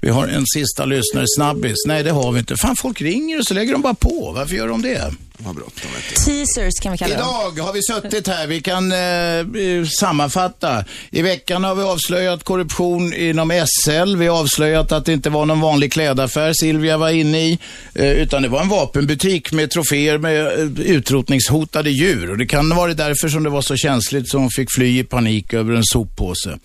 Vi 0.00 0.10
har 0.10 0.28
en 0.28 0.46
sista 0.46 0.84
lyssnare, 0.84 1.24
snabbis. 1.36 1.76
Nej, 1.86 2.02
det 2.02 2.10
har 2.10 2.32
vi 2.32 2.38
inte. 2.38 2.56
Fan, 2.56 2.76
folk 2.76 3.00
ringer 3.00 3.38
och 3.38 3.44
så 3.44 3.54
lägger 3.54 3.72
de 3.72 3.82
bara 3.82 3.94
på. 3.94 4.32
Varför 4.34 4.56
gör 4.56 4.68
de 4.68 4.82
det? 4.82 5.12
De 5.38 5.46
har 5.46 5.54
bråttom. 5.54 5.90
Teasers 6.26 6.80
kan 6.82 6.92
vi 6.92 6.98
kalla 6.98 7.16
dem. 7.16 7.26
Idag 7.54 7.64
har 7.64 7.72
vi 7.72 7.82
suttit 7.82 8.28
här, 8.28 8.46
vi 8.46 8.60
kan 8.60 8.92
eh, 8.92 8.98
eh, 8.98 9.84
sammanfatta. 9.84 10.84
I 11.10 11.22
veckan 11.22 11.64
har 11.64 11.74
vi 11.74 11.82
avslöjat 11.82 12.44
korruption 12.44 13.14
inom 13.14 13.66
SL. 13.66 14.16
Vi 14.16 14.26
har 14.26 14.40
avslöjat 14.40 14.92
att 14.92 15.04
det 15.04 15.12
inte 15.12 15.30
var 15.30 15.46
någon 15.46 15.60
vanlig 15.60 15.92
klädaffär 15.92 16.52
Silvia 16.52 16.96
var 16.96 17.10
inne 17.10 17.40
i, 17.40 17.58
eh, 17.94 18.12
utan 18.12 18.42
det 18.42 18.48
var 18.48 18.60
en 18.60 18.68
vapenbutik 18.68 19.52
med 19.52 19.70
troféer 19.70 20.18
med 20.18 20.46
eh, 20.46 20.80
utrotningshotade 20.80 21.90
djur. 21.90 22.30
Och 22.30 22.38
det 22.38 22.46
kan 22.46 22.72
ha 22.72 22.80
varit 22.80 22.96
därför 22.96 23.28
som 23.28 23.42
det 23.42 23.50
var 23.50 23.62
så 23.62 23.76
känsligt 23.76 24.28
som 24.28 24.40
hon 24.40 24.50
fick 24.50 24.68
fly 24.74 24.98
i 24.98 25.04
panik 25.04 25.52
över 25.52 25.74
en 25.74 25.84
soppåse. 25.84 26.58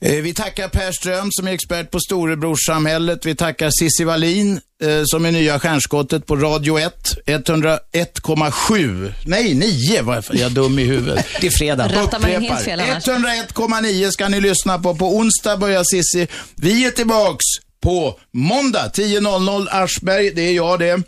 Eh, 0.00 0.12
Vi 0.22 0.34
tackar 0.34 0.68
Per 0.68 0.92
Ström 0.92 1.28
som 1.30 1.48
är 1.48 1.52
expert 1.52 1.90
på 1.90 1.98
storebrorssamhället. 2.00 3.26
Vi 3.26 3.34
tackar 3.34 3.70
Cissi 3.80 4.04
Wallin 4.04 4.60
eh, 4.82 5.02
som 5.04 5.24
är 5.24 5.32
nya 5.32 5.58
stjärnskottet 5.60 6.26
på 6.26 6.36
Radio 6.36 6.78
1. 6.78 6.92
101,7. 7.26 9.12
Nej, 9.26 9.54
9 9.54 10.02
var 10.02 10.14
jag, 10.14 10.40
är 10.40 10.50
dum 10.50 10.78
i 10.78 10.84
huvudet. 10.84 11.26
Det 11.40 11.46
är 11.46 11.50
fredag. 11.50 11.90
Man 12.20 12.30
helt 12.30 12.60
fel 12.60 12.80
annars. 12.80 13.04
101,9 13.06 14.10
ska 14.10 14.28
ni 14.28 14.40
lyssna 14.40 14.78
på. 14.78 14.94
På 14.94 15.16
onsdag 15.16 15.56
börjar 15.56 15.84
Cissi. 15.84 16.26
Vi 16.56 16.86
är 16.86 16.90
tillbaks 16.90 17.44
på 17.82 18.18
måndag 18.32 18.90
10.00 18.94 19.66
Aschberg. 19.70 20.30
Det 20.30 20.42
är 20.42 20.52
jag 20.52 20.78
det. 20.78 21.02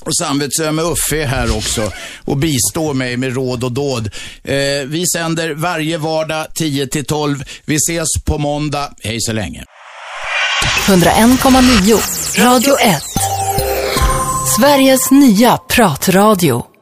Och 0.00 0.16
samvetsöme 0.16 0.82
Uffe 0.82 1.22
är 1.22 1.26
här 1.26 1.56
också 1.56 1.92
och 2.24 2.36
bistår 2.36 2.94
mig 2.94 3.16
med 3.16 3.34
råd 3.34 3.64
och 3.64 3.72
dåd. 3.72 4.10
Eh, 4.44 4.54
vi 4.86 5.04
sänder 5.14 5.54
varje 5.54 5.98
vardag 5.98 6.46
10 6.54 6.86
till 6.86 7.04
12. 7.04 7.44
Vi 7.64 7.76
ses 7.76 8.08
på 8.24 8.38
måndag. 8.38 8.92
Hej 9.02 9.20
så 9.20 9.32
länge. 9.32 9.64
101,9 10.86 12.44
Radio 12.44 12.78
1. 12.80 13.02
Sveriges 14.56 15.10
nya 15.10 15.56
pratradio. 15.56 16.77